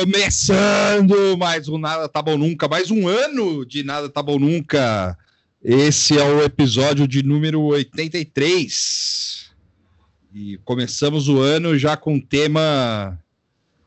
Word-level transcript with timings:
Começando 0.00 1.36
mais 1.36 1.68
um 1.68 1.76
Nada 1.76 2.08
Tá 2.08 2.22
Bom 2.22 2.38
Nunca, 2.38 2.68
mais 2.68 2.90
um 2.90 3.08
ano 3.08 3.66
de 3.66 3.82
Nada 3.82 4.08
Tá 4.08 4.22
Bom 4.22 4.38
Nunca. 4.38 5.18
Esse 5.62 6.18
é 6.18 6.22
o 6.22 6.42
episódio 6.42 7.08
de 7.08 7.22
número 7.22 7.60
83. 7.60 9.50
E 10.32 10.56
começamos 10.64 11.28
o 11.28 11.40
ano 11.40 11.76
já 11.76 11.96
com 11.96 12.14
um 12.14 12.20
tema 12.20 13.18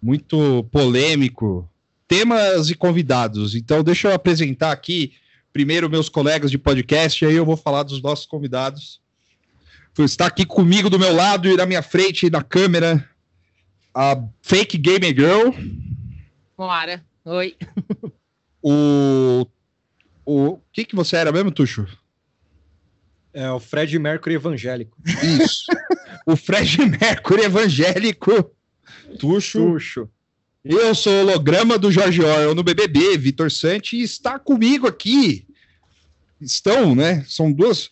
muito 0.01 0.63
polêmico. 0.71 1.69
Temas 2.05 2.69
e 2.69 2.75
convidados. 2.75 3.55
Então, 3.55 3.83
deixa 3.83 4.09
eu 4.09 4.13
apresentar 4.13 4.71
aqui 4.71 5.13
primeiro 5.53 5.89
meus 5.89 6.09
colegas 6.09 6.51
de 6.51 6.57
podcast, 6.57 7.23
e 7.23 7.27
aí 7.29 7.35
eu 7.35 7.45
vou 7.45 7.55
falar 7.55 7.83
dos 7.83 8.01
nossos 8.01 8.25
convidados. 8.25 8.99
Está 9.97 10.25
aqui 10.25 10.45
comigo 10.45 10.89
do 10.89 10.99
meu 10.99 11.15
lado 11.15 11.47
e 11.47 11.55
na 11.55 11.65
minha 11.65 11.81
frente, 11.81 12.29
na 12.29 12.43
câmera, 12.43 13.09
a 13.95 14.21
Fake 14.41 14.77
Gamer 14.77 15.15
Girl. 15.15 15.51
Moara, 16.57 17.03
oi. 17.23 17.55
O. 18.61 19.47
O 20.25 20.59
que, 20.73 20.83
que 20.83 20.95
você 20.95 21.15
era 21.15 21.31
mesmo, 21.31 21.51
Tuxo? 21.51 21.87
É 23.31 23.49
o 23.51 23.59
Fred 23.59 23.97
Mercury 23.99 24.35
evangélico. 24.35 24.97
Isso. 25.05 25.65
o 26.25 26.35
Fred 26.35 26.77
Mercury 26.99 27.43
evangélico. 27.43 28.51
Tuxo. 29.19 29.59
Tuxo. 29.59 30.09
Eu 30.63 30.95
sou 30.95 31.13
o 31.13 31.21
holograma 31.21 31.77
do 31.77 31.91
Jorge 31.91 32.23
Orwell 32.23 32.55
no 32.55 32.63
BBB, 32.63 33.19
Vitor 33.19 33.51
Santi, 33.51 33.97
e 33.97 34.01
está 34.01 34.39
comigo 34.39 34.87
aqui. 34.87 35.45
Estão, 36.41 36.95
né? 36.95 37.23
São 37.27 37.51
duas, 37.51 37.91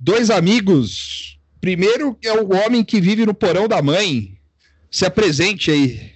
dois 0.00 0.30
amigos. 0.30 1.38
Primeiro 1.60 2.16
é 2.24 2.32
o 2.32 2.54
homem 2.54 2.82
que 2.82 2.98
vive 2.98 3.26
no 3.26 3.34
porão 3.34 3.68
da 3.68 3.82
mãe. 3.82 4.37
Se 4.90 5.04
apresente 5.04 5.70
aí. 5.70 6.12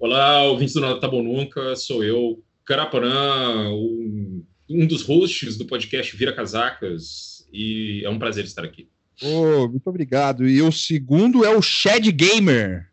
Olá, 0.00 0.42
ouvintes 0.42 0.74
do 0.74 0.80
Nada 0.80 1.00
Tá 1.00 1.06
Bom 1.06 1.22
Nunca, 1.22 1.76
sou 1.76 2.02
eu, 2.02 2.42
Carapanã, 2.64 3.70
um, 3.70 4.44
um 4.68 4.86
dos 4.86 5.02
hosts 5.02 5.56
do 5.56 5.64
podcast 5.64 6.16
Vira 6.16 6.34
Casacas, 6.34 7.46
e 7.52 8.02
é 8.04 8.10
um 8.10 8.18
prazer 8.18 8.44
estar 8.44 8.64
aqui. 8.64 8.88
Oh, 9.22 9.68
muito 9.68 9.86
obrigado. 9.86 10.48
E 10.48 10.60
o 10.60 10.72
segundo 10.72 11.44
é 11.44 11.56
o 11.56 11.62
Shed 11.62 12.10
Gamer. 12.12 12.88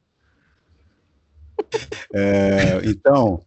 É, 2.14 2.82
então, 2.86 3.44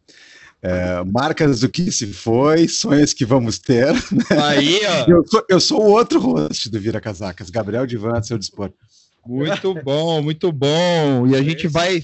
é, 0.60 1.02
marcas 1.04 1.60
do 1.60 1.68
que 1.68 1.90
se 1.90 2.12
foi, 2.12 2.68
sonhos 2.68 3.14
que 3.14 3.24
vamos 3.24 3.58
ter. 3.58 3.92
Né? 3.92 4.42
Aí, 4.42 4.80
ó. 4.84 5.10
Eu 5.10 5.26
sou, 5.26 5.46
eu 5.48 5.60
sou 5.60 5.82
o 5.82 5.90
outro 5.90 6.20
host 6.20 6.68
do 6.68 6.80
Vira 6.80 7.00
Casacas, 7.00 7.48
Gabriel 7.48 7.86
Divan, 7.86 8.20
seu 8.22 8.36
dispor. 8.36 8.72
Muito 9.28 9.74
bom, 9.74 10.22
muito 10.22 10.50
bom. 10.50 11.26
E 11.26 11.36
a 11.36 11.42
gente 11.42 11.68
vai, 11.68 12.02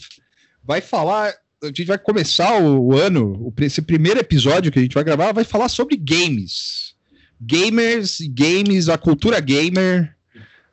vai 0.63 0.83
falar, 0.83 1.35
a 1.63 1.67
gente 1.67 1.85
vai 1.85 1.97
começar 1.97 2.61
o, 2.61 2.89
o 2.89 2.97
ano, 2.97 3.33
o, 3.41 3.55
esse 3.63 3.81
primeiro 3.81 4.21
episódio 4.21 4.71
que 4.71 4.79
a 4.79 4.83
gente 4.83 4.95
vai 4.95 5.03
gravar 5.03 5.33
vai 5.33 5.45
falar 5.45 5.71
sobre 5.71 5.97
games. 5.97 6.95
Gamers, 7.41 8.19
games, 8.21 8.89
a 8.89 8.99
cultura 8.99 9.41
gamer. 9.41 10.15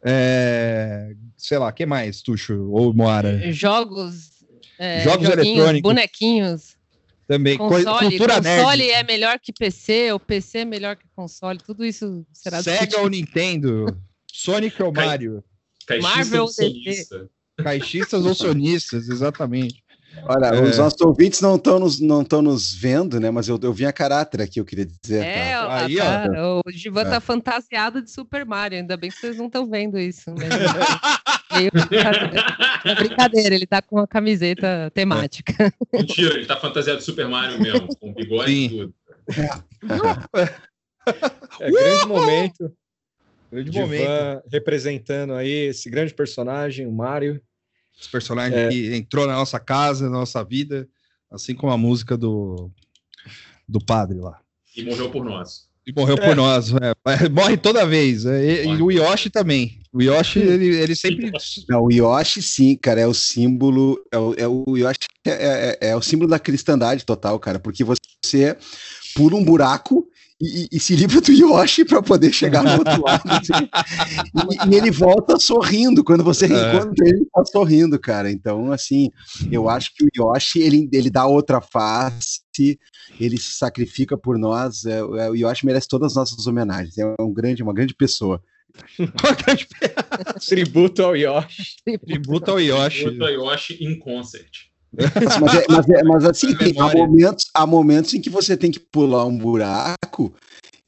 É, 0.04 1.14
sei 1.38 1.58
lá, 1.58 1.72
que 1.72 1.86
mais, 1.86 2.22
Tuxo 2.22 2.70
ou 2.70 2.94
Moara? 2.94 3.52
Jogos, 3.52 4.32
é, 4.78 5.04
Jogos 5.04 5.30
eletrônicos. 5.30 5.82
bonequinhos. 5.82 6.76
Também, 7.28 7.58
Console, 7.58 8.10
cultura 8.10 8.36
console 8.36 8.84
nerd. 8.84 8.92
é 8.92 9.04
melhor 9.04 9.40
que 9.40 9.54
PC, 9.54 10.12
o 10.12 10.20
PC 10.20 10.60
é 10.60 10.66
melhor 10.66 10.98
que 10.98 11.06
console, 11.16 11.60
tudo 11.60 11.86
isso 11.86 12.26
será 12.34 12.62
Sega 12.62 13.00
ou 13.00 13.08
Nintendo? 13.08 13.86
Sonic 14.28 14.84
ou 14.84 14.92
Mario? 14.92 15.42
Caixista 16.00 16.18
Marvel 16.18 16.46
do 16.46 16.52
sonista. 16.52 17.30
Caixistas 17.62 18.26
ou 18.26 18.34
sonistas, 18.34 19.10
exatamente. 19.10 19.84
Olha, 20.24 20.48
É. 20.48 20.62
os 20.62 20.78
nossos 20.78 21.00
ouvintes 21.02 21.40
não 21.42 21.56
estão 21.56 21.80
nos, 21.80 22.00
não 22.00 22.24
nos 22.42 22.74
vendo, 22.74 23.20
né? 23.20 23.32
Mas 23.32 23.48
eu, 23.48 23.58
eu 23.62 23.72
vim 23.72 23.86
a 23.86 23.94
caráter 23.94 24.42
aqui, 24.42 24.60
eu 24.60 24.66
queria 24.66 24.86
dizer. 24.86 25.24
É, 25.24 25.54
tá? 25.54 25.68
ó, 25.68 25.72
Aí, 25.72 25.96
tá, 25.96 26.28
o 26.66 26.72
Givan 26.72 27.06
tá 27.06 27.22
fantasiado 27.22 28.02
de 28.02 28.12
Super 28.12 28.46
Mario, 28.46 28.80
ainda 28.80 28.98
bem 28.98 29.10
que 29.10 29.18
vocês 29.18 29.38
não 29.38 29.46
estão 29.46 29.70
vendo 29.70 29.98
isso. 29.98 30.32
Brincadeira. 31.52 32.46
É 32.86 32.96
brincadeira, 32.96 33.56
ele 33.56 33.68
tá 33.68 33.82
com 33.82 33.98
uma 33.98 34.08
camiseta 34.08 34.92
temática. 34.94 35.74
Mentira, 35.94 36.36
ele 36.36 36.46
tá 36.46 36.58
fantasiado 36.58 37.00
de 37.00 37.06
Super 37.06 37.28
Mario 37.28 37.60
mesmo, 37.62 37.88
com 37.98 38.14
bigode 38.14 38.52
Sim. 38.52 38.66
e 38.66 38.70
tudo. 38.70 38.94
É 41.60 41.72
grande 41.72 42.08
momento. 42.08 42.72
Grande 43.52 43.70
Divan 43.70 43.86
momento. 43.86 44.44
representando 44.52 45.34
aí 45.34 45.50
esse 45.68 45.90
grande 45.90 46.14
personagem, 46.14 46.88
o 46.88 46.92
Mario. 46.92 47.42
Esse 48.00 48.10
personagem 48.10 48.58
É. 48.58 48.70
que 48.70 48.96
entrou 48.96 49.28
na 49.28 49.34
nossa 49.36 49.60
casa, 49.60 50.06
na 50.06 50.18
nossa 50.20 50.44
vida, 50.44 50.88
assim 51.30 51.54
como 51.54 51.72
a 51.72 51.78
música 51.78 52.18
do, 52.18 52.72
do 53.68 53.84
padre 53.84 54.18
lá. 54.20 54.40
E 54.76 54.84
morreu 54.84 55.10
por 55.12 55.24
nós. 55.26 55.70
E 55.86 55.92
morreu 55.92 56.16
por 56.18 56.36
nós. 56.36 56.72
é. 56.72 57.30
Morre 57.30 57.58
toda 57.58 57.86
vez. 57.86 58.26
é, 58.26 58.64
E, 58.64 58.68
e 58.68 58.82
o 58.82 58.90
Yoshi 58.92 59.30
também. 59.30 59.82
O 59.92 60.02
Yoshi, 60.02 60.40
ele, 60.40 60.68
ele 60.78 60.96
sempre. 60.96 61.30
Não, 61.68 61.84
o 61.84 61.92
Yoshi, 61.92 62.42
sim, 62.42 62.78
cara, 62.78 63.02
é 63.02 63.08
o 63.08 63.14
símbolo. 63.14 64.02
É 64.12 64.18
o, 64.18 64.34
é 64.38 64.48
o 64.48 64.78
Yoshi 64.78 65.00
é, 65.26 65.78
é- 65.82 65.90
é 65.90 65.96
o 65.96 66.02
símbolo 66.02 66.30
da 66.30 66.40
cristandade 66.40 67.04
total, 67.06 67.38
cara, 67.40 67.60
porque 67.60 67.84
você 67.84 68.56
pula 69.14 69.36
um 69.36 69.44
buraco 69.44 70.08
e, 70.42 70.68
e 70.72 70.80
se 70.80 70.96
livra 70.96 71.22
do 71.22 71.32
Yoshi 71.32 71.86
para 71.86 72.02
poder 72.02 72.32
chegar 72.34 72.64
no 72.64 72.72
outro 72.80 73.04
lado. 73.04 73.24
assim. 73.30 73.70
E, 74.70 74.74
e 74.74 74.76
ele 74.76 74.92
volta 74.92 75.40
sorrindo 75.40 76.04
quando 76.04 76.24
você 76.24 76.46
É. 76.46 76.48
reencontra 76.48 77.08
ele, 77.08 77.26
tá 77.34 77.46
sorrindo, 77.46 78.00
cara. 78.00 78.32
Então, 78.32 78.72
assim, 78.72 79.10
eu 79.52 79.70
acho 79.70 79.92
que 79.96 80.04
o 80.06 80.10
Yoshi 80.16 80.60
ele, 80.62 80.90
ele 80.92 81.10
dá 81.10 81.26
outra 81.26 81.62
face, 81.62 82.42
ele 83.20 83.38
se 83.38 83.54
sacrifica 83.54 84.18
por 84.18 84.38
nós. 84.38 84.86
é, 84.86 85.00
é, 85.00 85.30
o 85.30 85.36
Yoshi 85.36 85.66
merece 85.66 85.88
todas 85.88 86.12
as 86.12 86.16
nossas 86.16 86.48
homenagens. 86.48 86.98
É 86.98 87.16
um 87.20 87.32
grande, 87.34 87.62
uma 87.64 87.74
grande 87.74 87.94
pessoa. 87.94 88.42
Tributo 90.48 91.04
ao 91.04 91.16
Yoshi. 91.16 91.76
Tributa 92.06 92.52
ao 92.52 92.60
Yoshi. 92.60 93.06
Outro 93.06 93.28
Yoshi 93.30 93.78
in 93.84 94.00
concert. 94.00 94.71
Mas, 94.94 95.54
é- 95.56 95.66
mas 95.70 95.90
é- 95.90 96.04
mas 96.04 96.26
assim, 96.26 96.52
É 96.52 96.56
tem, 96.56 96.80
há, 96.80 96.94
momentos, 96.94 97.46
há 97.54 97.66
momentos 97.66 98.14
em 98.14 98.22
que 98.22 98.30
você 98.30 98.58
tem 98.58 98.72
que 98.72 98.80
pular 98.80 99.26
um 99.26 99.38
buraco 99.38 100.34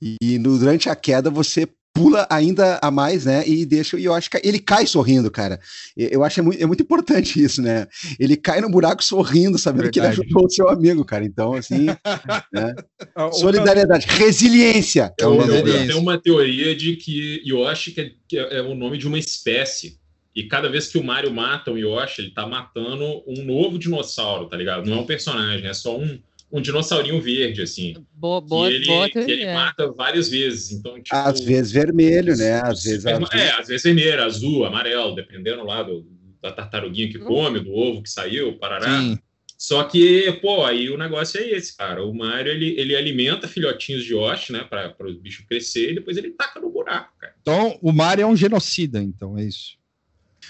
e 0.01 0.37
no- 0.39 0.57
durante 0.59 0.89
a 0.89 0.95
queda 0.95 1.29
você 1.29 1.67
pula 1.95 2.25
ainda 2.29 2.79
a 2.81 2.89
mais, 2.89 3.25
né? 3.25 3.47
E 3.47 3.65
deixa 3.67 3.99
e 3.99 4.05
eu 4.05 4.13
acho 4.15 4.27
que 4.29 4.41
ele 4.43 4.57
cai 4.59 4.87
sorrindo, 4.87 5.29
cara. 5.29 5.59
Eu 5.95 6.23
acho 6.23 6.33
que 6.33 6.39
é 6.39 6.43
muito, 6.43 6.63
é 6.63 6.65
muito 6.65 6.81
importante 6.81 7.39
isso, 7.41 7.61
né? 7.61 7.85
Ele 8.19 8.35
cai 8.35 8.59
no 8.59 8.69
buraco 8.69 9.03
sorrindo, 9.03 9.59
sabendo 9.59 9.91
que 9.91 9.99
ele 9.99 10.07
Verdade. 10.07 10.27
ajudou 10.27 10.47
o 10.47 10.49
seu 10.49 10.69
amigo, 10.69 11.05
cara. 11.05 11.23
Então, 11.23 11.53
assim, 11.53 11.85
né? 12.51 12.73
Ah, 13.15 13.25
outra- 13.25 13.39
solidariedade, 13.39 14.07
resiliência. 14.09 15.13
É 15.19 15.25
uma 15.27 15.45
Eu, 15.45 15.67
eu 15.67 15.99
uma 15.99 16.17
teoria 16.17 16.75
de 16.75 16.95
que 16.95 17.41
Yoshi 17.45 17.91
que 17.91 18.01
é, 18.01 18.09
que 18.27 18.37
é 18.39 18.61
o 18.63 18.73
nome 18.73 18.97
de 18.97 19.07
uma 19.07 19.19
espécie. 19.19 19.99
E 20.35 20.43
cada 20.43 20.67
vez 20.67 20.87
que 20.87 20.97
o 20.97 21.03
Mario 21.03 21.31
mata 21.31 21.71
um 21.71 21.77
Yoshi, 21.77 22.21
ele 22.21 22.31
tá 22.31 22.47
matando 22.47 23.23
um 23.27 23.43
novo 23.43 23.77
dinossauro, 23.77 24.47
tá 24.47 24.57
ligado? 24.57 24.89
Não 24.89 24.97
é 24.97 25.01
um 25.01 25.05
personagem, 25.05 25.67
é 25.67 25.73
só 25.73 25.97
um, 25.97 26.19
um 26.51 26.59
dinossaurinho 26.59 27.21
verde, 27.21 27.61
assim. 27.61 27.95
Boa, 28.13 28.41
boa, 28.41 28.71
e 28.71 28.75
ele, 28.75 28.85
boa 28.85 29.09
que 29.09 29.19
ele 29.19 29.53
mata 29.53 29.91
várias 29.91 30.29
vezes. 30.29 30.71
Então, 30.71 30.95
tipo, 31.01 31.15
Às 31.15 31.39
vezes 31.39 31.71
vermelho, 31.71 32.35
né? 32.35 32.61
Às 32.61 32.83
vezes 32.83 33.03
Super- 33.03 33.15
azul. 33.15 33.27
É, 33.33 33.51
às 33.51 33.67
vezes 33.67 33.83
vermelho, 33.83 34.23
azul, 34.23 34.65
amarelo, 34.65 35.15
dependendo 35.15 35.63
lá 35.63 35.83
do, 35.83 36.05
da 36.41 36.51
tartaruguinha 36.51 37.09
que 37.09 37.19
come, 37.19 37.59
do 37.59 37.71
ovo 37.71 38.01
que 38.01 38.09
saiu, 38.09 38.57
parará. 38.57 39.01
Sim. 39.01 39.19
Só 39.55 39.83
que, 39.85 40.29
pô, 40.41 40.65
aí 40.65 40.89
o 40.89 40.97
negócio 40.97 41.39
é 41.39 41.51
esse, 41.51 41.77
cara. 41.77 42.03
O 42.03 42.13
Mario, 42.13 42.51
ele, 42.51 42.77
ele 42.77 42.95
alimenta 42.97 43.47
filhotinhos 43.47 44.03
de 44.03 44.13
Yoshi, 44.13 44.51
né, 44.51 44.61
para 44.61 44.93
o 44.99 45.13
bicho 45.13 45.45
crescer, 45.47 45.91
e 45.91 45.95
depois 45.95 46.17
ele 46.17 46.31
taca 46.31 46.59
no 46.59 46.69
buraco, 46.69 47.13
cara. 47.17 47.33
Então, 47.39 47.79
o 47.81 47.93
Mario 47.93 48.23
é 48.23 48.25
um 48.25 48.35
genocida, 48.35 49.01
então, 49.01 49.37
é 49.37 49.45
isso. 49.45 49.77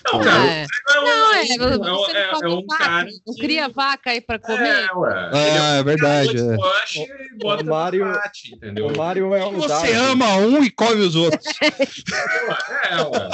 Não, 0.06 0.20
cara, 0.20 0.46
é. 0.52 0.66
o 0.66 1.04
Mario 1.04 1.08
Não, 1.08 1.34
é, 1.34 1.40
é, 1.40 1.92
um- 1.92 1.96
você 1.98 2.12
é- 2.18 2.32
não 2.32 2.42
é 2.42 2.50
um 2.56 2.66
vaca, 2.66 2.84
cara 2.84 3.10
não 3.26 3.34
que- 3.36 3.42
cria 3.42 3.70
vaca 3.70 4.10
aí 4.12 4.22
pra 4.22 4.38
comer. 4.40 4.68
É, 4.90 4.94
ué. 4.94 5.30
Ah, 5.34 5.76
é 5.78 5.84
verdade. 5.84 6.38
É 6.38 6.42
um 6.44 6.54
é. 6.54 6.58
bota 7.42 7.64
O 7.64 7.66
Mario- 7.68 8.06
no 8.06 8.14
bate, 8.14 8.54
entendeu? 8.56 8.88
O 8.88 8.98
Mario 8.98 9.34
é 9.34 9.46
o 9.46 9.52
Você 9.54 9.68
Darwin. 9.68 9.92
ama 9.94 10.36
um 10.38 10.64
e 10.64 10.70
come 10.72 11.02
os 11.02 11.16
outros. 11.16 11.44
É, 12.90 13.02
ué. 13.02 13.30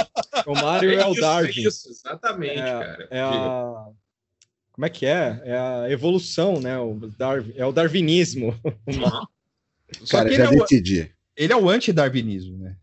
O 0.46 0.54
Mario 0.54 0.92
é 1.00 1.06
o 1.06 1.12
isso, 1.12 1.22
Darwin. 1.22 1.50
Isso, 1.68 1.90
exatamente, 1.90 2.60
É, 2.60 2.64
cara. 2.66 3.08
É 3.12 3.22
a... 3.22 3.86
Como 4.72 4.86
é 4.86 4.90
que 4.90 5.06
é? 5.06 5.42
É 5.44 5.58
a 5.58 5.90
evolução, 5.90 6.60
né? 6.62 6.78
O 6.80 6.96
Darwin... 7.18 7.54
É 7.58 7.66
o 7.66 7.72
darwinismo. 7.74 8.58
Só 10.04 10.18
Cara, 10.18 10.30
que 10.30 10.36
já 10.36 10.44
ele 10.46 10.54
é, 10.54 10.58
o, 10.58 10.62
decidi. 10.62 11.12
ele 11.36 11.52
é 11.54 11.56
o 11.56 11.70
anti-darwinismo, 11.70 12.58
né? 12.60 12.76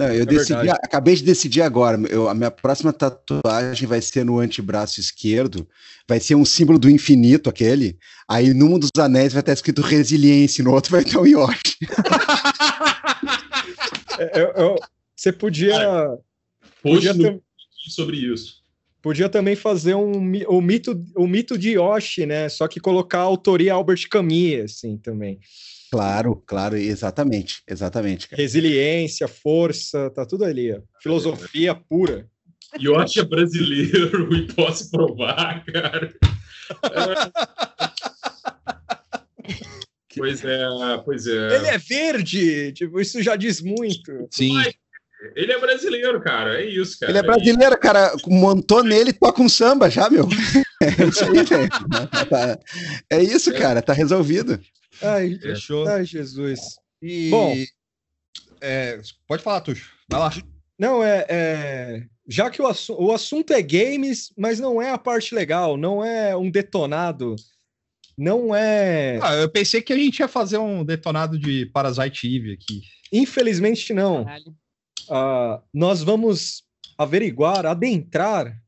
Não, 0.00 0.12
eu 0.14 0.24
decidi, 0.26 0.54
verdade. 0.54 0.78
acabei 0.82 1.14
de 1.14 1.22
decidir 1.22 1.62
agora. 1.62 2.00
Eu, 2.08 2.28
a 2.28 2.34
minha 2.34 2.50
próxima 2.50 2.92
tatuagem 2.92 3.86
vai 3.86 4.00
ser 4.00 4.24
no 4.24 4.38
antebraço 4.40 4.98
esquerdo, 5.00 5.68
vai 6.08 6.18
ser 6.18 6.34
um 6.34 6.44
símbolo 6.44 6.78
do 6.78 6.88
infinito, 6.88 7.50
aquele. 7.50 7.98
Aí 8.28 8.54
num 8.54 8.78
dos 8.78 8.90
anéis 8.98 9.32
vai 9.32 9.40
estar 9.40 9.52
escrito 9.52 9.82
resiliência, 9.82 10.64
no 10.64 10.72
outro 10.72 10.90
vai 10.92 11.04
ter 11.04 11.18
o 11.18 11.26
Yoshi. 11.26 11.76
É, 14.18 14.40
eu- 14.42 14.52
eu- 14.56 14.76
Você 15.16 15.32
podia. 15.32 16.18
Podia 16.82 17.12
no 17.12 17.22
ter- 17.22 17.40
sobre 17.88 18.16
isso. 18.16 18.60
Podia 19.02 19.28
também 19.28 19.56
fazer 19.56 19.94
um, 19.94 20.12
o, 20.48 20.60
mito, 20.60 21.02
o 21.16 21.26
mito 21.26 21.56
de 21.58 21.70
Yoshi, 21.72 22.26
né? 22.26 22.48
Só 22.48 22.68
que 22.68 22.78
colocar 22.80 23.18
a 23.18 23.22
autoria 23.22 23.72
Albert 23.72 24.08
Camus, 24.10 24.64
assim, 24.64 24.96
também. 24.98 25.38
Claro, 25.90 26.36
claro, 26.46 26.76
exatamente, 26.76 27.62
exatamente, 27.68 28.28
cara. 28.28 28.40
Resiliência, 28.40 29.26
força, 29.26 30.08
tá 30.10 30.24
tudo 30.24 30.44
ali, 30.44 30.72
ó. 30.72 30.80
Filosofia 31.02 31.74
pura. 31.74 32.26
Yoshi 32.80 33.18
é 33.20 33.24
brasileiro 33.24 34.32
e 34.36 34.46
posso 34.52 34.90
provar, 34.90 35.64
cara. 35.64 36.12
É. 36.84 37.80
Pois 40.16 40.44
é, 40.44 40.66
pois 41.04 41.26
é. 41.26 41.56
Ele 41.56 41.66
é 41.68 41.78
verde! 41.78 42.72
Tipo, 42.72 43.00
isso 43.00 43.22
já 43.22 43.36
diz 43.36 43.60
muito. 43.60 44.26
Sim. 44.30 44.54
Mas 44.54 44.74
Ele 45.36 45.52
é 45.52 45.58
brasileiro, 45.60 46.20
cara. 46.20 46.60
É 46.60 46.66
isso, 46.66 46.98
cara. 46.98 47.12
Ele 47.12 47.18
é 47.20 47.22
brasileiro, 47.22 47.78
cara. 47.78 48.12
Montou 48.26 48.82
nele, 48.82 49.12
toca 49.12 49.40
um 49.40 49.48
samba 49.48 49.88
já, 49.88 50.10
meu. 50.10 50.28
É 50.82 51.04
isso 51.04 51.24
aí, 51.24 51.42
velho. 51.44 51.68
Tá- 52.28 52.58
É 53.10 53.22
isso, 53.22 53.52
cara. 53.54 53.80
Tá 53.82 53.92
resolvido. 53.92 54.58
Ai, 55.02 55.38
Fechou. 55.38 55.86
ai 55.88 56.04
Jesus. 56.04 56.60
E... 57.02 57.30
Bom. 57.30 57.54
é, 58.60 59.00
pode 59.26 59.42
falar, 59.42 59.60
Tuxo. 59.62 59.90
Vai 60.08 60.20
lá. 60.20 60.30
Não, 60.78 61.02
é. 61.02 61.26
é- 61.28 62.06
Já 62.28 62.50
que 62.50 62.60
o, 62.62 62.66
assu- 62.66 62.96
o 62.98 63.12
assunto 63.12 63.52
é 63.52 63.60
games, 63.62 64.32
mas 64.36 64.60
não 64.60 64.80
é 64.80 64.90
a 64.90 64.98
parte 64.98 65.34
legal, 65.34 65.76
não 65.76 66.04
é 66.04 66.36
um 66.36 66.50
detonado, 66.50 67.34
não 68.16 68.54
é. 68.54 69.18
Ah, 69.22 69.34
eu 69.34 69.48
pensei 69.50 69.80
que 69.82 69.92
a 69.92 69.96
gente 69.96 70.18
ia 70.20 70.28
fazer 70.28 70.58
um 70.58 70.84
detonado 70.84 71.38
de 71.38 71.66
Parasite 71.66 72.26
Eve 72.34 72.52
aqui. 72.52 72.82
Infelizmente, 73.12 73.92
não. 73.92 74.26
Ah, 75.10 75.60
nós 75.74 76.02
vamos 76.02 76.62
averiguar, 76.96 77.64
adentrar 77.66 78.59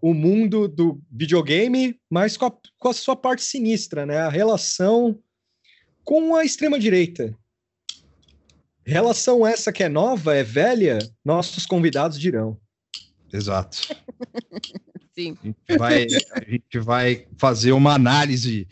o 0.00 0.14
mundo 0.14 0.68
do 0.68 1.00
videogame, 1.10 1.98
mas 2.08 2.36
com 2.36 2.46
a, 2.46 2.52
com 2.78 2.88
a 2.88 2.94
sua 2.94 3.16
parte 3.16 3.42
sinistra, 3.42 4.06
né? 4.06 4.18
A 4.18 4.28
relação 4.28 5.18
com 6.04 6.34
a 6.36 6.44
extrema-direita. 6.44 7.34
Relação 8.84 9.44
essa 9.44 9.72
que 9.72 9.82
é 9.82 9.88
nova, 9.88 10.34
é 10.36 10.44
velha, 10.44 10.98
nossos 11.24 11.66
convidados 11.66 12.18
dirão. 12.18 12.56
Exato. 13.32 13.78
Sim. 15.12 15.36
A 15.42 15.46
gente 15.46 15.78
vai, 15.78 16.06
a 16.32 16.50
gente 16.50 16.78
vai 16.78 17.26
fazer 17.36 17.72
uma 17.72 17.94
análise 17.94 18.68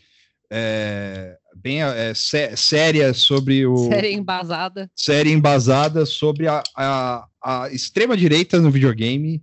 é, 0.51 1.37
bem 1.57 1.83
é, 1.83 2.15
sé- 2.15 2.55
séria 2.55 3.13
sobre 3.13 3.67
o. 3.67 3.89
Série 3.89 4.13
embasada. 4.13 4.91
série 4.95 5.33
embasada 5.33 6.07
sobre 6.07 6.47
a, 6.47 6.63
a, 6.77 7.27
a 7.43 7.71
extrema-direita 7.73 8.61
no 8.61 8.71
videogame 8.71 9.43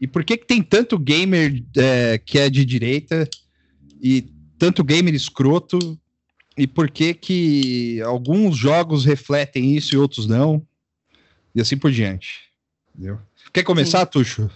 e 0.00 0.06
por 0.06 0.24
que, 0.24 0.36
que 0.36 0.46
tem 0.46 0.62
tanto 0.62 0.98
gamer 0.98 1.64
é, 1.76 2.18
que 2.18 2.38
é 2.38 2.48
de 2.48 2.64
direita 2.64 3.28
e 4.00 4.22
tanto 4.58 4.84
gamer 4.84 5.14
escroto 5.14 5.98
e 6.56 6.66
por 6.66 6.90
que, 6.90 7.14
que 7.14 8.00
alguns 8.02 8.56
jogos 8.56 9.04
refletem 9.04 9.76
isso 9.76 9.94
e 9.94 9.98
outros 9.98 10.26
não 10.26 10.64
e 11.54 11.60
assim 11.60 11.76
por 11.76 11.90
diante. 11.90 12.48
Entendeu? 12.94 13.18
Quer 13.52 13.62
começar, 13.62 14.04
Tuxo? 14.06 14.50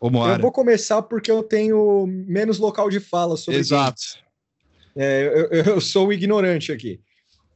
Ou 0.00 0.08
Eu 0.08 0.12
Moara? 0.12 0.40
vou 0.42 0.52
começar 0.52 1.02
porque 1.02 1.30
eu 1.30 1.42
tenho 1.42 2.06
menos 2.06 2.58
local 2.58 2.88
de 2.88 3.00
fala 3.00 3.36
sobre 3.36 3.58
Exato. 3.58 4.00
É, 4.96 5.22
eu, 5.26 5.46
eu- 5.58 5.64
eu 5.74 5.80
sou 5.80 6.08
o 6.08 6.12
ignorante 6.12 6.70
aqui. 6.72 7.00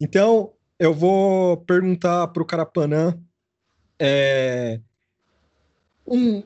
Então, 0.00 0.53
eu 0.79 0.93
vou 0.93 1.56
perguntar 1.59 2.27
para 2.29 2.43
o 2.43 2.47
Carapanã 2.47 3.17
é, 3.99 4.81
um, 6.06 6.43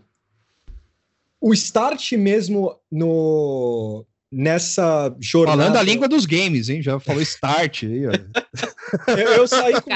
o 1.46 1.54
start 1.54 2.12
mesmo 2.14 2.76
no, 2.90 4.04
nessa 4.32 5.14
jornada. 5.20 5.62
Falando 5.62 5.76
a 5.76 5.82
língua 5.82 6.08
dos 6.08 6.26
games, 6.26 6.68
hein? 6.68 6.82
Já 6.82 6.98
falou 6.98 7.22
start 7.22 7.84
aí, 7.84 8.04
ó. 8.06 8.10
Eu, 9.08 9.28
eu 9.34 9.48
saí 9.48 9.74
com, 9.82 9.90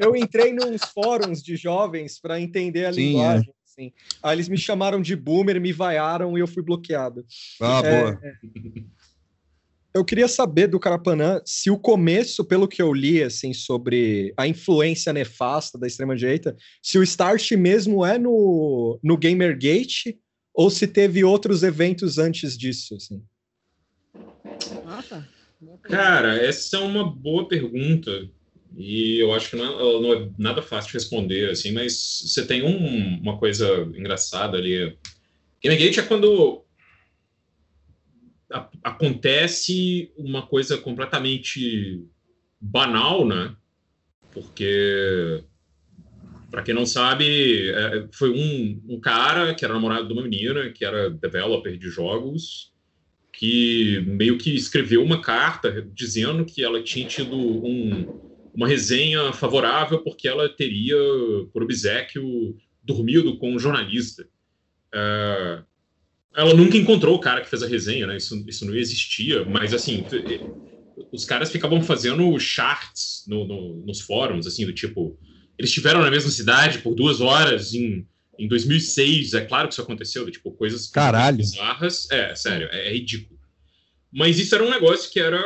eu 0.00 0.16
entrei 0.16 0.52
nos 0.52 0.82
fóruns 0.92 1.40
de 1.40 1.54
jovens 1.56 2.18
para 2.20 2.40
entender 2.40 2.86
a 2.86 2.92
Sim, 2.92 3.00
é. 3.00 3.04
linguagem. 3.04 3.54
assim. 3.64 3.92
Aí 4.20 4.34
eles 4.36 4.48
me 4.48 4.58
chamaram 4.58 5.00
de 5.00 5.14
boomer, 5.14 5.60
me 5.60 5.72
vaiaram 5.72 6.36
e 6.36 6.40
eu 6.40 6.46
fui 6.48 6.60
bloqueado. 6.60 7.24
Ah, 7.60 7.80
É, 7.84 8.02
boa. 8.02 8.20
Eu 9.94 10.04
queria 10.04 10.26
saber 10.28 10.66
do 10.68 10.78
Carapanã 10.80 11.40
se 11.44 11.70
o 11.70 11.78
começo, 11.78 12.44
pelo 12.44 12.66
que 12.68 12.82
eu 12.82 12.92
li, 12.92 13.22
assim, 13.22 13.52
sobre 13.52 14.32
a 14.36 14.46
influência 14.46 15.12
nefasta 15.12 15.78
da 15.78 15.86
extrema-direita, 15.86 16.56
se 16.82 16.98
o 16.98 17.02
start 17.02 17.52
mesmo 17.52 18.04
é 18.04 18.18
no, 18.18 18.98
no 19.02 19.16
Gamergate 19.16 20.18
ou 20.54 20.70
se 20.70 20.86
teve 20.86 21.24
outros 21.24 21.62
eventos 21.62 22.18
antes 22.18 22.56
disso, 22.56 22.94
assim. 22.96 23.22
Cara, 25.82 26.36
essa 26.36 26.76
é 26.76 26.80
uma 26.80 27.04
boa 27.08 27.46
pergunta. 27.48 28.28
E 28.76 29.18
eu 29.20 29.34
acho 29.34 29.50
que 29.50 29.56
não 29.56 29.64
é, 29.64 30.00
não 30.02 30.12
é 30.14 30.30
nada 30.38 30.62
fácil 30.62 30.92
de 30.92 30.98
responder, 30.98 31.50
assim, 31.50 31.72
mas 31.72 32.22
você 32.24 32.46
tem 32.46 32.62
um- 32.62 33.20
uma 33.20 33.38
coisa 33.38 33.66
engraçada 33.96 34.56
ali. 34.56 34.96
Gamergate 35.62 36.00
é 36.00 36.02
quando 36.06 36.64
a- 38.52 38.70
acontece 38.82 40.12
uma 40.16 40.46
coisa 40.46 40.78
completamente 40.78 42.04
banal, 42.60 43.26
né? 43.26 43.54
Porque, 44.32 45.44
para 46.50 46.62
quem 46.62 46.74
não 46.74 46.84
sabe, 46.86 47.70
é, 47.70 48.08
foi 48.12 48.30
um, 48.30 48.82
um 48.88 49.00
cara 49.00 49.54
que 49.54 49.64
era 49.64 49.74
namorado 49.74 50.06
de 50.06 50.12
uma 50.12 50.22
menina, 50.22 50.70
que 50.70 50.84
era 50.84 51.10
developer 51.10 51.76
de 51.76 51.88
jogos, 51.88 52.72
que 53.32 54.00
meio 54.06 54.36
que 54.36 54.54
escreveu 54.54 55.02
uma 55.02 55.20
carta 55.22 55.82
dizendo 55.94 56.44
que 56.44 56.62
ela 56.64 56.82
tinha 56.82 57.06
tido 57.06 57.36
um- 57.36 58.06
uma 58.52 58.66
resenha 58.66 59.32
favorável 59.32 60.02
porque 60.02 60.26
ela 60.26 60.48
teria, 60.48 60.96
por 61.52 61.62
obsequio, 61.62 62.56
dormido 62.82 63.38
com 63.38 63.52
um 63.54 63.58
jornalista. 63.58 64.26
É, 64.92 65.62
ela 66.34 66.54
nunca 66.54 66.76
encontrou 66.76 67.14
o 67.16 67.20
cara 67.20 67.40
que 67.40 67.48
fez 67.48 67.62
a 67.62 67.66
resenha, 67.68 68.06
né? 68.06 68.16
Isso, 68.16 68.44
isso 68.48 68.66
não 68.66 68.74
existia, 68.74 69.44
mas 69.44 69.72
assim, 69.72 70.04
os 71.12 71.24
caras 71.24 71.50
ficavam 71.50 71.82
fazendo 71.82 72.38
charts 72.38 73.24
no- 73.28 73.46
no- 73.46 73.76
nos 73.86 74.00
fóruns, 74.00 74.46
assim, 74.46 74.66
do 74.66 74.72
tipo, 74.72 75.16
eles 75.60 75.68
estiveram 75.68 76.00
na 76.00 76.10
mesma 76.10 76.30
cidade 76.30 76.78
por 76.78 76.94
duas 76.94 77.20
horas 77.20 77.74
em, 77.74 78.06
em 78.38 78.48
2006, 78.48 79.34
é 79.34 79.42
claro 79.42 79.68
que 79.68 79.74
isso 79.74 79.82
aconteceu, 79.82 80.28
tipo, 80.30 80.50
coisas 80.52 80.86
Caralho. 80.86 81.36
bizarras, 81.36 82.10
é, 82.10 82.34
sério, 82.34 82.66
é, 82.72 82.88
é 82.88 82.92
ridículo. 82.94 83.38
Mas 84.10 84.38
isso 84.38 84.54
era 84.54 84.64
um 84.64 84.70
negócio 84.70 85.12
que 85.12 85.20
era, 85.20 85.38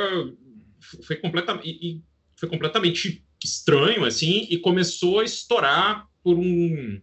foi 1.03 1.17
completamente, 1.17 2.01
foi 2.37 2.49
completamente 2.49 3.25
estranho, 3.43 4.05
assim, 4.05 4.47
e 4.49 4.57
começou 4.57 5.19
a 5.19 5.25
estourar 5.25 6.07
por 6.23 6.39
um, 6.39 7.01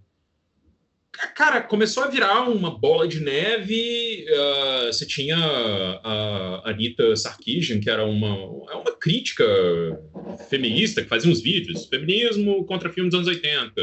Cara, 1.35 1.61
começou 1.61 2.03
a 2.03 2.07
virar 2.07 2.49
uma 2.49 2.71
bola 2.71 3.07
de 3.07 3.19
neve. 3.19 4.25
ah, 4.29 4.85
você 4.87 5.05
tinha 5.05 5.37
a 5.37 6.69
Anitta 6.69 7.15
Sarkeesian, 7.15 7.79
que 7.79 7.89
era 7.89 8.05
uma, 8.05 8.29
é 8.71 8.75
uma 8.75 8.91
crítica 8.97 9.45
feminista, 10.49 11.01
que 11.01 11.09
fazia 11.09 11.31
uns 11.31 11.41
vídeos. 11.41 11.85
Feminismo 11.87 12.65
contra 12.65 12.89
filmes 12.89 13.11
dos 13.11 13.27
anos 13.27 13.27
80. 13.27 13.73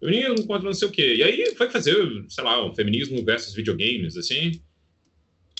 Feminismo 0.00 0.46
contra 0.46 0.66
não 0.66 0.74
sei 0.74 0.88
o 0.88 0.90
quê. 0.90 1.16
E 1.16 1.22
aí 1.22 1.54
foi 1.56 1.70
fazer, 1.70 1.96
sei 2.28 2.44
lá, 2.44 2.64
um 2.64 2.74
feminismo 2.74 3.24
versus 3.24 3.54
videogames, 3.54 4.16
assim. 4.16 4.60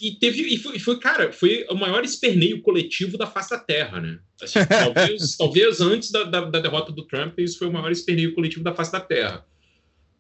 E 0.01 0.13
teve, 0.13 0.43
e 0.43 0.57
foi, 0.59 0.79
foi, 0.79 0.99
cara, 1.01 1.33
foi 1.33 1.67
o 1.69 1.75
maior 1.75 2.05
esperneio 2.05 2.63
coletivo 2.63 3.19
da 3.19 3.27
face 3.27 3.51
da 3.51 3.59
Terra, 3.59 4.01
né? 4.01 4.19
Assim, 4.41 4.61
talvez, 4.65 5.35
talvez 5.37 5.81
antes 5.81 6.11
da, 6.13 6.23
da, 6.23 6.41
da 6.43 6.61
derrota 6.61 6.93
do 6.93 7.05
Trump, 7.05 7.39
isso 7.39 7.59
foi 7.59 7.67
o 7.67 7.73
maior 7.73 7.91
esperneio 7.91 8.35
coletivo 8.35 8.63
da 8.63 8.75
face 8.75 8.93
da 8.93 9.01
Terra. 9.01 9.45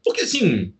Porque, 0.04 0.22
assim, 0.22 0.72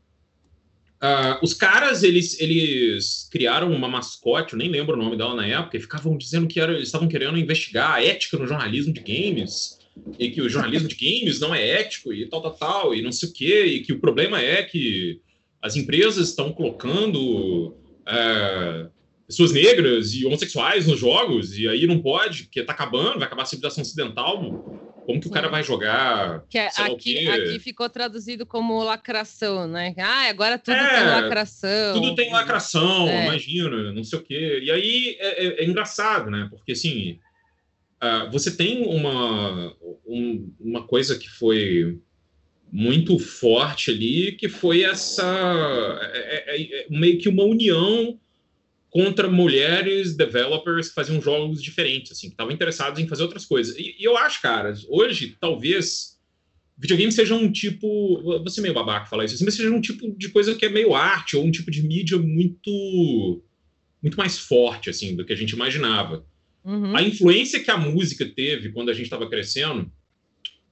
ah, 1.01 1.39
os 1.43 1.55
caras, 1.55 2.03
eles, 2.03 2.41
eles 2.41 3.29
criaram 3.31 3.73
uma 3.73 3.89
mascote, 3.89 4.53
eu 4.53 4.59
nem 4.59 4.69
lembro 4.69 4.95
o 4.95 5.03
nome 5.03 5.17
dela 5.17 5.35
na 5.35 5.47
época, 5.47 5.77
e 5.77 5.81
ficavam 5.81 6.17
dizendo 6.17 6.49
que 6.49 6.59
era, 6.61 6.73
eles 6.73 6.89
estavam 6.89 7.09
querendo 7.09 7.39
investigar 7.39 7.93
a 7.95 8.05
ética 8.05 8.37
no 8.37 8.47
jornalismo 8.47 8.93
de 8.93 9.01
games, 9.01 9.79
e 10.19 10.31
que 10.31 10.41
o 10.41 10.49
jornalismo 10.49 10.89
de 10.89 10.97
games 10.97 11.41
não 11.41 11.55
é 11.55 11.67
ético, 11.81 12.13
e 12.13 12.27
tal, 12.27 12.43
tal, 12.43 12.55
tal, 12.55 12.95
e 12.95 13.03
não 13.03 13.13
sei 13.13 13.29
o 13.29 13.33
quê, 13.33 13.65
e 13.65 13.81
que 13.83 13.93
o 13.93 14.01
problema 14.01 14.41
é 14.41 14.63
que 14.63 15.21
as 15.63 15.77
empresas 15.77 16.29
estão 16.29 16.53
colocando 16.53 17.77
ah, 18.07 18.89
pessoas 19.29 19.53
negras 19.53 20.15
e 20.15 20.25
homossexuais 20.27 20.87
nos 20.87 20.99
jogos, 20.99 21.57
e 21.57 21.69
aí 21.69 21.87
não 21.87 22.01
pode, 22.01 22.45
porque 22.45 22.65
tá 22.65 22.73
acabando, 22.73 23.19
vai 23.19 23.27
acabar 23.27 23.43
a 23.43 23.47
civilização 23.47 23.83
ocidental. 23.83 24.88
Como 25.09 25.23
que 25.23 25.27
o 25.29 25.31
cara 25.31 25.49
vai 25.49 25.62
jogar? 25.62 26.45
Que 26.50 26.59
é- 26.59 26.67
aqui, 26.77 27.27
aqui 27.27 27.59
ficou 27.61 27.88
traduzido 27.88 28.45
como 28.45 28.83
lacração, 28.85 29.67
né? 29.67 29.95
Ah, 29.97 30.29
agora 30.29 30.59
tudo 30.59 30.75
É, 30.77 30.97
tem 30.99 31.07
lacração. 31.23 31.95
Tudo 31.95 32.15
tem 32.15 32.31
lacração, 32.31 33.09
É. 33.09 33.25
imagina, 33.25 33.91
não 33.95 34.05
sei 34.05 34.19
o 34.19 34.23
quê. 34.23 34.61
E 34.62 34.71
aí 34.71 35.17
é, 35.19 35.47
é- 35.47 35.62
é 35.62 35.65
engraçado, 35.65 36.31
né? 36.31 36.47
Porque 36.50 36.73
assim, 36.73 37.19
ah, 37.99 38.29
você 38.31 38.55
tem 38.55 38.83
uma, 38.85 39.75
um- 40.07 40.53
uma 40.61 40.87
coisa 40.87 41.19
que 41.19 41.31
foi 41.31 41.99
muito 42.71 43.19
forte 43.19 43.91
ali, 43.91 44.33
que 44.33 44.47
foi 44.47 44.83
essa 44.83 45.25
é, 46.12 46.87
meio 46.91 47.17
que 47.19 47.31
uma 47.31 47.45
união 47.45 48.21
contra 48.90 49.28
mulheres 49.28 50.16
developers 50.16 50.88
que 50.88 50.95
faziam 50.95 51.21
jogos 51.21 51.62
diferentes, 51.62 52.12
assim, 52.12 52.28
que 52.28 52.35
estavam 52.35 52.52
interessados 52.52 53.00
em 53.00 53.07
fazer 53.07 53.23
outras 53.23 53.45
coisas. 53.45 53.76
E, 53.76 53.97
e, 53.99 54.04
eu 54.04 54.16
acho, 54.16 54.40
cara, 54.40 54.75
hoje 54.88 55.37
talvez 55.40 56.18
videogame 56.76 57.12
seja 57.12 57.35
um 57.35 57.50
tipo, 57.50 58.23
ser 58.49 58.61
meio 58.61 58.75
babaca 58.75 59.07
falar 59.07 59.25
isso, 59.25 59.35
assim, 59.35 59.45
mas 59.45 59.54
seja 59.54 59.71
um 59.71 59.80
tipo 59.80 60.11
de 60.16 60.28
coisa 60.28 60.54
que 60.54 60.64
é 60.64 60.68
meio 60.68 60.95
arte 60.95 61.37
ou 61.37 61.45
um 61.45 61.50
tipo 61.50 61.71
de 61.71 61.83
mídia 61.83 62.16
muito 62.16 63.42
muito 64.00 64.16
mais 64.16 64.38
forte 64.38 64.88
assim 64.88 65.16
do 65.16 65.25
que 65.25 65.33
a 65.33 65.37
gente 65.37 65.50
imaginava. 65.50 66.25
Uhum. 66.64 66.97
A 66.97 67.02
influência 67.02 67.59
que 67.59 67.71
a 67.71 67.76
música 67.76 68.25
teve 68.25 68.71
quando 68.71 68.90
a 68.90 68.92
gente 68.92 69.07
estava 69.07 69.28
crescendo 69.28 69.90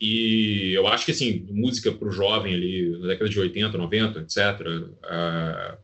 e 0.01 0.73
eu 0.75 0.87
acho 0.87 1.07
que, 1.07 1.11
assim, 1.11 1.47
música 1.51 1.91
para 1.91 2.09
o 2.09 2.13
jovem 2.13 2.55
ali, 2.55 2.91
na 2.99 3.09
década 3.09 3.31
de 3.31 3.41
80, 3.41 3.79
90, 3.79 4.21
etc., 4.21 4.37
uh, 4.67 5.79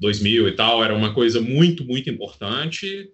2000 0.00 0.48
e 0.48 0.52
tal, 0.52 0.82
era 0.82 0.94
uma 0.94 1.12
coisa 1.12 1.40
muito, 1.40 1.84
muito 1.84 2.08
importante. 2.08 3.10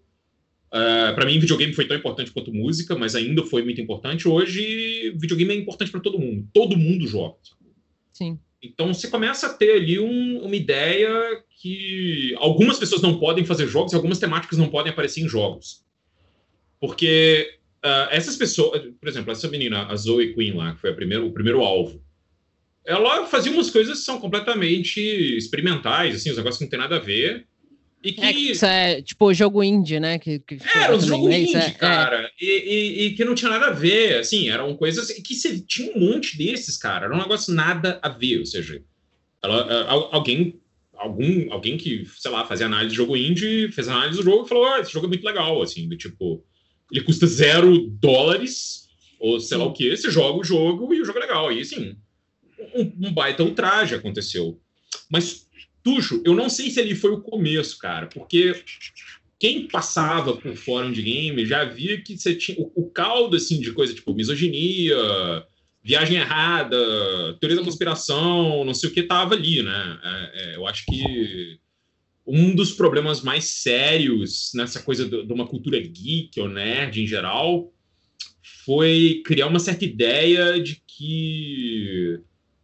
Uh, 0.69 1.15
para 1.15 1.27
mim, 1.27 1.39
videogame 1.39 1.73
foi 1.73 1.87
tão 1.87 1.97
importante 1.97 2.31
quanto 2.31 2.55
música, 2.55 2.97
mas 2.97 3.15
ainda 3.15 3.45
foi 3.45 3.63
muito 3.63 3.81
importante. 3.81 4.29
Hoje, 4.29 5.13
videogame 5.17 5.53
é 5.53 5.57
importante 5.57 5.91
para 5.91 6.01
todo 6.01 6.19
mundo. 6.19 6.49
Todo 6.53 6.77
mundo 6.77 7.07
joga. 7.07 7.37
Sim. 8.13 8.39
Então, 8.63 8.95
você 8.95 9.09
começa 9.09 9.49
a 9.49 9.53
ter 9.53 9.73
ali 9.73 9.99
um, 9.99 10.41
uma 10.41 10.57
ideia 10.57 11.43
que 11.61 12.35
algumas 12.39 12.79
pessoas 12.79 13.03
não 13.03 13.19
podem 13.19 13.45
fazer 13.45 13.67
jogos 13.67 13.93
e 13.93 13.97
algumas 13.97 14.19
temáticas 14.19 14.59
não 14.59 14.69
podem 14.69 14.93
aparecer 14.93 15.21
em 15.21 15.29
jogos. 15.29 15.85
Porque 16.81 17.59
uh, 17.85 18.09
essas 18.11 18.37
pessoas, 18.37 18.83
por 19.01 19.09
exemplo, 19.09 19.33
essa 19.33 19.49
menina, 19.49 19.87
a 19.87 19.97
Zoe 19.97 20.35
Queen 20.35 20.53
lá, 20.53 20.75
que 20.75 20.81
foi 20.81 20.91
a 20.91 20.95
primeiro, 20.95 21.27
o 21.27 21.33
primeiro 21.33 21.63
alvo, 21.63 22.01
ela 22.87 23.27
fazia 23.27 23.53
umas 23.53 23.71
coisas 23.71 23.99
que 23.99 24.05
são 24.05 24.21
completamente 24.21 25.01
experimentais, 25.37 26.15
assim, 26.15 26.31
os 26.31 26.37
negócios 26.37 26.59
que 26.59 26.65
não 26.65 26.71
tem 26.71 26.79
nada 26.79 26.97
a 26.97 27.01
ver. 27.01 27.47
E 28.03 28.13
que... 28.13 28.21
É, 28.25 28.31
isso 28.31 28.65
é 28.65 29.03
tipo 29.03 29.35
jogo 29.35 29.65
indie, 29.65 29.99
né? 29.99 30.19
Que, 30.19 30.39
que 30.39 30.59
era 30.75 30.95
um 30.95 31.01
jogo 31.01 31.29
é 31.29 31.41
indie, 31.41 31.57
é, 31.57 31.71
cara. 31.73 32.23
É. 32.23 32.31
E, 32.41 32.47
e, 32.47 33.07
e, 33.07 33.15
que 33.15 33.25
não 33.25 33.35
tinha 33.35 33.51
nada 33.51 33.67
a 33.67 33.73
ver, 33.73 34.19
assim, 34.19 34.49
eram 34.49 34.77
coisas 34.77 35.11
que 35.11 35.35
se, 35.35 35.61
tinha 35.67 35.93
um 35.93 36.13
monte 36.13 36.39
desses, 36.39 36.77
cara. 36.77 37.07
Era 37.07 37.15
um 37.15 37.19
negócio 37.19 37.53
nada 37.53 37.99
a 38.01 38.09
ver, 38.09 38.39
ou 38.39 38.47
seja, 38.47 38.81
ela, 39.43 40.09
alguém, 40.13 40.61
algum, 40.95 41.53
alguém 41.53 41.77
que, 41.77 42.07
sei 42.17 42.31
lá, 42.31 42.47
fazia 42.47 42.67
análise 42.67 42.91
de 42.91 42.97
jogo 42.97 43.17
indie, 43.17 43.73
fez 43.73 43.89
análise 43.89 44.19
do 44.19 44.25
jogo 44.25 44.47
e 44.47 44.49
falou: 44.49 44.67
ah, 44.67 44.81
esse 44.81 44.93
jogo 44.93 45.07
é 45.07 45.09
muito 45.09 45.27
legal, 45.27 45.61
assim, 45.61 45.89
do 45.89 45.97
tipo 45.97 46.45
ele 46.91 47.03
custa 47.03 47.27
zero 47.27 47.89
dólares, 47.89 48.89
ou 49.19 49.41
sei 49.41 49.57
Sim. 49.57 49.65
lá 49.65 49.69
o 49.69 49.73
que, 49.73 49.97
você 49.97 50.11
joga 50.11 50.39
o 50.39 50.45
jogo 50.45 50.95
e 50.95 51.01
o 51.01 51.05
jogo 51.05 51.19
é 51.19 51.23
legal. 51.23 51.53
E 51.53 51.61
assim, 51.61 51.97
um, 52.77 53.09
um 53.09 53.13
baita 53.13 53.43
ultraje 53.43 53.95
aconteceu. 53.95 54.61
Mas, 55.11 55.47
Tuxo, 55.83 56.23
eu 56.25 56.35
não 56.35 56.49
sei 56.49 56.71
se 56.71 56.81
ele 56.81 56.95
foi 56.95 57.13
o 57.13 57.21
começo, 57.21 57.79
cara, 57.79 58.07
porque 58.07 58.55
quem 59.39 59.69
passava 59.69 60.37
por 60.37 60.57
fórum 60.57 60.93
de 60.93 61.03
game 61.03 61.47
já 61.47 61.65
via 61.65 62.01
que 62.01 62.17
você 62.17 62.35
tinha 62.35 62.59
o, 62.59 62.73
o 62.75 62.91
caldo 62.91 63.37
assim 63.37 63.61
de 63.61 63.73
coisa 63.73 63.95
tipo 63.95 64.15
misoginia, 64.15 64.97
viagem 65.83 66.17
errada, 66.17 66.77
teoria 67.39 67.59
da 67.59 67.65
conspiração, 67.65 68.65
não 68.65 68.75
sei 68.75 68.91
o 68.91 68.93
que 68.93 69.03
tava 69.03 69.35
ali, 69.35 69.63
né? 69.63 70.01
É, 70.03 70.33
é, 70.35 70.57
eu 70.57 70.67
acho 70.67 70.85
que 70.87 71.61
um 72.27 72.55
dos 72.55 72.73
problemas 72.73 73.23
mais 73.23 73.45
sérios 73.45 74.51
nessa 74.55 74.83
coisa 74.83 75.09
de 75.09 75.33
uma 75.33 75.47
cultura 75.47 75.79
geek 75.81 76.41
ou 76.41 76.49
nerd 76.49 77.01
em 77.01 77.07
geral 77.07 77.73
foi 78.65 79.23
criar 79.25 79.47
uma 79.47 79.61
certa 79.61 79.85
ideia 79.85 80.61
de 80.61 80.83
que 80.87 82.19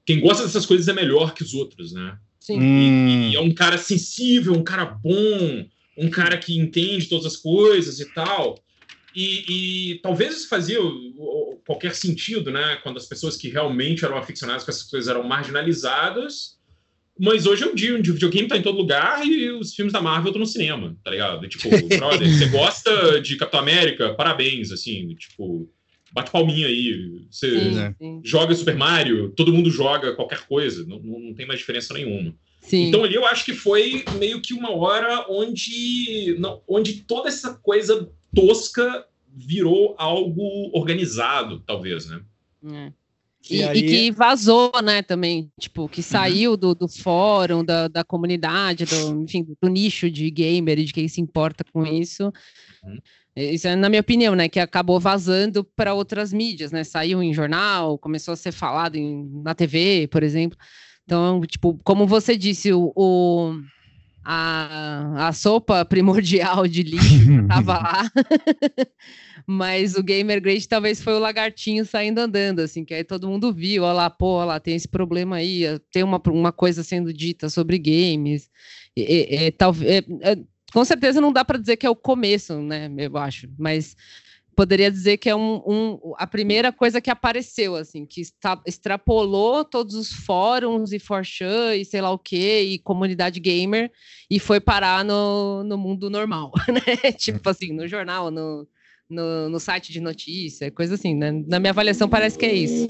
quem 0.04 0.20
gosta 0.20 0.44
dessas 0.44 0.66
coisas 0.66 0.88
é 0.88 0.92
melhor 0.92 1.34
que 1.34 1.42
os 1.42 1.54
outros, 1.54 1.92
né? 1.92 2.16
Sim. 2.40 2.60
E, 2.60 3.30
e 3.30 3.36
é 3.36 3.40
um 3.40 3.52
cara 3.52 3.78
sensível, 3.78 4.52
um 4.52 4.64
cara 4.64 4.84
bom, 4.84 5.64
um 5.96 6.10
cara 6.10 6.36
que 6.36 6.58
entende 6.58 7.06
todas 7.06 7.26
as 7.26 7.36
coisas 7.36 8.00
e 8.00 8.12
tal. 8.12 8.58
E, 9.14 9.92
e, 9.92 9.98
talvez 10.00 10.36
isso 10.36 10.48
fazia 10.48 10.78
qualquer 11.66 11.94
sentido, 11.94 12.50
né? 12.50 12.76
Quando 12.82 12.96
as 12.96 13.06
pessoas 13.06 13.36
que 13.36 13.48
realmente 13.48 14.04
eram 14.04 14.16
aficionadas 14.16 14.64
com 14.64 14.70
essas 14.70 14.84
coisas 14.84 15.08
eram 15.08 15.22
marginalizadas 15.22 16.56
mas 17.18 17.46
hoje 17.46 17.62
é 17.62 17.66
um 17.66 17.74
dia 17.74 17.96
onde 17.96 18.10
o 18.10 18.14
videogame 18.14 18.48
tá 18.48 18.56
em 18.56 18.62
todo 18.62 18.78
lugar 18.78 19.24
e 19.26 19.50
os 19.50 19.74
filmes 19.74 19.92
da 19.92 20.00
Marvel 20.00 20.30
estão 20.30 20.40
no 20.40 20.46
cinema, 20.46 20.96
tá 21.04 21.10
ligado? 21.10 21.46
Tipo, 21.46 21.68
brother, 21.96 22.28
você 22.28 22.46
gosta 22.50 23.20
de 23.20 23.36
Capitão 23.36 23.60
América? 23.60 24.14
Parabéns, 24.14 24.72
assim, 24.72 25.14
tipo, 25.14 25.70
bate 26.12 26.30
palminha 26.30 26.66
aí. 26.66 27.24
Você 27.30 27.50
sim, 27.50 27.94
sim. 27.98 28.20
joga 28.24 28.54
Super 28.54 28.76
Mario, 28.76 29.30
todo 29.30 29.52
mundo 29.52 29.70
joga 29.70 30.14
qualquer 30.14 30.46
coisa, 30.46 30.84
não, 30.86 31.00
não 31.00 31.34
tem 31.34 31.46
mais 31.46 31.60
diferença 31.60 31.94
nenhuma. 31.94 32.34
Sim. 32.60 32.88
Então 32.88 33.02
ali 33.02 33.14
eu 33.14 33.26
acho 33.26 33.44
que 33.44 33.54
foi 33.54 34.04
meio 34.18 34.40
que 34.40 34.54
uma 34.54 34.70
hora 34.70 35.26
onde, 35.28 36.36
não, 36.38 36.62
onde 36.68 37.02
toda 37.02 37.28
essa 37.28 37.54
coisa 37.54 38.08
tosca 38.34 39.04
virou 39.34 39.94
algo 39.98 40.70
organizado, 40.72 41.60
talvez, 41.66 42.06
né? 42.06 42.20
É. 42.72 42.92
E, 43.50 43.56
e, 43.56 43.64
aí... 43.64 43.78
e, 43.78 43.82
que 43.82 44.10
vazou, 44.12 44.70
né, 44.82 45.02
também, 45.02 45.50
tipo, 45.58 45.88
que 45.88 45.98
uhum. 46.00 46.04
saiu 46.04 46.56
do, 46.56 46.74
do 46.74 46.86
fórum, 46.86 47.64
da, 47.64 47.88
da 47.88 48.04
comunidade, 48.04 48.84
do, 48.84 49.22
enfim, 49.22 49.44
do 49.60 49.68
nicho 49.68 50.08
de 50.08 50.30
gamer 50.30 50.78
e 50.78 50.84
de 50.84 50.92
quem 50.92 51.08
se 51.08 51.20
importa 51.20 51.64
com 51.72 51.84
isso. 51.84 52.32
Uhum. 52.82 52.98
Isso 53.34 53.66
é 53.66 53.74
na 53.74 53.88
minha 53.88 54.00
opinião, 54.00 54.34
né, 54.34 54.48
que 54.48 54.60
acabou 54.60 55.00
vazando 55.00 55.64
para 55.64 55.94
outras 55.94 56.32
mídias, 56.32 56.70
né, 56.70 56.84
saiu 56.84 57.22
em 57.22 57.32
jornal, 57.32 57.96
começou 57.98 58.34
a 58.34 58.36
ser 58.36 58.52
falado 58.52 58.96
em, 58.96 59.30
na 59.42 59.54
TV, 59.54 60.08
por 60.10 60.22
exemplo. 60.22 60.58
Então, 61.04 61.40
tipo, 61.42 61.78
como 61.82 62.06
você 62.06 62.36
disse, 62.36 62.72
o, 62.72 62.92
o 62.94 63.54
a, 64.24 65.28
a 65.28 65.32
sopa 65.32 65.84
primordial 65.86 66.66
de 66.66 66.82
lixo 66.82 67.40
estava 67.42 67.74
lá. 67.74 68.10
Mas 69.46 69.96
o 69.96 70.02
Gamer 70.02 70.40
Great 70.40 70.68
talvez 70.68 71.02
foi 71.02 71.14
o 71.14 71.18
lagartinho 71.18 71.84
saindo 71.84 72.20
andando, 72.20 72.60
assim, 72.60 72.84
que 72.84 72.94
aí 72.94 73.02
todo 73.02 73.28
mundo 73.28 73.52
viu, 73.52 73.82
olha 73.82 73.92
lá, 73.92 74.10
pô, 74.10 74.34
olha 74.34 74.46
lá, 74.46 74.60
tem 74.60 74.76
esse 74.76 74.86
problema 74.86 75.36
aí, 75.36 75.64
tem 75.90 76.04
uma, 76.04 76.22
uma 76.28 76.52
coisa 76.52 76.84
sendo 76.84 77.12
dita 77.12 77.48
sobre 77.48 77.78
games. 77.78 78.48
E, 78.96 79.46
e, 79.46 79.50
tal, 79.50 79.72
com 80.72 80.84
certeza 80.84 81.20
não 81.20 81.32
dá 81.32 81.44
para 81.44 81.58
dizer 81.58 81.76
que 81.76 81.86
é 81.86 81.90
o 81.90 81.96
começo, 81.96 82.60
né? 82.60 82.90
Eu 82.96 83.16
acho, 83.16 83.48
mas 83.58 83.96
poderia 84.54 84.90
dizer 84.90 85.16
que 85.16 85.28
é 85.28 85.36
um, 85.36 85.62
um, 85.66 86.14
a 86.16 86.26
primeira 86.26 86.72
coisa 86.72 87.00
que 87.00 87.10
apareceu, 87.10 87.74
assim, 87.74 88.04
que 88.04 88.20
está, 88.20 88.60
extrapolou 88.66 89.64
todos 89.64 89.94
os 89.94 90.12
fóruns 90.12 90.92
e 90.92 90.98
forchan 90.98 91.74
e 91.74 91.84
sei 91.84 92.00
lá 92.00 92.10
o 92.10 92.18
que, 92.18 92.60
e 92.60 92.78
comunidade 92.78 93.40
gamer, 93.40 93.90
e 94.30 94.38
foi 94.38 94.60
parar 94.60 95.04
no, 95.04 95.64
no 95.64 95.78
mundo 95.78 96.10
normal, 96.10 96.52
né? 96.68 97.12
tipo 97.12 97.48
assim, 97.48 97.72
no 97.72 97.88
jornal, 97.88 98.30
no, 98.30 98.66
no, 99.08 99.48
no 99.48 99.60
site 99.60 99.92
de 99.92 100.00
notícia, 100.00 100.70
coisa 100.70 100.94
assim, 100.94 101.14
né? 101.14 101.32
Na 101.46 101.58
minha 101.58 101.70
avaliação 101.70 102.08
parece 102.08 102.38
que 102.38 102.46
é 102.46 102.52
isso. 102.54 102.86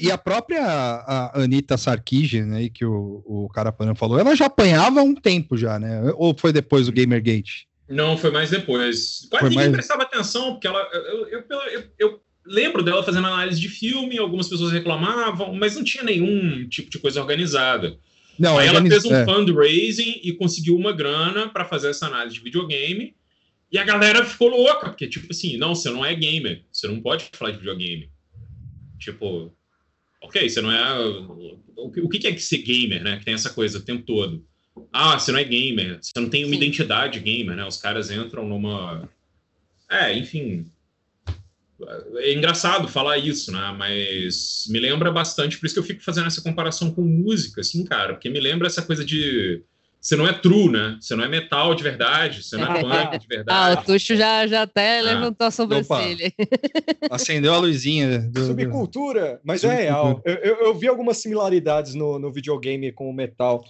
E 0.00 0.10
a 0.10 0.18
própria 0.18 0.62
a 0.64 1.42
Anitta 1.42 1.76
Sarkeesian, 1.76 2.46
né, 2.46 2.68
que 2.68 2.84
o, 2.84 3.22
o 3.24 3.48
Carapanã 3.48 3.94
falou, 3.94 4.18
ela 4.18 4.34
já 4.34 4.46
apanhava 4.46 5.00
há 5.00 5.02
um 5.02 5.14
tempo 5.14 5.56
já, 5.56 5.78
né? 5.78 6.12
Ou 6.16 6.34
foi 6.36 6.52
depois 6.52 6.86
do 6.86 6.92
Gamergate? 6.92 7.66
Não, 7.88 8.16
foi 8.16 8.30
mais 8.30 8.50
depois. 8.50 9.26
Quase 9.30 9.40
foi 9.40 9.50
ninguém 9.50 9.64
mais... 9.66 9.72
prestava 9.72 10.02
atenção, 10.02 10.52
porque 10.52 10.66
ela. 10.66 10.80
Eu, 10.92 11.28
eu, 11.28 11.44
eu, 11.50 11.84
eu, 11.98 12.20
lembro 12.44 12.82
dela 12.82 13.02
fazendo 13.02 13.26
análise 13.26 13.60
de 13.60 13.68
filme, 13.68 14.18
algumas 14.18 14.48
pessoas 14.48 14.72
reclamavam, 14.72 15.54
mas 15.54 15.76
não 15.76 15.84
tinha 15.84 16.02
nenhum 16.02 16.68
tipo 16.68 16.90
de 16.90 16.98
coisa 16.98 17.20
organizada. 17.20 17.98
Não, 18.38 18.58
Aí 18.58 18.66
ela 18.66 18.80
fez 18.82 19.04
um 19.04 19.14
é. 19.14 19.24
fundraising 19.24 20.20
e 20.22 20.32
conseguiu 20.32 20.74
uma 20.74 20.92
grana 20.92 21.48
para 21.48 21.64
fazer 21.64 21.90
essa 21.90 22.06
análise 22.06 22.36
de 22.36 22.42
videogame. 22.42 23.14
E 23.70 23.78
a 23.78 23.84
galera 23.84 24.24
ficou 24.24 24.48
louca, 24.48 24.88
porque, 24.90 25.06
tipo 25.06 25.28
assim, 25.30 25.56
não, 25.56 25.74
você 25.74 25.90
não 25.90 26.04
é 26.04 26.14
gamer, 26.14 26.62
você 26.70 26.86
não 26.86 27.00
pode 27.00 27.30
falar 27.32 27.52
de 27.52 27.58
videogame. 27.58 28.10
Tipo, 28.98 29.54
ok, 30.22 30.48
você 30.48 30.60
não 30.60 30.70
é. 30.70 31.00
O 31.76 32.08
que 32.08 32.26
é 32.26 32.32
que 32.32 32.40
ser 32.40 32.58
gamer, 32.58 33.02
né? 33.02 33.18
Que 33.18 33.24
tem 33.24 33.34
essa 33.34 33.50
coisa 33.50 33.78
o 33.78 33.82
tempo 33.82 34.04
todo. 34.04 34.44
Ah, 34.92 35.18
você 35.18 35.32
não 35.32 35.38
é 35.38 35.44
gamer, 35.44 35.98
você 36.00 36.18
não 36.18 36.28
tem 36.28 36.44
uma 36.44 36.52
Sim. 36.52 36.56
identidade 36.56 37.20
gamer, 37.20 37.56
né? 37.56 37.66
Os 37.66 37.76
caras 37.76 38.10
entram 38.10 38.48
numa. 38.48 39.08
É, 39.90 40.16
enfim. 40.16 40.66
É 42.16 42.32
engraçado 42.32 42.86
falar 42.86 43.18
isso, 43.18 43.50
né? 43.50 43.74
Mas 43.76 44.66
me 44.68 44.78
lembra 44.78 45.10
bastante, 45.10 45.58
por 45.58 45.66
isso 45.66 45.74
que 45.74 45.80
eu 45.80 45.84
fico 45.84 46.02
fazendo 46.02 46.28
essa 46.28 46.40
comparação 46.40 46.92
com 46.94 47.02
música, 47.02 47.60
assim, 47.60 47.84
cara, 47.84 48.14
porque 48.14 48.30
me 48.30 48.38
lembra 48.38 48.68
essa 48.68 48.82
coisa 48.82 49.04
de 49.04 49.62
você 50.02 50.16
não 50.16 50.26
é 50.26 50.32
true, 50.32 50.68
né? 50.68 50.98
Você 51.00 51.14
não 51.14 51.22
é 51.22 51.28
metal 51.28 51.76
de 51.76 51.82
verdade, 51.84 52.42
você 52.42 52.56
não 52.56 52.74
é 52.74 52.80
punk 52.80 53.18
de 53.20 53.26
verdade. 53.28 53.78
Ah, 53.78 53.80
o 53.80 53.84
Tuxo 53.84 54.16
já, 54.16 54.44
já 54.48 54.62
até 54.62 54.98
ah. 54.98 55.02
levantou 55.02 55.46
a 55.46 55.50
sobrancelha. 55.52 56.32
Acendeu 57.08 57.54
a 57.54 57.58
luzinha. 57.58 58.18
Do, 58.18 58.46
Subcultura, 58.46 59.40
mas 59.44 59.60
Subcultura. 59.60 59.80
é 59.80 59.90
real. 59.90 60.20
Eu, 60.24 60.34
eu, 60.34 60.56
eu, 60.56 60.74
vi 60.74 60.88
algumas 60.88 61.18
similaridades 61.18 61.94
no, 61.94 62.18
no 62.18 62.32
videogame 62.32 62.90
com 62.90 63.08
o 63.08 63.14
metal. 63.14 63.62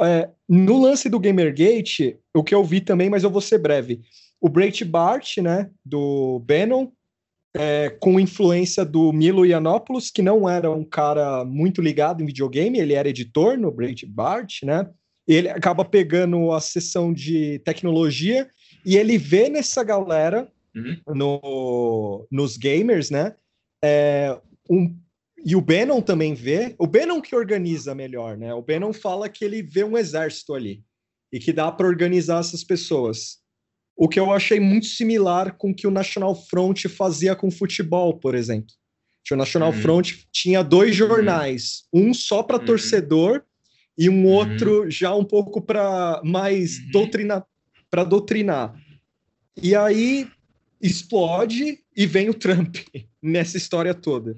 É, 0.00 0.28
no 0.48 0.82
lance 0.82 1.08
do 1.08 1.20
Gamergate, 1.20 2.16
o 2.34 2.42
que 2.42 2.54
eu 2.54 2.64
vi 2.64 2.80
também, 2.80 3.08
mas 3.08 3.22
eu 3.22 3.30
vou 3.30 3.40
ser 3.40 3.58
breve. 3.58 4.00
O 4.40 4.48
Breitbart, 4.48 5.38
né, 5.38 5.70
do 5.84 6.42
Bannon, 6.44 6.88
é, 7.54 7.90
com 8.00 8.18
influência 8.18 8.84
do 8.84 9.12
Milo 9.12 9.46
Yiannopoulos, 9.46 10.10
que 10.10 10.22
não 10.22 10.48
era 10.48 10.68
um 10.68 10.84
cara 10.84 11.44
muito 11.44 11.80
ligado 11.80 12.22
em 12.22 12.26
videogame, 12.26 12.80
ele 12.80 12.94
era 12.94 13.08
editor 13.08 13.56
no 13.56 13.70
Breitbart, 13.70 14.64
né? 14.64 14.88
Ele 15.32 15.48
acaba 15.48 15.84
pegando 15.84 16.52
a 16.52 16.60
sessão 16.60 17.12
de 17.12 17.60
tecnologia 17.60 18.50
e 18.84 18.96
ele 18.96 19.16
vê 19.16 19.48
nessa 19.48 19.84
galera, 19.84 20.50
uhum. 20.74 20.96
no, 21.14 22.26
nos 22.30 22.56
gamers, 22.56 23.10
né? 23.10 23.36
É, 23.82 24.36
um, 24.68 24.96
e 25.44 25.54
o 25.54 25.60
Bannon 25.60 26.02
também 26.02 26.34
vê, 26.34 26.74
o 26.78 26.86
Bannon 26.86 27.20
que 27.20 27.34
organiza 27.34 27.94
melhor, 27.94 28.36
né? 28.36 28.52
O 28.52 28.60
Bannon 28.60 28.92
fala 28.92 29.28
que 29.28 29.44
ele 29.44 29.62
vê 29.62 29.84
um 29.84 29.96
exército 29.96 30.52
ali 30.52 30.82
e 31.32 31.38
que 31.38 31.52
dá 31.52 31.70
para 31.70 31.86
organizar 31.86 32.40
essas 32.40 32.64
pessoas. 32.64 33.38
O 33.96 34.08
que 34.08 34.18
eu 34.18 34.32
achei 34.32 34.58
muito 34.58 34.86
similar 34.86 35.56
com 35.56 35.70
o 35.70 35.74
que 35.74 35.86
o 35.86 35.90
National 35.90 36.34
Front 36.34 36.86
fazia 36.88 37.36
com 37.36 37.50
futebol, 37.50 38.18
por 38.18 38.34
exemplo. 38.34 38.74
O 39.30 39.36
National 39.36 39.70
uhum. 39.70 39.80
Front 39.80 40.14
tinha 40.32 40.64
dois 40.64 40.90
uhum. 41.00 41.06
jornais, 41.06 41.84
um 41.92 42.12
só 42.12 42.42
para 42.42 42.58
uhum. 42.58 42.64
torcedor 42.64 43.44
e 44.00 44.08
um 44.08 44.24
uhum. 44.24 44.32
outro 44.32 44.90
já 44.90 45.14
um 45.14 45.22
pouco 45.22 45.60
para 45.60 46.22
mais 46.24 46.78
uhum. 46.78 46.90
doutrina 46.90 47.46
para 47.90 48.02
doutrinar. 48.02 48.74
E 49.62 49.74
aí 49.76 50.26
explode 50.80 51.80
e 51.94 52.06
vem 52.06 52.30
o 52.30 52.34
Trump 52.34 52.76
nessa 53.22 53.58
história 53.58 53.92
toda. 53.92 54.34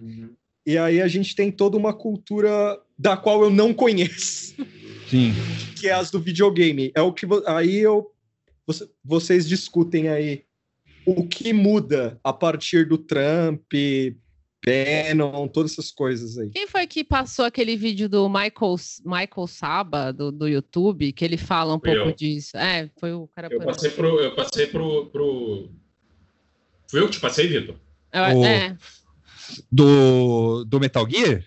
E 0.67 0.77
aí 0.77 1.01
a 1.01 1.07
gente 1.07 1.37
tem 1.37 1.53
toda 1.53 1.77
uma 1.77 1.95
cultura 1.95 2.77
da 2.99 3.17
qual 3.17 3.45
eu 3.45 3.51
não 3.51 3.73
conheço. 3.73 4.57
Sim. 5.09 5.33
Que 5.79 5.87
é 5.87 5.93
as 5.93 6.11
do 6.11 6.19
videogame. 6.19 6.91
É 6.93 7.01
o 7.01 7.13
que 7.13 7.25
aí 7.47 7.79
eu 7.79 8.11
vocês 9.05 9.49
discutem 9.49 10.09
aí 10.09 10.45
o 11.07 11.27
que 11.27 11.53
muda 11.53 12.19
a 12.25 12.33
partir 12.33 12.89
do 12.89 12.99
Trump, 12.99 13.73
Bannon, 14.65 15.49
todas 15.49 15.73
essas 15.73 15.91
coisas 15.91 16.39
aí. 16.39 16.51
Quem 16.51 16.67
foi 16.67 16.87
que 16.87 17.03
passou 17.03 17.45
aquele 17.45 17.77
vídeo 17.77 18.09
do 18.09 18.29
Michael, 18.29 18.77
Michael 19.05 19.47
Saba, 19.47 20.13
do, 20.13 20.31
do 20.31 20.47
YouTube, 20.47 21.13
que 21.13 21.25
ele 21.25 21.37
fala 21.37 21.75
um 21.75 21.81
foi 21.81 21.95
pouco 21.95 22.11
eu. 22.11 22.15
disso? 22.15 22.57
É, 22.57 22.89
foi 22.99 23.13
o 23.13 23.29
cara... 23.35 23.49
Eu 23.51 23.61
passei 23.61 23.91
pro... 23.91 24.21
Eu 24.21 24.35
passei 24.35 24.67
pro, 24.67 25.07
pro... 25.07 25.69
Fui 26.89 27.01
eu 27.01 27.07
que 27.07 27.13
te 27.13 27.21
passei, 27.21 27.49
Vitor? 27.49 27.75
O... 28.15 28.45
É. 28.45 28.77
Do, 29.71 30.65
do 30.65 30.79
Metal 30.79 31.09
Gear? 31.11 31.45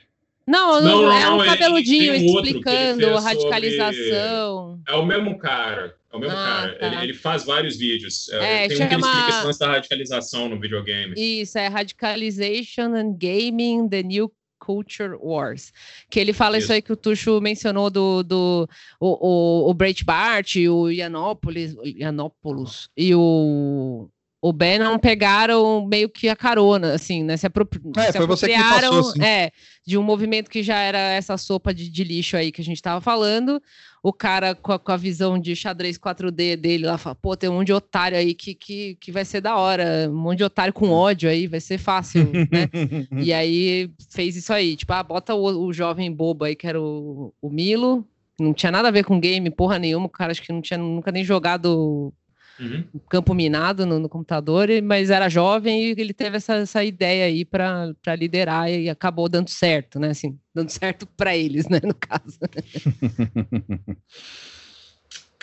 Não, 0.47 0.79
não, 0.79 1.01
não 1.01 1.11
é 1.11 1.29
um 1.29 1.37
não, 1.37 1.45
cabeludinho 1.45 2.13
explicando 2.13 3.15
a 3.15 3.19
radicalização. 3.19 4.77
Sobre... 4.77 4.93
É 4.93 4.95
o 4.95 5.05
mesmo 5.05 5.37
cara. 5.39 5.95
É 6.15 6.17
o 6.17 6.19
mesmo 6.19 6.37
ah, 6.37 6.43
cara. 6.43 6.79
Tá. 6.79 6.87
Ele, 6.87 6.95
ele, 7.03 7.13
faz 7.13 7.43
vários 7.43 7.77
vídeos. 7.77 8.29
É, 8.29 8.67
tem 8.67 8.77
chama... 8.77 8.85
um 8.85 8.89
que 8.89 8.95
ele 8.95 9.03
explica 9.03 9.29
esse 9.29 9.45
lance 9.45 9.59
da 9.59 9.67
radicalização 9.67 10.49
no 10.49 10.59
videogame. 10.59 11.13
Isso, 11.17 11.57
é 11.57 11.67
Radicalization 11.67 12.95
and 12.95 13.17
Gaming, 13.17 13.89
The 13.89 14.03
New 14.03 14.31
Culture 14.59 15.17
Wars. 15.21 15.71
Que 16.09 16.19
ele 16.19 16.33
fala 16.33 16.57
isso, 16.57 16.65
isso 16.65 16.73
aí 16.73 16.81
que 16.81 16.93
o 16.93 16.95
Tuxo 16.95 17.39
mencionou 17.41 17.89
do, 17.89 18.23
do 18.23 18.69
o, 18.99 19.67
o, 19.67 19.69
o 19.69 19.73
Breitbart, 19.73 20.55
o 20.55 20.89
Yiannopoulos, 20.89 21.75
Yiannopoulos 21.83 22.89
e 22.97 23.13
o 23.13 24.09
o 24.45 24.53
Bannon 24.53 24.99
pegaram 24.99 25.83
meio 25.87 26.07
que 26.07 26.29
a 26.29 26.35
carona, 26.35 26.93
assim, 26.93 27.23
né? 27.23 27.35
Se, 27.35 27.47
apropri 27.47 27.81
é, 27.97 28.11
se 28.11 28.17
apropriaram 28.19 28.91
passou, 28.91 29.09
assim. 29.09 29.23
é, 29.23 29.51
de 29.83 29.97
um 29.97 30.03
movimento 30.03 30.51
que 30.51 30.61
já 30.61 30.77
era 30.77 30.99
essa 30.99 31.35
sopa 31.35 31.73
de, 31.73 31.89
de 31.89 32.03
lixo 32.03 32.37
aí 32.37 32.51
que 32.51 32.61
a 32.61 32.63
gente 32.63 32.77
estava 32.77 33.01
falando. 33.01 33.59
O 34.03 34.13
cara 34.13 34.53
com 34.53 34.71
a, 34.71 34.77
com 34.77 34.91
a, 34.91 34.97
visão 34.97 35.39
de 35.39 35.55
xadrez 35.55 35.97
4D 35.97 36.57
dele 36.57 36.85
lá 36.85 36.95
fala: 36.95 37.15
pô, 37.15 37.35
tem 37.35 37.49
um 37.49 37.53
monte 37.53 37.65
de 37.65 37.73
otário 37.73 38.19
aí 38.19 38.35
que, 38.35 38.53
que, 38.53 38.95
que 39.01 39.11
vai 39.11 39.25
ser 39.25 39.41
da 39.41 39.57
hora, 39.57 40.07
um 40.11 40.15
monte 40.15 40.37
de 40.37 40.43
otário 40.43 40.71
com 40.71 40.91
ódio 40.91 41.27
aí, 41.27 41.47
vai 41.47 41.59
ser 41.59 41.79
fácil, 41.79 42.25
né? 42.25 42.69
e 43.25 43.33
aí 43.33 43.89
fez 44.11 44.35
isso 44.35 44.53
aí, 44.53 44.75
tipo, 44.75 44.93
ah, 44.93 45.01
bota 45.01 45.33
o, 45.33 45.65
o 45.65 45.73
jovem 45.73 46.11
bobo 46.11 46.45
aí, 46.45 46.55
que 46.55 46.67
era 46.67 46.79
o, 46.79 47.33
o 47.41 47.49
Milo, 47.49 48.07
não 48.39 48.53
tinha 48.53 48.71
nada 48.71 48.89
a 48.89 48.91
ver 48.91 49.05
com 49.05 49.19
game, 49.19 49.49
porra 49.49 49.79
nenhuma, 49.79 50.05
o 50.05 50.09
cara 50.09 50.31
acho 50.31 50.43
que 50.43 50.53
não 50.53 50.61
tinha 50.61 50.77
nunca 50.77 51.11
nem 51.11 51.23
jogado 51.23 52.13
uhum. 52.59 52.83
campo 53.09 53.33
minado 53.33 53.85
no, 53.85 53.99
no, 53.99 54.09
computador, 54.09 54.69
mas 54.83 55.09
era 55.09 55.29
jovem 55.29 55.83
e 55.83 55.95
ele 55.97 56.13
teve 56.13 56.37
essa, 56.37 56.55
essa 56.55 56.83
ideia 56.83 57.25
aí 57.25 57.45
para 57.45 57.93
liderar 58.17 58.71
e 58.71 58.89
acabou 58.89 59.29
dando 59.29 59.49
certo, 59.49 59.99
né? 59.99 60.09
Assim, 60.09 60.37
dando 60.53 60.69
certo 60.69 61.07
para 61.17 61.35
eles, 61.35 61.67
né? 61.67 61.79
No 61.83 61.93
caso. 61.93 62.39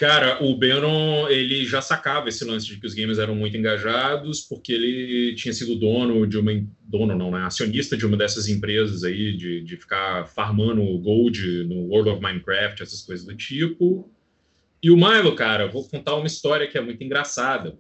Cara, 0.03 0.43
o 0.43 0.59
Bannon, 0.59 1.29
ele 1.29 1.65
já 1.65 1.81
sacava 1.81 2.29
esse 2.29 2.45
lance 2.45 2.67
de 2.67 2.81
que 2.81 2.85
os 2.85 2.93
gamers 2.93 3.19
eram 3.19 3.37
muito 3.37 3.57
engajados, 3.57 4.41
porque 4.41 4.73
ele 4.73 5.33
tinha 5.37 5.53
sido 5.53 5.77
dono 5.77 6.27
de 6.27 6.39
uma... 6.39 6.51
Dono 6.83 7.17
não, 7.17 7.31
né? 7.31 7.45
Acionista 7.45 7.97
de 7.97 8.05
uma 8.05 8.17
dessas 8.17 8.49
empresas 8.49 9.05
aí, 9.05 9.37
de, 9.37 9.61
de 9.61 9.77
ficar 9.77 10.27
farmando 10.27 10.83
gold 10.99 11.41
no 11.69 11.87
World 11.87 12.11
of 12.11 12.21
Minecraft, 12.21 12.83
essas 12.83 13.03
coisas 13.03 13.25
do 13.25 13.37
tipo. 13.37 14.11
E 14.83 14.91
o 14.91 14.97
Milo, 14.97 15.37
cara, 15.37 15.69
vou 15.69 15.89
contar 15.89 16.17
uma 16.17 16.27
história 16.27 16.67
que 16.67 16.77
é 16.77 16.81
muito 16.81 17.05
engraçada. 17.05 17.79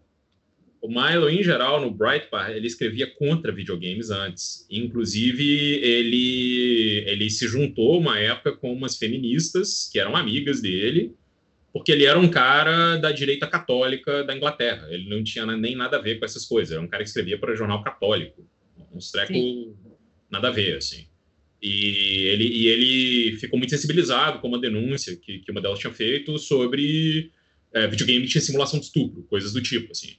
O 0.80 0.88
Milo, 0.88 1.28
em 1.28 1.42
geral, 1.42 1.80
no 1.80 1.90
Breitbart, 1.90 2.50
ele 2.50 2.66
escrevia 2.66 3.06
contra 3.06 3.52
videogames 3.52 4.10
antes. 4.10 4.66
Inclusive, 4.70 5.80
ele, 5.82 7.04
ele 7.06 7.30
se 7.30 7.48
juntou 7.48 7.98
uma 7.98 8.18
época 8.18 8.52
com 8.52 8.72
umas 8.72 8.96
feministas 8.96 9.88
que 9.90 9.98
eram 9.98 10.16
amigas 10.16 10.60
dele, 10.60 11.14
porque 11.72 11.90
ele 11.90 12.04
era 12.04 12.18
um 12.18 12.28
cara 12.28 12.96
da 12.96 13.10
direita 13.10 13.46
católica 13.46 14.22
da 14.24 14.36
Inglaterra. 14.36 14.86
Ele 14.90 15.08
não 15.08 15.24
tinha 15.24 15.44
nem 15.46 15.74
nada 15.74 15.96
a 15.96 16.00
ver 16.00 16.18
com 16.18 16.24
essas 16.24 16.44
coisas. 16.44 16.72
Era 16.72 16.82
um 16.82 16.88
cara 16.88 17.02
que 17.02 17.08
escrevia 17.08 17.38
para 17.38 17.56
jornal 17.56 17.82
católico. 17.82 18.46
Uns 18.92 19.10
trecos 19.10 19.36
nada 20.30 20.48
a 20.48 20.52
ver, 20.52 20.76
assim. 20.76 21.06
E 21.62 22.26
ele, 22.26 22.48
e 22.48 22.66
ele 22.66 23.36
ficou 23.36 23.56
muito 23.56 23.70
sensibilizado 23.70 24.40
com 24.40 24.48
uma 24.48 24.60
denúncia 24.60 25.14
que, 25.14 25.38
que 25.38 25.50
uma 25.52 25.60
delas 25.60 25.78
tinha 25.78 25.94
feito 25.94 26.36
sobre 26.36 27.30
é, 27.72 27.86
videogame 27.86 28.26
tinha 28.26 28.42
simulação 28.42 28.80
de 28.80 28.86
estupro, 28.86 29.22
coisas 29.22 29.52
do 29.52 29.62
tipo, 29.62 29.92
assim. 29.92 30.16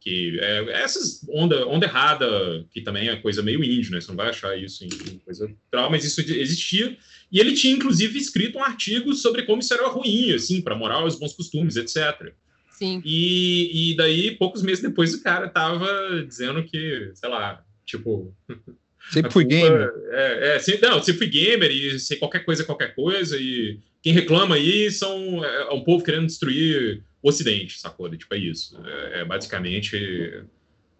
Que 0.00 0.38
é, 0.40 0.64
é 0.64 0.82
essas 0.82 1.26
onda, 1.28 1.66
onda 1.66 1.84
errada, 1.84 2.64
que 2.72 2.80
também 2.80 3.08
é 3.08 3.16
coisa 3.16 3.42
meio 3.42 3.62
índio, 3.62 3.92
né? 3.92 4.00
Você 4.00 4.08
não 4.08 4.16
vai 4.16 4.30
achar 4.30 4.56
isso 4.56 4.84
em, 4.84 4.88
em 4.88 5.18
coisa 5.18 5.52
tal, 5.70 5.90
mas 5.90 6.02
isso 6.02 6.20
existia. 6.20 6.96
E 7.30 7.38
ele 7.40 7.54
tinha, 7.54 7.74
inclusive, 7.74 8.18
escrito 8.18 8.56
um 8.56 8.64
artigo 8.64 9.12
sobre 9.14 9.42
como 9.42 9.60
isso 9.60 9.74
era 9.74 9.88
ruim, 9.88 10.32
assim, 10.32 10.62
para 10.62 10.76
moral 10.76 11.04
e 11.04 11.08
os 11.08 11.18
bons 11.18 11.34
costumes, 11.34 11.76
etc. 11.76 12.32
Sim. 12.70 13.02
E, 13.04 13.92
e 13.92 13.96
daí, 13.96 14.30
poucos 14.30 14.62
meses 14.62 14.82
depois, 14.82 15.12
o 15.12 15.22
cara 15.22 15.48
tava 15.48 16.24
dizendo 16.26 16.64
que, 16.64 17.10
sei 17.14 17.28
lá, 17.28 17.62
tipo. 17.84 18.34
Sempre 19.10 19.32
fui 19.32 19.44
gamer. 19.44 19.92
É, 20.10 20.56
é, 20.56 20.58
se, 20.58 20.80
não, 20.80 21.02
sempre 21.02 21.18
fui 21.18 21.26
gamer 21.28 21.70
e 21.70 21.98
sei 21.98 22.16
qualquer 22.16 22.44
coisa 22.44 22.62
é 22.62 22.66
qualquer 22.66 22.94
coisa. 22.94 23.36
E 23.36 23.78
quem 24.02 24.12
reclama 24.12 24.54
aí 24.56 24.90
são 24.90 25.44
é, 25.44 25.62
é 25.62 25.72
um 25.72 25.82
povo 25.82 26.04
querendo 26.04 26.26
destruir 26.26 27.02
o 27.22 27.28
Ocidente, 27.28 27.78
sacou? 27.78 28.08
Tipo, 28.10 28.34
é 28.34 28.38
isso. 28.38 28.80
É, 28.84 29.20
é 29.20 29.24
basicamente 29.24 29.96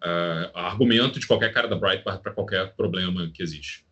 uh, 0.03 0.51
argumento 0.55 1.19
de 1.19 1.27
qualquer 1.27 1.53
cara 1.53 1.69
da 1.69 1.77
Breitbart 1.77 2.23
para 2.23 2.33
qualquer 2.33 2.75
problema 2.75 3.31
que 3.33 3.43
existe. 3.43 3.86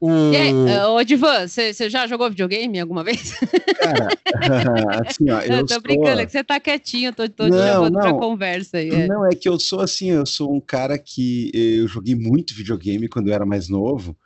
O... 0.00 0.32
E 0.32 0.36
aí, 0.36 0.54
ô 0.86 1.04
Divan, 1.04 1.46
você 1.46 1.90
já 1.90 2.06
jogou 2.06 2.30
videogame 2.30 2.80
alguma 2.80 3.04
vez? 3.04 3.34
Cara, 3.78 4.08
assim, 5.06 5.30
ó, 5.30 5.40
eu, 5.42 5.58
eu 5.58 5.66
tô 5.66 5.74
sou... 5.74 5.82
brincando, 5.82 6.20
é 6.22 6.26
que 6.26 6.32
você 6.32 6.42
tá 6.42 6.58
quietinho, 6.58 7.12
tô, 7.12 7.28
tô 7.28 7.48
não, 7.48 7.50
te 7.50 7.62
chamando 7.62 7.92
não, 7.92 8.00
pra 8.00 8.12
conversa 8.14 8.78
aí. 8.78 8.88
É. 8.88 9.06
Não, 9.06 9.26
é 9.26 9.34
que 9.34 9.46
eu 9.46 9.60
sou 9.60 9.80
assim, 9.80 10.10
eu 10.10 10.24
sou 10.24 10.54
um 10.54 10.60
cara 10.60 10.98
que 10.98 11.50
eu 11.52 11.86
joguei 11.86 12.14
muito 12.14 12.54
videogame 12.54 13.08
quando 13.08 13.28
eu 13.28 13.34
era 13.34 13.44
mais 13.44 13.68
novo, 13.68 14.16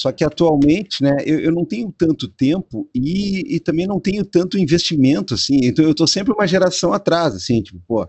só 0.00 0.10
que 0.10 0.24
atualmente, 0.24 1.02
né, 1.02 1.14
eu, 1.26 1.40
eu 1.40 1.52
não 1.52 1.62
tenho 1.62 1.92
tanto 1.92 2.26
tempo 2.26 2.88
e, 2.94 3.56
e 3.56 3.60
também 3.60 3.86
não 3.86 4.00
tenho 4.00 4.24
tanto 4.24 4.56
investimento, 4.56 5.34
assim, 5.34 5.58
então 5.62 5.84
eu 5.84 5.94
tô 5.94 6.06
sempre 6.06 6.32
uma 6.32 6.46
geração 6.46 6.94
atrás, 6.94 7.34
assim, 7.34 7.60
tipo, 7.60 7.78
pô, 7.86 8.08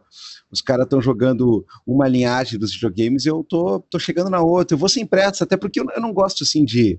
os 0.50 0.62
caras 0.62 0.86
estão 0.86 1.02
jogando 1.02 1.66
uma 1.86 2.08
linhagem 2.08 2.58
dos 2.58 2.74
videogames, 2.74 3.26
eu 3.26 3.44
tô, 3.44 3.82
tô 3.82 4.00
chegando 4.00 4.30
na 4.30 4.40
outra. 4.40 4.74
Eu 4.74 4.80
vou 4.80 4.88
sem 4.88 5.06
pressa, 5.06 5.44
até 5.44 5.58
porque 5.58 5.82
eu, 5.82 5.86
eu 5.94 6.02
não 6.02 6.14
gosto 6.14 6.46
assim 6.46 6.64
de, 6.64 6.98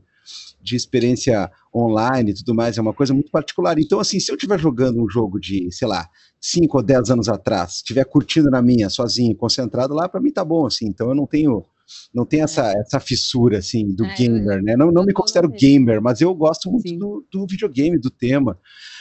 de 0.63 0.77
experiência 0.77 1.51
online 1.75 2.33
e 2.33 2.35
tudo 2.35 2.55
mais, 2.55 2.77
é 2.77 2.83
uma 2.83 2.93
coisa 2.93 3.15
muito 3.15 3.31
particular. 3.31 3.79
Então, 3.79 3.99
assim, 3.99 4.21
se 4.21 4.31
eu 4.31 4.37
estiver 4.37 4.59
jogando 4.59 5.03
um 5.03 5.09
jogo 5.09 5.41
de, 5.41 5.73
sei 5.73 5.89
lá, 5.89 6.07
5 6.39 6.77
ou 6.77 6.83
10 6.83 7.09
anos 7.09 7.31
atrás, 7.31 7.77
estiver 7.77 8.05
curtindo 8.05 8.51
na 8.51 8.61
minha, 8.61 8.91
sozinho, 8.91 9.35
concentrado 9.35 9.95
lá, 9.95 10.07
para 10.07 10.21
mim 10.21 10.31
tá 10.31 10.45
bom, 10.45 10.67
assim. 10.67 10.87
Então 10.87 11.09
eu 11.09 11.15
não 11.15 11.27
tenho 11.27 11.65
não 12.15 12.25
tenho 12.25 12.45
essa, 12.45 12.73
essa 12.79 13.01
fissura, 13.01 13.59
assim, 13.59 13.95
do 13.95 14.05
é, 14.05 14.15
gamer, 14.15 14.63
né? 14.63 14.77
Não, 14.77 14.91
não 14.91 15.05
me 15.05 15.13
considero 15.13 15.49
gamer, 15.49 16.01
mas 16.01 16.21
eu 16.21 16.35
gosto 16.35 16.71
muito 16.71 16.97
do, 16.97 17.27
do 17.31 17.47
videogame, 17.47 17.99
do 17.99 18.11
tema. 18.11 18.59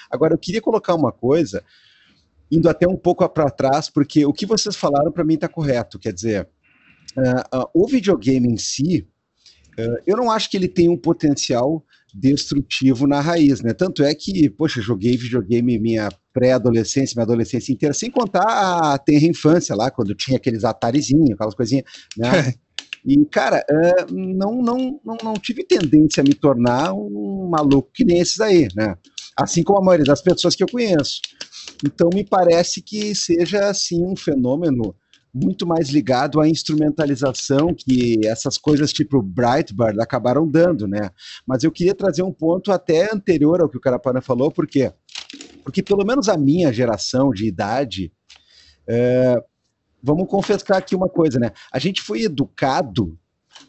Agora, 0.10 0.34
eu 0.34 0.38
queria 0.38 0.62
colocar 0.62 0.96
uma 0.96 1.12
coisa 1.12 1.63
indo 2.52 2.70
até 2.70 2.88
um 2.88 2.98
pouco 2.98 3.28
para 3.30 3.50
trás, 3.50 3.89
porque 3.89 4.26
o 4.26 4.34
que 4.34 4.46
vocês 4.46 4.76
falaram 4.76 5.12
para 5.12 5.24
mim 5.24 5.36
está 5.36 5.48
correto. 5.48 5.98
Quer 5.98 6.12
dizer, 6.12 6.50
uh, 7.17 7.60
uh, 7.60 7.70
o 7.74 7.88
videogame 7.88 8.50
em 8.50 8.58
si, 8.58 9.08
uh, 9.80 10.02
eu 10.06 10.17
não 10.17 10.30
acho 10.30 10.50
que 10.50 10.58
ele 10.58 10.67
tem 10.67 10.89
um 10.89 10.98
potencial 10.98 11.84
destrutivo 12.13 13.08
na 13.08 13.22
raiz, 13.22 13.62
né? 13.62 13.74
Tanto 13.74 14.04
é 14.04 14.13
que, 14.13 14.50
poxa, 14.50 14.82
joguei 14.82 15.15
videogame 15.15 15.80
minha 15.80 16.10
pré-adolescência, 16.34 17.15
minha 17.15 17.24
adolescência 17.24 17.72
inteira, 17.72 17.94
sem 17.94 18.12
contar 18.12 18.44
a 18.44 18.98
tenra 18.98 19.26
infância 19.26 19.74
lá, 19.74 19.89
quando 19.89 20.13
tinha 20.13 20.36
aqueles 20.36 20.65
atarizinhos, 20.65 21.32
aquelas 21.32 21.56
coisinhas, 21.56 21.86
né? 22.17 22.54
E, 23.06 23.26
cara, 23.26 23.66
uh, 23.70 24.14
não, 24.14 24.62
não, 24.62 25.00
não, 25.04 25.18
não 25.24 25.34
tive 25.34 25.64
tendência 25.64 26.22
a 26.22 26.24
me 26.24 26.34
tornar 26.34 26.94
um 26.94 27.50
maluco 27.50 27.90
que 27.94 28.06
nem 28.06 28.20
esses 28.20 28.40
aí, 28.40 28.68
né? 28.76 28.96
Assim 29.36 29.64
como 29.64 29.80
a 29.80 29.84
maioria 29.84 30.06
das 30.06 30.22
pessoas 30.22 30.56
que 30.56 30.64
eu 30.64 30.68
conheço. 30.68 31.20
Então, 31.86 32.10
me 32.14 32.24
parece 32.24 32.82
que 32.82 33.16
seja, 33.16 33.70
assim, 33.70 34.04
um 34.06 34.16
fenômeno 34.16 34.96
muito 35.34 35.66
mais 35.66 35.90
ligado 35.90 36.42
à 36.42 36.48
instrumentalização 36.48 37.74
que 37.74 38.20
essas 38.26 38.58
coisas 38.58 38.92
tipo 38.92 39.22
Breitbart 39.22 39.98
acabaram 40.00 40.48
dando, 40.48 40.88
né? 40.88 41.10
Mas 41.48 41.64
eu 41.64 41.72
queria 41.72 41.96
trazer 41.96 42.22
um 42.22 42.34
ponto 42.34 42.72
até 42.72 43.14
anterior 43.14 43.62
ao 43.62 43.70
que 43.70 43.78
o 43.78 43.82
Carapana 43.82 44.22
falou, 44.22 44.52
por 44.52 44.68
quê? 44.68 44.92
Porque 45.64 45.82
pelo 45.82 46.06
menos 46.06 46.28
a 46.28 46.38
minha 46.38 46.74
geração 46.74 47.32
de 47.32 47.48
idade, 47.48 48.12
é, 48.88 49.42
vamos 50.04 50.28
confessar 50.28 50.78
aqui 50.78 50.96
uma 50.96 51.10
coisa, 51.10 51.40
né? 51.40 51.52
A 51.72 51.80
gente 51.80 52.02
foi 52.02 52.24
educado 52.24 53.18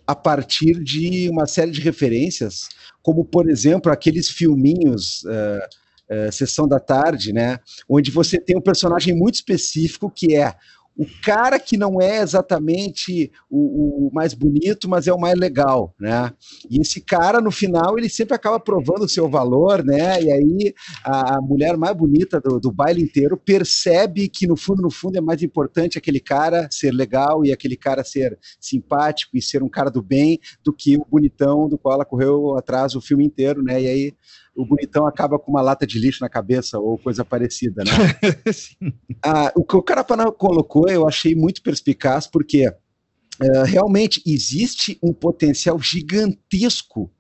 a 0.07 0.15
partir 0.15 0.83
de 0.83 1.29
uma 1.29 1.47
série 1.47 1.71
de 1.71 1.81
referências, 1.81 2.69
como 3.03 3.25
por 3.25 3.49
exemplo 3.49 3.91
aqueles 3.93 4.29
filminhos 4.29 5.25
uh, 5.25 6.33
Sessão 6.33 6.69
da 6.69 6.79
Tarde, 6.79 7.33
né? 7.33 7.59
Onde 7.89 8.11
você 8.11 8.39
tem 8.39 8.57
um 8.57 8.61
personagem 8.61 9.17
muito 9.17 9.37
específico 9.37 10.11
que 10.11 10.37
é 10.37 10.55
o 11.03 11.07
cara 11.21 11.59
que 11.59 11.77
não 11.77 12.01
é 12.01 12.23
exatamente 12.23 13.33
o, 13.51 14.07
o, 14.07 14.11
mais 14.13 14.35
bonito, 14.35 14.89
mas 14.89 15.09
é 15.09 15.13
o 15.13 15.19
mais 15.19 15.37
legal, 15.37 15.93
né? 15.99 16.33
E 16.71 16.81
esse 16.81 17.01
cara, 17.01 17.41
no 17.41 17.51
final, 17.51 17.99
ele 17.99 18.09
sempre 18.09 18.37
acaba 18.37 18.61
provando 18.61 19.03
o 19.03 19.09
seu 19.09 19.29
valor, 19.29 19.85
né? 19.85 20.23
E 20.23 20.31
aí 20.31 20.75
a, 21.05 21.41
mulher 21.41 21.77
mais 21.77 21.97
bonita 21.97 22.41
do, 22.41 22.61
do, 22.61 22.71
baile 22.71 23.03
inteiro 23.03 23.37
percebe 23.37 24.29
que, 24.29 24.47
no 24.47 24.57
fundo, 24.57 24.81
no 24.81 24.91
fundo, 24.91 25.19
é 25.19 25.21
mais 25.21 25.43
importante 25.43 25.99
aquele 25.99 26.21
cara 26.21 26.69
ser 26.71 26.93
legal 26.93 27.45
e 27.45 27.51
aquele 27.51 27.77
cara 27.77 28.05
ser 28.05 28.39
simpático 28.61 29.37
e 29.37 29.43
ser 29.43 29.61
um 29.61 29.69
cara 29.69 29.91
do 29.91 30.01
bem 30.01 30.39
do 30.63 30.73
que 30.73 30.97
o 30.97 31.05
bonitão 31.05 31.69
do 31.69 31.77
qual 31.77 31.97
ela 31.97 32.05
correu 32.05 32.57
atrás 32.57 32.95
o 32.95 33.01
filme 33.01 33.25
inteiro, 33.25 33.61
né? 33.61 33.83
E 33.83 33.89
aí 33.89 34.15
o 34.55 34.67
bonitão 34.67 35.07
acaba 35.07 35.39
com 35.39 35.51
uma 35.51 35.63
lata 35.63 35.87
de 35.87 35.99
lixo 35.99 36.23
na 36.23 36.29
cabeça 36.29 36.79
ou 36.79 36.99
coisa 36.99 37.25
parecida, 37.25 37.83
né? 37.85 37.93
ah, 39.25 39.53
o 39.57 39.65
que 39.65 39.77
o 39.77 39.83
Carapana 39.83 40.31
colocou 40.31 40.89
eu 40.89 41.09
achei 41.09 41.35
muito 41.35 41.63
perspicaz, 41.63 42.27
porque 42.27 42.69
uh, 42.69 43.63
realmente 43.65 44.23
existe 44.27 44.99
um 45.03 45.13
potencial 45.13 45.79
gigantesco 45.81 47.11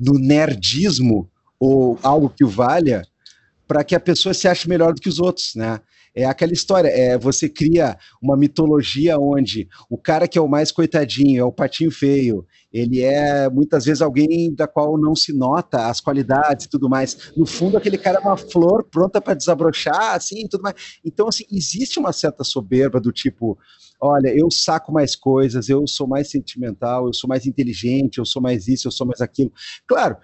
no 0.00 0.18
nerdismo 0.18 1.30
ou 1.60 1.98
algo 2.02 2.30
que 2.30 2.44
o 2.44 2.48
valha 2.48 3.02
para 3.66 3.84
que 3.84 3.94
a 3.94 4.00
pessoa 4.00 4.32
se 4.32 4.48
ache 4.48 4.68
melhor 4.68 4.94
do 4.94 5.00
que 5.00 5.08
os 5.08 5.18
outros, 5.18 5.54
né? 5.54 5.80
É 6.18 6.24
aquela 6.24 6.52
história, 6.52 6.88
é, 6.88 7.16
você 7.16 7.48
cria 7.48 7.96
uma 8.20 8.36
mitologia 8.36 9.16
onde 9.16 9.68
o 9.88 9.96
cara 9.96 10.26
que 10.26 10.36
é 10.36 10.40
o 10.40 10.48
mais 10.48 10.72
coitadinho, 10.72 11.40
é 11.40 11.44
o 11.44 11.52
patinho 11.52 11.92
feio, 11.92 12.44
ele 12.72 13.00
é 13.02 13.48
muitas 13.48 13.84
vezes 13.84 14.02
alguém 14.02 14.52
da 14.52 14.66
qual 14.66 14.98
não 14.98 15.14
se 15.14 15.32
nota 15.32 15.86
as 15.86 16.00
qualidades 16.00 16.66
e 16.66 16.68
tudo 16.68 16.88
mais. 16.88 17.30
No 17.36 17.46
fundo, 17.46 17.76
aquele 17.76 17.96
cara 17.96 18.18
é 18.18 18.20
uma 18.20 18.36
flor 18.36 18.82
pronta 18.82 19.20
para 19.20 19.34
desabrochar, 19.34 20.16
assim, 20.16 20.48
tudo 20.48 20.62
mais. 20.62 20.74
Então, 21.04 21.28
assim, 21.28 21.44
existe 21.52 22.00
uma 22.00 22.12
certa 22.12 22.42
soberba 22.42 23.00
do 23.00 23.12
tipo, 23.12 23.56
olha, 24.00 24.36
eu 24.36 24.50
saco 24.50 24.92
mais 24.92 25.14
coisas, 25.14 25.68
eu 25.68 25.86
sou 25.86 26.08
mais 26.08 26.28
sentimental, 26.30 27.06
eu 27.06 27.14
sou 27.14 27.28
mais 27.28 27.46
inteligente, 27.46 28.18
eu 28.18 28.24
sou 28.24 28.42
mais 28.42 28.66
isso, 28.66 28.88
eu 28.88 28.92
sou 28.92 29.06
mais 29.06 29.20
aquilo. 29.20 29.52
Claro, 29.86 30.16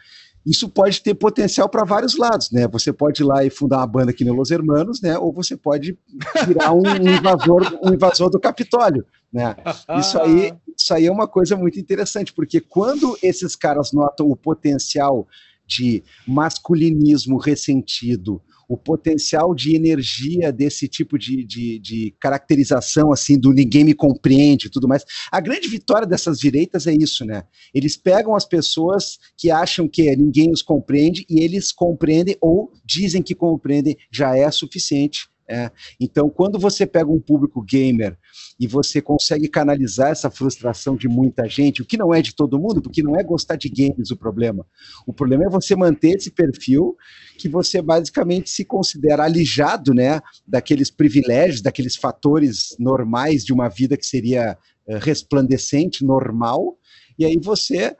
isso 0.45 0.69
pode 0.69 1.03
ter 1.03 1.15
potencial 1.15 1.69
para 1.69 1.85
vários 1.85 2.19
lados, 2.19 2.51
né? 2.51 2.69
Você 2.69 2.93
pode 2.93 3.23
ir 3.23 3.25
lá 3.25 3.45
e 3.45 3.51
fundar 3.51 3.79
uma 3.79 3.87
banda 3.87 4.13
que 4.13 4.25
nem 4.25 4.35
Los 4.35 4.51
Hermanos, 4.51 5.01
né? 5.01 5.17
Ou 5.19 5.33
você 5.33 5.57
pode 5.57 5.99
virar 6.47 6.73
um, 6.73 6.83
invasor, 7.01 7.79
um 7.83 7.95
invasor 7.95 8.29
do 8.29 8.39
Capitólio, 8.39 9.07
né? 9.33 9.57
Isso 9.99 10.21
aí, 10.21 10.53
isso 10.77 10.93
aí 10.93 11.07
é 11.07 11.13
uma 11.13 11.27
coisa 11.27 11.57
muito 11.57 11.81
interessante, 11.81 12.33
porque 12.33 12.61
quando 12.61 13.17
esses 13.23 13.57
caras 13.57 13.93
notam 13.93 14.29
o 14.29 14.37
potencial 14.37 15.27
de 15.67 16.03
masculinismo 16.27 17.39
ressentido, 17.39 18.43
o 18.69 18.77
potencial 18.77 19.55
de 19.55 19.75
energia 19.75 20.53
desse 20.53 20.89
tipo 20.89 21.19
de, 21.19 21.45
de, 21.45 21.79
de, 21.79 22.15
caracterização, 22.21 23.13
assim, 23.13 23.39
do 23.39 23.53
ninguém 23.53 23.85
me 23.85 23.95
compreende 23.95 24.67
e 24.67 24.71
tudo 24.71 24.89
mais. 24.89 25.05
A 25.31 25.41
grande 25.41 25.69
vitória 25.69 26.07
dessas 26.07 26.39
direitas 26.39 26.87
é 26.87 26.95
isso, 26.95 27.25
né? 27.25 27.45
Eles 27.75 27.97
pegam 27.97 28.35
as 28.35 28.45
pessoas 28.45 29.19
que 29.37 29.51
acham 29.51 29.89
que 29.89 30.15
ninguém 30.17 30.51
os 30.51 30.63
compreende 30.63 31.27
e 31.29 31.41
eles 31.41 31.73
compreendem 31.73 32.37
ou 32.41 32.73
dizem 32.85 33.23
que 33.23 33.35
compreendem, 33.35 33.97
já 34.11 34.37
é 34.37 34.51
suficiente 34.51 35.29
é. 35.49 35.71
Então, 36.01 36.31
quando 36.31 36.59
você 36.59 36.87
pega 36.87 37.11
um 37.11 37.21
público 37.21 37.63
gamer 37.63 38.17
e 38.59 38.67
você 38.67 39.01
consegue 39.01 39.47
canalizar 39.49 40.11
essa 40.11 40.31
frustração 40.31 40.97
de 40.97 41.07
muita 41.07 41.47
gente, 41.49 41.83
o 41.83 41.85
que 41.85 41.99
não 41.99 42.15
é 42.15 42.23
de 42.23 42.35
todo 42.35 42.59
mundo, 42.59 42.81
porque 42.81 43.03
não 43.03 43.15
é 43.15 43.23
gostar 43.23 43.57
de 43.57 43.69
games 43.69 44.11
o 44.11 44.17
problema. 44.17 44.67
O 45.07 45.13
problema 45.13 45.45
é 45.45 45.49
você 45.51 45.77
manter 45.77 46.17
esse 46.17 46.31
perfil 46.31 46.97
que 47.39 47.49
você 47.49 47.83
basicamente 47.83 48.49
se 48.49 48.65
considera 48.65 49.25
alijado, 49.25 49.93
né, 49.93 50.21
daqueles 50.47 50.91
privilégios, 50.91 51.61
daqueles 51.61 51.97
fatores 51.97 52.75
normais 52.79 53.45
de 53.45 53.53
uma 53.53 53.69
vida 53.69 53.97
que 53.97 54.07
seria 54.07 54.57
uh, 54.89 54.99
resplandecente, 54.99 56.05
normal, 56.05 56.79
e 57.19 57.25
aí 57.25 57.37
você 57.37 57.95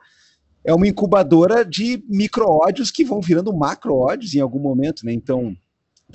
é 0.63 0.73
uma 0.73 0.87
incubadora 0.87 1.63
de 1.63 2.03
micro-ódios 2.09 2.89
que 2.89 3.05
vão 3.05 3.21
virando 3.21 3.55
macro-ódios 3.55 4.33
em 4.33 4.39
algum 4.39 4.59
momento, 4.59 5.05
né? 5.05 5.13
Então, 5.13 5.55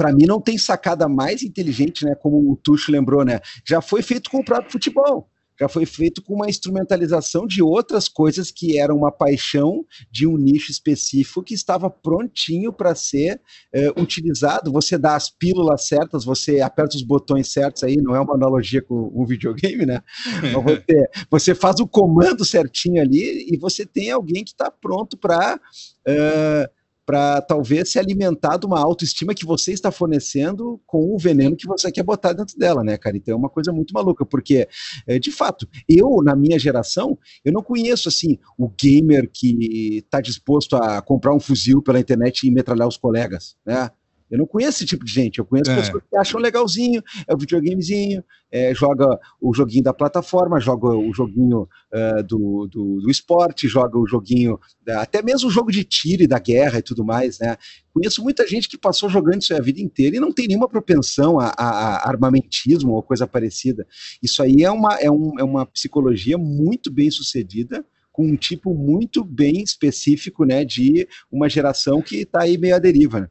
para 0.00 0.14
mim 0.14 0.24
não 0.24 0.40
tem 0.40 0.56
sacada 0.56 1.06
mais 1.06 1.42
inteligente, 1.42 2.06
né? 2.06 2.14
Como 2.14 2.50
o 2.50 2.56
Tuxo 2.56 2.90
lembrou, 2.90 3.22
né? 3.22 3.38
Já 3.68 3.82
foi 3.82 4.00
feito 4.00 4.30
com 4.30 4.38
o 4.38 4.44
próprio 4.44 4.72
futebol. 4.72 5.28
Já 5.60 5.68
foi 5.68 5.84
feito 5.84 6.22
com 6.22 6.36
uma 6.36 6.48
instrumentalização 6.48 7.46
de 7.46 7.62
outras 7.62 8.08
coisas 8.08 8.50
que 8.50 8.78
eram 8.78 8.96
uma 8.96 9.12
paixão 9.12 9.84
de 10.10 10.26
um 10.26 10.38
nicho 10.38 10.70
específico 10.70 11.42
que 11.42 11.52
estava 11.52 11.90
prontinho 11.90 12.72
para 12.72 12.94
ser 12.94 13.38
é, 13.74 13.90
utilizado. 13.90 14.72
Você 14.72 14.96
dá 14.96 15.14
as 15.14 15.28
pílulas 15.28 15.86
certas, 15.86 16.24
você 16.24 16.62
aperta 16.62 16.96
os 16.96 17.02
botões 17.02 17.52
certos 17.52 17.84
aí, 17.84 17.96
não 17.96 18.16
é 18.16 18.20
uma 18.20 18.36
analogia 18.36 18.80
com 18.80 19.12
um 19.14 19.26
videogame, 19.26 19.84
né? 19.84 20.02
você, 20.64 21.10
você 21.30 21.54
faz 21.54 21.78
o 21.78 21.86
comando 21.86 22.42
certinho 22.42 23.02
ali 23.02 23.46
e 23.52 23.58
você 23.58 23.84
tem 23.84 24.10
alguém 24.10 24.42
que 24.44 24.52
está 24.52 24.70
pronto 24.70 25.18
para. 25.18 25.56
Uh, 25.56 25.60
eh, 26.08 26.70
para 27.10 27.42
talvez 27.42 27.90
se 27.90 27.98
alimentar 27.98 28.56
de 28.56 28.66
uma 28.66 28.78
autoestima 28.78 29.34
que 29.34 29.44
você 29.44 29.72
está 29.72 29.90
fornecendo 29.90 30.80
com 30.86 31.12
o 31.12 31.18
veneno 31.18 31.56
que 31.56 31.66
você 31.66 31.90
quer 31.90 32.04
botar 32.04 32.32
dentro 32.32 32.56
dela, 32.56 32.84
né, 32.84 32.96
cara? 32.96 33.16
Então 33.16 33.34
é 33.34 33.36
uma 33.36 33.48
coisa 33.48 33.72
muito 33.72 33.92
maluca, 33.92 34.24
porque, 34.24 34.68
é, 35.08 35.18
de 35.18 35.32
fato, 35.32 35.66
eu, 35.88 36.22
na 36.22 36.36
minha 36.36 36.56
geração, 36.56 37.18
eu 37.44 37.52
não 37.52 37.64
conheço, 37.64 38.08
assim, 38.08 38.38
o 38.56 38.68
gamer 38.68 39.28
que 39.28 39.96
está 39.96 40.20
disposto 40.20 40.76
a 40.76 41.02
comprar 41.02 41.34
um 41.34 41.40
fuzil 41.40 41.82
pela 41.82 41.98
internet 41.98 42.46
e 42.46 42.50
metralhar 42.52 42.86
os 42.86 42.96
colegas, 42.96 43.56
né? 43.66 43.90
Eu 44.30 44.38
não 44.38 44.46
conheço 44.46 44.78
esse 44.78 44.86
tipo 44.86 45.04
de 45.04 45.12
gente. 45.12 45.38
Eu 45.38 45.44
conheço 45.44 45.70
é. 45.70 45.76
pessoas 45.76 46.02
que 46.08 46.16
acham 46.16 46.40
legalzinho, 46.40 47.02
é 47.26 47.34
o 47.34 47.38
videogamezinho, 47.38 48.22
é, 48.50 48.74
joga 48.74 49.18
o 49.40 49.54
joguinho 49.54 49.84
da 49.84 49.92
plataforma, 49.92 50.60
joga 50.60 50.88
o 50.88 51.12
joguinho 51.12 51.62
uh, 51.62 52.22
do, 52.22 52.66
do, 52.66 53.00
do, 53.00 53.10
esporte, 53.10 53.68
joga 53.68 53.98
o 53.98 54.06
joguinho, 54.06 54.58
da, 54.84 55.02
até 55.02 55.22
mesmo 55.22 55.48
o 55.48 55.52
jogo 55.52 55.70
de 55.70 55.84
tiro 55.84 56.22
e 56.22 56.26
da 56.26 56.38
guerra 56.38 56.78
e 56.78 56.82
tudo 56.82 57.04
mais, 57.04 57.38
né? 57.38 57.56
Conheço 57.92 58.22
muita 58.22 58.46
gente 58.46 58.68
que 58.68 58.78
passou 58.78 59.08
jogando 59.08 59.42
isso 59.42 59.54
a 59.54 59.60
vida 59.60 59.80
inteira 59.80 60.16
e 60.16 60.20
não 60.20 60.32
tem 60.32 60.46
nenhuma 60.46 60.68
propensão 60.68 61.40
a, 61.40 61.52
a, 61.56 61.96
a 61.96 62.08
armamentismo 62.08 62.92
ou 62.92 63.02
coisa 63.02 63.26
parecida. 63.26 63.86
Isso 64.22 64.42
aí 64.42 64.62
é 64.62 64.70
uma, 64.70 64.94
é, 65.00 65.10
um, 65.10 65.32
é 65.38 65.44
uma 65.44 65.66
psicologia 65.66 66.38
muito 66.38 66.90
bem 66.90 67.10
sucedida 67.10 67.84
com 68.12 68.26
um 68.26 68.36
tipo 68.36 68.74
muito 68.74 69.24
bem 69.24 69.62
específico, 69.62 70.44
né, 70.44 70.64
de 70.64 71.08
uma 71.30 71.48
geração 71.48 72.02
que 72.02 72.16
está 72.22 72.42
aí 72.42 72.58
meio 72.58 72.74
à 72.74 72.78
deriva, 72.78 73.20
né? 73.20 73.28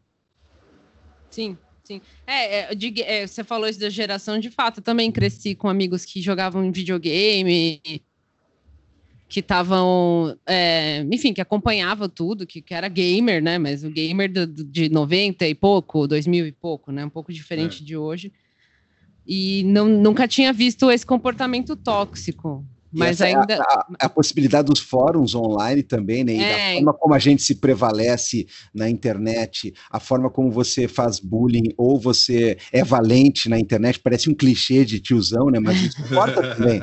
Sim, 1.30 1.58
sim. 1.84 2.02
É, 2.26 2.60
é, 2.72 2.76
de, 2.76 3.02
é, 3.02 3.28
você 3.28 3.44
falou 3.44 3.68
isso 3.68 3.80
da 3.80 3.90
geração, 3.90 4.40
de 4.40 4.50
fato, 4.50 4.80
eu 4.80 4.84
também 4.84 5.12
cresci 5.12 5.56
com 5.56 5.70
amigos 5.70 6.06
que 6.06 6.22
jogavam 6.22 6.72
videogame, 6.72 7.82
que 9.28 9.42
estavam, 9.42 10.36
é, 10.46 11.06
enfim, 11.12 11.34
que 11.34 11.42
acompanhava 11.42 12.10
tudo, 12.10 12.48
que, 12.48 12.62
que, 12.62 12.74
era 12.74 12.88
gamer, 12.88 13.44
né? 13.44 13.60
Mas 13.60 13.84
o 13.84 13.90
gamer 13.92 14.32
do, 14.32 14.48
do, 14.48 14.64
de 14.64 14.90
90 14.90 15.48
e 15.48 15.54
pouco, 15.54 16.08
2000 16.08 16.48
e 16.48 16.52
pouco, 16.52 16.92
né? 16.92 17.06
Um 17.06 17.10
pouco 17.10 17.32
diferente 17.32 17.84
é. 17.84 17.86
de 17.86 17.96
hoje. 17.96 18.34
E 19.28 19.62
não, 19.66 19.88
nunca 19.88 20.28
tinha 20.28 20.52
visto 20.52 20.90
esse 20.90 21.06
comportamento 21.06 21.76
tóxico. 21.76 22.66
Mas 22.92 23.22
ainda. 23.22 23.54
É 23.54 23.58
a, 23.58 23.62
a, 23.62 23.88
a, 24.06 24.10
possibilidade 24.10 24.68
dos 24.68 24.80
fóruns 24.80 25.36
online 25.36 25.84
também, 25.84 26.24
né? 26.24 26.34
E 26.34 26.44
é. 26.44 26.50
da 26.50 26.74
forma 26.76 26.94
como 26.94 27.14
a 27.14 27.20
gente 27.20 27.44
se 27.44 27.56
prevalece 27.56 28.48
na 28.74 28.90
internet, 28.90 29.74
a 29.92 30.00
forma 30.00 30.30
como 30.30 30.52
você 30.52 30.88
faz 30.88 31.20
bullying 31.20 31.74
ou 31.78 32.00
você 32.00 32.58
é 32.72 32.84
valente 32.84 33.48
na 33.48 33.60
internet, 33.60 34.00
parece 34.00 34.30
um 34.30 34.34
clichê 34.34 34.84
de 34.84 35.00
tiozão, 35.00 35.48
né? 35.48 35.60
Mas 35.60 35.82
isso 35.82 36.02
importa 36.02 36.42
também. 36.56 36.82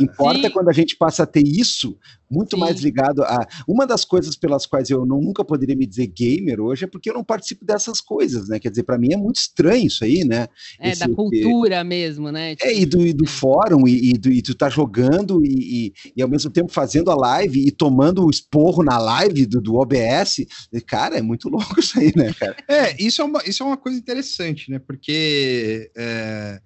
Importa 0.00 0.48
Sim. 0.48 0.50
quando 0.50 0.68
a 0.68 0.72
gente 0.72 0.96
passa 0.96 1.24
a 1.24 1.26
ter 1.26 1.46
isso 1.46 1.98
muito 2.32 2.56
Sim. 2.56 2.60
mais 2.60 2.80
ligado 2.80 3.22
a. 3.22 3.46
Uma 3.68 3.86
das 3.86 4.04
coisas 4.04 4.34
pelas 4.34 4.64
quais 4.64 4.88
eu 4.88 5.04
não, 5.04 5.20
nunca 5.20 5.44
poderia 5.44 5.76
me 5.76 5.86
dizer 5.86 6.06
gamer 6.06 6.60
hoje 6.60 6.84
é 6.84 6.88
porque 6.88 7.10
eu 7.10 7.14
não 7.14 7.22
participo 7.22 7.64
dessas 7.64 8.00
coisas, 8.00 8.48
né? 8.48 8.58
Quer 8.58 8.70
dizer, 8.70 8.84
para 8.84 8.98
mim 8.98 9.12
é 9.12 9.16
muito 9.16 9.36
estranho 9.36 9.86
isso 9.86 10.04
aí, 10.04 10.24
né? 10.24 10.48
É, 10.80 10.90
Esse, 10.90 11.00
da 11.00 11.14
cultura 11.14 11.78
que... 11.78 11.84
mesmo, 11.84 12.32
né? 12.32 12.56
Tipo... 12.56 12.68
É, 12.68 12.74
e 12.74 12.86
do, 12.86 13.06
e 13.06 13.12
do 13.12 13.26
fórum, 13.26 13.86
e, 13.86 14.10
e, 14.10 14.12
do, 14.14 14.32
e 14.32 14.40
tu 14.40 14.54
tá 14.54 14.70
jogando 14.70 15.44
e, 15.44 15.86
e, 15.86 15.92
e, 16.16 16.22
ao 16.22 16.28
mesmo 16.28 16.50
tempo 16.50 16.72
fazendo 16.72 17.10
a 17.10 17.14
live 17.14 17.66
e 17.66 17.70
tomando 17.70 18.24
o 18.24 18.30
esporro 18.30 18.82
na 18.82 18.98
live 18.98 19.44
do, 19.46 19.60
do 19.60 19.74
OBS. 19.76 20.46
Cara, 20.86 21.18
é 21.18 21.22
muito 21.22 21.48
louco 21.50 21.78
isso 21.78 21.98
aí, 21.98 22.12
né, 22.16 22.32
cara? 22.32 22.56
É, 22.66 23.02
isso 23.02 23.20
é 23.20 23.24
uma, 23.24 23.42
isso 23.44 23.62
é 23.62 23.66
uma 23.66 23.76
coisa 23.76 23.98
interessante, 23.98 24.70
né? 24.70 24.78
Porque. 24.78 25.90
É 25.94 26.60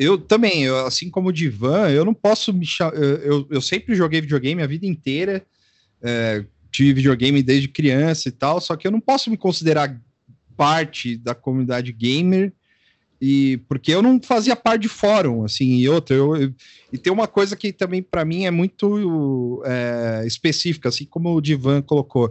eu 0.00 0.16
também, 0.16 0.64
eu, 0.64 0.86
assim 0.86 1.10
como 1.10 1.28
o 1.28 1.32
Divan, 1.32 1.90
eu 1.90 2.06
não 2.06 2.14
posso 2.14 2.54
me 2.54 2.64
chamar. 2.64 2.94
Eu, 2.94 3.46
eu 3.50 3.60
sempre 3.60 3.94
joguei 3.94 4.22
videogame 4.22 4.62
a 4.62 4.66
vida 4.66 4.86
inteira, 4.86 5.44
é, 6.02 6.42
tive 6.72 6.94
videogame 6.94 7.42
desde 7.42 7.68
criança 7.68 8.30
e 8.30 8.32
tal, 8.32 8.62
só 8.62 8.76
que 8.76 8.86
eu 8.86 8.90
não 8.90 8.98
posso 8.98 9.28
me 9.28 9.36
considerar 9.36 10.00
parte 10.56 11.18
da 11.18 11.34
comunidade 11.34 11.92
gamer 11.92 12.50
e 13.20 13.58
porque 13.68 13.92
eu 13.92 14.00
não 14.00 14.18
fazia 14.22 14.56
parte 14.56 14.82
de 14.82 14.88
fórum, 14.88 15.44
assim, 15.44 15.76
e 15.76 15.86
outra, 15.86 16.16
eu, 16.16 16.34
eu 16.34 16.54
e 16.90 16.96
tem 16.96 17.12
uma 17.12 17.28
coisa 17.28 17.54
que 17.54 17.70
também 17.70 18.02
para 18.02 18.24
mim 18.24 18.46
é 18.46 18.50
muito 18.50 19.62
é, 19.66 20.22
específica, 20.26 20.88
assim 20.88 21.04
como 21.04 21.34
o 21.34 21.42
Divan 21.42 21.82
colocou 21.82 22.30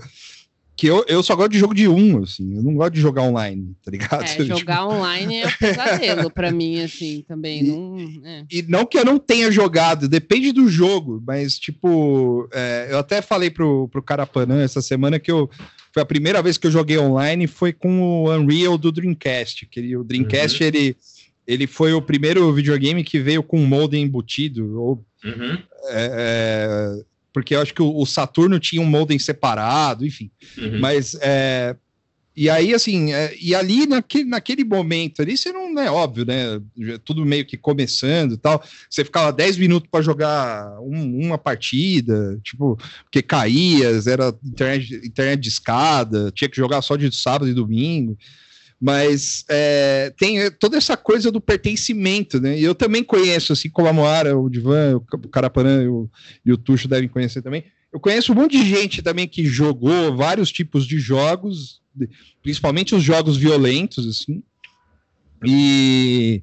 que 0.80 0.88
eu, 0.88 1.04
eu 1.10 1.22
só 1.22 1.36
gosto 1.36 1.52
de 1.52 1.60
jogo 1.60 1.76
de 1.76 1.90
um, 1.90 2.24
assim, 2.24 2.56
eu 2.56 2.64
não 2.64 2.74
gosto 2.74 2.94
de 2.94 3.02
jogar 3.02 3.24
online, 3.24 3.76
tá 3.84 3.92
ligado? 3.92 4.24
É, 4.24 4.28
jogar 4.46 4.88
online 4.88 5.42
é 5.42 5.48
um 5.48 5.52
pesadelo 5.52 6.32
pra 6.32 6.52
mim, 6.56 6.80
assim, 6.80 7.22
também. 7.28 7.60
E 7.60 7.64
não, 7.68 7.98
é. 8.24 8.46
e 8.50 8.62
não 8.62 8.86
que 8.86 8.98
eu 8.98 9.04
não 9.04 9.20
tenha 9.20 9.52
jogado, 9.52 10.08
depende 10.08 10.54
do 10.54 10.70
jogo, 10.70 11.22
mas, 11.28 11.60
tipo, 11.60 12.48
é, 12.54 12.88
eu 12.92 12.98
até 12.98 13.22
falei 13.22 13.50
pro, 13.50 13.90
pro 13.90 14.02
Carapanã 14.02 14.64
essa 14.64 14.82
semana 14.82 15.20
que 15.20 15.30
eu, 15.30 15.50
foi 15.94 16.02
a 16.02 16.06
primeira 16.06 16.42
vez 16.42 16.58
que 16.58 16.66
eu 16.66 16.72
joguei 16.72 16.98
online 16.98 17.46
foi 17.46 17.74
com 17.74 18.02
o 18.02 18.34
Unreal 18.34 18.78
do 18.78 18.90
Dreamcast, 18.90 19.66
que 19.66 19.82
ele, 19.82 19.98
o 19.98 20.04
Dreamcast, 20.06 20.64
uhum. 20.64 20.68
ele, 20.70 20.96
ele 21.46 21.68
foi 21.68 21.92
o 21.92 22.02
primeiro 22.02 22.54
videogame 22.54 23.04
que 23.04 23.20
veio 23.20 23.44
com 23.44 23.58
modem 23.66 24.04
embutido, 24.04 24.80
ou... 24.82 25.06
Uhum. 25.26 25.58
É, 25.90 26.96
é 27.02 27.10
porque 27.34 27.56
eu 27.56 27.62
acho 27.62 27.74
que 27.74 27.82
o, 27.82 28.06
Saturno 28.06 28.60
tinha 28.60 28.82
um 28.82 28.86
modem 28.86 29.20
separado, 29.20 30.06
enfim. 30.06 30.32
Uhum. 30.58 30.80
Mas 30.80 31.16
é, 31.22 31.76
e 32.36 32.50
aí, 32.50 32.74
assim, 32.74 33.12
é, 33.12 33.36
e 33.38 33.54
ali 33.54 33.86
naquele, 33.86 34.24
naquele 34.24 34.64
momento 34.64 35.22
ali, 35.22 35.36
você 35.36 35.52
não 35.52 35.78
é 35.78 35.92
óbvio, 35.92 36.26
né? 36.26 36.62
Tudo 37.04 37.26
meio 37.26 37.46
que 37.46 37.58
começando 37.58 38.34
e 38.34 38.38
tal. 38.38 38.64
Você 38.90 39.04
ficava 39.04 39.34
10 39.34 39.58
minutos 39.58 39.90
para 39.92 40.02
jogar 40.02 40.80
um, 40.80 41.26
uma 41.26 41.38
partida, 41.38 42.40
tipo, 42.42 42.78
porque 43.04 43.22
caía, 43.22 43.90
era 44.08 44.34
internet, 44.42 45.02
internet 45.04 45.42
de 45.42 45.50
escada, 45.50 46.32
tinha 46.32 46.50
que 46.50 46.56
jogar 46.56 46.82
só 46.82 46.96
de 46.96 47.14
sábado 47.14 47.50
e 47.50 47.54
domingo 47.54 48.18
mas 48.80 49.44
é, 49.50 50.14
tem 50.18 50.50
toda 50.52 50.78
essa 50.78 50.96
coisa 50.96 51.30
do 51.32 51.42
pertencimento, 51.42 52.40
né? 52.40 52.58
E 52.58 52.64
eu 52.64 52.74
também 52.74 53.04
conheço, 53.04 53.52
assim 53.52 53.70
como 53.70 53.90
a 53.90 53.94
Moara, 53.94 54.38
o 54.38 54.50
Divan, 54.50 54.98
o 54.98 55.02
Carapanã 55.28 55.90
o, 55.90 56.10
e 56.46 56.54
o 56.54 56.58
Tuxo 56.58 56.88
devem 56.88 57.10
conhecer 57.10 57.42
também. 57.42 57.66
Eu 57.92 58.00
conheço 58.00 58.32
um 58.32 58.36
monte 58.36 58.58
de 58.58 58.66
gente 58.66 59.02
também 59.02 59.28
que 59.28 59.44
jogou 59.46 60.16
vários 60.16 60.52
tipos 60.52 60.86
de 60.86 61.00
jogos, 61.00 61.82
principalmente 62.42 62.96
os 62.96 63.04
jogos 63.04 63.36
violentos, 63.36 64.08
assim, 64.08 64.42
e, 65.46 66.42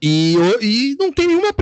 e, 0.00 0.34
e 0.60 0.96
não 0.98 1.12
tem 1.12 1.26
nenhuma 1.26 1.52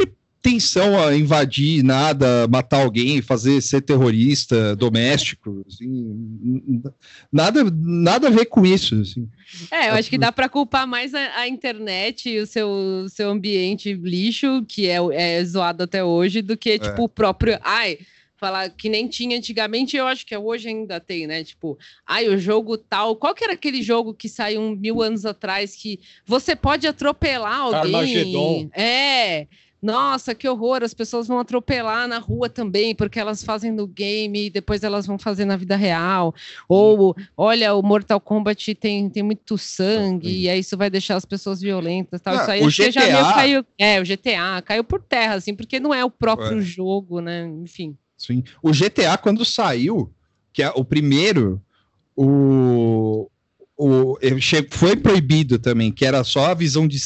tensão 0.43 0.99
a 0.99 1.15
invadir 1.15 1.83
nada, 1.83 2.49
matar 2.49 2.83
alguém, 2.83 3.21
fazer 3.21 3.61
ser 3.61 3.83
terrorista 3.83 4.75
doméstico, 4.75 5.65
assim, 5.69 6.83
nada, 7.31 7.65
nada 7.71 8.29
a 8.29 8.31
ver 8.31 8.47
com 8.47 8.65
isso. 8.65 9.01
Assim. 9.01 9.29
É, 9.71 9.91
eu 9.91 9.95
acho 9.95 10.09
que 10.09 10.17
dá 10.17 10.33
para 10.33 10.49
culpar 10.49 10.87
mais 10.87 11.15
a, 11.15 11.41
a, 11.41 11.49
internet 11.49 12.31
e 12.31 12.39
o 12.39 12.47
seu, 12.47 13.07
seu 13.09 13.31
ambiente 13.31 13.93
lixo, 13.93 14.65
que 14.67 14.87
é, 14.87 14.99
é 15.13 15.45
zoado 15.45 15.83
até 15.83 16.03
hoje, 16.03 16.41
do 16.41 16.57
que, 16.57 16.71
é. 16.71 16.79
tipo, 16.79 17.03
é. 17.03 17.05
o 17.05 17.09
próprio. 17.09 17.59
Ai, 17.63 17.99
falar 18.39 18.71
que 18.71 18.89
nem 18.89 19.07
tinha 19.07 19.37
antigamente, 19.37 19.95
eu 19.99 20.07
acho 20.07 20.25
que 20.25 20.35
hoje 20.35 20.69
ainda 20.69 20.99
tem, 20.99 21.27
né? 21.27 21.45
Tipo, 21.45 21.79
ai, 22.07 22.29
o 22.29 22.39
jogo 22.39 22.79
tal. 22.79 23.15
Qual 23.15 23.35
que 23.35 23.45
era 23.45 23.53
aquele 23.53 23.83
jogo 23.83 24.15
que 24.15 24.29
saiu 24.29 24.75
mil 24.75 25.03
anos 25.03 25.27
atrás 25.27 25.77
que 25.77 26.01
você 26.25 26.57
pode 26.57 26.87
atropelar 26.87 27.61
alguém? 27.61 27.95
Armagedon. 27.95 28.71
É 28.73 29.47
nossa, 29.83 30.35
que 30.35 30.49
horror, 30.49 30.83
as 30.83 30.93
pessoas 30.93 31.27
vão 31.27 31.39
atropelar 31.39 32.07
na 32.07 32.19
rua 32.19 32.49
também, 32.51 32.95
porque 32.95 33.19
elas 33.19 33.43
fazem 33.43 33.73
no 33.73 33.87
game 33.87 34.47
e 34.47 34.51
depois 34.51 34.83
elas 34.83 35.07
vão 35.07 35.19
fazer 35.19 35.47
na 35.47 35.57
vida 35.57 35.75
real. 35.75 36.35
Ou, 36.69 37.17
olha, 37.37 37.75
o 37.75 37.83
Mortal 37.83 38.21
Kombat 38.21 38.75
tem, 38.75 39.09
tem 39.09 39.23
muito 39.23 39.57
sangue, 39.57 40.29
Sim. 40.29 40.39
e 40.41 40.49
aí 40.51 40.61
isso 40.61 40.77
vai 40.77 40.91
deixar 40.91 41.17
as 41.17 41.25
pessoas 41.25 41.61
violentas. 41.61 42.21
Tal. 42.21 42.35
Não, 42.35 42.43
isso 42.43 42.51
aí 42.51 42.63
o 42.63 42.69
GTA... 42.69 42.93
já 42.93 43.01
meio 43.01 43.35
caiu. 43.35 43.67
É, 43.79 44.01
o 44.01 44.05
GTA 44.05 44.63
caiu 44.63 44.85
por 44.85 45.01
terra, 45.01 45.35
assim, 45.35 45.55
porque 45.55 45.81
não 45.81 45.95
é 45.95 46.05
o 46.05 46.11
próprio 46.11 46.59
é. 46.59 46.63
jogo, 46.63 47.21
né? 47.21 47.47
Enfim. 47.63 47.97
Sim. 48.19 48.45
O 48.63 48.73
GTA, 48.73 49.17
quando 49.17 49.47
saiu, 49.47 50.13
que 50.53 50.63
é 50.63 50.71
o 50.75 50.85
primeiro, 50.85 51.61
o, 52.15 53.31
o, 53.79 54.19
foi 54.71 54.95
proibido 54.95 55.59
também, 55.59 55.91
que 55.91 56.05
era 56.05 56.23
só 56.23 56.51
a 56.51 56.55
visão 56.55 56.87
de 56.87 56.99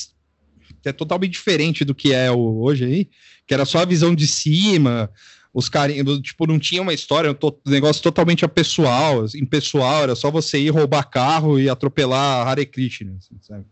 que 0.84 0.88
é 0.90 0.92
totalmente 0.92 1.32
diferente 1.32 1.82
do 1.82 1.94
que 1.94 2.12
é 2.12 2.30
o, 2.30 2.60
hoje 2.60 2.84
aí, 2.84 3.08
que 3.46 3.54
era 3.54 3.64
só 3.64 3.78
a 3.78 3.86
visão 3.86 4.14
de 4.14 4.26
cima, 4.26 5.10
os 5.52 5.66
carinhos, 5.70 6.20
tipo, 6.20 6.46
não 6.46 6.58
tinha 6.58 6.82
uma 6.82 6.92
história, 6.92 7.30
um, 7.30 7.34
to, 7.34 7.58
um 7.66 7.70
negócio 7.70 8.02
totalmente 8.02 8.44
apessoal, 8.44 9.22
assim, 9.22 9.38
impessoal, 9.38 10.02
era 10.02 10.14
só 10.14 10.30
você 10.30 10.58
ir 10.58 10.68
roubar 10.68 11.04
carro 11.04 11.58
e 11.58 11.70
atropelar 11.70 12.46
Hare 12.46 12.66
Krishna, 12.66 13.16
assim, 13.16 13.34
sabe? 13.40 13.64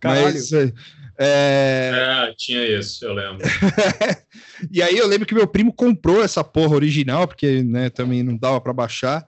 Caralho. 0.00 0.24
Mas, 0.24 0.50
é, 0.50 0.72
é, 1.18 2.34
tinha 2.38 2.64
isso, 2.66 3.04
eu 3.04 3.12
lembro. 3.12 3.46
e 4.72 4.80
aí 4.80 4.96
eu 4.96 5.06
lembro 5.06 5.26
que 5.26 5.34
meu 5.34 5.46
primo 5.46 5.74
comprou 5.74 6.22
essa 6.22 6.42
porra 6.42 6.74
original, 6.74 7.28
porque 7.28 7.62
né, 7.62 7.90
também 7.90 8.22
não 8.22 8.34
dava 8.34 8.62
para 8.62 8.72
baixar, 8.72 9.26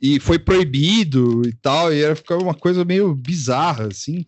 e 0.00 0.20
foi 0.20 0.38
proibido 0.38 1.40
e 1.48 1.54
tal, 1.54 1.90
e 1.90 2.02
era 2.02 2.14
ficar 2.14 2.36
uma 2.36 2.54
coisa 2.54 2.84
meio 2.84 3.14
bizarra, 3.14 3.86
assim. 3.86 4.26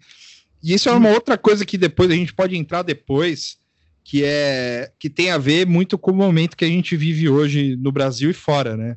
E 0.63 0.75
isso 0.75 0.89
é 0.89 0.93
uma 0.93 1.11
outra 1.11 1.39
coisa 1.39 1.65
que 1.65 1.79
depois 1.79 2.11
a 2.11 2.15
gente 2.15 2.35
pode 2.35 2.57
entrar 2.57 2.83
depois, 2.83 3.59
que 4.05 4.25
é 4.25 4.91
que 4.99 5.09
tem 5.09 5.31
a 5.31 5.39
ver 5.39 5.67
muito 5.67 5.97
com 5.99 6.11
o 6.11 6.17
momento 6.17 6.57
que 6.57 6.65
a 6.65 6.69
gente 6.69 6.97
vive 6.97 7.29
hoje 7.29 7.77
no 7.77 7.93
Brasil 7.93 8.31
e 8.31 8.35
fora, 8.35 8.77
né? 8.77 8.97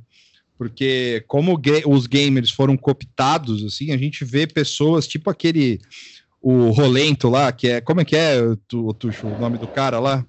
Porque 0.58 1.24
como 1.28 1.60
os 1.88 2.08
gamers 2.08 2.52
foram 2.52 2.78
cooptados, 2.78 3.64
assim, 3.64 3.92
a 3.92 3.98
gente 3.98 4.24
vê 4.24 4.46
pessoas 4.46 5.08
tipo 5.08 5.30
aquele 5.30 5.80
o 6.42 6.70
Rolento 6.70 7.30
lá, 7.30 7.52
que 7.52 7.68
é 7.68 7.82
como 7.82 8.02
é 8.02 8.06
que 8.06 8.16
é 8.16 8.38
tu, 8.68 8.94
Tuxo, 8.94 9.28
o 9.28 9.40
nome 9.40 9.58
do 9.58 9.68
cara 9.68 10.00
lá? 10.00 10.26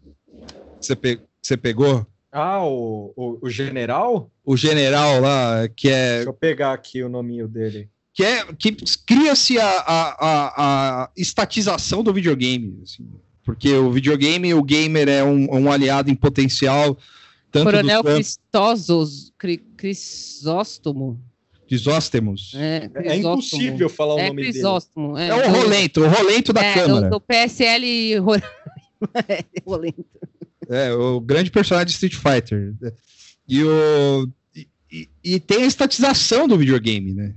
Você 0.81 0.95
pe, 0.95 1.21
você 1.41 1.57
pegou? 1.57 2.07
Ah, 2.31 2.65
o, 2.65 3.13
o, 3.17 3.39
o, 3.43 3.51
general? 3.51 4.31
O 4.45 4.57
general 4.57 5.21
lá, 5.21 5.69
que 5.69 5.89
é. 5.89 6.17
Deixa 6.17 6.31
eu 6.31 6.35
pegar 6.35 6.73
aqui 6.73 7.03
o 7.03 7.09
nominho 7.09 7.47
dele 7.47 7.92
que 8.15 8.25
é 8.25 8.45
que 8.59 8.77
cria-se 9.07 9.59
a, 9.59 9.67
a, 9.67 10.27
a, 10.27 11.05
a, 11.05 11.11
estatização 11.17 12.03
do 12.03 12.13
videogame, 12.13 12.79
assim, 12.83 13.09
porque 13.45 13.73
o 13.73 13.91
videogame, 13.91 14.55
o 14.55 14.63
gamer 14.63 15.09
é 15.09 15.25
um, 15.25 15.49
um 15.51 15.73
aliado 15.73 16.11
em 16.11 16.15
potencial. 16.15 16.97
Tanto 17.51 17.65
Coronel 17.65 18.03
Cristosos, 18.03 19.33
Crisóstomo. 19.77 21.21
Crisóstomos. 21.67 22.53
É, 22.55 22.91
é, 22.97 23.17
impossível 23.17 23.89
falar 23.89 24.15
o 24.15 24.19
é 24.19 24.29
nome 24.29 24.43
Crisóstomo, 24.43 25.15
dele. 25.15 25.31
É, 25.31 25.35
é 25.35 25.49
o 25.49 25.51
Rolento, 25.51 26.03
o 26.03 26.09
Rolento 26.09 26.53
da 26.53 26.63
é, 26.63 26.75
Câmara. 26.75 27.09
Do, 27.09 27.19
do 27.19 27.21
PSL 27.21 28.19
Rolento. 29.65 30.05
É, 30.69 30.93
o 30.93 31.21
grande 31.21 31.51
personagem 31.51 31.87
de 31.87 31.93
Street 31.93 32.15
Fighter. 32.15 32.75
E, 33.49 33.65
o, 33.65 34.29
e, 34.91 35.09
e 35.25 35.41
tem 35.41 35.65
a 35.65 35.67
estatização 35.67 36.47
do 36.47 36.57
videogame, 36.57 37.13
né? 37.13 37.35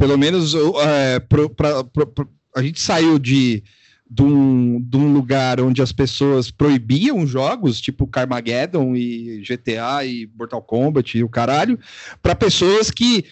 Pelo 0.00 0.16
menos 0.16 0.54
é, 0.54 1.20
pro, 1.20 1.50
pra, 1.50 1.84
pro, 1.84 2.06
pro, 2.06 2.28
a 2.56 2.62
gente 2.62 2.80
saiu 2.80 3.18
de, 3.18 3.62
de, 4.10 4.22
um, 4.22 4.80
de 4.80 4.96
um 4.96 5.12
lugar 5.12 5.60
onde 5.60 5.82
as 5.82 5.92
pessoas 5.92 6.50
proibiam 6.50 7.26
jogos, 7.26 7.78
tipo 7.78 8.06
Carmageddon 8.06 8.96
e 8.96 9.42
GTA 9.42 10.02
e 10.06 10.26
Mortal 10.34 10.62
Kombat 10.62 11.18
e 11.18 11.22
o 11.22 11.28
caralho, 11.28 11.78
para 12.22 12.34
pessoas 12.34 12.90
que, 12.90 13.26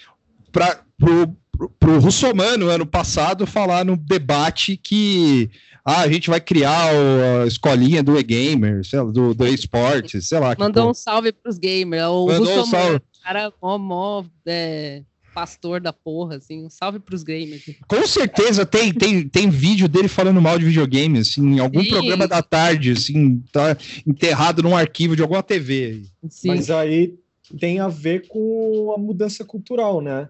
para 0.53 0.83
pro, 0.99 1.35
pro 1.81 2.01
Russomano, 2.01 2.69
ano 2.69 2.85
passado, 2.85 3.47
falar 3.47 3.83
no 3.83 3.97
debate 3.97 4.77
que 4.77 5.51
ah, 5.83 6.03
a 6.03 6.13
gente 6.13 6.29
vai 6.29 6.39
criar 6.39 6.91
a 6.91 7.47
escolinha 7.47 8.03
do 8.03 8.19
e-gamer, 8.19 8.83
do, 9.11 9.33
do 9.33 9.47
e-sports, 9.47 10.29
sei 10.29 10.39
lá. 10.39 10.55
Mandou 10.59 10.91
um 10.91 10.93
salve 10.93 11.33
pros 11.33 11.57
gamers. 11.57 12.05
O 12.09 12.27
Mandou 12.27 12.61
um 12.61 12.67
salve. 12.67 13.01
cara 13.25 13.51
mó, 13.63 13.79
mó 13.79 14.25
é, 14.45 15.03
pastor 15.39 15.81
da 15.81 15.93
porra, 15.93 16.37
assim, 16.37 16.67
um 16.67 16.69
salve 16.69 16.99
pros 16.99 17.23
gamers. 17.23 17.63
Com 17.87 18.05
certeza 18.09 18.67
tem, 18.67 18.93
tem, 18.93 19.29
tem 19.29 19.49
vídeo 19.49 19.87
dele 19.87 20.09
falando 20.09 20.43
mal 20.43 20.59
de 20.59 20.65
videogame, 20.65 21.21
assim, 21.21 21.41
em 21.41 21.61
algum 21.61 21.81
Sim. 21.81 21.91
programa 21.91 22.27
da 22.27 22.43
tarde, 22.43 22.91
assim, 22.91 23.39
tá 23.53 23.77
enterrado 24.05 24.65
num 24.65 24.77
arquivo 24.77 25.15
de 25.15 25.23
alguma 25.23 25.41
TV. 25.41 26.03
Sim. 26.29 26.49
Mas 26.49 26.73
aí 26.73 27.15
tem 27.61 27.79
a 27.79 27.87
ver 27.87 28.27
com 28.27 28.93
a 28.97 28.99
mudança 28.99 29.45
cultural, 29.45 30.01
né? 30.01 30.29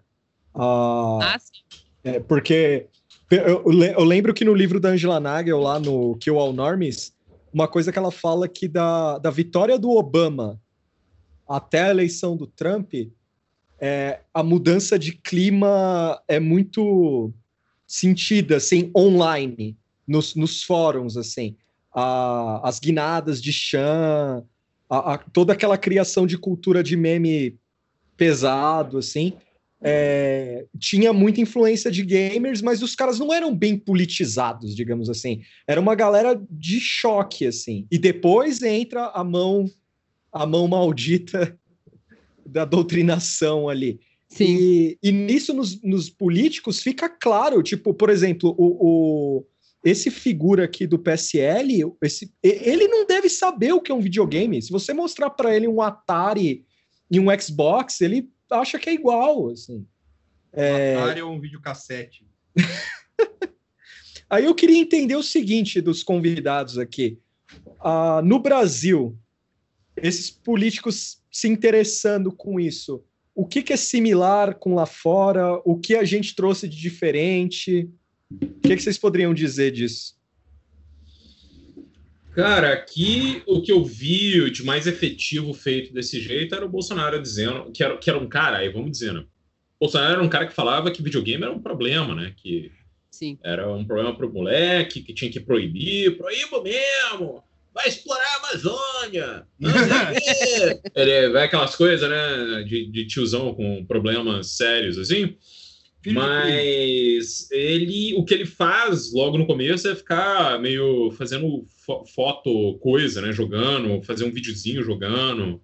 Ah, 0.55 1.19
ah 1.23 1.39
sim. 1.39 1.63
É, 2.05 2.21
porque 2.21 2.87
eu, 3.31 3.65
eu, 3.65 4.05
lembro 4.05 4.35
que 4.35 4.45
no 4.45 4.53
livro 4.53 4.79
da 4.79 4.91
Angela 4.91 5.19
Nagel, 5.19 5.59
lá 5.59 5.81
no 5.81 6.17
Kill 6.17 6.39
All 6.39 6.53
Normies, 6.53 7.15
uma 7.51 7.67
coisa 7.67 7.91
que 7.91 7.99
ela 7.99 8.11
fala 8.11 8.47
que 8.47 8.69
da, 8.69 9.17
da 9.17 9.31
vitória 9.31 9.79
do 9.79 9.91
Obama 9.91 10.61
até 11.49 11.85
a 11.85 11.91
eleição 11.91 12.37
do 12.37 12.47
Trump, 12.47 12.93
é, 13.81 14.21
a 14.35 14.43
mudança 14.43 14.99
de 14.99 15.13
clima 15.13 16.21
é 16.27 16.41
muito 16.41 17.33
sentida, 17.87 18.57
assim, 18.57 18.91
online, 18.97 19.77
nos, 20.07 20.35
nos 20.35 20.63
fóruns, 20.63 21.17
assim. 21.17 21.57
A, 21.95 22.61
as 22.69 22.79
guinadas 22.79 23.41
de 23.41 23.53
chã, 23.53 24.43
a, 24.91 25.15
a, 25.15 25.19
toda 25.19 25.53
aquela 25.53 25.79
criação 25.79 26.27
de 26.27 26.37
cultura 26.37 26.83
de 26.83 26.97
meme 26.97 27.57
pesado, 28.17 28.99
assim, 28.99 29.35
é, 29.81 30.67
tinha 30.79 31.13
muita 31.13 31.41
influência 31.41 31.91
de 31.91 32.03
gamers, 32.03 32.61
mas 32.61 32.83
os 32.83 32.97
caras 32.97 33.19
não 33.19 33.33
eram 33.33 33.55
bem 33.55 33.79
politizados, 33.79 34.75
digamos 34.75 35.09
assim. 35.09 35.43
Era 35.67 35.81
uma 35.81 35.95
galera 35.95 36.41
de 36.51 36.81
choque, 36.81 37.47
assim. 37.47 37.87
E 37.91 37.97
depois 37.97 38.61
entra 38.63 39.07
a 39.07 39.23
mão, 39.23 39.67
a 40.33 40.45
mão 40.45 40.67
maldita 40.67 41.57
da 42.49 42.65
doutrinação 42.65 43.69
ali. 43.69 44.01
Sim. 44.29 44.45
E, 44.45 44.99
e 45.03 45.13
nisso, 45.13 45.55
nos, 45.55 45.81
nos, 45.83 46.11
políticos, 46.11 46.83
fica 46.83 47.09
claro, 47.09 47.63
tipo, 47.63 47.95
por 47.95 48.11
exemplo, 48.11 48.55
o, 48.59 49.39
o, 49.39 49.47
esse 49.83 50.11
figura 50.11 50.65
aqui 50.65 50.87
do 50.87 50.99
PSL, 50.99 51.95
esse, 52.03 52.31
ele 52.43 52.87
não 52.89 53.07
deve 53.07 53.31
saber 53.31 53.73
o 53.73 53.81
que 53.81 53.91
é 53.91 53.95
um 53.95 54.01
videogame. 54.01 54.61
Se 54.61 54.71
você 54.71 54.93
mostrar 54.93 55.31
para 55.31 55.55
ele 55.57 55.67
um 55.67 55.81
Atari 55.81 56.65
e 57.11 57.19
um 57.19 57.27
Xbox, 57.41 58.01
ele 58.01 58.29
acha 58.51 58.79
que 58.79 58.91
é 58.91 58.95
igual, 58.95 59.51
assim. 59.51 59.87
É... 60.53 60.97
Um 60.97 61.01
Atari 61.01 61.23
ou 61.23 61.33
um 61.33 61.41
videocassete. 61.41 62.27
Aí 64.31 64.45
eu 64.45 64.55
queria 64.55 64.79
entender 64.79 65.17
o 65.17 65.23
seguinte 65.23 65.81
dos 65.81 66.03
convidados 66.03 66.77
aqui. 66.77 67.19
Uh, 67.81 68.21
no 68.23 68.39
Brasil, 68.39 69.19
esses 70.03 70.31
políticos 70.31 71.23
se 71.31 71.49
interessando 71.49 72.33
com 72.33 72.59
isso, 72.59 73.05
o 73.35 73.47
que, 73.47 73.63
que, 73.63 73.73
é 73.73 73.77
similar 73.77 74.55
com 74.55 74.75
lá 74.75 74.85
fora? 74.85 75.61
O 75.65 75.79
que 75.79 75.95
a 75.95 76.05
gente 76.05 76.35
trouxe 76.35 76.69
de 76.69 76.77
diferente? 76.77 77.89
O 78.31 78.61
que, 78.61 78.75
que 78.75 78.83
vocês 78.83 78.99
poderiam 78.99 79.33
dizer 79.33 79.71
disso? 79.71 80.19
Cara, 82.35 82.73
aqui 82.73 83.43
o 83.47 83.63
que 83.63 83.71
eu 83.71 83.85
vi 83.85 84.51
de 84.51 84.65
mais 84.65 84.87
efetivo 84.87 85.53
feito 85.55 85.93
desse 85.93 86.21
jeito 86.21 86.55
era 86.55 86.67
o 86.67 86.69
Bolsonaro 86.69 87.21
dizendo 87.23 87.71
que 87.73 87.83
era, 87.83 87.97
que 87.97 88.11
era 88.11 88.19
um 88.19 88.29
cara, 88.29 88.59
aí 88.59 88.69
vamos 88.69 88.91
dizendo. 88.91 89.29
Bolsonaro 89.81 90.15
era 90.15 90.23
um 90.23 90.29
cara 90.29 90.47
que 90.47 90.53
falava 90.53 90.91
que 90.91 91.03
videogame 91.03 91.45
era 91.45 91.53
um 91.53 91.63
problema, 91.63 92.15
né? 92.15 92.35
Que 92.37 92.73
Sim. 93.11 93.39
era 93.43 93.73
um 93.73 93.85
problema 93.85 94.17
para 94.17 94.27
o 94.27 94.33
moleque, 94.33 95.03
que 95.03 95.15
tinha 95.15 95.31
que 95.31 95.41
proibir, 95.41 96.17
proíbo 96.17 96.63
mesmo 96.63 97.43
vai 97.79 97.89
explorar 97.89 98.27
a 98.27 98.49
Amazônia, 98.49 99.47
Ele 100.95 101.29
vai 101.31 101.45
aquelas 101.45 101.77
coisas, 101.77 102.09
né, 102.09 102.65
de, 102.65 102.91
de, 102.91 103.07
tiozão 103.07 103.55
com 103.55 103.85
problemas 103.87 104.57
sérios, 104.57 104.99
assim. 104.99 105.37
Mas 106.07 107.49
ele, 107.51 108.15
o 108.15 108.25
que 108.25 108.35
ele 108.35 108.47
faz 108.47 109.13
logo 109.13 109.39
no 109.39 109.47
começo 109.47 109.89
é 109.89 109.95
ficar 109.95 110.61
meio 110.61 111.11
fazendo 111.13 111.67
fo 111.85 112.05
foto 112.07 112.79
coisa, 112.79 113.21
né, 113.21 113.33
jogando, 113.33 114.03
fazer 114.03 114.25
um 114.25 114.33
videozinho 114.33 114.83
jogando, 114.83 115.61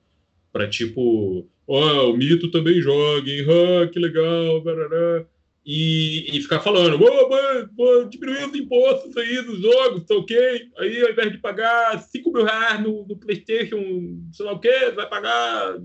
para 0.53 0.68
tipo, 0.68 1.48
ó, 1.66 2.05
oh, 2.07 2.12
o 2.12 2.16
mito 2.16 2.50
também 2.50 2.81
joga, 2.81 3.29
hein? 3.29 3.44
Ah, 3.48 3.88
que 3.88 3.98
legal, 3.98 4.61
barará 4.62 5.24
e, 5.66 6.37
e 6.37 6.42
ficar 6.42 6.61
falando, 6.61 6.98
vou, 6.98 7.29
vou, 7.29 7.68
vou 7.74 8.05
diminuir 8.05 8.46
os 8.46 8.55
impostos 8.55 9.16
aí 9.16 9.40
dos 9.42 9.61
jogos, 9.61 10.05
tá 10.05 10.14
ok? 10.14 10.37
Aí 10.79 11.03
ao 11.03 11.11
invés 11.11 11.33
de 11.33 11.38
pagar 11.38 11.98
5 11.98 12.33
mil 12.33 12.44
reais 12.44 12.83
no, 12.83 13.07
no 13.07 13.16
Playstation, 13.16 13.81
sei 14.33 14.44
lá 14.44 14.53
o 14.53 14.61
quê, 14.61 14.92
vai 14.94 15.09
pagar 15.09 15.79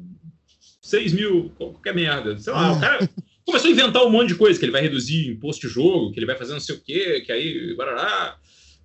6 0.81 1.13
mil, 1.13 1.51
qualquer 1.57 1.95
merda. 1.95 2.37
Sei 2.37 2.51
lá, 2.51 2.73
o 2.73 2.79
cara 2.79 3.09
começou 3.45 3.69
a 3.69 3.71
inventar 3.71 4.05
um 4.05 4.09
monte 4.09 4.29
de 4.29 4.35
coisa, 4.35 4.59
que 4.59 4.65
ele 4.65 4.71
vai 4.71 4.81
reduzir 4.81 5.29
imposto 5.29 5.65
de 5.65 5.73
jogo, 5.73 6.11
que 6.11 6.19
ele 6.19 6.25
vai 6.25 6.35
fazer 6.35 6.53
não 6.53 6.59
sei 6.59 6.75
o 6.75 6.81
quê, 6.81 7.21
que 7.25 7.31
aí, 7.31 7.73
barará. 7.75 8.37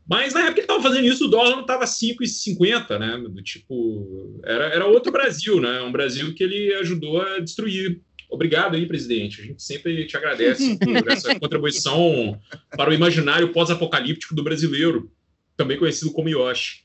Mas 0.07 0.35
na 0.35 0.40
época 0.40 0.54
que 0.54 0.61
ele 0.61 0.64
estava 0.66 0.83
fazendo 0.83 1.07
isso, 1.07 1.26
o 1.26 1.30
dólar 1.30 1.52
não 1.52 1.62
estava 1.62 1.85
5,50, 1.87 2.98
né? 2.98 3.16
Do 3.28 3.42
tipo, 3.42 4.40
era, 4.44 4.66
era 4.66 4.87
outro 4.87 5.11
Brasil, 5.11 5.61
né? 5.61 5.80
Um 5.80 5.90
Brasil 5.90 6.35
que 6.35 6.44
ele 6.44 6.74
ajudou 6.74 7.20
a 7.20 7.38
destruir 7.40 8.00
Obrigado 8.31 8.75
aí, 8.75 8.87
presidente. 8.87 9.41
A 9.41 9.45
gente 9.45 9.63
sempre 9.63 10.07
te 10.07 10.17
agradece 10.17 10.77
por 10.83 11.09
essa 11.09 11.39
contribuição 11.39 12.39
para 12.77 12.91
o 12.91 12.95
imaginário 12.95 13.53
pós-apocalíptico 13.53 14.35
do 14.35 14.43
brasileiro, 14.43 15.11
também 15.57 15.79
conhecido 15.79 16.13
como 16.13 16.29
Yoshi. 16.29 16.85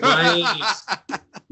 Mas, 0.00 0.84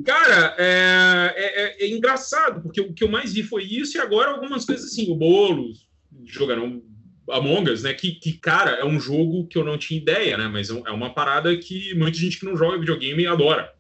cara, 0.05 0.55
é, 0.59 1.35
é, 1.37 1.63
é, 1.63 1.85
é, 1.85 1.91
engraçado, 1.91 2.63
porque 2.63 2.81
o 2.81 2.93
que 2.93 3.03
eu 3.03 3.09
mais 3.09 3.33
vi 3.33 3.43
foi 3.43 3.65
isso, 3.65 3.97
e 3.97 4.01
agora 4.01 4.31
algumas 4.31 4.65
coisas 4.65 4.87
assim, 4.87 5.11
o 5.11 5.17
Boulos 5.17 5.89
jogaram 6.25 6.83
Among 7.31 7.71
Us, 7.71 7.83
né? 7.83 7.95
Que, 7.95 8.13
que, 8.13 8.33
cara, 8.35 8.73
é 8.73 8.85
um 8.85 9.01
jogo 9.01 9.47
que 9.47 9.59
eu 9.59 9.65
não 9.65 9.79
tinha 9.79 10.01
ideia, 10.01 10.37
né? 10.37 10.49
Mas 10.49 10.71
é, 10.71 10.83
é 10.87 10.91
uma 10.91 11.13
parada 11.13 11.57
que 11.57 11.95
muita 11.95 12.19
gente 12.19 12.39
que 12.39 12.45
não 12.45 12.57
joga 12.57 12.79
videogame 12.79 13.27
adora. 13.27 13.73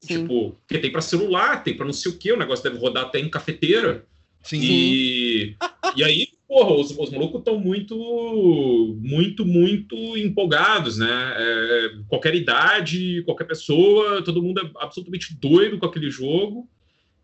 Sim. 0.00 0.22
Tipo, 0.22 0.56
porque 0.66 0.78
tem 0.78 0.92
para 0.92 1.00
celular, 1.00 1.62
tem 1.62 1.76
para 1.76 1.86
não 1.86 1.92
sei 1.92 2.12
o 2.12 2.18
que, 2.18 2.32
o 2.32 2.36
negócio 2.36 2.62
deve 2.62 2.78
rodar 2.78 3.04
até 3.04 3.18
em 3.18 3.28
cafeteira. 3.28 4.04
Sim. 4.48 4.60
E, 4.62 5.56
e 5.94 6.02
aí, 6.02 6.28
porra, 6.48 6.72
os, 6.72 6.90
os 6.96 7.10
malucos 7.10 7.40
estão 7.40 7.58
muito, 7.58 8.96
muito, 8.98 9.44
muito 9.44 10.16
empolgados, 10.16 10.96
né? 10.96 11.34
É, 11.36 11.90
qualquer 12.08 12.34
idade, 12.34 13.22
qualquer 13.26 13.44
pessoa, 13.44 14.22
todo 14.22 14.42
mundo 14.42 14.62
é 14.62 14.70
absolutamente 14.82 15.34
doido 15.34 15.78
com 15.78 15.84
aquele 15.84 16.10
jogo. 16.10 16.66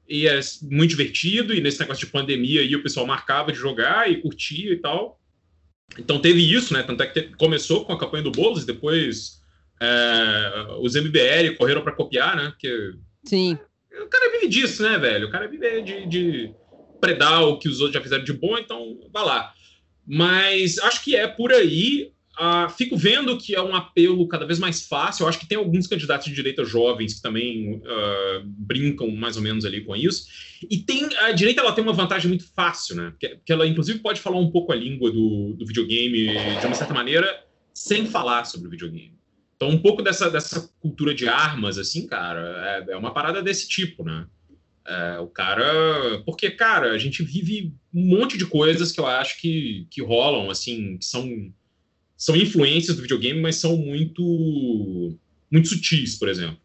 E 0.06 0.28
é 0.28 0.38
muito 0.70 0.90
divertido, 0.90 1.54
e 1.54 1.62
nesse 1.62 1.80
negócio 1.80 2.04
de 2.04 2.12
pandemia 2.12 2.60
aí 2.60 2.76
o 2.76 2.82
pessoal 2.82 3.06
marcava 3.06 3.50
de 3.50 3.56
jogar 3.56 4.10
e 4.10 4.20
curtia 4.20 4.70
e 4.70 4.76
tal. 4.76 5.18
Então 5.98 6.20
teve 6.20 6.42
isso, 6.42 6.74
né? 6.74 6.82
Tanto 6.82 7.02
é 7.02 7.06
que 7.06 7.22
começou 7.38 7.86
com 7.86 7.94
a 7.94 7.98
campanha 7.98 8.24
do 8.24 8.30
Boulos, 8.30 8.66
depois 8.66 9.40
é, 9.80 10.76
os 10.82 10.94
MBL 10.94 11.56
correram 11.56 11.80
para 11.80 11.92
copiar, 11.92 12.36
né? 12.36 12.50
Porque, 12.50 12.92
Sim. 13.24 13.58
O 14.02 14.08
cara 14.08 14.30
vive 14.32 14.48
disso, 14.48 14.82
né, 14.82 14.98
velho? 14.98 15.28
O 15.28 15.30
cara 15.30 15.48
vive 15.48 15.80
de, 15.80 16.06
de 16.06 16.54
predar 17.04 17.42
o 17.42 17.58
que 17.58 17.68
os 17.68 17.80
outros 17.80 17.94
já 17.94 18.00
fizeram 18.00 18.24
de 18.24 18.32
bom, 18.32 18.56
então 18.56 18.98
vá 19.12 19.22
lá. 19.22 19.52
Mas 20.06 20.78
acho 20.78 21.04
que 21.04 21.14
é 21.14 21.26
por 21.26 21.52
aí. 21.52 22.10
Uh, 22.36 22.68
fico 22.68 22.96
vendo 22.96 23.38
que 23.38 23.54
é 23.54 23.62
um 23.62 23.76
apelo 23.76 24.26
cada 24.26 24.44
vez 24.44 24.58
mais 24.58 24.88
fácil. 24.88 25.22
Eu 25.22 25.28
acho 25.28 25.38
que 25.38 25.46
tem 25.46 25.56
alguns 25.56 25.86
candidatos 25.86 26.26
de 26.26 26.34
direita 26.34 26.64
jovens 26.64 27.14
que 27.14 27.22
também 27.22 27.76
uh, 27.76 28.42
brincam 28.44 29.08
mais 29.10 29.36
ou 29.36 29.42
menos 29.42 29.64
ali 29.64 29.82
com 29.82 29.94
isso. 29.94 30.26
E 30.68 30.78
tem 30.78 31.08
a 31.20 31.30
direita 31.30 31.60
ela 31.60 31.72
tem 31.72 31.84
uma 31.84 31.92
vantagem 31.92 32.28
muito 32.28 32.44
fácil, 32.52 32.96
né? 32.96 33.12
Que, 33.20 33.38
que 33.44 33.52
ela 33.52 33.66
inclusive 33.66 34.00
pode 34.00 34.20
falar 34.20 34.38
um 34.40 34.50
pouco 34.50 34.72
a 34.72 34.74
língua 34.74 35.12
do, 35.12 35.54
do 35.56 35.64
videogame 35.64 36.26
de 36.58 36.66
uma 36.66 36.74
certa 36.74 36.92
maneira 36.92 37.44
sem 37.72 38.06
falar 38.06 38.44
sobre 38.46 38.66
o 38.66 38.70
videogame. 38.70 39.14
Então 39.54 39.68
um 39.68 39.78
pouco 39.78 40.02
dessa, 40.02 40.28
dessa 40.28 40.68
cultura 40.80 41.14
de 41.14 41.28
armas, 41.28 41.78
assim, 41.78 42.04
cara, 42.04 42.84
é, 42.88 42.92
é 42.94 42.96
uma 42.96 43.14
parada 43.14 43.40
desse 43.40 43.68
tipo, 43.68 44.02
né? 44.02 44.26
É, 44.86 45.18
o 45.18 45.26
cara. 45.26 46.22
Porque, 46.26 46.50
cara, 46.50 46.92
a 46.92 46.98
gente 46.98 47.22
vive 47.22 47.72
um 47.92 48.06
monte 48.06 48.36
de 48.36 48.44
coisas 48.44 48.92
que 48.92 49.00
eu 49.00 49.06
acho 49.06 49.40
que, 49.40 49.86
que 49.90 50.02
rolam, 50.02 50.50
assim, 50.50 50.98
que 50.98 51.04
são, 51.04 51.26
são 52.16 52.36
influências 52.36 52.96
do 52.96 53.02
videogame, 53.02 53.40
mas 53.40 53.56
são 53.56 53.76
muito, 53.76 55.16
muito 55.50 55.68
sutis, 55.68 56.18
por 56.18 56.28
exemplo. 56.28 56.58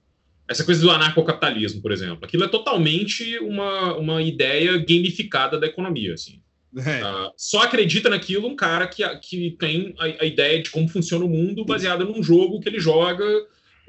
Essa 0.49 0.65
coisa 0.65 0.81
do 0.81 0.91
anarcocapitalismo, 0.91 1.81
por 1.81 1.91
exemplo. 1.91 2.19
Aquilo 2.23 2.43
é 2.43 2.47
totalmente 2.47 3.37
uma, 3.39 3.95
uma 3.95 4.21
ideia 4.21 4.77
gamificada 4.77 5.59
da 5.59 5.67
economia, 5.67 6.13
assim. 6.13 6.41
É. 6.77 7.03
Uh, 7.03 7.31
só 7.37 7.63
acredita 7.63 8.09
naquilo 8.09 8.47
um 8.47 8.55
cara 8.55 8.87
que, 8.87 9.07
que 9.19 9.55
tem 9.59 9.95
a, 9.97 10.23
a 10.23 10.25
ideia 10.25 10.61
de 10.61 10.69
como 10.69 10.87
funciona 10.87 11.25
o 11.25 11.29
mundo 11.29 11.65
baseada 11.65 12.03
num 12.03 12.21
jogo 12.21 12.59
que 12.59 12.69
ele 12.69 12.79
joga 12.79 13.25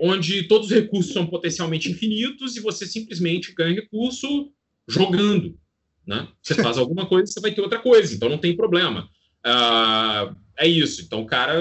onde 0.00 0.44
todos 0.44 0.68
os 0.68 0.72
recursos 0.72 1.12
são 1.12 1.26
potencialmente 1.26 1.90
infinitos 1.90 2.56
e 2.56 2.60
você 2.60 2.86
simplesmente 2.86 3.52
ganha 3.52 3.74
recurso 3.74 4.50
jogando. 4.88 5.58
Né? 6.06 6.26
Você 6.42 6.54
faz 6.54 6.76
alguma 6.78 7.06
coisa, 7.06 7.30
você 7.30 7.40
vai 7.40 7.52
ter 7.52 7.60
outra 7.60 7.78
coisa, 7.78 8.14
então 8.14 8.28
não 8.28 8.38
tem 8.38 8.56
problema. 8.56 9.08
Uh, 9.46 10.34
é 10.56 10.66
isso. 10.66 11.02
Então, 11.02 11.24
cara, 11.26 11.54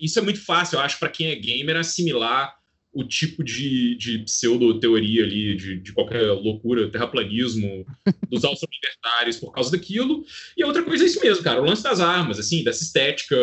isso 0.00 0.18
é 0.18 0.22
muito 0.22 0.42
fácil, 0.42 0.76
eu 0.76 0.80
acho, 0.80 0.98
para 0.98 1.10
quem 1.10 1.28
é 1.28 1.34
gamer 1.34 1.76
assimilar 1.76 2.58
o 2.92 3.04
tipo 3.04 3.44
de, 3.44 3.94
de 3.96 4.18
pseudo-teoria 4.20 5.22
ali, 5.22 5.54
de, 5.54 5.78
de, 5.78 5.92
qualquer 5.92 6.32
loucura, 6.32 6.90
terraplanismo, 6.90 7.86
dos 8.28 8.42
altos 8.42 8.64
libertários 8.72 9.36
por 9.36 9.52
causa 9.52 9.70
daquilo. 9.70 10.24
E 10.56 10.62
a 10.62 10.66
outra 10.66 10.82
coisa 10.82 11.04
é 11.04 11.06
isso 11.06 11.20
mesmo, 11.20 11.44
cara, 11.44 11.60
o 11.60 11.64
lance 11.64 11.82
das 11.82 12.00
armas, 12.00 12.38
assim, 12.38 12.64
dessa 12.64 12.82
estética 12.82 13.36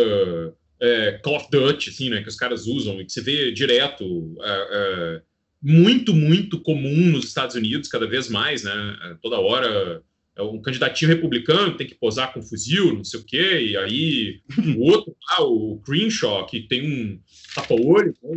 é, 0.79 1.19
Call 1.23 1.37
of 1.37 1.47
Duty, 1.51 1.89
assim, 1.89 2.09
né, 2.09 2.21
que 2.21 2.29
os 2.29 2.35
caras 2.35 2.67
usam 2.67 2.99
e 3.01 3.05
que 3.05 3.11
você 3.11 3.21
vê 3.21 3.51
direto 3.51 4.35
é, 4.41 4.67
é, 4.71 5.21
muito, 5.61 6.13
muito 6.13 6.61
comum 6.61 7.07
nos 7.07 7.25
Estados 7.25 7.55
Unidos, 7.55 7.89
cada 7.89 8.07
vez 8.07 8.29
mais, 8.29 8.63
né? 8.63 8.97
É, 9.03 9.15
toda 9.21 9.39
hora 9.39 10.03
é 10.37 10.41
um 10.43 10.61
candidatinho 10.61 11.09
republicano 11.09 11.75
tem 11.75 11.87
que 11.87 11.95
posar 11.95 12.31
com 12.31 12.43
fuzil, 12.43 12.93
não 12.93 13.03
sei 13.03 13.19
o 13.19 13.25
quê, 13.25 13.59
e 13.71 13.77
aí 13.77 14.39
o 14.77 14.83
outro 14.83 15.15
lá, 15.31 15.43
o 15.43 15.81
Crenshaw, 15.83 16.45
que 16.45 16.61
tem 16.61 16.87
um 16.87 17.19
tapa-olho, 17.55 18.13
né, 18.21 18.35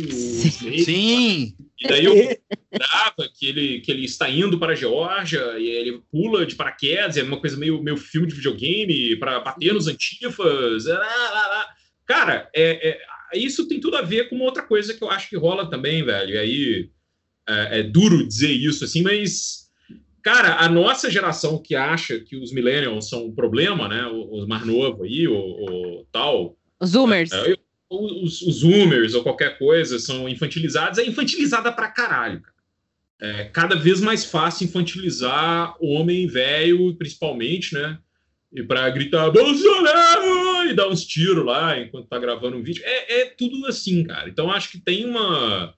Sim! 0.83 1.55
E 1.79 1.87
daí 1.87 2.05
eu 2.05 2.13
lembrava 2.15 3.29
que 3.37 3.45
ele, 3.45 3.81
que 3.81 3.91
ele 3.91 4.05
está 4.05 4.27
indo 4.27 4.57
para 4.57 4.73
a 4.73 4.75
Geórgia, 4.75 5.59
e 5.59 5.69
ele 5.69 6.01
pula 6.11 6.43
de 6.43 6.55
paraquedas, 6.55 7.17
é 7.17 7.23
uma 7.23 7.39
coisa 7.39 7.55
meio, 7.55 7.81
meio 7.83 7.97
filme 7.97 8.27
de 8.27 8.35
videogame, 8.35 9.15
para 9.17 9.39
bater 9.39 9.71
nos 9.71 9.87
antifas, 9.87 10.85
lá, 10.85 10.97
lá, 10.97 11.47
lá. 11.47 11.67
Cara, 12.11 12.49
é, 12.53 12.89
é, 12.89 13.37
isso 13.37 13.69
tem 13.69 13.79
tudo 13.79 13.95
a 13.95 14.01
ver 14.01 14.27
com 14.27 14.35
uma 14.35 14.43
outra 14.43 14.63
coisa 14.63 14.93
que 14.93 15.01
eu 15.01 15.09
acho 15.09 15.29
que 15.29 15.37
rola 15.37 15.69
também, 15.69 16.03
velho, 16.03 16.31
e 16.31 16.37
aí 16.37 16.89
é, 17.47 17.79
é 17.79 17.83
duro 17.83 18.27
dizer 18.27 18.51
isso, 18.51 18.83
assim, 18.83 19.01
mas 19.01 19.61
Cara, 20.21 20.57
a 20.57 20.69
nossa 20.69 21.09
geração 21.09 21.57
que 21.57 21.73
acha 21.73 22.19
que 22.19 22.35
os 22.35 22.51
millennials 22.51 23.09
são 23.09 23.25
um 23.25 23.33
problema, 23.33 23.87
né? 23.87 24.05
Os 24.05 24.45
mais 24.45 24.63
novos 24.63 25.01
aí, 25.01 25.27
o, 25.27 25.33
o 25.33 26.05
tal. 26.11 26.55
Os 26.79 26.91
zoomers. 26.91 27.31
É, 27.31 27.55
os, 27.89 28.41
os 28.43 28.55
zoomers 28.57 29.15
ou 29.15 29.23
qualquer 29.23 29.57
coisa 29.57 29.97
são 29.97 30.29
infantilizados, 30.29 30.99
é 30.99 31.05
infantilizada 31.05 31.71
pra 31.71 31.87
caralho, 31.87 32.39
cara. 32.39 32.55
É 33.19 33.45
cada 33.45 33.75
vez 33.75 33.99
mais 33.99 34.23
fácil 34.23 34.65
infantilizar 34.65 35.75
o 35.79 35.93
homem 35.93 36.27
velho, 36.27 36.95
principalmente, 36.95 37.73
né? 37.73 37.97
E 38.53 38.61
para 38.61 38.89
gritar 38.91 39.31
Bolsonaro 39.31 40.40
e 40.71 40.75
dar 40.75 40.87
uns 40.87 41.05
tiros 41.05 41.45
lá 41.45 41.79
enquanto 41.79 42.07
tá 42.07 42.19
gravando 42.19 42.57
um 42.57 42.63
vídeo. 42.63 42.83
É, 42.85 43.21
é 43.21 43.25
tudo 43.25 43.65
assim, 43.67 44.03
cara. 44.03 44.29
Então 44.29 44.51
acho 44.51 44.71
que 44.71 44.79
tem 44.79 45.05
uma 45.05 45.73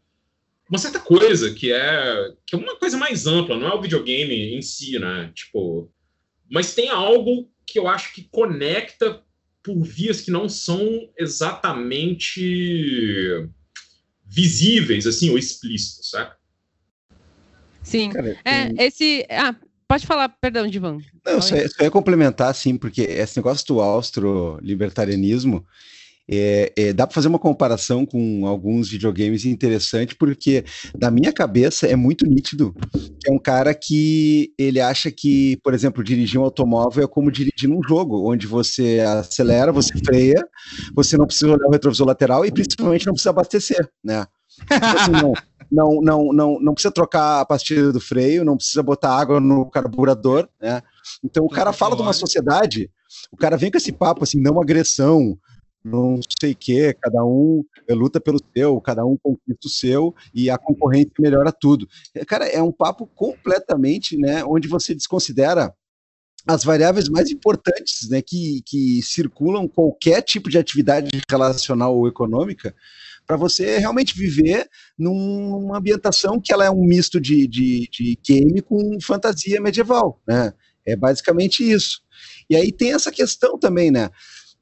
uma 0.69 0.79
certa 0.79 0.99
coisa 0.99 1.53
que 1.53 1.71
é 1.71 2.33
que 2.45 2.55
é 2.55 2.57
uma 2.57 2.77
coisa 2.77 2.97
mais 2.97 3.27
ampla, 3.27 3.57
não 3.57 3.67
é 3.67 3.73
o 3.73 3.81
videogame 3.81 4.55
em 4.55 4.61
si, 4.61 4.97
né? 4.97 5.31
Tipo, 5.35 5.91
mas 6.49 6.73
tem 6.73 6.89
algo 6.89 7.49
que 7.65 7.77
eu 7.77 7.87
acho 7.87 8.13
que 8.13 8.27
conecta 8.31 9.21
por 9.63 9.81
vias 9.81 10.21
que 10.21 10.29
não 10.29 10.49
são 10.49 11.09
exatamente 11.17 12.41
visíveis, 14.25 15.07
assim, 15.07 15.29
ou 15.29 15.37
explícitas, 15.37 16.09
sabe? 16.09 16.35
Sim. 17.83 18.09
Cara, 18.09 18.37
é, 18.43 18.67
tem... 18.67 18.85
esse. 18.85 19.25
Ah, 19.29 19.55
pode 19.93 20.07
falar, 20.07 20.29
perdão, 20.29 20.67
Divan. 20.67 20.97
Não, 21.23 21.39
só 21.39 21.55
ia, 21.55 21.69
só 21.69 21.87
complementar, 21.91 22.53
sim, 22.55 22.75
porque 22.75 23.03
esse 23.03 23.37
negócio 23.37 23.63
do 23.67 23.79
austro-libertarianismo 23.79 25.63
é, 26.27 26.73
é, 26.75 26.93
dá 26.93 27.05
para 27.05 27.13
fazer 27.13 27.27
uma 27.27 27.37
comparação 27.37 28.03
com 28.03 28.47
alguns 28.47 28.89
videogames 28.89 29.45
interessante, 29.45 30.15
porque 30.15 30.63
na 30.99 31.11
minha 31.11 31.31
cabeça 31.31 31.85
é 31.85 31.95
muito 31.95 32.25
nítido 32.25 32.73
que 33.19 33.29
é 33.29 33.31
um 33.31 33.37
cara 33.37 33.71
que 33.75 34.51
ele 34.57 34.79
acha 34.79 35.11
que, 35.11 35.57
por 35.63 35.75
exemplo, 35.75 36.03
dirigir 36.03 36.39
um 36.39 36.43
automóvel 36.43 37.03
é 37.03 37.07
como 37.07 37.31
dirigir 37.31 37.69
um 37.69 37.83
jogo, 37.87 38.27
onde 38.27 38.47
você 38.47 38.99
acelera, 39.01 39.71
você 39.71 39.93
freia, 40.03 40.43
você 40.95 41.17
não 41.17 41.27
precisa 41.27 41.51
olhar 41.51 41.67
o 41.67 41.71
retrovisor 41.71 42.07
lateral 42.07 42.43
e 42.43 42.51
principalmente 42.51 43.05
não 43.05 43.13
precisa 43.13 43.29
abastecer, 43.29 43.87
né? 44.03 44.25
Não, 45.11 45.33
não, 45.71 46.01
não, 46.01 46.33
não, 46.33 46.59
não 46.59 46.73
precisa 46.73 46.93
trocar 46.93 47.41
a 47.41 47.45
pastilha 47.45 47.91
do 47.91 47.99
freio, 47.99 48.45
não 48.45 48.57
precisa 48.57 48.83
botar 48.83 49.17
água 49.17 49.39
no 49.39 49.69
carburador, 49.69 50.47
né? 50.61 50.81
Então 51.23 51.45
o 51.45 51.49
cara 51.49 51.73
fala 51.73 51.95
de 51.95 52.01
uma 52.01 52.13
sociedade, 52.13 52.91
o 53.31 53.37
cara 53.37 53.57
vem 53.57 53.71
com 53.71 53.77
esse 53.77 53.91
papo 53.91 54.23
assim, 54.23 54.39
não 54.39 54.61
agressão, 54.61 55.37
não 55.83 56.19
sei 56.39 56.53
o 56.53 56.55
que, 56.55 56.93
cada 56.93 57.23
um 57.25 57.63
luta 57.89 58.19
pelo 58.21 58.39
seu, 58.55 58.79
cada 58.79 59.05
um 59.05 59.17
conquista 59.17 59.67
o 59.67 59.69
seu 59.69 60.15
e 60.33 60.49
a 60.49 60.57
concorrência 60.57 61.11
melhora 61.19 61.51
tudo. 61.51 61.87
Cara, 62.27 62.47
é 62.47 62.61
um 62.61 62.71
papo 62.71 63.05
completamente, 63.07 64.17
né, 64.17 64.43
onde 64.45 64.67
você 64.67 64.95
desconsidera 64.95 65.73
as 66.45 66.63
variáveis 66.63 67.07
mais 67.09 67.31
importantes, 67.31 68.09
né, 68.09 68.21
que, 68.21 68.61
que 68.65 69.01
circulam 69.01 69.67
qualquer 69.67 70.21
tipo 70.21 70.49
de 70.49 70.57
atividade 70.57 71.09
relacional 71.29 71.95
ou 71.97 72.07
econômica, 72.07 72.75
para 73.25 73.37
você 73.37 73.77
realmente 73.77 74.17
viver 74.17 74.69
numa 74.97 75.77
ambientação 75.77 76.39
que 76.39 76.53
ela 76.53 76.65
é 76.65 76.69
um 76.69 76.85
misto 76.85 77.19
de, 77.19 77.47
de, 77.47 77.89
de 77.91 78.19
game 78.25 78.61
com 78.61 78.97
fantasia 79.01 79.61
medieval, 79.61 80.21
né? 80.27 80.53
É 80.85 80.95
basicamente 80.95 81.69
isso. 81.69 82.01
E 82.49 82.55
aí 82.55 82.71
tem 82.71 82.93
essa 82.93 83.11
questão 83.11 83.57
também, 83.57 83.91
né? 83.91 84.09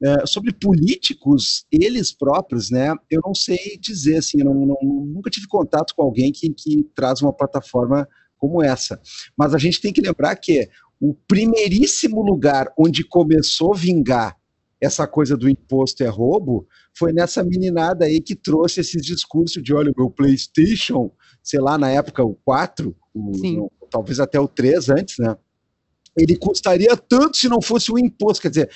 É, 0.04 0.26
sobre 0.26 0.52
políticos, 0.52 1.64
eles 1.70 2.12
próprios, 2.12 2.70
né? 2.70 2.92
Eu 3.10 3.20
não 3.24 3.34
sei 3.34 3.78
dizer, 3.80 4.16
assim, 4.16 4.38
eu 4.40 4.46
não, 4.46 4.66
não, 4.66 4.78
nunca 4.82 5.30
tive 5.30 5.46
contato 5.46 5.94
com 5.94 6.02
alguém 6.02 6.32
que, 6.32 6.50
que 6.50 6.84
traz 6.94 7.22
uma 7.22 7.32
plataforma 7.32 8.08
como 8.36 8.62
essa. 8.62 9.00
Mas 9.36 9.54
a 9.54 9.58
gente 9.58 9.80
tem 9.80 9.92
que 9.92 10.00
lembrar 10.00 10.34
que 10.36 10.68
o 11.00 11.14
primeiríssimo 11.14 12.22
lugar 12.22 12.72
onde 12.78 13.04
começou 13.04 13.72
a 13.72 13.76
vingar 13.76 14.36
essa 14.82 15.06
coisa 15.06 15.36
do 15.36 15.48
imposto 15.48 16.02
é 16.02 16.08
roubo 16.08 16.66
foi 16.92 17.12
nessa 17.12 17.44
meninada 17.44 18.04
aí 18.04 18.20
que 18.20 18.34
trouxe 18.34 18.80
esses 18.80 19.06
discursos 19.06 19.62
de, 19.62 19.72
olha, 19.72 19.92
o 19.92 19.94
meu 19.96 20.10
PlayStation, 20.10 21.08
sei 21.40 21.60
lá, 21.60 21.78
na 21.78 21.88
época 21.88 22.24
o 22.24 22.34
4, 22.44 22.94
o, 23.14 23.30
no, 23.30 23.72
talvez 23.88 24.18
até 24.18 24.40
o 24.40 24.48
3 24.48 24.88
antes, 24.90 25.18
né? 25.18 25.36
Ele 26.18 26.36
custaria 26.36 26.96
tanto 26.96 27.36
se 27.36 27.48
não 27.48 27.62
fosse 27.62 27.92
o 27.92 27.98
imposto. 27.98 28.42
Quer 28.42 28.48
dizer, 28.48 28.70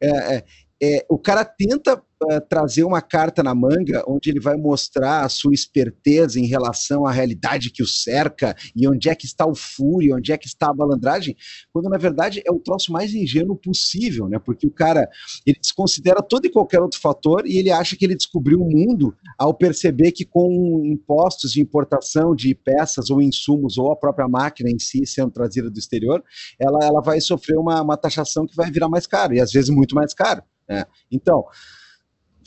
é, 0.00 0.36
é, 0.36 0.44
é, 0.82 1.06
o 1.10 1.18
cara 1.18 1.44
tenta 1.44 2.02
uh, 2.22 2.40
trazer 2.48 2.84
uma 2.84 3.00
carta 3.00 3.42
na 3.42 3.54
manga 3.54 4.02
onde 4.06 4.30
ele 4.30 4.40
vai 4.40 4.56
mostrar 4.56 5.24
a 5.24 5.28
sua 5.28 5.52
esperteza 5.52 6.38
em 6.38 6.46
relação 6.46 7.06
à 7.06 7.12
realidade 7.12 7.70
que 7.70 7.82
o 7.82 7.86
cerca 7.86 8.54
e 8.74 8.88
onde 8.88 9.08
é 9.08 9.14
que 9.14 9.26
está 9.26 9.46
o 9.46 9.54
fúrio, 9.54 10.16
onde 10.16 10.32
é 10.32 10.38
que 10.38 10.46
está 10.46 10.70
a 10.70 10.74
balandragem, 10.74 11.36
quando 11.72 11.88
na 11.88 11.98
verdade 11.98 12.42
é 12.46 12.50
o 12.50 12.58
troço 12.58 12.92
mais 12.92 13.14
ingênuo 13.14 13.56
possível, 13.56 14.28
né? 14.28 14.38
Porque 14.38 14.66
o 14.66 14.70
cara 14.70 15.08
ele 15.46 15.58
desconsidera 15.60 16.22
todo 16.22 16.46
e 16.46 16.50
qualquer 16.50 16.80
outro 16.80 17.00
fator 17.00 17.46
e 17.46 17.58
ele 17.58 17.70
acha 17.70 17.96
que 17.96 18.04
ele 18.04 18.16
descobriu 18.16 18.60
o 18.60 18.70
mundo 18.70 19.14
ao 19.38 19.54
perceber 19.54 20.12
que 20.12 20.24
com 20.24 20.82
impostos 20.84 21.52
de 21.52 21.60
importação 21.60 22.34
de 22.34 22.54
peças 22.54 23.10
ou 23.10 23.20
insumos 23.22 23.78
ou 23.78 23.92
a 23.92 23.96
própria 23.96 24.28
máquina 24.28 24.70
em 24.70 24.78
si 24.78 25.06
sendo 25.06 25.30
trazida 25.30 25.70
do 25.70 25.78
exterior, 25.78 26.22
ela, 26.58 26.78
ela 26.82 27.00
vai 27.00 27.20
sofrer 27.20 27.58
uma, 27.58 27.82
uma 27.82 27.96
taxação 27.96 28.46
que 28.46 28.56
vai 28.56 28.70
virar 28.70 28.88
mais 28.88 29.06
caro 29.06 29.34
e 29.34 29.40
às 29.40 29.52
vezes 29.52 29.70
muito 29.70 29.94
mais 29.94 30.14
caro. 30.14 30.42
Né? 30.68 30.84
Então, 31.10 31.44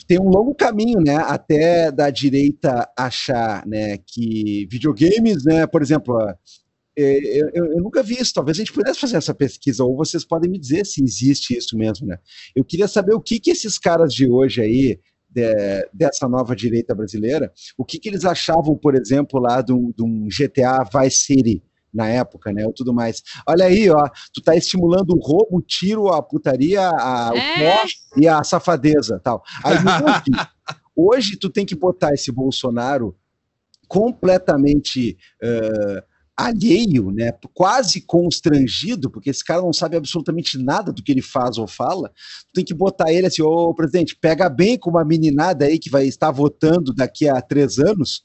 tem 0.06 0.20
um 0.20 0.28
longo 0.28 0.54
caminho, 0.54 1.00
né, 1.00 1.16
até 1.16 1.90
da 1.90 2.10
direita 2.10 2.88
achar, 2.96 3.66
né, 3.66 3.98
que 3.98 4.66
videogames, 4.70 5.44
né, 5.44 5.66
por 5.66 5.82
exemplo, 5.82 6.16
é, 6.96 7.40
eu, 7.40 7.48
eu, 7.52 7.82
nunca 7.82 8.02
vi 8.02 8.14
isso. 8.14 8.32
Talvez 8.32 8.56
a 8.56 8.60
gente 8.60 8.72
pudesse 8.72 9.00
fazer 9.00 9.16
essa 9.16 9.34
pesquisa, 9.34 9.84
ou 9.84 9.96
vocês 9.96 10.24
podem 10.24 10.50
me 10.50 10.58
dizer 10.58 10.86
se 10.86 11.02
existe 11.02 11.56
isso 11.56 11.76
mesmo, 11.76 12.06
né? 12.06 12.18
Eu 12.54 12.64
queria 12.64 12.86
saber 12.86 13.14
o 13.14 13.20
que, 13.20 13.40
que 13.40 13.50
esses 13.50 13.78
caras 13.78 14.14
de 14.14 14.30
hoje 14.30 14.62
aí, 14.62 15.00
de, 15.28 15.88
dessa 15.92 16.28
nova 16.28 16.54
direita 16.54 16.94
brasileira, 16.94 17.52
o 17.76 17.84
que, 17.84 17.98
que 17.98 18.08
eles 18.08 18.24
achavam, 18.24 18.76
por 18.76 18.94
exemplo, 18.94 19.40
lá 19.40 19.60
de 19.60 19.72
um 19.72 20.28
GTA 20.28 20.84
Vice 20.84 21.18
City, 21.18 21.62
na 21.94 22.08
época, 22.08 22.52
né? 22.52 22.66
Ou 22.66 22.72
tudo 22.72 22.92
mais. 22.92 23.22
Olha 23.46 23.66
aí, 23.66 23.88
ó, 23.88 24.08
tu 24.32 24.42
tá 24.42 24.56
estimulando 24.56 25.10
o 25.10 25.20
roubo, 25.20 25.58
o 25.58 25.62
tiro, 25.62 26.08
a 26.08 26.22
putaria, 26.22 26.90
a, 26.90 27.30
é. 27.34 27.38
o 27.38 27.58
pó 27.60 27.86
e 28.16 28.28
a 28.28 28.42
safadeza, 28.42 29.20
tal. 29.22 29.42
Aí, 29.62 29.76
hoje, 29.76 30.48
hoje 30.96 31.36
tu 31.36 31.48
tem 31.48 31.64
que 31.64 31.76
botar 31.76 32.12
esse 32.12 32.32
Bolsonaro 32.32 33.16
completamente 33.86 35.16
uh, 35.42 36.02
alheio, 36.36 37.12
né? 37.12 37.32
Quase 37.52 38.00
constrangido, 38.00 39.08
porque 39.08 39.30
esse 39.30 39.44
cara 39.44 39.62
não 39.62 39.72
sabe 39.72 39.96
absolutamente 39.96 40.58
nada 40.58 40.92
do 40.92 41.02
que 41.02 41.12
ele 41.12 41.22
faz 41.22 41.58
ou 41.58 41.66
fala. 41.66 42.08
Tu 42.08 42.54
tem 42.54 42.64
que 42.64 42.74
botar 42.74 43.12
ele 43.12 43.26
assim, 43.26 43.42
ô 43.42 43.72
presidente, 43.72 44.16
pega 44.16 44.48
bem 44.48 44.76
com 44.76 44.90
uma 44.90 45.04
meninada 45.04 45.66
aí 45.66 45.78
que 45.78 45.90
vai 45.90 46.06
estar 46.06 46.30
votando 46.32 46.92
daqui 46.92 47.28
a 47.28 47.40
três 47.40 47.78
anos 47.78 48.24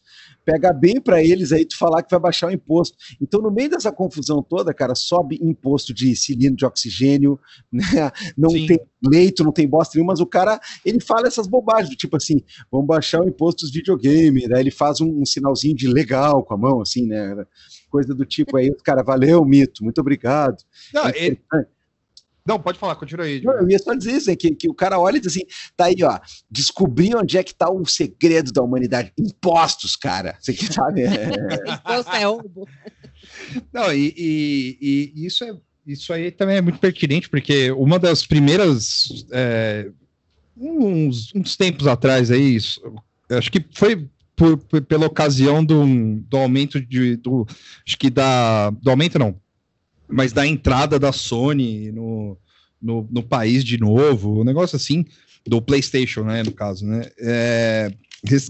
pega 0.50 0.74
bem 0.74 1.00
para 1.00 1.24
eles 1.24 1.52
aí 1.52 1.64
tu 1.64 1.78
falar 1.78 2.02
que 2.02 2.10
vai 2.10 2.20
baixar 2.20 2.47
o 2.47 2.52
imposto. 2.52 2.97
Então, 3.22 3.39
no 3.39 3.52
meio 3.52 3.70
dessa 3.70 3.91
confusão 3.91 4.41
toda, 4.41 4.74
cara, 4.74 4.95
sobe 4.95 5.38
imposto 5.41 5.93
de 5.93 6.16
cilindro 6.16 6.56
de 6.56 6.66
oxigênio, 6.66 7.39
né? 7.72 7.84
não 8.36 8.50
Sim. 8.50 8.66
tem 8.66 8.80
leito, 9.06 9.43
não 9.43 9.52
tem 9.52 9.68
bosta 9.68 9.95
nenhuma, 9.95 10.14
mas 10.14 10.20
o 10.20 10.26
cara, 10.26 10.60
ele 10.84 11.00
fala 11.00 11.28
essas 11.28 11.45
bobagens, 11.45 11.95
tipo 11.95 12.18
assim, 12.18 12.41
vamos 12.72 12.88
baixar 12.88 13.22
o 13.22 13.28
imposto 13.28 13.62
dos 13.62 13.72
videogame, 13.72 14.47
né? 14.47 14.60
ele 14.60 14.72
faz 14.72 15.00
um, 15.00 15.22
um 15.22 15.26
sinalzinho 15.26 15.76
de 15.76 15.88
legal 15.88 16.43
com 16.43 16.56
a 16.56 16.58
mão, 16.58 16.82
assim, 16.82 17.06
né? 17.06 17.45
Coisa 17.91 18.14
do 18.14 18.26
tipo 18.26 18.58
aí, 18.58 18.74
cara, 18.84 19.04
valeu, 19.04 19.45
mito, 19.45 19.84
muito 19.84 20.02
obrigado. 20.02 20.58
Não, 20.93 21.08
é 21.08 21.14
ele, 21.16 21.39
não, 22.50 22.60
pode 22.60 22.80
falar, 22.80 22.95
continua 22.95 23.28
aí. 23.28 23.43
Não, 23.43 23.54
eu 23.54 23.70
ia 23.70 23.78
só 23.78 23.93
dizer 23.93 24.14
isso, 24.14 24.36
que, 24.36 24.56
que 24.56 24.68
o 24.68 24.74
cara 24.74 25.00
olha 25.00 25.18
e 25.18 25.20
diz 25.20 25.32
assim, 25.32 25.45
tá 25.78 25.86
aí, 25.86 25.97
ó, 26.04 26.20
descobri 26.50 27.14
onde 27.16 27.38
é 27.38 27.43
que 27.43 27.54
tá 27.54 27.70
o 27.70 27.86
segredo 27.86 28.52
da 28.52 28.64
humanidade. 28.64 29.14
Impostos, 29.20 29.95
cara. 29.95 30.36
Você 30.39 30.52
que 30.54 30.66
sabe. 30.74 31.04
É... 31.04 31.30
Imposto 31.74 32.12
é 32.12 32.24
roubo. 32.24 32.68
Não, 33.72 33.93
e, 33.93 34.14
e, 34.18 35.14
e, 35.16 35.26
isso, 35.28 35.43
é, 35.43 35.54
isso 35.86 36.12
aí 36.12 36.32
também 36.32 36.58
é 36.58 36.62
muito 36.62 36.80
pertinente, 36.80 37.30
porque 37.30 37.70
uma 37.72 38.00
das 38.00 38.26
primeiras, 38.26 39.26
é, 39.32 39.91
uns, 40.58 41.32
uns 41.36 41.56
tempos 41.56 41.86
atrás 41.86 42.32
aí, 42.32 42.56
isso, 42.56 42.82
acho 43.30 43.52
que 43.52 43.64
foi 43.76 44.10
por, 44.36 44.58
por, 44.58 44.82
pela 44.82 45.06
ocasião 45.06 45.64
do, 45.64 45.86
do 46.22 46.38
aumento 46.38 46.82
de. 46.82 47.16
Do, 47.18 47.45
acho 47.86 47.97
que 47.97 48.10
da. 48.10 48.72
Do 48.72 48.89
aumento 48.89 49.20
não, 49.20 49.39
mas 50.10 50.34
da 50.34 50.45
entrada 50.45 50.97
da 50.97 51.12
Sony 51.12 51.91
no, 51.91 52.38
no, 52.82 53.07
no 53.12 53.24
país 53.24 53.64
de 53.64 53.78
novo, 53.78 54.41
um 54.41 54.43
negócio 54.43 54.76
assim, 54.76 55.05
do 55.45 55.62
PlayStation, 55.62 56.24
né? 56.24 56.43
No 56.43 56.51
caso, 56.51 56.86
né? 56.86 57.10
É, 57.20 57.91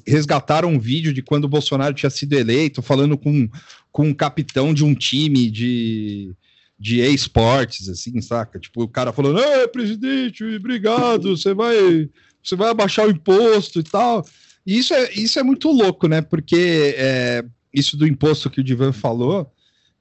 resgataram 0.08 0.70
um 0.70 0.80
vídeo 0.80 1.14
de 1.14 1.22
quando 1.22 1.46
o 1.46 1.50
Bolsonaro 1.50 1.94
tinha 1.94 2.10
sido 2.10 2.34
eleito, 2.34 2.82
falando 2.82 3.18
com, 3.18 3.50
com 3.92 4.08
um 4.08 4.14
capitão 4.14 4.74
de 4.74 4.84
um 4.84 4.96
time 4.96 5.50
de, 5.50 6.34
de 6.78 7.02
esportes, 7.02 7.88
assim, 7.88 8.20
saca? 8.22 8.60
Tipo, 8.60 8.84
o 8.84 8.88
cara 8.88 9.14
falando, 9.14 9.40
é, 9.40 9.68
presidente, 9.68 10.44
obrigado, 10.44 11.36
você 11.38 11.54
vai, 11.54 12.10
você 12.44 12.56
vai 12.56 12.70
abaixar 12.70 13.08
o 13.08 13.12
imposto 13.12 13.80
e 13.80 13.84
tal. 13.84 14.26
E 14.66 14.78
isso 14.78 14.94
é, 14.94 15.14
isso 15.14 15.40
é 15.40 15.44
muito 15.44 15.72
louco, 15.72 16.08
né? 16.08 16.22
Porque 16.22 16.96
é, 16.98 17.44
isso 17.74 17.96
do 17.96 18.08
imposto 18.08 18.50
que 18.50 18.62
o 18.62 18.64
Divan 18.64 18.92
falou 18.92 19.52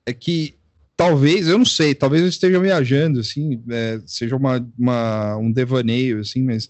é 0.07 0.13
que 0.13 0.58
talvez, 0.99 1.47
eu 1.47 1.57
não 1.57 1.65
sei, 1.65 1.95
talvez 1.95 2.23
eu 2.23 2.29
esteja 2.29 2.59
viajando, 2.59 3.21
assim, 3.21 3.63
é, 3.71 4.01
seja 4.05 4.35
uma, 4.35 4.69
uma, 4.77 5.37
um 5.37 5.53
devaneio, 5.53 6.19
assim, 6.19 6.43
mas 6.43 6.69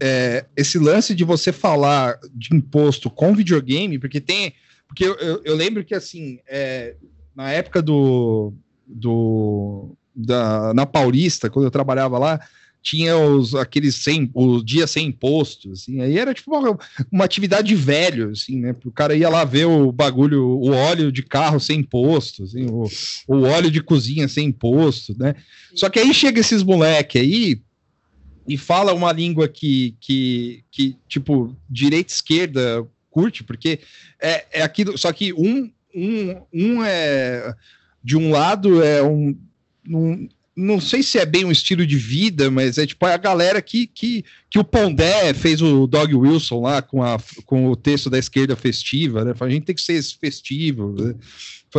é, 0.00 0.46
esse 0.56 0.78
lance 0.78 1.16
de 1.16 1.24
você 1.24 1.50
falar 1.50 2.16
de 2.32 2.54
imposto 2.54 3.10
com 3.10 3.34
videogame, 3.34 3.98
porque 3.98 4.20
tem. 4.20 4.54
Porque 4.86 5.04
eu, 5.04 5.16
eu, 5.16 5.42
eu 5.44 5.56
lembro 5.56 5.84
que, 5.84 5.96
assim, 5.96 6.38
é, 6.48 6.94
na 7.34 7.50
época 7.50 7.82
do. 7.82 8.54
do 8.86 9.96
da, 10.14 10.72
na 10.72 10.86
Paulista, 10.86 11.50
quando 11.50 11.64
eu 11.64 11.70
trabalhava 11.70 12.18
lá, 12.18 12.40
tinha 12.86 13.18
os, 13.18 13.52
aqueles 13.52 13.96
sem, 13.96 14.30
o 14.32 14.62
dia 14.62 14.86
sem 14.86 15.08
imposto, 15.08 15.72
assim, 15.72 16.00
aí 16.00 16.16
era 16.16 16.32
tipo 16.32 16.56
uma, 16.56 16.78
uma 17.10 17.24
atividade 17.24 17.66
de 17.66 17.74
velho, 17.74 18.30
assim, 18.30 18.60
né? 18.60 18.76
O 18.84 18.92
cara 18.92 19.16
ia 19.16 19.28
lá 19.28 19.44
ver 19.44 19.64
o 19.64 19.90
bagulho, 19.90 20.46
o 20.46 20.70
óleo 20.70 21.10
de 21.10 21.24
carro 21.24 21.58
sem 21.58 21.80
imposto, 21.80 22.44
assim, 22.44 22.66
o, 22.66 22.88
o 23.26 23.42
óleo 23.42 23.72
de 23.72 23.82
cozinha 23.82 24.28
sem 24.28 24.50
imposto, 24.50 25.16
né? 25.18 25.34
Só 25.74 25.90
que 25.90 25.98
aí 25.98 26.14
chega 26.14 26.38
esses 26.38 26.62
moleque 26.62 27.18
aí, 27.18 27.60
e 28.46 28.56
fala 28.56 28.94
uma 28.94 29.10
língua 29.10 29.48
que, 29.48 29.96
que, 30.00 30.62
que 30.70 30.96
tipo, 31.08 31.56
direita 31.68 32.12
esquerda 32.12 32.86
curte, 33.10 33.42
porque 33.42 33.80
é, 34.22 34.46
é 34.60 34.62
aquilo, 34.62 34.96
só 34.96 35.12
que 35.12 35.32
um, 35.32 35.68
um, 35.92 36.40
um 36.54 36.84
é 36.84 37.52
de 38.00 38.16
um 38.16 38.30
lado 38.30 38.80
é 38.80 39.02
um, 39.02 39.36
um 39.88 40.28
não 40.56 40.80
sei 40.80 41.02
se 41.02 41.18
é 41.18 41.26
bem 41.26 41.44
um 41.44 41.52
estilo 41.52 41.86
de 41.86 41.98
vida, 41.98 42.50
mas 42.50 42.78
é 42.78 42.86
tipo 42.86 43.04
a 43.04 43.16
galera 43.18 43.60
que, 43.60 43.86
que, 43.86 44.24
que 44.48 44.58
o 44.58 44.64
Pondé 44.64 45.34
fez 45.34 45.60
o 45.60 45.86
Dog 45.86 46.14
Wilson 46.14 46.62
lá 46.62 46.80
com, 46.80 47.02
a, 47.02 47.18
com 47.44 47.66
o 47.66 47.76
texto 47.76 48.08
da 48.08 48.18
esquerda 48.18 48.56
festiva, 48.56 49.22
né? 49.22 49.34
A 49.38 49.48
gente 49.50 49.66
tem 49.66 49.74
que 49.74 49.82
ser 49.82 50.02
festivo. 50.18 50.94
Né? 50.98 51.14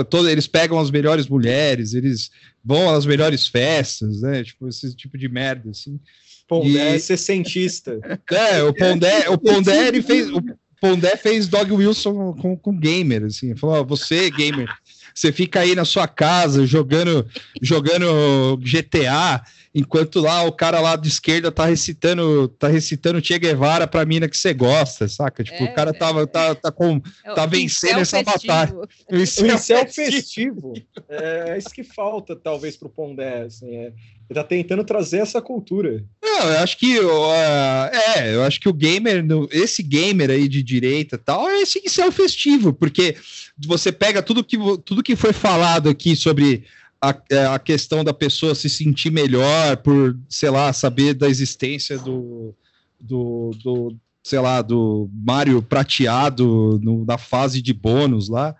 Todo, 0.08 0.30
eles 0.30 0.46
pegam 0.46 0.78
as 0.78 0.92
melhores 0.92 1.28
mulheres, 1.28 1.96
eles 1.96 2.30
vão 2.64 2.94
às 2.94 3.04
melhores 3.04 3.48
festas, 3.48 4.22
né? 4.22 4.44
Tipo, 4.44 4.68
esse 4.68 4.96
tipo 4.96 5.18
de 5.18 5.28
merda, 5.28 5.72
assim. 5.72 6.00
Pondé 6.48 6.94
e... 6.94 6.96
é 6.96 7.00
sessentista. 7.00 8.00
É, 8.30 8.62
o 8.62 8.74
Pondé, 8.74 9.28
o 9.30 9.38
Pondé, 9.40 9.88
ele 9.88 10.04
fez. 10.04 10.30
O 10.30 10.44
Pondé 10.80 11.18
fez 11.18 11.48
Dog 11.48 11.72
Wilson 11.72 12.34
com, 12.34 12.56
com 12.56 12.78
gamer, 12.78 13.24
assim. 13.24 13.56
Falou: 13.56 13.84
você, 13.84 14.30
gamer, 14.30 14.70
você 15.18 15.32
fica 15.32 15.62
aí 15.62 15.74
na 15.74 15.84
sua 15.84 16.08
casa 16.08 16.64
jogando, 16.64 17.26
jogando 17.60 18.56
GTA, 18.58 19.44
enquanto 19.74 20.20
lá 20.20 20.44
o 20.44 20.52
cara 20.52 20.80
lá 20.80 20.96
de 20.96 21.08
esquerda 21.08 21.52
tá 21.52 21.66
recitando, 21.66 22.48
tá 22.50 22.68
recitando 22.68 23.24
Che 23.24 23.40
Guevara 23.40 23.88
pra 23.88 24.06
mina 24.06 24.30
que 24.30 24.38
você 24.38 24.54
gosta, 24.54 25.08
saca? 25.08 25.44
Tipo, 25.44 25.64
é, 25.64 25.72
o 25.72 25.74
cara 25.74 25.92
tava, 25.92 26.28
tá, 26.28 26.54
tá, 26.54 26.72
com, 26.72 27.02
é 27.26 27.34
tá 27.34 27.48
vencendo 27.48 28.00
essa 28.00 28.24
festivo. 28.24 28.48
batalha. 28.48 28.74
O 29.10 29.46
incel 29.48 29.88
festivo. 29.88 30.74
É, 31.10 31.50
é 31.50 31.58
isso 31.58 31.70
que 31.70 31.84
falta, 31.84 32.36
talvez, 32.36 32.78
pro 32.78 32.88
Pondé, 32.88 33.42
assim, 33.42 33.76
é 33.76 33.94
ele 34.30 34.40
tá 34.40 34.44
tentando 34.44 34.84
trazer 34.84 35.20
essa 35.20 35.42
cultura. 35.42 36.04
Não, 36.22 36.50
eu 36.50 36.60
acho 36.60 36.78
que 36.78 37.00
uh, 37.00 37.32
é, 38.18 38.36
eu 38.36 38.44
acho 38.44 38.60
que 38.60 38.68
o 38.68 38.74
gamer, 38.74 39.24
esse 39.52 39.82
gamer 39.82 40.30
aí 40.30 40.50
de 40.50 40.62
direita 40.62 41.18
tal, 41.18 41.50
é 41.50 41.62
esse 41.62 41.80
que 41.80 42.02
é 42.02 42.06
o 42.06 42.12
festivo, 42.12 42.74
porque 42.74 43.16
você 43.66 43.92
pega 43.92 44.22
tudo 44.22 44.44
que, 44.44 44.58
tudo 44.86 45.04
que 45.04 45.16
foi 45.16 45.34
falado 45.34 45.90
aqui 45.90 46.16
sobre 46.16 46.64
a, 47.02 47.16
é, 47.32 47.46
a 47.46 47.60
questão 47.60 48.04
da 48.04 48.14
pessoa 48.14 48.56
se 48.56 48.70
sentir 48.70 49.12
melhor 49.12 49.78
por, 49.78 50.18
sei 50.30 50.50
lá, 50.50 50.72
saber 50.74 51.14
da 51.14 51.28
existência 51.28 51.98
do, 51.98 52.54
do, 53.00 53.52
do 53.64 53.96
sei 54.24 54.40
lá, 54.40 54.62
do 54.62 55.10
Mario 55.14 55.62
prateado 55.62 56.80
no, 56.84 57.06
na 57.06 57.18
fase 57.18 57.62
de 57.62 57.74
bônus 57.74 58.28
lá. 58.28 58.56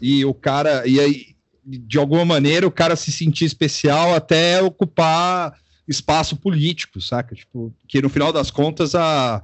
E 0.00 0.24
o 0.24 0.34
cara, 0.34 0.86
e 0.86 1.00
aí, 1.00 1.26
de 1.64 1.98
alguma 1.98 2.24
maneira, 2.24 2.66
o 2.66 2.70
cara 2.70 2.96
se 2.96 3.10
sentir 3.10 3.46
especial 3.46 4.14
até 4.14 4.62
ocupar 4.62 5.58
espaço 5.88 6.36
político, 6.36 7.00
saca? 7.00 7.34
Tipo, 7.34 7.72
que 7.88 8.02
no 8.02 8.10
final 8.10 8.32
das 8.32 8.50
contas 8.50 8.94
a, 8.94 9.42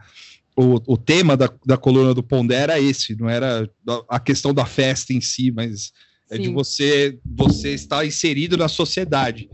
o, 0.57 0.94
o 0.94 0.96
tema 0.96 1.36
da, 1.36 1.50
da 1.64 1.76
coluna 1.76 2.12
do 2.14 2.22
Pondé 2.22 2.57
era 2.57 2.80
esse, 2.80 3.16
não 3.16 3.28
era 3.28 3.68
a 4.09 4.20
questão 4.20 4.53
da 4.53 4.66
festa 4.66 5.12
em 5.12 5.20
si, 5.20 5.50
mas 5.50 5.92
é 6.30 6.38
de 6.38 6.48
você 6.48 7.18
você 7.24 7.74
estar 7.74 8.07
inserido 8.07 8.57
na 8.57 8.68
sociedade, 8.68 9.48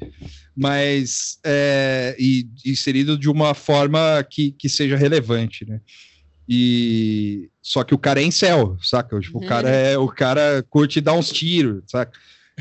mas 0.57 1.39
é, 1.45 2.17
e 2.19 2.49
inserido 2.65 3.19
de 3.19 3.29
uma 3.29 3.55
forma 3.55 4.25
que, 4.29 4.53
que 4.53 4.69
seja 4.69 4.97
relevante, 4.97 5.65
né? 5.69 5.81
E 6.49 7.51
só 7.61 7.85
que 7.85 7.95
o 7.95 7.99
cara 7.99 8.23
é 8.23 8.25
em 8.25 8.31
céu, 8.31 8.77
saca? 8.81 9.19
Tipo, 9.21 9.39
uhum. 9.39 9.45
o 9.45 9.49
cara 9.49 9.69
é 9.69 9.99
o 9.99 10.09
cara 10.09 10.65
curte 10.71 11.01
dar 11.01 11.13
uns 11.13 11.31
tiros, 11.31 11.83
saca? 11.87 12.19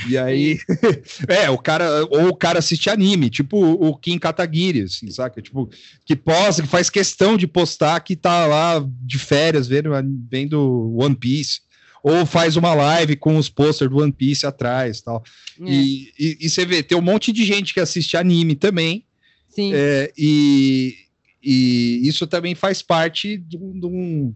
E 0.07 0.17
aí, 0.17 0.59
é, 1.27 1.49
o 1.49 1.57
cara, 1.57 2.05
ou 2.05 2.29
o 2.29 2.35
cara 2.35 2.59
assiste 2.59 2.89
anime, 2.89 3.29
tipo 3.29 3.57
o 3.57 3.95
Kim 3.97 4.19
Kataguiri, 4.19 4.83
assim, 4.83 5.09
saca? 5.09 5.41
Tipo, 5.41 5.69
que 6.05 6.15
posta, 6.15 6.61
que 6.61 6.67
faz 6.67 6.89
questão 6.89 7.35
de 7.37 7.47
postar 7.47 7.99
que 8.01 8.15
tá 8.15 8.45
lá 8.45 8.85
de 9.01 9.17
férias 9.17 9.67
vendo, 9.67 9.91
vendo 10.29 10.95
One 10.95 11.15
Piece, 11.15 11.61
ou 12.03 12.25
faz 12.25 12.55
uma 12.55 12.73
live 12.73 13.15
com 13.15 13.37
os 13.37 13.49
posters 13.49 13.89
do 13.89 13.97
One 13.97 14.11
Piece 14.11 14.45
atrás 14.45 15.01
tal. 15.01 15.23
É. 15.61 15.71
E, 15.71 16.13
e, 16.19 16.37
e, 16.41 16.49
você 16.49 16.65
vê, 16.65 16.83
tem 16.83 16.97
um 16.97 17.01
monte 17.01 17.31
de 17.31 17.43
gente 17.43 17.73
que 17.73 17.79
assiste 17.79 18.15
anime 18.15 18.55
também. 18.55 19.03
Sim. 19.49 19.71
É, 19.73 20.11
e, 20.17 20.95
e 21.41 22.07
isso 22.07 22.27
também 22.27 22.53
faz 22.53 22.81
parte 22.81 23.37
de 23.37 23.57
um 23.57 24.33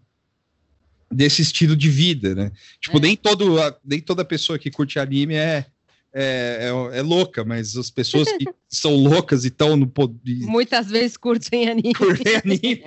desse 1.11 1.41
estilo 1.41 1.75
de 1.75 1.89
vida, 1.89 2.33
né? 2.33 2.51
Tipo, 2.79 2.97
é. 2.97 3.01
nem, 3.01 3.15
todo, 3.15 3.55
nem 3.83 3.99
toda 3.99 4.23
pessoa 4.23 4.57
que 4.57 4.71
curte 4.71 4.97
anime 4.97 5.35
é, 5.35 5.65
é, 6.13 6.69
é, 6.93 6.99
é 6.99 7.01
louca, 7.01 7.43
mas 7.43 7.75
as 7.75 7.89
pessoas 7.89 8.31
que 8.33 8.45
são 8.67 8.95
loucas 8.95 9.43
e 9.43 9.47
estão 9.47 9.75
no 9.75 9.87
poder. 9.87 10.45
Muitas 10.45 10.89
vezes 10.89 11.17
curtem 11.17 11.69
anime. 11.69 11.93
Curtem 11.93 12.35
anime. 12.43 12.83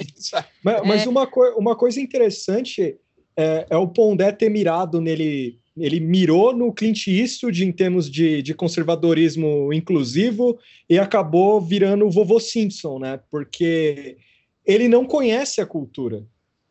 mas, 0.63 0.87
mas 0.87 1.03
é. 1.03 1.09
uma, 1.09 1.27
co 1.27 1.43
uma 1.57 1.75
coisa 1.75 2.01
interessante 2.01 2.97
é, 3.37 3.67
é, 3.71 3.77
o 3.77 3.89
Pondé 3.89 4.31
ter 4.33 4.49
mirado 4.49 5.01
nele. 5.01 5.59
Ele 5.77 5.99
mirou 5.99 6.55
no 6.55 6.73
Clint 6.73 7.09
Eastwood 7.09 7.65
em 7.65 7.73
termos 7.73 8.09
de, 8.09 8.41
de 8.43 8.55
conservadorismo 8.55 9.73
inclusivo 9.73 10.57
e 10.89 11.01
acabou 11.01 11.61
virando 11.61 12.07
o 12.07 12.11
vovô 12.13 12.39
Simpson, 12.39 13.01
né? 13.01 13.19
Porque 13.29 14.17
ele 14.65 14.87
não 14.87 15.05
conhece 15.05 15.61
a 15.61 15.67
cultura. 15.67 16.25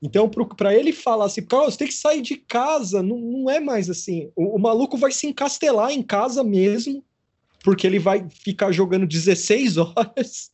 Então, 0.05 0.29
para 0.29 0.75
ele 0.75 0.91
falar 0.91 1.27
assim, 1.27 1.41
cara, 1.41 1.63
você 1.63 1.77
tem 1.77 1.87
que 1.87 1.93
sair 1.93 2.21
de 2.21 2.35
casa, 2.35 3.01
não, 3.01 3.17
não 3.17 3.49
é 3.49 3.61
mais 3.61 3.89
assim. 3.89 4.29
O, 4.35 4.57
o, 4.57 4.59
maluco 4.59 4.97
vai 4.97 5.13
se 5.13 5.27
encastelar 5.27 5.91
em 5.91 6.03
casa 6.03 6.43
mesmo, 6.43 7.01
porque 7.63 7.87
ele 7.87 7.99
vai 7.99 8.27
ficar 8.29 8.73
jogando 8.73 9.07
16 9.07 9.77
horas, 9.77 10.51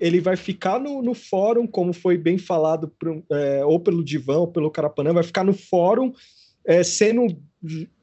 ele 0.00 0.22
vai 0.22 0.36
ficar 0.36 0.80
no, 0.80 1.02
no 1.02 1.12
fórum, 1.12 1.66
como 1.66 1.92
foi 1.92 2.16
bem 2.16 2.38
falado, 2.38 2.88
pro, 2.98 3.22
é, 3.30 3.62
ou 3.62 3.78
pelo 3.78 4.02
Divão, 4.02 4.40
ou 4.40 4.48
pelo 4.48 4.70
Carapanã, 4.70 5.12
vai 5.12 5.22
ficar 5.22 5.44
no 5.44 5.52
fórum, 5.52 6.10
é, 6.64 6.82
sendo 6.82 7.26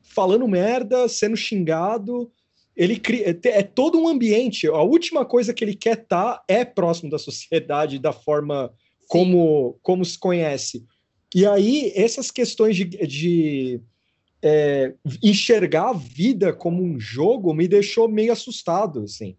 falando 0.04 0.48
merda, 0.48 1.08
sendo 1.08 1.36
xingado. 1.36 2.32
Ele 2.78 3.00
cria, 3.00 3.32
é, 3.32 3.48
é 3.48 3.64
todo 3.64 4.00
um 4.00 4.08
ambiente. 4.08 4.68
A 4.68 4.84
última 4.84 5.26
coisa 5.26 5.52
que 5.52 5.64
ele 5.64 5.74
quer 5.74 5.98
estar 5.98 6.36
tá 6.36 6.44
é 6.48 6.64
próximo 6.64 7.10
da 7.10 7.18
sociedade, 7.18 7.98
da 7.98 8.14
forma 8.14 8.72
como, 9.08 9.78
como 9.82 10.04
se 10.04 10.18
conhece. 10.18 10.86
E 11.34 11.46
aí, 11.46 11.92
essas 11.96 12.32
questões 12.32 12.76
de, 12.76 12.86
de 12.86 13.82
é, 14.42 14.94
enxergar 15.24 15.90
a 15.90 15.94
vida 15.94 16.54
como 16.54 16.84
um 16.84 17.00
jogo 17.00 17.54
me 17.54 17.68
deixou 17.68 18.08
meio 18.08 18.32
assustado, 18.32 19.02
assim. 19.02 19.36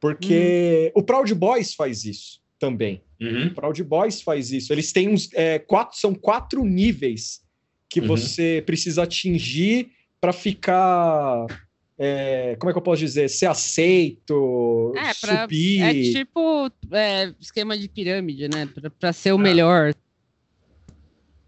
Porque 0.00 0.92
uhum. 0.94 1.00
o 1.00 1.04
Proud 1.04 1.34
Boys 1.34 1.74
faz 1.74 2.04
isso 2.04 2.40
também. 2.58 3.02
Uhum. 3.20 3.46
O 3.46 3.54
Proud 3.54 3.82
Boys 3.84 4.20
faz 4.20 4.52
isso. 4.52 4.72
Eles 4.72 4.92
têm 4.92 5.08
uns 5.08 5.28
é, 5.32 5.58
quatro, 5.58 5.98
são 5.98 6.14
quatro 6.14 6.64
níveis 6.64 7.40
que 7.88 8.00
uhum. 8.00 8.06
você 8.06 8.62
precisa 8.64 9.04
atingir 9.04 9.90
para 10.20 10.32
ficar 10.32 11.46
é, 12.04 12.56
como 12.58 12.68
é 12.68 12.72
que 12.72 12.78
eu 12.78 12.82
posso 12.82 12.98
dizer, 12.98 13.30
ser 13.30 13.46
aceito, 13.46 14.92
é, 14.96 15.14
pra, 15.20 15.42
subir. 15.42 15.82
É 15.82 15.92
tipo 15.92 16.68
é, 16.90 17.32
esquema 17.40 17.78
de 17.78 17.88
pirâmide, 17.88 18.48
né? 18.48 18.68
Para 18.98 19.12
ser 19.12 19.30
o 19.30 19.36
ah. 19.36 19.38
melhor. 19.38 19.94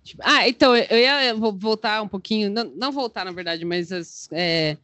Tipo, 0.05 0.23
ah, 0.25 0.49
então, 0.49 0.77
eu 0.77 0.97
ia 0.97 1.35
voltar 1.35 2.03
um 2.03 2.07
pouquinho, 2.07 2.51
não, 2.51 2.65
não 2.77 2.93
voltar, 2.93 3.25
na 3.25 3.33
verdade, 3.33 3.65
mas 3.65 3.91
as, 3.91 4.29
é, 4.31 4.77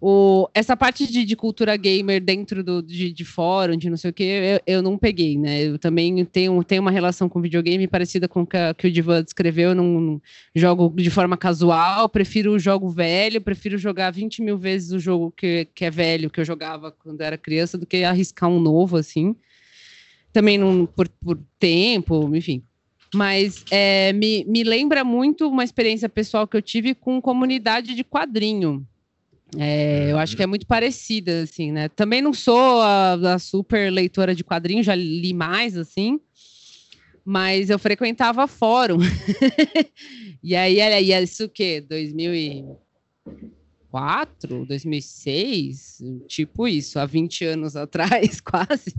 o, 0.00 0.48
essa 0.54 0.76
parte 0.76 1.10
de, 1.10 1.24
de, 1.24 1.34
cultura 1.34 1.76
gamer 1.76 2.22
dentro 2.22 2.62
do, 2.62 2.80
de, 2.80 3.12
de 3.12 3.24
fórum, 3.24 3.76
de 3.76 3.90
não 3.90 3.96
sei 3.96 4.10
o 4.10 4.14
que, 4.14 4.22
eu, 4.22 4.60
eu, 4.64 4.82
não 4.82 4.96
peguei, 4.96 5.36
né? 5.36 5.64
Eu 5.64 5.78
também 5.78 6.24
tenho, 6.24 6.62
tenho 6.62 6.82
uma 6.82 6.90
relação 6.92 7.28
com 7.28 7.40
videogame 7.40 7.88
parecida 7.88 8.28
com 8.28 8.42
o 8.42 8.46
que, 8.46 8.56
que 8.74 8.86
o 8.86 8.92
Divan 8.92 9.24
descreveu. 9.24 9.70
Eu 9.70 9.74
não, 9.74 10.00
não, 10.00 10.22
jogo 10.54 10.92
de 10.96 11.10
forma 11.10 11.36
casual, 11.36 12.08
prefiro 12.08 12.52
o 12.52 12.58
jogo 12.60 12.88
velho, 12.88 13.40
prefiro 13.40 13.76
jogar 13.76 14.12
20 14.12 14.40
mil 14.40 14.56
vezes 14.56 14.92
o 14.92 15.00
jogo 15.00 15.32
que, 15.36 15.66
que 15.74 15.84
é 15.84 15.90
velho, 15.90 16.30
que 16.30 16.40
eu 16.40 16.44
jogava 16.44 16.92
quando 16.92 17.20
era 17.20 17.36
criança, 17.36 17.76
do 17.76 17.84
que 17.84 18.04
arriscar 18.04 18.48
um 18.48 18.60
novo, 18.60 18.96
assim. 18.96 19.34
Também 20.32 20.58
não, 20.58 20.86
por, 20.86 21.08
por 21.08 21.40
tempo, 21.58 22.30
enfim. 22.36 22.62
Mas 23.12 23.64
é, 23.68 24.12
me, 24.12 24.44
me 24.44 24.62
lembra 24.62 25.02
muito 25.02 25.48
uma 25.48 25.64
experiência 25.64 26.08
pessoal 26.08 26.46
que 26.46 26.56
eu 26.56 26.62
tive 26.62 26.94
com 26.94 27.20
comunidade 27.20 27.96
de 27.96 28.04
quadrinho. 28.04 28.86
É, 29.56 30.10
eu 30.10 30.18
acho 30.18 30.36
que 30.36 30.42
é 30.42 30.46
muito 30.46 30.66
parecida, 30.66 31.42
assim, 31.42 31.72
né? 31.72 31.88
Também 31.88 32.20
não 32.20 32.34
sou 32.34 32.82
a, 32.82 33.14
a 33.34 33.38
super 33.38 33.90
leitora 33.90 34.34
de 34.34 34.44
quadrinhos, 34.44 34.84
já 34.84 34.94
li 34.94 35.32
mais, 35.32 35.74
assim, 35.76 36.20
mas 37.24 37.70
eu 37.70 37.78
frequentava 37.78 38.46
fórum. 38.46 38.98
e 40.42 40.54
aí 40.54 40.80
era 40.80 41.00
isso 41.00 41.44
o 41.44 41.48
quê? 41.48 41.82
2004, 41.88 44.66
2006? 44.66 46.02
Tipo 46.26 46.68
isso, 46.68 46.98
há 46.98 47.06
20 47.06 47.46
anos 47.46 47.74
atrás, 47.74 48.38
quase. 48.42 48.92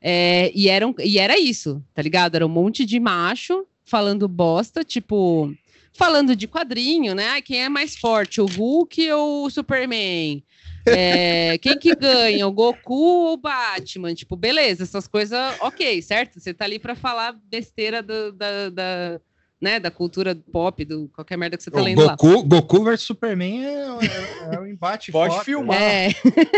é, 0.00 0.52
e, 0.54 0.68
era, 0.68 0.84
e 1.02 1.18
era 1.18 1.38
isso, 1.38 1.82
tá 1.94 2.02
ligado? 2.02 2.34
Era 2.34 2.46
um 2.46 2.50
monte 2.50 2.84
de 2.84 3.00
macho 3.00 3.66
falando 3.82 4.28
bosta, 4.28 4.84
tipo 4.84 5.50
falando 5.92 6.36
de 6.36 6.46
quadrinho, 6.46 7.14
né? 7.14 7.40
Quem 7.42 7.64
é 7.64 7.68
mais 7.68 7.96
forte, 7.96 8.40
o 8.40 8.46
Hulk 8.46 9.10
ou 9.12 9.46
o 9.46 9.50
Superman? 9.50 10.42
É, 10.86 11.58
quem 11.62 11.78
que 11.78 11.94
ganha, 11.94 12.46
o 12.46 12.52
Goku 12.52 12.94
ou 12.94 13.32
o 13.34 13.36
Batman? 13.36 14.14
Tipo, 14.14 14.36
beleza, 14.36 14.84
essas 14.84 15.06
coisas, 15.06 15.38
ok, 15.60 16.00
certo? 16.02 16.40
Você 16.40 16.54
tá 16.54 16.64
ali 16.64 16.78
para 16.78 16.94
falar 16.94 17.32
besteira 17.32 18.02
do, 18.02 18.32
da, 18.32 18.70
da, 18.70 19.20
né, 19.60 19.80
da 19.80 19.90
cultura 19.90 20.36
pop, 20.52 20.84
do 20.84 21.08
qualquer 21.08 21.36
merda 21.36 21.56
que 21.56 21.64
você 21.64 21.70
tá 21.70 21.80
o 21.80 21.84
lendo 21.84 21.96
Goku, 21.96 22.36
lá. 22.36 22.42
Goku 22.42 22.84
versus 22.84 23.06
Superman 23.06 23.64
é, 23.64 23.70
é, 23.70 24.54
é 24.54 24.60
um 24.60 24.66
embate 24.66 25.10
Pode 25.10 25.32
foda. 25.32 25.44
filmar. 25.44 25.82
É. 25.82 26.10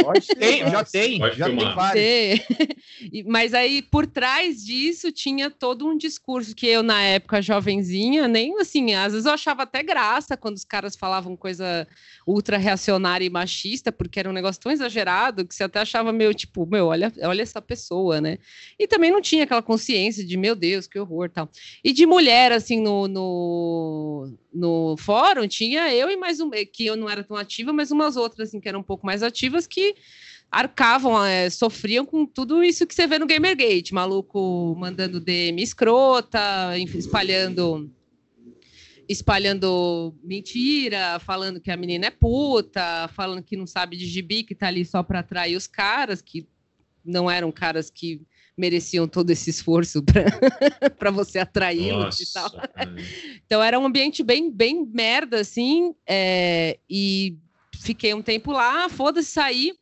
Pode 0.05 0.27
tem, 0.29 0.71
já 0.71 0.85
tem, 0.85 1.19
Pode 1.19 1.39
já 1.39 1.47
filmar. 1.47 1.93
tem 1.93 2.41
vários. 2.45 3.25
Mas 3.27 3.55
aí, 3.55 3.81
por 3.81 4.07
trás 4.07 4.63
disso, 4.63 5.11
tinha 5.11 5.51
todo 5.51 5.87
um 5.87 5.97
discurso 5.97 6.55
que 6.55 6.67
eu, 6.67 6.83
na 6.83 7.03
época, 7.03 7.41
jovenzinha, 7.41 8.29
nem 8.29 8.61
assim, 8.61 8.95
às 8.95 9.13
vezes 9.13 9.27
eu 9.27 9.33
achava 9.33 9.63
até 9.63 9.83
graça 9.83 10.37
quando 10.37 10.57
os 10.57 10.65
caras 10.65 10.95
falavam 10.95 11.35
coisa 11.37 11.89
ultra 12.27 12.59
reacionária 12.59 13.25
e 13.25 13.31
machista, 13.31 13.91
porque 13.91 14.21
era 14.21 14.29
um 14.29 14.35
negócio 14.35 14.61
tão 14.61 14.71
exagerado 14.71 15.47
que 15.47 15.55
você 15.55 15.65
até 15.65 15.81
achava 15.81 16.13
meio, 16.13 16.35
tipo, 16.35 16.67
meu, 16.67 16.89
olha, 16.89 17.11
olha 17.23 17.41
essa 17.41 17.63
pessoa, 17.63 18.21
né? 18.21 18.37
E 18.79 18.87
também 18.87 19.11
não 19.11 19.23
tinha 19.23 19.45
aquela 19.45 19.63
consciência 19.63 20.23
de, 20.23 20.37
meu 20.37 20.55
Deus, 20.55 20.87
que 20.87 20.99
horror, 20.99 21.31
tal. 21.31 21.49
E 21.83 21.95
de 21.95 22.05
mulher, 22.05 22.53
assim, 22.53 22.79
no 22.79 22.90
no, 22.91 23.09
no, 23.09 24.39
no 24.53 24.97
fórum, 24.97 25.47
tinha 25.47 25.95
eu 25.95 26.11
e 26.11 26.17
mais 26.17 26.41
um, 26.41 26.51
que 26.51 26.87
eu 26.87 26.97
não 26.97 27.09
era 27.09 27.23
tão 27.23 27.37
ativa, 27.37 27.73
mas 27.73 27.91
umas 27.91 28.17
outras, 28.17 28.49
assim, 28.49 28.61
que 28.61 28.69
eram 28.69 28.81
um 28.81 28.85
pouco 28.85 29.07
mais 29.07 29.23
ativas, 29.23 29.67
que 29.67 29.95
arcavam, 30.51 31.25
é, 31.25 31.49
sofriam 31.49 32.05
com 32.05 32.27
tudo 32.27 32.65
isso 32.65 32.87
que 32.87 32.95
você 32.95 33.07
vê 33.07 33.19
no 33.19 33.27
Gamergate, 33.27 33.95
maluco 33.95 34.75
mandando 34.77 35.21
DM 35.21 35.63
escrota, 35.63 36.41
espalhando 36.97 37.91
espalhando 39.09 40.15
mentira, 40.23 41.19
falando 41.19 41.61
que 41.61 41.71
a 41.73 41.77
menina 41.77 42.07
é 42.07 42.11
puta, 42.11 43.09
falando 43.09 43.43
que 43.43 43.57
não 43.57 43.67
sabe 43.67 43.97
de 43.97 44.07
gibi, 44.07 44.45
que 44.45 44.55
tá 44.55 44.69
ali 44.69 44.85
só 44.85 45.03
para 45.03 45.19
atrair 45.19 45.57
os 45.57 45.67
caras, 45.67 46.23
que 46.23 46.47
não 47.05 47.29
eram 47.29 47.51
caras 47.51 47.91
que 47.91 48.23
mereciam 48.61 49.09
todo 49.09 49.31
esse 49.31 49.49
esforço 49.51 50.05
para 50.99 51.11
você 51.11 51.39
atraí-los 51.39 52.21
e 52.21 52.33
tal. 52.33 52.51
Então 53.45 53.63
era 53.63 53.79
um 53.79 53.87
ambiente 53.87 54.23
bem, 54.23 54.51
bem 54.51 54.87
merda, 54.87 55.41
assim, 55.41 55.95
é, 56.07 56.79
e 56.89 57.37
fiquei 57.81 58.13
um 58.13 58.23
tempo 58.23 58.53
lá, 58.53 58.89
foda-se, 58.89 59.31
saí. 59.31 59.73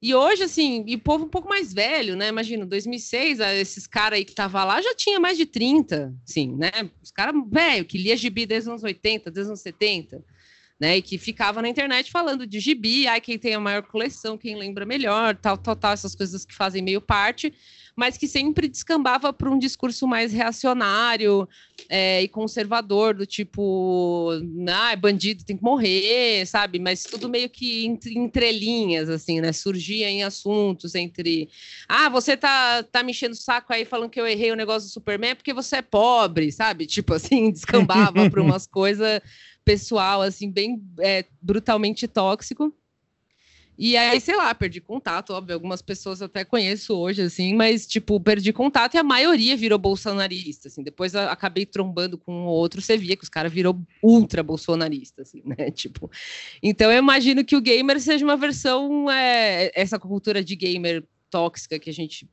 E 0.00 0.12
hoje, 0.14 0.42
assim, 0.42 0.82
e 0.88 0.96
o 0.96 0.98
povo 0.98 1.26
um 1.26 1.28
pouco 1.28 1.48
mais 1.48 1.72
velho, 1.72 2.16
né? 2.16 2.26
Imagina, 2.26 2.66
2006, 2.66 3.38
esses 3.38 3.86
caras 3.86 4.16
aí 4.18 4.24
que 4.24 4.34
tava 4.34 4.64
lá 4.64 4.82
já 4.82 4.92
tinha 4.96 5.20
mais 5.20 5.36
de 5.36 5.46
30, 5.46 6.12
assim, 6.28 6.56
né? 6.56 6.72
Os 7.00 7.12
caras 7.12 7.34
velho, 7.48 7.84
que 7.84 7.98
lia 7.98 8.16
gibi 8.16 8.44
desde 8.44 8.68
os 8.68 8.72
anos 8.72 8.82
80, 8.82 9.30
desde 9.30 9.42
os 9.42 9.48
anos 9.48 9.60
70 9.60 10.24
né? 10.82 10.96
E 10.96 11.02
que 11.02 11.16
ficava 11.16 11.62
na 11.62 11.68
internet 11.68 12.10
falando 12.10 12.44
de 12.44 12.58
gibi, 12.58 13.06
ai, 13.06 13.20
quem 13.20 13.38
tem 13.38 13.54
a 13.54 13.60
maior 13.60 13.82
coleção, 13.82 14.36
quem 14.36 14.56
lembra 14.56 14.84
melhor, 14.84 15.36
tal, 15.36 15.56
tal, 15.56 15.76
tal, 15.76 15.92
essas 15.92 16.12
coisas 16.12 16.44
que 16.44 16.52
fazem 16.52 16.82
meio 16.82 17.00
parte, 17.00 17.54
mas 17.94 18.16
que 18.16 18.26
sempre 18.26 18.68
descambava 18.68 19.32
para 19.32 19.50
um 19.50 19.58
discurso 19.58 20.06
mais 20.06 20.32
reacionário 20.32 21.48
é, 21.88 22.22
e 22.22 22.28
conservador, 22.28 23.14
do 23.14 23.26
tipo, 23.26 24.30
ah, 24.68 24.96
bandido 24.96 25.44
tem 25.44 25.56
que 25.56 25.62
morrer, 25.62 26.46
sabe? 26.46 26.78
Mas 26.78 27.02
tudo 27.04 27.28
meio 27.28 27.50
que 27.50 27.86
entre, 27.86 28.18
entrelinhas, 28.18 29.08
assim, 29.08 29.40
né? 29.40 29.52
Surgia 29.52 30.08
em 30.08 30.22
assuntos 30.22 30.94
entre, 30.94 31.48
ah, 31.88 32.08
você 32.08 32.36
tá, 32.36 32.82
tá 32.82 33.02
me 33.02 33.12
enchendo 33.12 33.34
o 33.34 33.36
saco 33.36 33.72
aí 33.72 33.84
falando 33.84 34.10
que 34.10 34.20
eu 34.20 34.26
errei 34.26 34.50
o 34.50 34.56
negócio 34.56 34.88
do 34.88 34.92
Superman 34.92 35.34
porque 35.34 35.52
você 35.52 35.76
é 35.76 35.82
pobre, 35.82 36.50
sabe? 36.50 36.86
Tipo 36.86 37.14
assim, 37.14 37.50
descambava 37.52 38.28
para 38.30 38.42
umas 38.42 38.66
coisas 38.66 39.20
pessoal, 39.64 40.22
assim, 40.22 40.50
bem 40.50 40.82
é, 41.00 41.24
brutalmente 41.40 42.08
tóxico. 42.08 42.74
E 43.78 43.96
aí, 43.96 44.20
sei 44.20 44.36
lá, 44.36 44.54
perdi 44.54 44.80
contato, 44.80 45.32
óbvio, 45.32 45.54
algumas 45.54 45.80
pessoas 45.80 46.20
até 46.20 46.44
conheço 46.44 46.94
hoje, 46.94 47.22
assim, 47.22 47.54
mas, 47.54 47.86
tipo, 47.86 48.20
perdi 48.20 48.52
contato 48.52 48.94
e 48.94 48.98
a 48.98 49.02
maioria 49.02 49.56
virou 49.56 49.78
bolsonarista, 49.78 50.68
assim. 50.68 50.82
Depois 50.82 51.14
acabei 51.14 51.64
trombando 51.64 52.18
com 52.18 52.32
um 52.32 52.46
outro, 52.46 52.82
você 52.82 52.96
via 52.96 53.16
que 53.16 53.24
os 53.24 53.30
caras 53.30 53.52
virou 53.52 53.80
ultra 54.02 54.42
bolsonarista, 54.42 55.22
assim, 55.22 55.42
né? 55.46 55.70
Tipo, 55.70 56.10
então 56.62 56.92
eu 56.92 56.98
imagino 56.98 57.44
que 57.44 57.56
o 57.56 57.60
gamer 57.60 58.00
seja 58.00 58.24
uma 58.24 58.36
versão, 58.36 59.10
é, 59.10 59.70
essa 59.74 59.98
cultura 59.98 60.44
de 60.44 60.54
gamer 60.54 61.04
tóxica 61.30 61.78
que 61.78 61.88
a 61.88 61.94
gente 61.94 62.28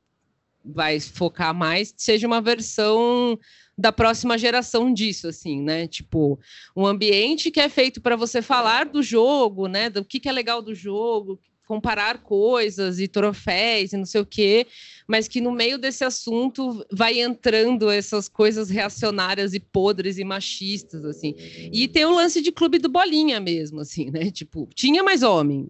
vai 0.64 1.00
focar 1.00 1.54
mais, 1.54 1.94
seja 1.96 2.28
uma 2.28 2.42
versão 2.42 3.40
da 3.80 3.93
próxima 3.93 4.38
geração 4.38 4.93
disso, 4.93 5.27
assim, 5.30 5.61
né? 5.61 5.88
Tipo, 5.88 6.38
um 6.75 6.86
ambiente 6.86 7.49
que 7.49 7.61
é 7.61 7.69
feito 7.69 8.01
para 8.01 8.17
você 8.17 8.41
falar 8.41 8.86
do 8.86 9.01
jogo, 9.01 9.67
né? 9.67 9.89
Do 9.89 10.03
que, 10.03 10.19
que 10.19 10.27
é 10.27 10.32
legal 10.34 10.61
do 10.61 10.75
jogo, 10.75 11.39
comparar 11.65 12.17
coisas 12.17 12.99
e 12.99 13.07
troféus 13.07 13.93
e 13.93 13.97
não 13.97 14.05
sei 14.05 14.19
o 14.19 14.25
quê, 14.25 14.67
mas 15.07 15.30
que 15.30 15.39
no 15.39 15.51
meio 15.51 15.77
desse 15.77 16.03
assunto 16.03 16.86
vai 16.91 17.21
entrando 17.21 17.89
essas 17.89 18.27
coisas 18.27 18.69
reacionárias 18.69 19.53
e 19.53 19.61
podres 19.61 20.17
e 20.17 20.25
machistas, 20.25 21.05
assim. 21.05 21.34
E 21.71 21.88
tem 21.88 22.03
o 22.03 22.13
lance 22.13 22.41
de 22.41 22.51
clube 22.51 22.80
do 22.80 22.89
bolinha 22.89 23.39
mesmo, 23.39 23.80
assim, 23.80 24.11
né? 24.11 24.30
Tipo, 24.30 24.67
tinha 24.75 25.01
mais 25.01 25.23
homem. 25.23 25.69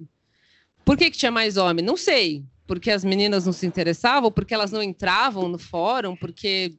Por 0.83 0.97
que, 0.97 1.11
que 1.11 1.17
tinha 1.17 1.31
mais 1.31 1.57
homem? 1.57 1.85
Não 1.85 1.95
sei. 1.95 2.43
Porque 2.65 2.89
as 2.89 3.03
meninas 3.03 3.45
não 3.45 3.53
se 3.53 3.67
interessavam, 3.67 4.31
porque 4.31 4.53
elas 4.53 4.71
não 4.71 4.81
entravam 4.81 5.47
no 5.47 5.59
fórum, 5.59 6.15
porque 6.15 6.75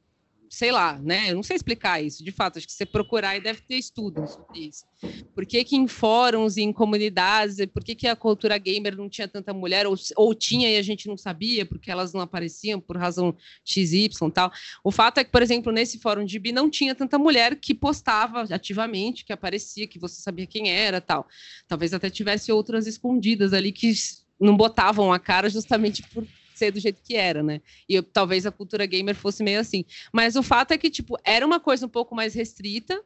sei 0.50 0.72
lá, 0.72 0.98
né? 0.98 1.30
Eu 1.30 1.36
não 1.36 1.44
sei 1.44 1.54
explicar 1.54 2.02
isso, 2.02 2.24
de 2.24 2.32
fato, 2.32 2.58
acho 2.58 2.66
que 2.66 2.72
você 2.72 2.84
procurar 2.84 3.36
e 3.36 3.40
deve 3.40 3.60
ter 3.60 3.76
estudos 3.76 4.32
sobre 4.32 4.66
isso. 4.66 4.84
Por 5.32 5.46
que, 5.46 5.62
que 5.62 5.76
em 5.76 5.86
fóruns 5.86 6.56
e 6.56 6.62
em 6.62 6.72
comunidades, 6.72 7.64
por 7.72 7.84
que, 7.84 7.94
que 7.94 8.08
a 8.08 8.16
cultura 8.16 8.58
gamer 8.58 8.96
não 8.96 9.08
tinha 9.08 9.28
tanta 9.28 9.54
mulher, 9.54 9.86
ou, 9.86 9.94
ou 10.16 10.34
tinha 10.34 10.68
e 10.68 10.76
a 10.76 10.82
gente 10.82 11.06
não 11.06 11.16
sabia, 11.16 11.64
porque 11.64 11.88
elas 11.88 12.12
não 12.12 12.20
apareciam 12.20 12.80
por 12.80 12.96
razão 12.96 13.34
XY 13.64 14.10
tal. 14.34 14.50
O 14.82 14.90
fato 14.90 15.18
é 15.18 15.24
que, 15.24 15.30
por 15.30 15.40
exemplo, 15.40 15.70
nesse 15.70 16.00
fórum 16.00 16.24
de 16.24 16.36
bi 16.40 16.50
não 16.50 16.68
tinha 16.68 16.96
tanta 16.96 17.16
mulher 17.16 17.54
que 17.54 17.72
postava 17.72 18.42
ativamente, 18.52 19.24
que 19.24 19.32
aparecia, 19.32 19.86
que 19.86 20.00
você 20.00 20.20
sabia 20.20 20.48
quem 20.48 20.68
era 20.68 21.00
tal. 21.00 21.28
Talvez 21.68 21.94
até 21.94 22.10
tivesse 22.10 22.50
outras 22.50 22.88
escondidas 22.88 23.52
ali 23.52 23.70
que 23.70 23.92
não 24.40 24.56
botavam 24.56 25.12
a 25.12 25.18
cara 25.20 25.48
justamente 25.48 26.02
por 26.02 26.26
ser 26.60 26.70
do 26.72 26.80
jeito 26.80 27.00
que 27.02 27.16
era, 27.16 27.42
né? 27.42 27.60
E 27.88 27.94
eu, 27.94 28.02
talvez 28.02 28.44
a 28.44 28.52
cultura 28.52 28.84
gamer 28.84 29.14
fosse 29.14 29.42
meio 29.42 29.60
assim. 29.60 29.84
Mas 30.12 30.36
o 30.36 30.42
fato 30.42 30.72
é 30.72 30.78
que, 30.78 30.90
tipo, 30.90 31.16
era 31.24 31.44
uma 31.44 31.58
coisa 31.58 31.86
um 31.86 31.88
pouco 31.88 32.14
mais 32.14 32.34
restrita 32.34 33.02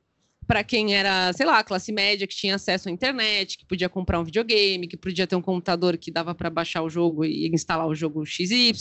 para 0.46 0.62
quem 0.62 0.94
era, 0.94 1.32
sei 1.32 1.46
lá, 1.46 1.62
classe 1.64 1.90
média, 1.90 2.26
que 2.26 2.36
tinha 2.36 2.54
acesso 2.54 2.88
à 2.88 2.92
internet, 2.92 3.58
que 3.58 3.64
podia 3.64 3.88
comprar 3.88 4.20
um 4.20 4.24
videogame, 4.24 4.86
que 4.86 4.96
podia 4.96 5.26
ter 5.26 5.36
um 5.36 5.42
computador 5.42 5.96
que 5.96 6.10
dava 6.10 6.34
para 6.34 6.50
baixar 6.50 6.82
o 6.82 6.90
jogo 6.90 7.24
e 7.24 7.48
instalar 7.48 7.86
o 7.86 7.94
jogo 7.94 8.24
XY. 8.24 8.74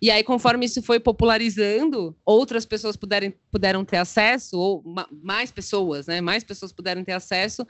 E 0.00 0.10
aí, 0.10 0.24
conforme 0.24 0.66
isso 0.66 0.82
foi 0.82 0.98
popularizando, 0.98 2.16
outras 2.24 2.64
pessoas 2.64 2.96
puderem, 2.96 3.34
puderam 3.50 3.84
ter 3.84 3.98
acesso, 3.98 4.58
ou 4.58 4.82
mais 5.22 5.50
pessoas, 5.50 6.06
né? 6.06 6.20
Mais 6.20 6.42
pessoas 6.42 6.72
puderam 6.72 7.04
ter 7.04 7.12
acesso. 7.12 7.66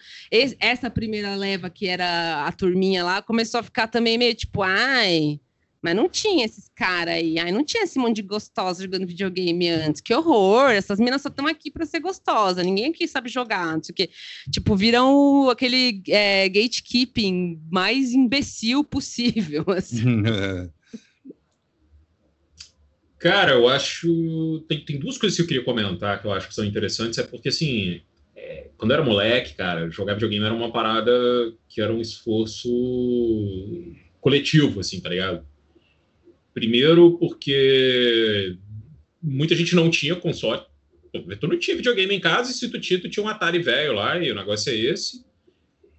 essa 0.60 0.88
primeira 0.88 1.34
leva, 1.34 1.68
que 1.68 1.88
era 1.88 2.46
a 2.46 2.52
turminha 2.52 3.04
lá, 3.04 3.20
começou 3.22 3.60
a 3.60 3.62
ficar 3.62 3.88
também 3.88 4.16
meio 4.16 4.34
tipo, 4.34 4.62
ai 4.62 5.40
Mas 5.82 5.94
não 5.94 6.08
tinha 6.08 6.44
esses 6.44 6.68
caras 6.74 7.14
aí. 7.14 7.38
Aí 7.38 7.52
não 7.52 7.64
tinha 7.64 7.84
esse 7.84 7.98
monte 7.98 8.16
de 8.16 8.22
gostosa 8.22 8.82
jogando 8.82 9.06
videogame 9.06 9.68
antes. 9.68 10.00
Que 10.00 10.14
horror! 10.14 10.70
Essas 10.70 10.98
meninas 10.98 11.22
só 11.22 11.28
estão 11.28 11.46
aqui 11.46 11.70
para 11.70 11.86
ser 11.86 12.00
gostosa. 12.00 12.62
Ninguém 12.62 12.86
aqui 12.90 13.06
sabe 13.06 13.28
jogar. 13.28 13.76
Não 13.76 13.82
sei 13.82 13.92
o 13.92 13.96
quê. 13.96 14.10
Tipo, 14.50 14.74
viram 14.74 15.48
aquele 15.50 16.02
é, 16.08 16.48
gatekeeping 16.48 17.60
mais 17.70 18.12
imbecil 18.12 18.82
possível. 18.82 19.64
Assim. 19.76 20.22
Cara, 23.18 23.52
eu 23.52 23.68
acho. 23.68 24.64
Tem, 24.68 24.84
tem 24.84 24.98
duas 24.98 25.18
coisas 25.18 25.36
que 25.36 25.42
eu 25.42 25.46
queria 25.46 25.64
comentar 25.64 26.20
que 26.20 26.26
eu 26.26 26.32
acho 26.32 26.48
que 26.48 26.54
são 26.54 26.64
interessantes. 26.64 27.18
É 27.18 27.22
porque, 27.22 27.48
assim, 27.48 28.02
é, 28.36 28.68
quando 28.76 28.90
eu 28.90 28.96
era 28.96 29.04
moleque, 29.04 29.54
cara, 29.54 29.90
jogar 29.90 30.14
videogame 30.14 30.44
era 30.44 30.54
uma 30.54 30.70
parada 30.70 31.10
que 31.68 31.80
era 31.80 31.92
um 31.92 32.00
esforço 32.00 32.68
coletivo, 34.20 34.80
assim, 34.80 35.00
tá 35.00 35.08
ligado? 35.08 35.46
Primeiro, 36.56 37.18
porque 37.18 38.56
muita 39.22 39.54
gente 39.54 39.74
não 39.74 39.90
tinha 39.90 40.16
console. 40.16 40.62
Tu 41.38 41.46
não 41.46 41.58
tinha 41.58 41.76
videogame 41.76 42.14
em 42.14 42.18
casa, 42.18 42.50
e 42.50 42.54
se 42.54 42.70
tu 42.70 42.80
tinha, 42.80 42.98
tu 42.98 43.10
tinha 43.10 43.22
um 43.22 43.28
Atari 43.28 43.58
velho 43.58 43.92
lá, 43.92 44.18
e 44.18 44.32
o 44.32 44.34
negócio 44.34 44.72
é 44.72 44.74
esse. 44.74 45.22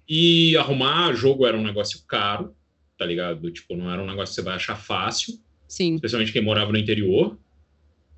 E 0.08 0.56
arrumar 0.56 1.14
jogo 1.14 1.46
era 1.46 1.56
um 1.56 1.62
negócio 1.62 2.02
caro, 2.08 2.56
tá 2.98 3.06
ligado? 3.06 3.48
Tipo, 3.52 3.76
não 3.76 3.88
era 3.88 4.02
um 4.02 4.06
negócio 4.06 4.32
que 4.32 4.34
você 4.34 4.42
vai 4.42 4.56
achar 4.56 4.74
fácil. 4.74 5.38
Sim. 5.68 5.94
Especialmente 5.94 6.32
quem 6.32 6.42
morava 6.42 6.72
no 6.72 6.78
interior. 6.78 7.38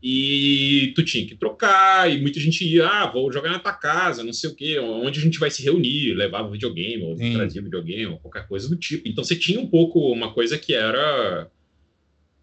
E 0.03 0.95
tu 0.97 1.05
tinha 1.05 1.27
que 1.27 1.35
trocar, 1.35 2.11
e 2.11 2.23
muita 2.23 2.41
gente 2.41 2.67
ia, 2.67 2.89
ah, 2.89 3.11
vou 3.13 3.31
jogar 3.31 3.51
na 3.51 3.59
tua 3.59 3.75
casa, 3.75 4.25
não 4.25 4.33
sei 4.33 4.49
o 4.49 4.55
quê, 4.55 4.79
onde 4.79 5.21
a 5.21 5.23
gente 5.23 5.39
vai 5.39 5.51
se 5.51 5.63
reunir, 5.63 6.15
levava 6.15 6.51
videogame, 6.51 7.03
ou 7.03 7.19
Sim. 7.19 7.35
trazia 7.35 7.61
videogame, 7.61 8.07
ou 8.07 8.19
qualquer 8.19 8.49
coisa 8.49 8.67
do 8.67 8.77
tipo. 8.77 9.07
Então 9.07 9.23
você 9.23 9.37
tinha 9.37 9.61
um 9.61 9.67
pouco 9.67 10.11
uma 10.11 10.33
coisa 10.33 10.57
que 10.57 10.73
era 10.73 11.51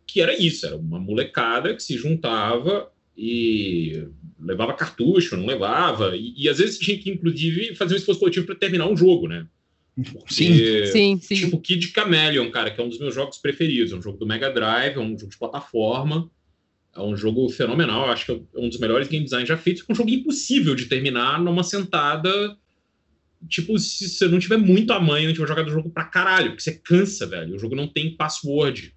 que 0.08 0.22
era 0.22 0.36
isso, 0.36 0.66
era 0.66 0.76
uma 0.76 0.99
molecada 0.99 1.76
que 1.76 1.84
se 1.84 1.97
juntava 1.97 2.91
e 3.16 4.08
levava 4.39 4.74
cartucho, 4.74 5.36
não 5.36 5.45
levava, 5.45 6.16
e, 6.16 6.34
e 6.38 6.47
às 6.49 6.60
vezes 6.60 6.80
tinha 6.80 6.97
que, 6.97 7.10
inclusive, 7.10 7.76
fazer 7.76 7.95
um 7.95 7.97
esforço 7.97 8.20
coletivo 8.20 8.45
para 8.45 8.55
terminar 8.55 8.88
um 8.88 8.95
jogo, 8.95 9.28
né? 9.28 9.47
Porque, 10.12 10.34
sim, 10.34 10.86
sim, 10.86 11.20
sim. 11.20 11.36
Tipo 11.36 11.60
Kid 11.60 11.88
Chameleon, 11.88 12.51
cara, 12.51 12.70
que 12.70 12.80
é 12.80 12.84
um 12.84 12.89
dos 12.89 12.99
meus 12.99 13.16
jogos 13.16 13.39
preferidos. 13.39 13.91
É 13.91 13.95
um 13.95 14.01
jogo 14.01 14.20
do 14.20 14.28
Mega 14.28 14.51
Drive, 14.51 14.95
é 14.95 14.99
um 14.99 15.18
jogo 15.18 15.32
de 15.32 15.38
plataforma. 15.38 16.30
É 16.95 17.01
um 17.01 17.18
jogo 17.18 17.49
fenomenal. 17.49 18.10
Acho 18.10 18.26
que 18.26 18.32
é 18.32 18.60
um 18.60 18.70
dos 18.70 18.80
melhores 18.80 19.08
game 19.08 19.24
design 19.24 19.45
já 19.45 19.58
feitos. 19.58 19.84
É 19.88 19.91
um 19.91 19.95
jogo 19.95 20.10
impossível 20.12 20.76
de 20.76 20.86
terminar 20.86 21.41
numa 21.41 21.64
sentada. 21.64 22.55
Tipo, 23.49 23.78
se 23.80 24.08
você 24.08 24.28
não 24.28 24.38
tiver 24.38 24.58
muito 24.58 24.93
a 24.93 24.99
mãe, 24.99 25.26
não 25.26 25.34
tiver 25.34 25.47
jogado 25.47 25.68
o 25.68 25.72
jogo 25.72 25.89
pra 25.89 26.05
caralho, 26.05 26.49
porque 26.51 26.62
você 26.62 26.74
cansa, 26.74 27.26
velho. 27.26 27.55
O 27.55 27.60
jogo 27.60 27.76
não 27.76 27.88
tem 27.88 28.16
password. 28.16 28.95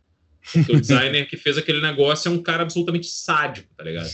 Porque 0.53 0.73
o 0.73 0.81
designer 0.81 1.29
que 1.29 1.37
fez 1.37 1.59
aquele 1.59 1.81
negócio 1.81 2.29
é 2.29 2.33
um 2.33 2.43
cara 2.43 2.63
absolutamente 2.63 3.07
sádico, 3.07 3.69
tá 3.77 3.85
ligado? 3.85 4.09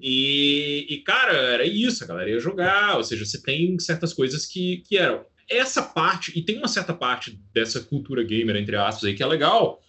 E, 0.00 0.86
e, 0.88 0.98
cara, 0.98 1.32
era 1.32 1.64
isso, 1.64 2.02
a 2.02 2.06
galera 2.06 2.30
ia 2.30 2.40
jogar, 2.40 2.96
ou 2.96 3.04
seja, 3.04 3.24
você 3.24 3.40
tem 3.40 3.78
certas 3.78 4.12
coisas 4.12 4.46
que, 4.46 4.78
que 4.86 4.96
eram. 4.96 5.24
Essa 5.48 5.82
parte, 5.82 6.36
e 6.36 6.42
tem 6.42 6.58
uma 6.58 6.68
certa 6.68 6.94
parte 6.94 7.38
dessa 7.52 7.80
cultura 7.80 8.22
gamer, 8.22 8.56
entre 8.56 8.76
aspas, 8.76 9.04
aí, 9.04 9.14
que 9.14 9.22
é 9.22 9.26
legal, 9.26 9.80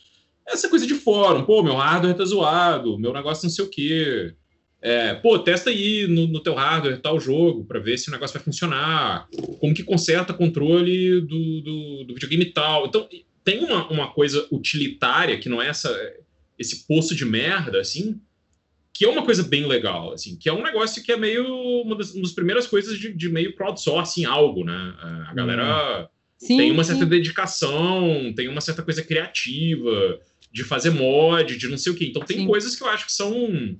essa 0.47 0.70
coisa 0.70 0.86
de 0.86 0.95
fórum, 0.95 1.45
pô, 1.45 1.64
meu 1.64 1.76
hardware 1.76 2.16
tá 2.16 2.26
zoado, 2.26 2.99
meu 2.99 3.14
negócio 3.14 3.45
não 3.45 3.51
sei 3.51 3.66
o 3.66 3.70
quê. 3.70 4.34
É, 4.82 5.14
pô, 5.14 5.39
testa 5.39 5.70
aí 5.70 6.06
no, 6.08 6.28
no 6.28 6.41
teu 6.41 6.56
hardware 6.56 6.99
tal 6.99 7.18
jogo 7.18 7.64
para 7.64 7.80
ver 7.80 7.97
se 7.97 8.10
o 8.10 8.12
negócio 8.12 8.34
vai 8.34 8.43
funcionar, 8.43 9.30
como 9.60 9.74
que 9.74 9.82
conserta 9.82 10.34
controle 10.34 11.22
do, 11.22 11.62
do, 11.62 12.04
do 12.04 12.14
videogame 12.14 12.45
tal. 12.51 12.88
Então, 12.88 13.08
tem 13.44 13.64
uma, 13.64 13.88
uma 13.89 14.12
coisa 14.12 14.48
utilitária 14.52 15.38
que 15.38 15.50
não 15.50 15.62
é 15.62 15.68
essa, 15.68 15.91
esse 16.58 16.88
poço 16.88 17.16
de 17.16 17.26
merda, 17.26 17.80
assim, 17.80 18.20
que 18.94 19.06
é 19.06 19.10
uma 19.10 19.26
coisa 19.26 19.44
bem 19.44 19.66
legal, 19.66 20.14
assim, 20.14 20.38
que 20.38 20.48
é 20.48 20.54
um 20.54 20.62
negócio 20.62 21.04
que 21.04 21.12
é 21.12 21.18
meio 21.18 21.46
uma 21.82 21.96
das, 21.96 22.14
uma 22.14 22.22
das 22.22 22.32
primeiras 22.32 22.68
coisas 22.68 22.98
de, 22.98 23.12
de, 23.12 23.28
meio 23.28 23.56
crowdsourcing 23.56 24.26
algo, 24.26 24.64
né? 24.64 24.96
A 25.30 25.34
galera 25.34 26.10
sim, 26.38 26.58
tem 26.58 26.72
uma 26.72 26.84
certa 26.84 27.04
sim. 27.04 27.10
dedicação, 27.10 28.32
tem 28.36 28.48
uma 28.48 28.62
certa 28.62 28.84
coisa 28.84 29.02
criativa 29.04 30.20
de 30.52 30.64
fazer 30.64 30.91
mod, 30.91 31.58
de 31.58 31.68
não 31.68 31.78
sei 31.78 31.91
o 31.91 31.96
quê. 31.96 32.06
Então 32.06 32.22
tem 32.22 32.38
sim. 32.38 32.48
coisas 32.48 32.76
que 32.76 32.84
eu 32.84 32.88
acho 32.88 33.08
que 33.08 33.12
são 33.12 33.76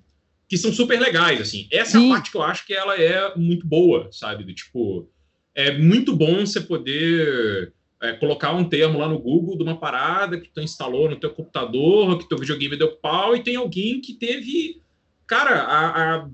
que 0.50 0.58
são 0.58 0.74
super 0.74 1.00
legais, 1.00 1.40
assim. 1.40 1.68
Essa 1.72 2.00
é 2.00 2.06
a 2.06 2.10
parte 2.10 2.32
que 2.32 2.38
eu 2.38 2.44
acho 2.44 2.66
que 2.66 2.74
ela 2.74 2.96
é 2.96 3.36
muito 3.36 3.66
boa, 3.66 4.10
sabe? 4.12 4.44
Do 4.44 4.54
tipo, 4.54 5.10
é 5.56 5.78
muito 5.78 6.16
bom 6.16 6.46
você 6.46 6.60
poder 6.60 7.72
é, 8.04 8.14
colocar 8.14 8.54
um 8.54 8.68
termo 8.68 9.00
lá 9.00 9.08
no 9.08 9.18
Google 9.18 9.58
de 9.58 9.64
uma 9.64 9.80
parada 9.80 10.40
que 10.40 10.50
tu 10.50 10.60
instalou 10.60 11.10
no 11.10 11.16
teu 11.16 11.30
computador, 11.30 12.20
que 12.20 12.28
teu 12.28 12.38
videogame 12.38 12.76
deu 12.76 12.98
pau, 12.98 13.36
e 13.36 13.42
tem 13.42 13.56
alguém 13.56 14.02
que 14.02 14.14
teve, 14.14 14.82
cara, 15.26 15.62
a, 15.62 16.16
a 16.16 16.30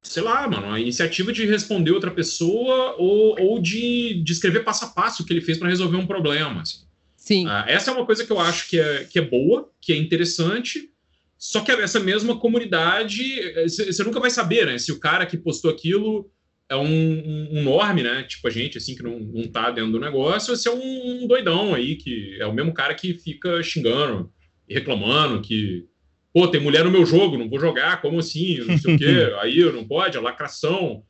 sei 0.00 0.22
lá, 0.22 0.48
mano, 0.48 0.72
a 0.72 0.80
iniciativa 0.80 1.32
de 1.32 1.44
responder 1.44 1.90
outra 1.90 2.12
pessoa 2.12 2.94
ou, 2.96 3.38
ou 3.40 3.60
de, 3.60 4.22
de 4.22 4.32
escrever 4.32 4.64
passo 4.64 4.84
a 4.84 4.88
passo 4.88 5.22
o 5.22 5.26
que 5.26 5.32
ele 5.32 5.40
fez 5.40 5.58
para 5.58 5.68
resolver 5.68 5.96
um 5.96 6.06
problema. 6.06 6.62
Assim. 6.62 6.78
Sim. 7.16 7.46
Ah, 7.48 7.64
essa 7.66 7.90
é 7.90 7.94
uma 7.94 8.06
coisa 8.06 8.24
que 8.24 8.30
eu 8.30 8.38
acho 8.38 8.70
que 8.70 8.78
é, 8.78 9.04
que 9.04 9.18
é 9.18 9.22
boa, 9.22 9.68
que 9.80 9.92
é 9.92 9.96
interessante, 9.96 10.88
só 11.36 11.60
que 11.60 11.70
essa 11.70 12.00
mesma 12.00 12.38
comunidade, 12.38 13.22
você 13.64 14.02
nunca 14.02 14.20
vai 14.20 14.30
saber, 14.30 14.66
né? 14.66 14.78
Se 14.78 14.90
o 14.90 14.98
cara 14.98 15.26
que 15.26 15.36
postou 15.36 15.70
aquilo 15.70 16.30
é 16.68 16.76
um, 16.76 16.84
um, 16.84 17.48
um, 17.58 17.62
norme, 17.62 18.02
né? 18.02 18.24
Tipo 18.24 18.48
a 18.48 18.50
gente, 18.50 18.76
assim, 18.76 18.94
que 18.94 19.02
não, 19.02 19.18
não 19.18 19.48
tá 19.48 19.70
dentro 19.70 19.92
do 19.92 20.00
negócio, 20.00 20.54
você 20.54 20.68
é 20.68 20.72
um, 20.72 21.22
um, 21.22 21.26
doidão 21.26 21.74
aí, 21.74 21.96
que 21.96 22.36
é 22.38 22.46
o 22.46 22.52
mesmo 22.52 22.74
cara 22.74 22.94
que 22.94 23.14
fica 23.14 23.62
xingando 23.62 24.30
e 24.68 24.74
reclamando 24.74 25.40
que, 25.40 25.86
pô, 26.32 26.46
tem 26.46 26.60
mulher 26.60 26.84
no 26.84 26.90
meu 26.90 27.06
jogo, 27.06 27.38
não 27.38 27.48
vou 27.48 27.58
jogar, 27.58 28.02
como 28.02 28.18
assim? 28.18 28.58
Não 28.58 28.76
sei 28.76 28.94
o 28.94 28.98
quê, 28.98 29.32
aí 29.40 29.72
não 29.72 29.86
pode, 29.86 30.18
a 30.18 30.20
lacração. 30.20 31.02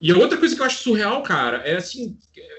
E 0.00 0.10
a 0.10 0.16
outra 0.16 0.38
coisa 0.38 0.56
que 0.56 0.60
eu 0.60 0.66
acho 0.66 0.82
surreal, 0.82 1.22
cara, 1.22 1.58
é 1.58 1.76
assim, 1.76 2.16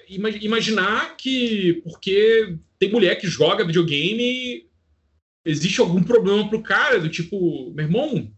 imaginar 0.08 1.18
que 1.18 1.82
porque 1.84 2.58
tem 2.80 2.90
mulher 2.92 3.16
que 3.16 3.28
joga 3.28 3.66
videogame, 3.66 4.66
existe 5.44 5.82
algum 5.82 6.02
problema 6.02 6.48
pro 6.48 6.62
cara, 6.62 7.00
do 7.00 7.10
tipo, 7.10 7.74
meu 7.74 7.86
irmão, 7.86 8.32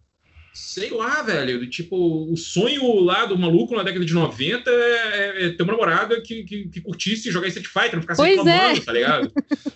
sei 0.55 0.89
lá, 0.89 1.21
velho, 1.21 1.69
tipo, 1.69 2.31
o 2.31 2.37
sonho 2.37 3.01
lá 3.01 3.25
do 3.25 3.37
maluco 3.37 3.75
na 3.75 3.83
década 3.83 4.05
de 4.05 4.13
90 4.13 4.69
é, 4.69 4.73
é, 4.73 5.45
é 5.45 5.49
ter 5.49 5.63
uma 5.63 5.73
namorada 5.73 6.21
que, 6.21 6.45
que, 6.45 6.69
que 6.69 6.81
curtisse 6.81 7.29
jogar 7.29 7.49
Street 7.49 7.67
Fighter, 7.67 7.95
não 7.95 8.01
ficar 8.01 8.15
pois 8.15 8.37
reclamando, 8.37 8.79
é. 8.79 8.81
tá 8.81 8.93
ligado? 8.93 9.31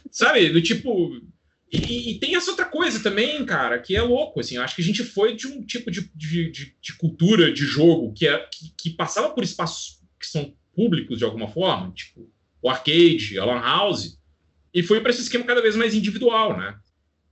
Sabe, 0.09 0.49
do 0.49 0.61
tipo... 0.61 1.21
E, 1.71 2.11
e, 2.11 2.19
tem 2.19 2.35
essa 2.35 2.49
outra 2.49 2.65
coisa 2.65 2.99
também, 3.03 3.45
cara, 3.45 3.77
que 3.77 3.95
é 3.95 4.01
louco, 4.01 4.39
assim, 4.39 4.55
eu 4.55 4.63
acho 4.63 4.75
que 4.75 4.81
a 4.81 4.85
gente 4.85 5.03
foi 5.03 5.35
de 5.35 5.47
um 5.47 5.63
tipo 5.63 5.91
de, 5.91 6.09
de, 6.15 6.49
de, 6.49 6.75
de 6.81 6.93
cultura 6.97 7.53
de 7.53 7.65
jogo 7.65 8.13
que, 8.13 8.25
é, 8.25 8.39
que, 8.39 8.73
que, 8.75 8.89
passava 8.89 9.29
por 9.29 9.43
espaços 9.43 9.99
que 10.19 10.25
são 10.25 10.55
públicos 10.73 11.19
de 11.19 11.25
alguma 11.25 11.47
forma, 11.47 11.91
tipo 11.91 12.27
o 12.61 12.69
arcade, 12.69 13.37
a 13.37 13.45
lan 13.45 13.61
house, 13.61 14.17
e 14.73 14.81
foi 14.81 14.99
para 14.99 15.11
esse 15.11 15.21
esquema 15.21 15.45
cada 15.45 15.61
vez 15.61 15.75
mais 15.75 15.93
individual, 15.93 16.57
né? 16.57 16.75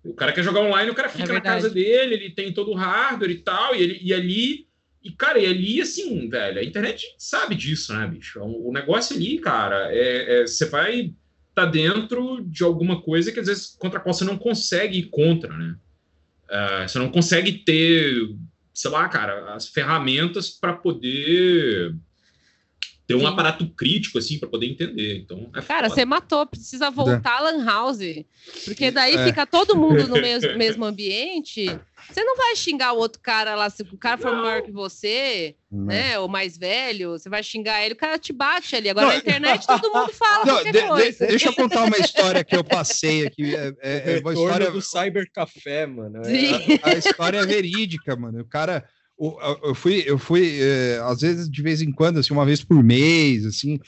O 0.07 0.13
cara 0.13 0.31
quer 0.31 0.43
jogar 0.43 0.61
online, 0.61 0.89
o 0.89 0.95
cara 0.95 1.09
fica 1.09 1.31
é 1.31 1.35
na 1.35 1.41
casa 1.41 1.69
dele, 1.69 2.15
ele 2.15 2.29
tem 2.29 2.53
todo 2.53 2.71
o 2.71 2.75
hardware 2.75 3.29
e 3.29 3.39
tal, 3.39 3.75
e, 3.75 3.81
ele, 3.81 3.99
e 4.01 4.13
ali. 4.13 4.67
E, 5.03 5.11
cara, 5.11 5.37
e 5.37 5.45
ali, 5.45 5.81
assim, 5.81 6.29
velho, 6.29 6.59
a 6.59 6.63
internet 6.63 7.13
sabe 7.17 7.55
disso, 7.55 7.93
né, 7.93 8.07
bicho? 8.07 8.41
O 8.41 8.71
negócio 8.71 9.15
ali, 9.15 9.37
cara, 9.39 9.89
é, 9.93 10.41
é 10.41 10.47
você 10.47 10.65
vai 10.65 10.99
estar 10.99 11.13
tá 11.53 11.65
dentro 11.65 12.43
de 12.45 12.63
alguma 12.63 13.01
coisa 13.01 13.31
que 13.31 13.39
às 13.39 13.47
vezes 13.47 13.75
contra 13.77 13.99
a 13.99 14.01
qual 14.01 14.13
você 14.13 14.23
não 14.23 14.37
consegue 14.37 14.97
ir 14.99 15.09
contra, 15.09 15.55
né? 15.55 15.75
Uh, 16.49 16.87
você 16.87 16.99
não 16.99 17.11
consegue 17.11 17.51
ter, 17.51 18.35
sei 18.73 18.91
lá, 18.91 19.07
cara, 19.09 19.53
as 19.53 19.67
ferramentas 19.67 20.49
para 20.49 20.73
poder 20.73 21.93
ter 23.07 23.15
um 23.15 23.21
Sim. 23.21 23.25
aparato 23.27 23.65
crítico, 23.69 24.17
assim, 24.17 24.37
para 24.37 24.49
poder 24.49 24.65
entender. 24.65 25.19
Então, 25.19 25.49
é 25.55 25.61
Cara, 25.61 25.83
foda. 25.83 25.95
você 25.95 26.03
matou, 26.03 26.45
precisa 26.45 26.91
voltar 26.91 27.39
é. 27.39 27.41
Lan 27.41 27.63
House. 27.63 28.25
Porque 28.65 28.91
daí 28.91 29.15
é. 29.15 29.23
fica 29.23 29.45
todo 29.45 29.77
mundo 29.77 30.05
no 30.09 30.15
mesmo, 30.21 30.57
mesmo 30.57 30.83
ambiente. 30.83 31.67
Você 32.09 32.21
não 32.23 32.35
vai 32.35 32.53
xingar 32.57 32.91
o 32.91 32.97
outro 32.97 33.21
cara 33.21 33.55
lá, 33.55 33.69
se 33.69 33.81
o 33.81 33.97
cara 33.97 34.17
for 34.17 34.33
não. 34.33 34.43
maior 34.43 34.61
que 34.61 34.71
você, 34.71 35.55
não. 35.71 35.85
né? 35.85 36.19
Ou 36.19 36.27
mais 36.27 36.57
velho, 36.57 37.11
você 37.11 37.29
vai 37.29 37.41
xingar 37.41 37.81
ele, 37.83 37.93
o 37.93 37.97
cara 37.97 38.19
te 38.19 38.33
bate 38.33 38.75
ali. 38.75 38.89
Agora 38.89 39.07
não. 39.07 39.13
na 39.13 39.19
internet 39.19 39.65
todo 39.65 39.93
mundo 39.93 40.11
fala 40.11 40.45
não, 40.45 40.63
de, 40.63 40.71
de, 40.71 41.27
deixa 41.27 41.47
eu 41.47 41.53
contar 41.53 41.85
uma 41.85 41.97
história 41.97 42.43
que 42.43 42.55
eu 42.55 42.63
passei 42.63 43.25
aqui. 43.25 43.55
É, 43.55 43.73
é, 43.81 44.17
é 44.17 44.19
uma 44.19 44.33
história 44.33 44.69
do 44.69 44.81
Cyber 44.81 45.29
Café, 45.31 45.85
mano. 45.85 46.23
É, 46.25 46.79
a, 46.83 46.89
a 46.89 46.93
história 46.93 47.39
é 47.39 47.45
verídica, 47.45 48.17
mano. 48.17 48.41
O 48.41 48.45
cara 48.45 48.85
eu 49.19 49.73
fui, 49.73 50.03
eu 50.05 50.17
fui 50.17 50.59
é, 50.61 50.99
às 51.03 51.21
vezes, 51.21 51.49
de 51.49 51.61
vez 51.61 51.81
em 51.81 51.91
quando, 51.91 52.19
assim, 52.19 52.33
uma 52.33 52.45
vez 52.45 52.63
por 52.63 52.83
mês, 52.83 53.45
assim, 53.45 53.79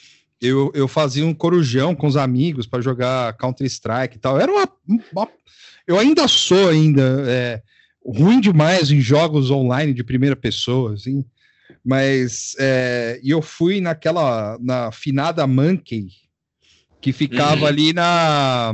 eu, 0.41 0.71
eu 0.73 0.87
fazia 0.87 1.25
um 1.25 1.33
corujão 1.33 1.93
com 1.93 2.07
os 2.07 2.17
amigos 2.17 2.65
para 2.65 2.81
jogar 2.81 3.33
Counter-Strike 3.37 4.15
e 4.15 4.19
tal. 4.19 4.39
Era 4.39 4.51
uma, 4.51 4.67
uma, 5.11 5.27
Eu 5.85 5.99
ainda 5.99 6.27
sou 6.27 6.69
ainda 6.69 7.25
é, 7.27 7.61
ruim 8.05 8.39
demais 8.39 8.89
em 8.91 9.01
jogos 9.01 9.51
online 9.51 9.93
de 9.93 10.03
primeira 10.03 10.35
pessoa, 10.35 10.93
assim, 10.93 11.23
mas 11.85 12.55
é, 12.59 13.19
e 13.21 13.29
eu 13.29 13.41
fui 13.41 13.81
naquela, 13.81 14.57
na 14.59 14.91
finada 14.91 15.45
Monkey, 15.45 16.07
que 17.01 17.13
ficava 17.13 17.61
uhum. 17.61 17.67
ali 17.67 17.93
na 17.93 18.73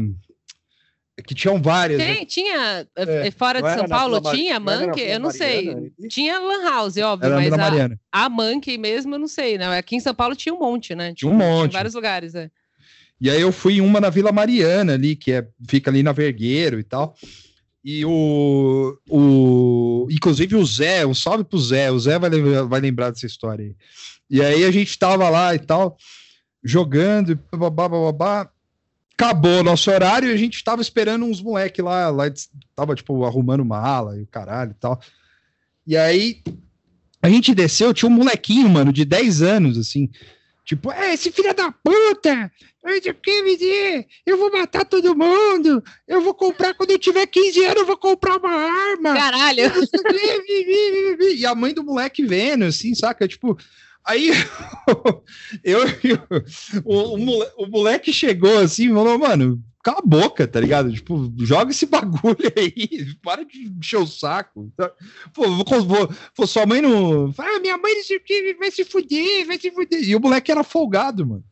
que 1.24 1.34
tinham 1.34 1.62
várias. 1.62 2.02
Tem, 2.02 2.20
né? 2.20 2.26
tinha. 2.26 2.88
É, 2.96 3.32
fora 3.32 3.62
de 3.62 3.74
São 3.74 3.88
Paulo, 3.88 4.22
tinha 4.32 4.60
Monkey? 4.60 5.02
Eu 5.02 5.20
não 5.20 5.32
sei. 5.32 5.66
Mariana, 5.66 5.92
tinha 6.10 6.40
Lan 6.40 6.64
House, 6.64 6.98
óbvio, 6.98 7.28
era 7.28 7.36
mas 7.36 7.54
a, 7.54 8.26
a 8.26 8.30
Monkey 8.30 8.78
mesmo, 8.78 9.16
eu 9.16 9.20
não 9.20 9.28
sei, 9.28 9.58
né? 9.58 9.78
Aqui 9.78 9.96
em 9.96 10.00
São 10.00 10.14
Paulo 10.14 10.36
tinha 10.36 10.54
um 10.54 10.60
monte, 10.60 10.94
né? 10.94 11.14
Tinha, 11.14 11.16
tinha 11.16 11.32
um 11.32 11.36
monte. 11.36 11.70
Tinha 11.70 11.80
vários 11.80 11.94
lugares, 11.94 12.36
é. 12.36 12.50
E 13.20 13.30
aí 13.30 13.40
eu 13.40 13.52
fui 13.52 13.76
em 13.76 13.82
uma 13.82 14.02
na 14.02 14.10
Vila 14.10 14.32
Mariana 14.32 14.94
ali, 14.94 15.16
que 15.16 15.32
é, 15.32 15.48
fica 15.70 15.90
ali 15.90 16.04
na 16.04 16.12
Vergueiro 16.12 16.80
e 16.80 16.84
tal. 16.84 17.16
E 17.84 18.04
o, 18.04 18.98
o. 19.10 20.08
Inclusive 20.12 20.56
o 20.56 20.66
Zé, 20.66 21.06
um 21.06 21.14
salve 21.14 21.44
pro 21.44 21.60
Zé. 21.60 21.92
O 21.92 22.00
Zé 22.00 22.20
vai, 22.20 22.30
vai 22.68 22.82
lembrar 22.82 23.12
dessa 23.12 23.26
história 23.26 23.64
aí. 23.64 23.76
E 24.30 24.42
aí 24.42 24.66
a 24.66 24.72
gente 24.72 24.98
tava 24.98 25.30
lá 25.30 25.54
e 25.54 25.60
tal, 25.60 25.96
jogando, 26.64 27.40
babá, 27.56 27.88
babá. 27.88 28.50
Acabou 29.18 29.60
o 29.60 29.64
nosso 29.64 29.90
horário 29.90 30.30
e 30.30 30.34
a 30.34 30.38
gente 30.38 30.64
tava 30.64 30.82
esperando 30.82 31.26
uns 31.26 31.42
moleque 31.42 31.82
lá, 31.82 32.10
lá 32.10 32.26
tava 32.76 32.96
tipo 32.96 33.24
arrumando 33.24 33.64
mala 33.64 34.18
e 34.18 34.24
o 34.24 34.28
caralho 34.28 34.72
e 34.72 34.76
tal. 34.76 35.00
E 35.88 35.96
aí 35.96 36.42
a 37.22 37.30
gente 37.30 37.56
desceu, 37.56 37.94
tinha 37.94 38.10
um 38.10 38.14
molequinho, 38.14 38.70
mano, 38.70 38.92
de 38.92 39.06
10 39.06 39.42
anos, 39.42 39.78
assim, 39.78 40.10
Tipo, 40.66 40.92
é, 40.92 41.14
esse 41.14 41.32
filho 41.32 41.54
da 41.54 41.72
puta, 41.72 42.52
eu 44.26 44.36
vou 44.36 44.52
matar 44.52 44.84
todo 44.84 45.16
mundo, 45.16 45.84
eu 46.08 46.22
vou 46.22 46.34
comprar, 46.34 46.74
quando 46.74 46.90
eu 46.90 46.98
tiver 46.98 47.28
15 47.28 47.66
anos, 47.66 47.82
eu 47.82 47.86
vou 47.86 47.98
comprar 47.98 48.38
uma 48.38 48.50
arma. 48.50 49.14
Caralho! 49.14 49.62
E 51.38 51.46
a 51.46 51.54
mãe 51.54 51.72
do 51.72 51.84
moleque 51.84 52.26
vendo, 52.26 52.66
assim, 52.66 52.96
saca? 52.96 53.28
Tipo, 53.28 53.56
aí 54.06 54.30
eu, 55.64 55.80
o, 56.84 57.64
o, 57.64 57.68
moleque 57.68 58.14
chegou 58.14 58.60
assim, 58.60 58.94
falou, 58.94 59.18
mano, 59.18 59.62
cala 59.84 60.00
a 60.00 60.08
boca, 60.08 60.48
tá 60.48 60.60
ligado? 60.60 60.92
Tipo, 60.92 61.32
joga 61.40 61.72
esse 61.72 61.86
bagulho 61.88 62.38
aí, 62.58 63.16
para 63.22 63.44
de 63.46 63.68
encher 63.68 63.98
o 63.98 64.08
saco. 64.08 64.72
Pô, 65.34 65.44
vou, 65.50 65.84
vou, 65.84 66.10
vou 66.36 66.48
sua 66.48 66.66
mãe 66.66 66.82
não. 66.82 67.34
Ah, 67.38 67.60
minha 67.60 67.78
mãe 67.78 67.94
vai 68.58 68.72
se 68.72 68.86
fuder, 68.86 69.46
vai 69.46 69.60
se 69.60 69.72
fuder. 69.72 70.04
E 70.04 70.16
o 70.16 70.20
moleque 70.20 70.52
era 70.52 70.64
folgado, 70.64 71.26
mano. 71.26 71.44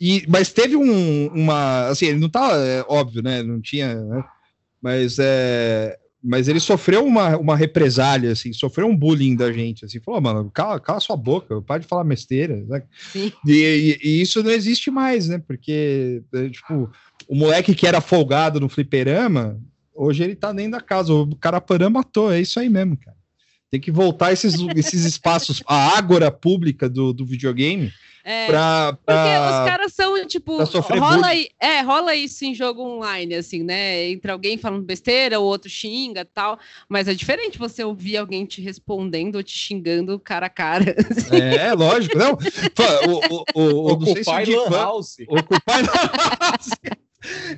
E, 0.00 0.24
mas 0.28 0.52
teve 0.52 0.76
um, 0.76 1.26
uma. 1.28 1.88
Assim, 1.88 2.06
ele 2.06 2.20
não 2.20 2.28
tá. 2.28 2.50
É, 2.56 2.84
óbvio, 2.88 3.22
né? 3.22 3.42
Não 3.42 3.60
tinha. 3.60 3.94
Né? 3.94 4.24
Mas 4.80 5.16
é. 5.18 5.98
Mas 6.22 6.48
ele 6.48 6.58
sofreu 6.58 7.04
uma, 7.04 7.36
uma 7.36 7.56
represália, 7.56 8.32
assim, 8.32 8.52
sofreu 8.52 8.88
um 8.88 8.96
bullying 8.96 9.36
da 9.36 9.52
gente, 9.52 9.84
assim, 9.84 10.00
falou, 10.00 10.20
mano, 10.20 10.50
cala, 10.50 10.80
cala 10.80 10.98
sua 10.98 11.16
boca, 11.16 11.62
para 11.62 11.78
de 11.78 11.86
falar 11.86 12.02
besteira, 12.02 12.56
né? 12.66 12.82
e, 13.14 13.32
e, 13.46 13.98
e, 14.02 14.20
isso 14.20 14.42
não 14.42 14.50
existe 14.50 14.90
mais, 14.90 15.28
né? 15.28 15.38
Porque, 15.38 16.22
é, 16.34 16.48
tipo, 16.48 16.90
o 17.28 17.36
moleque 17.36 17.74
que 17.74 17.86
era 17.86 18.00
folgado 18.00 18.58
no 18.58 18.68
fliperama, 18.68 19.60
hoje 19.94 20.24
ele 20.24 20.34
tá 20.34 20.52
dentro 20.52 20.72
da 20.72 20.80
casa. 20.80 21.12
O 21.12 21.36
Carapanã 21.36 21.90
matou, 21.90 22.32
é 22.32 22.40
isso 22.40 22.58
aí 22.58 22.68
mesmo, 22.68 22.96
cara. 22.96 23.17
Tem 23.70 23.80
que 23.80 23.90
voltar 23.90 24.32
esses, 24.32 24.54
esses 24.76 25.04
espaços, 25.04 25.62
a 25.66 25.96
ágora 25.98 26.30
pública 26.30 26.88
do, 26.88 27.12
do 27.12 27.24
videogame. 27.24 27.92
É, 28.24 28.46
pra, 28.46 28.98
pra, 29.06 29.16
porque 29.16 29.38
os 29.38 29.70
caras 29.70 29.92
são, 29.94 30.26
tipo, 30.26 30.62
rola, 30.98 31.28
é, 31.58 31.80
rola 31.80 32.14
isso 32.14 32.44
em 32.44 32.54
jogo 32.54 32.82
online, 32.82 33.34
assim, 33.34 33.62
né? 33.62 34.10
Entre 34.10 34.30
alguém 34.30 34.58
falando 34.58 34.84
besteira, 34.84 35.40
o 35.40 35.44
outro 35.44 35.70
xinga 35.70 36.26
tal. 36.26 36.58
Mas 36.88 37.08
é 37.08 37.14
diferente 37.14 37.58
você 37.58 37.82
ouvir 37.82 38.18
alguém 38.18 38.44
te 38.44 38.60
respondendo 38.60 39.36
ou 39.36 39.42
te 39.42 39.56
xingando 39.56 40.18
cara 40.18 40.44
a 40.44 40.50
cara. 40.50 40.94
Assim. 41.10 41.36
É, 41.36 41.72
lógico. 41.72 42.18
Não, 42.18 42.32
o, 42.32 43.34
o, 43.34 43.44
o, 43.54 43.92
o, 43.92 44.68
House. 44.76 45.16
Ocupy 45.26 45.82
House. 45.86 46.70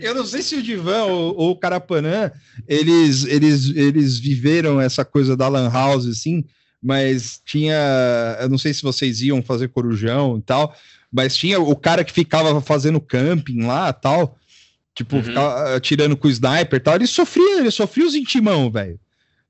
Eu 0.00 0.14
não 0.14 0.24
sei 0.24 0.42
se 0.42 0.56
o 0.56 0.62
Divan 0.62 1.04
ou, 1.04 1.36
ou 1.36 1.50
o 1.50 1.56
Carapanã, 1.56 2.30
eles, 2.66 3.24
eles, 3.24 3.68
eles 3.76 4.18
viveram 4.18 4.80
essa 4.80 5.04
coisa 5.04 5.36
da 5.36 5.48
Lan 5.48 5.70
House, 5.70 6.06
assim, 6.06 6.44
mas 6.82 7.40
tinha. 7.44 7.76
Eu 8.40 8.48
não 8.48 8.56
sei 8.56 8.72
se 8.72 8.82
vocês 8.82 9.20
iam 9.20 9.42
fazer 9.42 9.68
corujão 9.68 10.38
e 10.38 10.42
tal, 10.42 10.74
mas 11.12 11.36
tinha 11.36 11.60
o 11.60 11.76
cara 11.76 12.04
que 12.04 12.12
ficava 12.12 12.60
fazendo 12.60 13.00
camping 13.00 13.62
lá 13.62 13.92
tal, 13.92 14.38
tipo, 14.94 15.16
uhum. 15.16 15.22
ficava 15.22 15.76
atirando 15.76 16.16
com 16.16 16.28
o 16.28 16.30
sniper 16.30 16.78
e 16.78 16.80
tal. 16.80 16.94
Ele 16.94 17.06
sofria, 17.06 17.58
ele 17.60 17.70
sofria 17.70 18.06
os 18.06 18.14
intimão, 18.14 18.70
velho. 18.70 18.98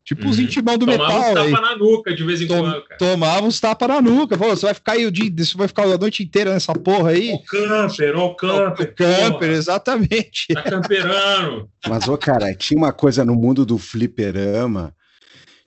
Tipo 0.05 0.24
uhum. 0.24 0.30
os 0.30 0.38
intimão 0.38 0.78
do 0.78 0.86
Tomava 0.86 1.14
metal. 1.14 1.34
Tomava 1.34 1.44
uns 1.44 1.53
tapas 1.53 1.70
na 1.70 1.76
nuca 1.76 2.14
de 2.14 2.24
vez 2.24 2.40
em 2.40 2.46
quando, 2.46 2.82
cara. 2.82 2.98
Tomava 2.98 3.46
uns 3.46 3.61
tapas 3.61 3.88
na 3.88 4.01
nuca. 4.01 4.38
Pô, 4.38 4.48
você 4.48 4.66
vai 4.66 4.74
ficar 4.74 4.92
aí 4.92 5.07
o 5.07 5.12
dia, 5.12 5.30
você 5.36 5.57
vai 5.57 5.68
ficar 5.68 5.84
a 5.84 5.98
noite 5.98 6.22
inteira 6.22 6.53
nessa 6.53 6.72
porra 6.72 7.11
aí. 7.11 7.32
O 7.32 7.44
camper, 7.44 8.16
o 8.16 8.34
camper. 8.34 8.86
O 8.86 8.94
camper, 8.94 9.32
porra. 9.32 9.46
exatamente. 9.46 10.55
Tá 10.55 10.62
camperando. 10.62 11.68
Mas, 11.86 12.09
ô, 12.09 12.16
cara, 12.16 12.55
tinha 12.55 12.78
uma 12.78 12.92
coisa 12.92 13.24
no 13.24 13.34
mundo 13.34 13.64
do 13.64 13.78
fliperama 13.78 14.94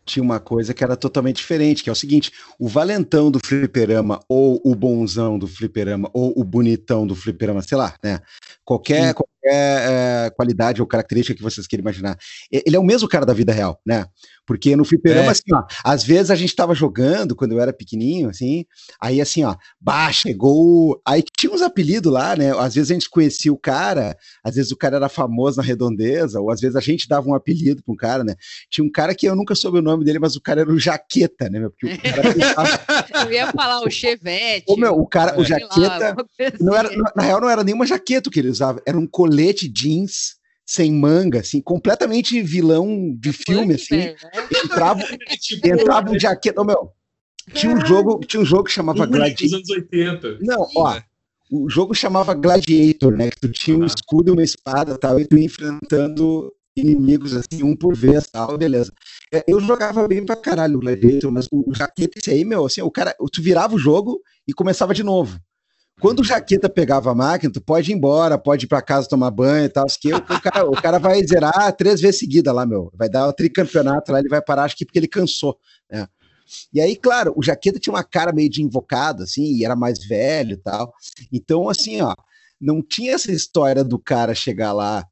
tinha 0.05 0.23
uma 0.23 0.39
coisa 0.39 0.73
que 0.73 0.83
era 0.83 0.95
totalmente 0.95 1.37
diferente, 1.37 1.83
que 1.83 1.89
é 1.89 1.93
o 1.93 1.95
seguinte: 1.95 2.31
o 2.59 2.67
valentão 2.67 3.31
do 3.31 3.39
fliperama, 3.39 4.19
ou 4.27 4.61
o 4.63 4.75
bonzão 4.75 5.39
do 5.39 5.47
fliperama, 5.47 6.09
ou 6.13 6.33
o 6.35 6.43
bonitão 6.43 7.07
do 7.07 7.15
fliperama, 7.15 7.61
sei 7.61 7.77
lá, 7.77 7.95
né? 8.03 8.19
Qualquer, 8.65 9.13
qualquer 9.13 9.32
é, 9.45 10.31
qualidade 10.35 10.81
ou 10.81 10.87
característica 10.87 11.35
que 11.35 11.43
vocês 11.43 11.67
queiram 11.67 11.83
imaginar. 11.83 12.17
Ele 12.51 12.75
é 12.75 12.79
o 12.79 12.83
mesmo 12.83 13.07
cara 13.07 13.25
da 13.25 13.33
vida 13.33 13.51
real, 13.51 13.79
né? 13.85 14.05
Porque 14.45 14.75
no 14.75 14.83
fliperama, 14.83 15.27
é. 15.27 15.31
assim, 15.31 15.53
ó, 15.53 15.63
às 15.83 16.03
vezes 16.03 16.29
a 16.29 16.35
gente 16.35 16.55
tava 16.55 16.75
jogando 16.75 17.35
quando 17.35 17.53
eu 17.53 17.61
era 17.61 17.71
pequenininho, 17.71 18.29
assim, 18.29 18.65
aí 18.99 19.21
assim, 19.21 19.43
ó, 19.43 19.55
bah, 19.79 20.11
chegou. 20.11 21.01
Aí 21.07 21.23
tinha 21.43 21.53
uns 21.53 21.61
apelidos 21.61 22.09
lá, 22.09 22.37
né? 22.37 22.57
Às 22.57 22.75
vezes 22.75 22.89
a 22.89 22.93
gente 22.93 23.09
conhecia 23.09 23.51
o 23.51 23.57
cara, 23.57 24.17
às 24.41 24.55
vezes 24.55 24.71
o 24.71 24.77
cara 24.77 24.95
era 24.95 25.09
famoso 25.09 25.57
na 25.57 25.63
redondeza, 25.63 26.39
ou 26.39 26.49
às 26.49 26.61
vezes 26.61 26.77
a 26.77 26.79
gente 26.79 27.05
dava 27.05 27.27
um 27.27 27.33
apelido 27.33 27.83
pra 27.83 27.93
um 27.93 27.97
cara, 27.97 28.23
né? 28.23 28.35
Tinha 28.69 28.85
um 28.85 28.89
cara 28.89 29.13
que 29.13 29.27
eu 29.27 29.35
nunca 29.35 29.53
soube 29.53 29.79
o 29.79 29.81
nome 29.81 30.05
dele, 30.05 30.19
mas 30.19 30.37
o 30.37 30.41
cara 30.41 30.61
era 30.61 30.71
o 30.71 30.79
Jaqueta, 30.79 31.49
né? 31.49 31.67
Porque 31.67 31.87
o 31.87 32.01
cara 32.01 32.31
pensava... 32.33 33.25
Eu 33.25 33.31
ia 33.33 33.51
falar 33.51 33.81
o 33.81 33.89
Chevette. 33.89 34.63
Ô, 34.69 34.77
meu, 34.77 34.93
o 34.93 35.05
cara, 35.05 35.37
o 35.37 35.43
Jaqueta. 35.43 36.15
Lá, 36.15 36.15
não 36.61 36.73
era, 36.73 36.89
na 37.13 37.23
real, 37.23 37.41
não 37.41 37.49
era 37.49 37.61
nenhuma 37.61 37.85
jaqueta 37.85 38.29
que 38.29 38.39
ele 38.39 38.49
usava, 38.49 38.81
era 38.87 38.97
um 38.97 39.05
colete 39.05 39.67
jeans 39.67 40.37
sem 40.65 40.93
manga, 40.93 41.41
assim, 41.41 41.61
completamente 41.61 42.41
vilão 42.41 43.13
de 43.19 43.31
é 43.31 43.33
filme, 43.33 43.73
assim. 43.73 43.97
Velho, 43.97 44.17
né? 44.23 44.47
Entrava, 44.63 45.01
é 45.27 45.35
tipo, 45.35 45.67
entrava 45.67 46.09
um 46.09 46.17
jaqueta, 46.17 46.61
oh, 46.61 46.63
meu, 46.63 46.93
tinha 47.53 47.73
um 47.73 47.85
jogo, 47.85 48.21
tinha 48.25 48.41
um 48.41 48.45
jogo 48.45 48.63
que 48.63 48.71
chamava 48.71 49.05
Gladiator. 49.05 49.57
anos 49.57 49.69
80. 49.69 50.37
Não, 50.39 50.65
ó, 50.77 51.01
o 51.51 51.69
jogo 51.69 51.93
chamava 51.93 52.33
Gladiator, 52.33 53.15
né? 53.15 53.29
Que 53.29 53.39
tu 53.39 53.51
tinha 53.51 53.77
um 53.77 53.85
escudo 53.85 54.29
e 54.29 54.31
uma 54.31 54.43
espada 54.43 54.97
tal, 54.97 55.19
e 55.19 55.25
tu 55.25 55.37
ia 55.37 55.45
enfrentando 55.45 56.51
inimigos 56.75 57.35
assim, 57.35 57.63
um 57.63 57.75
por 57.75 57.95
vez, 57.95 58.27
tal, 58.27 58.57
beleza. 58.57 58.91
É, 59.31 59.43
eu 59.47 59.59
jogava 59.59 60.07
bem 60.07 60.25
pra 60.25 60.35
caralho 60.35 60.77
o 60.77 60.79
Gladiator, 60.79 61.31
mas 61.31 61.47
o 61.51 61.73
jaqueta 61.73 62.17
esse 62.17 62.31
aí, 62.31 62.43
meu, 62.43 62.65
assim, 62.65 62.81
o 62.81 62.89
cara, 62.89 63.15
tu 63.31 63.41
virava 63.41 63.75
o 63.75 63.79
jogo 63.79 64.19
e 64.47 64.53
começava 64.53 64.93
de 64.93 65.03
novo. 65.03 65.39
Quando 66.01 66.19
o 66.19 66.23
Jaqueta 66.23 66.67
pegava 66.67 67.11
a 67.11 67.15
máquina, 67.15 67.53
tu 67.53 67.61
pode 67.61 67.91
ir 67.91 67.95
embora, 67.95 68.37
pode 68.37 68.65
ir 68.65 68.67
para 68.67 68.81
casa 68.81 69.07
tomar 69.07 69.31
banho 69.31 69.65
e 69.65 69.69
tal. 69.69 69.85
Que 69.85 70.13
o, 70.13 70.21
cara, 70.21 70.65
o 70.65 70.73
cara 70.73 70.99
vai 70.99 71.23
zerar 71.25 71.71
três 71.75 72.01
vezes 72.01 72.19
seguida 72.19 72.51
lá, 72.51 72.65
meu. 72.65 72.91
Vai 72.93 73.07
dar 73.07 73.27
o 73.27 73.33
tricampeonato 73.33 74.11
lá, 74.11 74.19
ele 74.19 74.27
vai 74.27 74.41
parar, 74.41 74.63
acho 74.63 74.75
que 74.75 74.85
porque 74.85 74.99
ele 74.99 75.07
cansou, 75.07 75.57
né? 75.89 76.07
E 76.73 76.81
aí, 76.81 76.95
claro, 76.95 77.33
o 77.35 77.43
Jaqueta 77.43 77.79
tinha 77.79 77.93
uma 77.93 78.03
cara 78.03 78.33
meio 78.33 78.49
de 78.49 78.61
invocado, 78.61 79.23
assim, 79.23 79.55
e 79.55 79.65
era 79.65 79.75
mais 79.75 80.05
velho 80.05 80.53
e 80.53 80.57
tal. 80.57 80.93
Então, 81.31 81.69
assim, 81.69 82.01
ó, 82.01 82.15
não 82.59 82.81
tinha 82.81 83.13
essa 83.13 83.31
história 83.31 83.83
do 83.83 83.99
cara 83.99 84.33
chegar 84.33 84.73
lá 84.73 85.05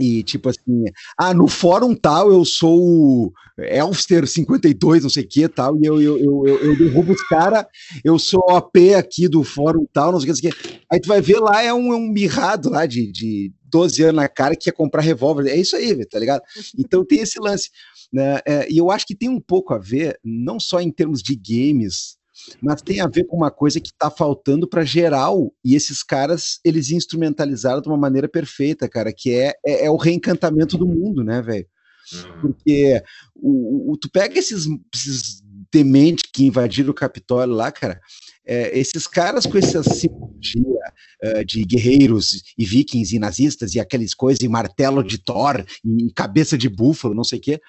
e 0.00 0.22
tipo 0.22 0.48
assim, 0.48 0.84
ah, 1.18 1.34
no 1.34 1.48
fórum 1.48 1.92
tal 1.92 2.30
eu 2.30 2.44
sou 2.44 3.32
Elster 3.58 4.28
52, 4.28 5.02
não 5.02 5.10
sei 5.10 5.24
o 5.24 5.28
que 5.28 5.48
tal, 5.48 5.76
e 5.76 5.86
eu, 5.86 6.00
eu, 6.00 6.18
eu, 6.18 6.46
eu, 6.46 6.58
eu 6.66 6.78
derrubo 6.78 7.12
os 7.12 7.22
caras, 7.26 7.66
eu 8.04 8.16
sou 8.16 8.40
OP 8.48 8.94
aqui 8.94 9.26
do 9.26 9.42
fórum 9.42 9.84
tal, 9.92 10.12
não 10.12 10.20
sei 10.20 10.30
o 10.30 10.34
que, 10.34 10.78
Aí 10.90 11.00
tu 11.00 11.08
vai 11.08 11.20
ver 11.20 11.40
lá, 11.40 11.62
é 11.62 11.74
um, 11.74 11.92
é 11.92 11.96
um 11.96 12.08
mirrado 12.08 12.70
lá 12.70 12.86
de, 12.86 13.10
de 13.10 13.52
12 13.64 14.02
anos 14.04 14.16
na 14.16 14.28
cara 14.28 14.54
que 14.54 14.64
quer 14.64 14.72
comprar 14.72 15.02
revólver. 15.02 15.48
É 15.48 15.56
isso 15.56 15.76
aí, 15.76 16.04
tá 16.06 16.18
ligado? 16.18 16.42
Então 16.78 17.04
tem 17.04 17.20
esse 17.20 17.38
lance. 17.40 17.68
Né? 18.12 18.40
É, 18.46 18.70
e 18.70 18.78
eu 18.78 18.90
acho 18.90 19.06
que 19.06 19.14
tem 19.14 19.28
um 19.28 19.40
pouco 19.40 19.74
a 19.74 19.78
ver, 19.78 20.18
não 20.24 20.58
só 20.58 20.80
em 20.80 20.90
termos 20.90 21.22
de 21.22 21.36
games, 21.36 22.16
mas 22.62 22.80
tem 22.80 23.00
a 23.00 23.06
ver 23.06 23.24
com 23.24 23.36
uma 23.36 23.50
coisa 23.50 23.80
que 23.80 23.88
está 23.88 24.10
faltando 24.10 24.68
para 24.68 24.84
geral, 24.84 25.52
e 25.64 25.74
esses 25.74 26.02
caras, 26.02 26.60
eles 26.64 26.90
instrumentalizaram 26.90 27.82
de 27.82 27.88
uma 27.88 27.96
maneira 27.96 28.28
perfeita, 28.28 28.88
cara, 28.88 29.12
que 29.12 29.32
é, 29.32 29.54
é, 29.66 29.86
é 29.86 29.90
o 29.90 29.96
reencantamento 29.96 30.78
do 30.78 30.86
mundo, 30.86 31.24
né, 31.24 31.42
velho? 31.42 31.66
Uhum. 32.12 32.40
Porque 32.40 33.02
o, 33.34 33.92
o, 33.92 33.96
tu 33.96 34.10
pega 34.10 34.38
esses, 34.38 34.66
esses 34.94 35.42
dementes 35.70 36.24
que 36.32 36.46
invadiram 36.46 36.90
o 36.90 36.94
Capitólio 36.94 37.54
lá, 37.54 37.70
cara, 37.70 38.00
é, 38.46 38.78
esses 38.78 39.06
caras 39.06 39.44
com 39.44 39.58
essa 39.58 39.82
simbologia 39.82 40.62
uh, 41.22 41.44
de 41.44 41.62
guerreiros 41.64 42.42
e 42.56 42.64
vikings 42.64 43.14
e 43.14 43.18
nazistas 43.18 43.74
e 43.74 43.80
aquelas 43.80 44.14
coisas, 44.14 44.42
e 44.42 44.48
martelo 44.48 45.04
de 45.04 45.18
Thor 45.18 45.62
e 45.84 46.10
cabeça 46.14 46.56
de 46.56 46.68
búfalo, 46.68 47.14
não 47.14 47.24
sei 47.24 47.38
o 47.38 47.42
quê, 47.42 47.60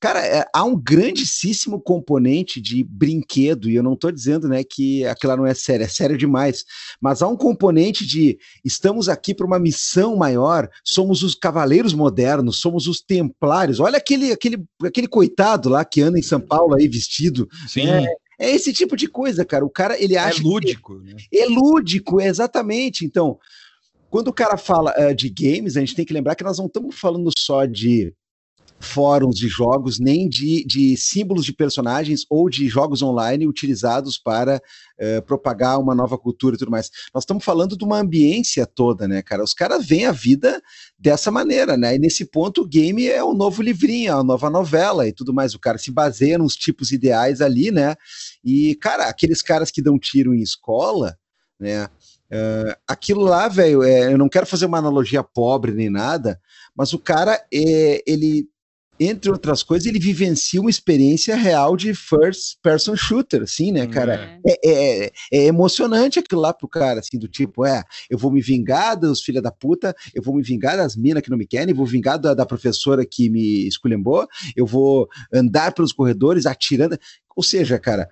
Cara, 0.00 0.24
é, 0.24 0.44
há 0.52 0.64
um 0.64 0.76
grandíssimo 0.76 1.80
componente 1.80 2.60
de 2.60 2.84
brinquedo, 2.84 3.70
e 3.70 3.76
eu 3.76 3.82
não 3.82 3.94
estou 3.94 4.12
dizendo 4.12 4.46
né, 4.48 4.62
que 4.62 5.04
aquilo 5.06 5.36
não 5.36 5.46
é 5.46 5.54
sério, 5.54 5.84
é 5.84 5.88
sério 5.88 6.18
demais, 6.18 6.64
mas 7.00 7.22
há 7.22 7.28
um 7.28 7.36
componente 7.36 8.06
de 8.06 8.38
estamos 8.64 9.08
aqui 9.08 9.34
para 9.34 9.46
uma 9.46 9.58
missão 9.58 10.16
maior, 10.16 10.68
somos 10.84 11.22
os 11.22 11.34
cavaleiros 11.34 11.94
modernos, 11.94 12.60
somos 12.60 12.86
os 12.86 13.00
templários. 13.00 13.80
Olha 13.80 13.96
aquele, 13.96 14.32
aquele, 14.32 14.62
aquele 14.84 15.08
coitado 15.08 15.68
lá 15.68 15.84
que 15.84 16.02
anda 16.02 16.18
em 16.18 16.22
São 16.22 16.40
Paulo 16.40 16.74
aí 16.74 16.86
vestido. 16.88 17.48
Sim. 17.66 17.88
É, 17.88 18.06
é 18.38 18.54
esse 18.54 18.72
tipo 18.72 18.96
de 18.96 19.08
coisa, 19.08 19.44
cara. 19.44 19.64
O 19.64 19.70
cara, 19.70 20.00
ele 20.00 20.14
é 20.14 20.18
acha. 20.18 20.40
É 20.40 20.42
lúdico, 20.42 20.98
né? 20.98 21.16
É 21.32 21.46
lúdico, 21.46 22.20
exatamente. 22.20 23.04
Então, 23.04 23.38
quando 24.10 24.28
o 24.28 24.32
cara 24.32 24.56
fala 24.56 24.94
uh, 24.98 25.14
de 25.14 25.28
games, 25.30 25.76
a 25.76 25.80
gente 25.80 25.94
tem 25.94 26.04
que 26.04 26.12
lembrar 26.12 26.34
que 26.34 26.44
nós 26.44 26.58
não 26.58 26.66
estamos 26.66 26.98
falando 26.98 27.30
só 27.36 27.64
de 27.64 28.14
fóruns 28.86 29.36
de 29.36 29.48
jogos, 29.48 29.98
nem 29.98 30.28
de, 30.28 30.64
de 30.64 30.96
símbolos 30.96 31.44
de 31.44 31.52
personagens 31.52 32.24
ou 32.30 32.48
de 32.48 32.68
jogos 32.68 33.02
online 33.02 33.46
utilizados 33.46 34.16
para 34.16 34.62
uh, 34.98 35.22
propagar 35.22 35.78
uma 35.78 35.94
nova 35.94 36.16
cultura 36.16 36.56
e 36.56 36.58
tudo 36.58 36.70
mais. 36.70 36.90
Nós 37.12 37.24
estamos 37.24 37.44
falando 37.44 37.76
de 37.76 37.84
uma 37.84 37.98
ambiência 37.98 38.64
toda, 38.66 39.06
né, 39.06 39.20
cara? 39.22 39.42
Os 39.42 39.52
caras 39.52 39.84
veem 39.84 40.06
a 40.06 40.12
vida 40.12 40.62
dessa 40.98 41.30
maneira, 41.30 41.76
né? 41.76 41.96
E 41.96 41.98
nesse 41.98 42.24
ponto 42.24 42.62
o 42.62 42.66
game 42.66 43.06
é 43.06 43.22
o 43.22 43.34
novo 43.34 43.62
livrinho, 43.62 44.16
a 44.16 44.24
nova 44.24 44.48
novela 44.48 45.06
e 45.06 45.12
tudo 45.12 45.34
mais. 45.34 45.54
O 45.54 45.58
cara 45.58 45.76
se 45.76 45.90
baseia 45.90 46.38
nos 46.38 46.54
tipos 46.54 46.92
ideais 46.92 47.40
ali, 47.40 47.70
né? 47.70 47.96
E, 48.44 48.74
cara, 48.76 49.08
aqueles 49.08 49.42
caras 49.42 49.70
que 49.70 49.82
dão 49.82 49.98
tiro 49.98 50.34
em 50.34 50.40
escola, 50.40 51.18
né? 51.58 51.88
Uh, 52.26 52.74
aquilo 52.88 53.22
lá, 53.22 53.46
velho, 53.46 53.84
é, 53.84 54.12
eu 54.12 54.18
não 54.18 54.28
quero 54.28 54.46
fazer 54.46 54.66
uma 54.66 54.78
analogia 54.78 55.22
pobre 55.22 55.70
nem 55.70 55.88
nada, 55.88 56.40
mas 56.74 56.92
o 56.92 56.98
cara, 56.98 57.40
é, 57.54 58.02
ele 58.04 58.48
entre 58.98 59.30
outras 59.30 59.62
coisas, 59.62 59.86
ele 59.86 59.98
vivencia 59.98 60.60
uma 60.60 60.70
experiência 60.70 61.36
real 61.36 61.76
de 61.76 61.94
first 61.94 62.56
person 62.62 62.96
shooter, 62.96 63.42
assim, 63.42 63.72
né, 63.72 63.86
cara? 63.86 64.40
É, 64.46 64.52
é, 64.64 65.04
é, 65.06 65.12
é 65.32 65.44
emocionante 65.46 66.18
aquilo 66.18 66.40
lá 66.40 66.52
pro 66.52 66.68
cara, 66.68 67.00
assim, 67.00 67.18
do 67.18 67.28
tipo, 67.28 67.64
é, 67.64 67.82
eu 68.10 68.18
vou 68.18 68.30
me 68.30 68.40
vingar 68.40 68.98
dos 68.98 69.22
filha 69.22 69.42
da 69.42 69.50
puta, 69.50 69.94
eu 70.14 70.22
vou 70.22 70.34
me 70.34 70.42
vingar 70.42 70.76
das 70.76 70.96
minas 70.96 71.22
que 71.22 71.30
não 71.30 71.38
me 71.38 71.46
querem, 71.46 71.74
vou 71.74 71.86
vingar 71.86 72.18
da, 72.18 72.34
da 72.34 72.46
professora 72.46 73.04
que 73.04 73.28
me 73.28 73.66
esculhambou, 73.66 74.26
eu 74.56 74.66
vou 74.66 75.08
andar 75.32 75.72
pelos 75.72 75.92
corredores 75.92 76.46
atirando. 76.46 76.98
Ou 77.36 77.42
seja, 77.42 77.78
cara, 77.78 78.08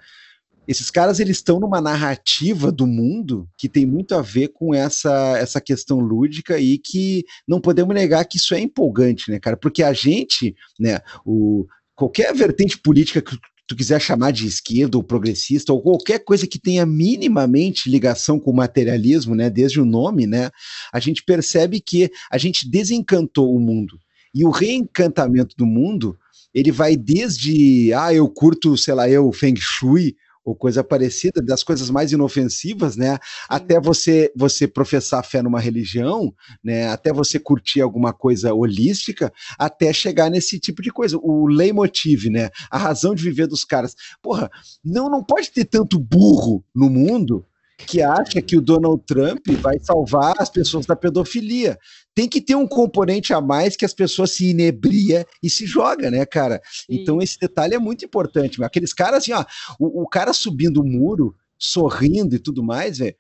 esses 0.67 0.91
caras 0.91 1.21
eles 1.21 1.37
estão 1.37 1.61
numa 1.61 1.81
narrativa 1.81 2.73
do 2.73 2.87
mundo 2.87 3.49
que 3.57 3.69
tem 3.69 3.85
muito 3.85 4.15
a 4.15 4.23
ver 4.23 4.49
com 4.49 4.75
essa, 4.75 5.37
essa 5.39 5.61
questão 5.61 6.01
lúdica 6.01 6.59
e 6.59 6.79
que 6.79 7.25
não 7.47 7.61
podemos 7.61 7.95
negar 7.95 8.25
que 8.25 8.39
isso 8.39 8.55
é 8.55 8.61
empolgante, 8.61 9.31
né, 9.31 9.39
cara? 9.39 9.57
Porque 9.57 9.83
a 9.83 9.93
gente, 9.93 10.55
né, 10.79 10.99
o, 11.25 11.67
qualquer 11.95 12.35
vertente 12.35 12.79
política 12.79 13.21
que 13.21 13.37
tu 13.67 13.77
quiser 13.77 14.01
chamar 14.01 14.31
de 14.31 14.47
esquerda 14.47 14.97
ou 14.97 15.03
progressista 15.03 15.73
ou 15.73 15.83
qualquer 15.83 16.19
coisa 16.19 16.47
que 16.47 16.59
tenha 16.59 16.85
minimamente 16.85 17.91
ligação 17.91 18.39
com 18.39 18.51
o 18.51 18.57
materialismo, 18.57 19.35
né, 19.35 19.49
desde 19.49 19.81
o 19.81 19.85
nome, 19.85 20.27
né, 20.27 20.51
a 20.93 21.01
gente 21.01 21.23
percebe 21.25 21.81
que 21.81 22.11
a 22.31 22.39
gente 22.39 22.69
desencantou 22.69 23.55
o 23.55 23.61
mundo. 23.61 23.99
E 24.35 24.45
o 24.45 24.51
reencantamento 24.51 25.55
do 25.57 25.65
mundo, 25.65 26.19
ele 26.53 26.73
vai 26.73 26.97
desde, 26.97 27.93
ah, 27.95 28.13
eu 28.13 28.29
curto, 28.29 28.77
sei 28.77 28.95
lá, 28.95 29.09
eu, 29.09 29.33
Feng 29.33 29.57
Shui, 29.59 30.17
ou 30.45 30.55
coisa 30.55 30.85
parecida, 30.85 31.41
das 31.41 31.63
coisas 31.63 31.89
mais 31.91 32.13
inofensivas, 32.13 32.97
né? 32.97 33.19
Até 33.49 33.81
você 33.81 34.31
você 34.37 34.69
professar 34.69 35.25
fé 35.25 35.43
numa 35.43 35.61
religião, 35.61 36.35
né? 36.63 36.89
Até 36.89 37.13
você 37.13 37.39
curtir 37.39 37.81
alguma 37.81 38.13
coisa 38.13 38.53
holística, 38.53 39.33
até 39.59 39.93
chegar 39.93 40.31
nesse 40.31 40.59
tipo 40.59 40.83
de 40.83 40.91
coisa. 40.91 41.19
O 41.21 41.47
leitmotiv, 41.47 42.27
né? 42.29 42.51
A 42.71 42.79
razão 42.79 43.15
de 43.15 43.23
viver 43.23 43.47
dos 43.47 43.65
caras. 43.65 43.95
Porra, 44.21 44.51
não 44.85 45.09
não 45.09 45.25
pode 45.25 45.51
ter 45.51 45.65
tanto 45.65 45.99
burro 45.99 46.65
no 46.75 46.91
mundo 46.91 47.45
que 47.79 48.01
acha 48.03 48.41
que 48.41 48.57
o 48.57 48.61
Donald 48.61 49.03
Trump 49.07 49.47
vai 49.61 49.79
salvar 49.81 50.35
as 50.39 50.49
pessoas 50.49 50.87
da 50.87 50.95
pedofilia. 50.95 51.79
Tem 52.15 52.29
que 52.29 52.41
ter 52.41 52.55
um 52.55 52.67
componente 52.67 53.33
a 53.33 53.41
mais 53.41 53.77
que 53.77 53.85
as 53.85 53.93
pessoas 53.93 54.31
se 54.31 54.51
inebria 54.51 55.27
e 55.43 55.51
se 55.51 55.67
joga, 55.67 56.11
né, 56.11 56.25
cara? 56.25 56.61
Sim. 56.65 56.87
Então 56.91 57.21
esse 57.21 57.39
detalhe 57.39 57.75
é 57.75 57.79
muito 57.79 58.05
importante. 58.05 58.63
Aqueles 58.63 58.93
caras, 58.93 59.19
assim, 59.19 59.33
ó, 59.33 59.45
o, 59.79 60.03
o 60.03 60.09
cara 60.09 60.33
subindo 60.33 60.81
o 60.81 60.87
muro, 60.87 61.35
sorrindo 61.59 62.35
e 62.37 62.39
tudo 62.39 62.63
mais, 62.63 62.99
velho 62.99 63.17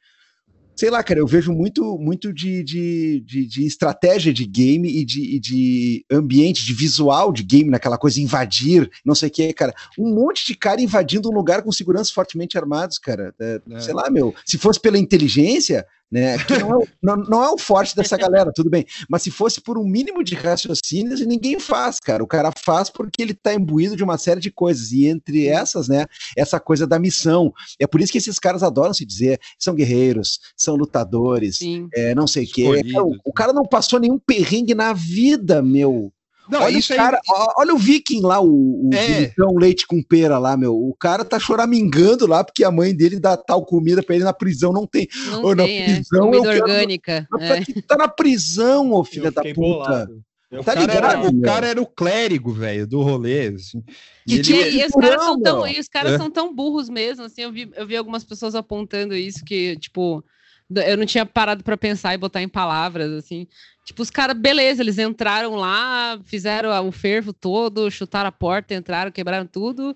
sei 0.76 0.90
lá, 0.90 1.02
cara, 1.02 1.20
eu 1.20 1.26
vejo 1.26 1.52
muito, 1.52 1.98
muito 1.98 2.32
de, 2.32 2.62
de, 2.62 3.20
de, 3.20 3.46
de 3.46 3.66
estratégia 3.66 4.32
de 4.32 4.44
game 4.44 4.88
e 4.88 5.04
de, 5.04 5.38
de, 5.38 6.06
ambiente, 6.10 6.64
de 6.64 6.74
visual 6.74 7.32
de 7.32 7.42
game, 7.42 7.70
naquela 7.70 7.98
coisa 7.98 8.20
invadir, 8.20 8.90
não 9.04 9.14
sei 9.14 9.28
o 9.28 9.32
que, 9.32 9.52
cara. 9.52 9.74
Um 9.98 10.14
monte 10.14 10.46
de 10.46 10.54
cara 10.54 10.80
invadindo 10.80 11.28
um 11.28 11.34
lugar 11.34 11.62
com 11.62 11.72
seguranças 11.72 12.10
fortemente 12.10 12.58
armados, 12.58 12.98
cara. 12.98 13.34
É, 13.40 13.60
é. 13.70 13.80
Sei 13.80 13.94
lá, 13.94 14.10
meu. 14.10 14.34
Se 14.44 14.58
fosse 14.58 14.80
pela 14.80 14.98
inteligência, 14.98 15.86
né? 16.14 16.38
Que 16.38 16.58
não 16.58 16.80
é, 16.80 16.86
não, 17.02 17.16
não 17.16 17.44
é 17.44 17.50
o 17.50 17.58
forte 17.58 17.96
dessa 17.96 18.16
galera, 18.16 18.52
tudo 18.54 18.70
bem. 18.70 18.86
Mas 19.08 19.22
se 19.22 19.32
fosse 19.32 19.60
por 19.60 19.76
um 19.76 19.84
mínimo 19.84 20.22
de 20.22 20.36
raciocínios, 20.36 21.20
ninguém 21.26 21.58
faz, 21.58 21.98
cara. 21.98 22.22
O 22.22 22.26
cara 22.26 22.52
faz 22.64 22.88
porque 22.88 23.20
ele 23.20 23.34
tá 23.34 23.52
imbuído 23.52 23.96
de 23.96 24.04
uma 24.04 24.16
série 24.16 24.40
de 24.40 24.48
coisas. 24.48 24.92
E 24.92 25.06
entre 25.08 25.48
essas, 25.48 25.88
né, 25.88 26.06
essa 26.36 26.60
coisa 26.60 26.86
da 26.86 27.00
missão. 27.00 27.52
É 27.80 27.86
por 27.86 28.00
isso 28.00 28.12
que 28.12 28.18
esses 28.18 28.38
caras 28.38 28.62
adoram 28.62 28.94
se 28.94 29.04
dizer, 29.04 29.40
são 29.58 29.74
guerreiros, 29.74 30.38
são 30.56 30.76
lutadores, 30.76 31.58
é, 31.92 32.14
não 32.14 32.28
sei 32.28 32.44
o 32.44 32.48
quê. 32.48 32.82
O, 32.96 33.30
o 33.30 33.32
cara 33.32 33.52
não 33.52 33.64
passou 33.64 33.98
nenhum 33.98 34.18
perrengue 34.18 34.74
na 34.74 34.92
vida, 34.92 35.60
meu. 35.60 36.12
Não, 36.48 36.62
olha 36.62 36.78
isso 36.78 36.94
cara, 36.94 37.16
aí... 37.16 37.46
olha 37.56 37.74
o 37.74 37.78
Viking 37.78 38.20
lá, 38.20 38.40
o, 38.40 38.88
o 38.88 38.90
é. 38.94 39.32
leite 39.58 39.86
com 39.86 40.02
pera 40.02 40.38
lá, 40.38 40.56
meu. 40.56 40.74
O 40.74 40.94
cara 40.94 41.24
tá 41.24 41.38
choramingando 41.38 42.26
lá 42.26 42.44
porque 42.44 42.64
a 42.64 42.70
mãe 42.70 42.94
dele 42.94 43.18
dá 43.18 43.36
tal 43.36 43.64
comida 43.64 44.02
para 44.02 44.14
ele 44.14 44.24
na 44.24 44.32
prisão, 44.32 44.72
não 44.72 44.86
tem. 44.86 45.08
Não 45.30 45.42
tem, 45.42 45.54
na 45.54 45.64
é. 45.64 45.84
prisão, 45.84 46.28
é. 46.28 46.30
Comida 46.32 46.50
orgânica. 46.50 47.28
É. 47.40 47.82
Tá 47.82 47.96
na 47.96 48.08
prisão, 48.08 48.92
ô 48.92 49.04
filha 49.04 49.30
da 49.30 49.42
puta. 49.42 49.54
Bolado. 49.54 50.24
O, 50.52 50.62
tá 50.62 50.74
cara 50.74 50.92
era, 50.92 51.20
o 51.20 51.42
cara 51.42 51.66
era 51.66 51.82
o 51.82 51.86
clérigo, 51.86 52.52
velho, 52.52 52.86
do 52.86 53.02
rolê. 53.02 53.48
Assim. 53.48 53.82
E, 54.26 54.36
e, 54.36 54.38
ele... 54.38 54.80
e, 54.80 54.86
os 54.86 54.92
caras 54.92 55.22
são 55.22 55.40
tão, 55.40 55.66
e 55.66 55.80
os 55.80 55.88
caras 55.88 56.12
é. 56.12 56.18
são 56.18 56.30
tão 56.30 56.54
burros 56.54 56.88
mesmo, 56.88 57.24
assim, 57.24 57.42
eu 57.42 57.52
vi, 57.52 57.70
eu 57.74 57.86
vi 57.86 57.96
algumas 57.96 58.24
pessoas 58.24 58.54
apontando 58.54 59.14
isso, 59.14 59.44
que, 59.44 59.76
tipo, 59.76 60.24
eu 60.70 60.96
não 60.96 61.06
tinha 61.06 61.26
parado 61.26 61.64
para 61.64 61.76
pensar 61.76 62.14
e 62.14 62.18
botar 62.18 62.42
em 62.42 62.48
palavras, 62.48 63.12
assim. 63.12 63.46
Tipo, 63.84 64.02
os 64.02 64.10
caras, 64.10 64.36
beleza, 64.36 64.82
eles 64.82 64.98
entraram 64.98 65.54
lá, 65.56 66.18
fizeram 66.24 66.88
o 66.88 66.90
fervo 66.90 67.34
todo, 67.34 67.90
chutaram 67.90 68.28
a 68.28 68.32
porta, 68.32 68.74
entraram, 68.74 69.12
quebraram 69.12 69.46
tudo. 69.46 69.94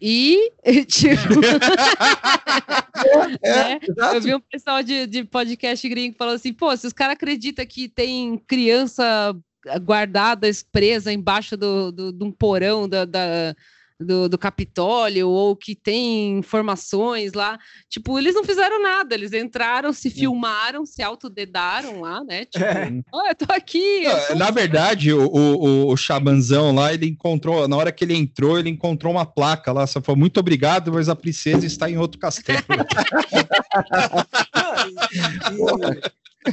E, 0.00 0.52
e 0.62 0.62
tipo. 0.86 1.18
é, 3.42 3.52
né? 3.52 3.80
Eu 4.14 4.20
vi 4.20 4.34
um 4.34 4.40
pessoal 4.40 4.82
de, 4.82 5.06
de 5.06 5.24
podcast 5.24 5.88
gringo 5.88 6.16
falando 6.16 6.36
assim: 6.36 6.52
pô, 6.52 6.76
se 6.76 6.86
os 6.86 6.92
caras 6.92 7.14
acreditam 7.14 7.66
que 7.66 7.88
tem 7.88 8.38
criança 8.46 9.34
guardada, 9.82 10.48
presa 10.70 11.12
embaixo 11.12 11.56
do, 11.56 11.90
do, 11.90 12.12
de 12.12 12.24
um 12.24 12.30
porão 12.30 12.88
da, 12.88 13.04
da 13.04 13.56
do, 14.00 14.28
do 14.28 14.38
Capitólio 14.38 15.28
ou 15.28 15.56
que 15.56 15.74
tem 15.74 16.38
informações 16.38 17.32
lá. 17.32 17.58
Tipo, 17.88 18.18
eles 18.18 18.34
não 18.34 18.44
fizeram 18.44 18.82
nada, 18.82 19.14
eles 19.14 19.32
entraram, 19.32 19.92
se 19.92 20.10
filmaram, 20.10 20.86
se 20.86 21.02
autodedaram 21.02 22.00
lá, 22.00 22.22
né? 22.22 22.44
Tipo, 22.44 22.64
é. 22.64 22.92
oh, 23.12 23.26
eu 23.26 23.34
tô 23.34 23.52
aqui. 23.52 24.04
Eu 24.04 24.26
tô... 24.28 24.34
Na 24.36 24.50
verdade, 24.50 25.12
o, 25.12 25.26
o, 25.26 25.92
o 25.92 25.96
Chabanzão 25.96 26.74
lá, 26.74 26.92
ele 26.92 27.06
encontrou, 27.06 27.66
na 27.66 27.76
hora 27.76 27.92
que 27.92 28.04
ele 28.04 28.14
entrou, 28.14 28.58
ele 28.58 28.70
encontrou 28.70 29.12
uma 29.12 29.26
placa 29.26 29.72
lá, 29.72 29.86
só 29.86 30.00
foi 30.00 30.14
muito 30.14 30.38
obrigado, 30.38 30.92
mas 30.92 31.08
a 31.08 31.16
princesa 31.16 31.66
está 31.66 31.90
em 31.90 31.98
outro 31.98 32.20
castelo. 32.20 32.58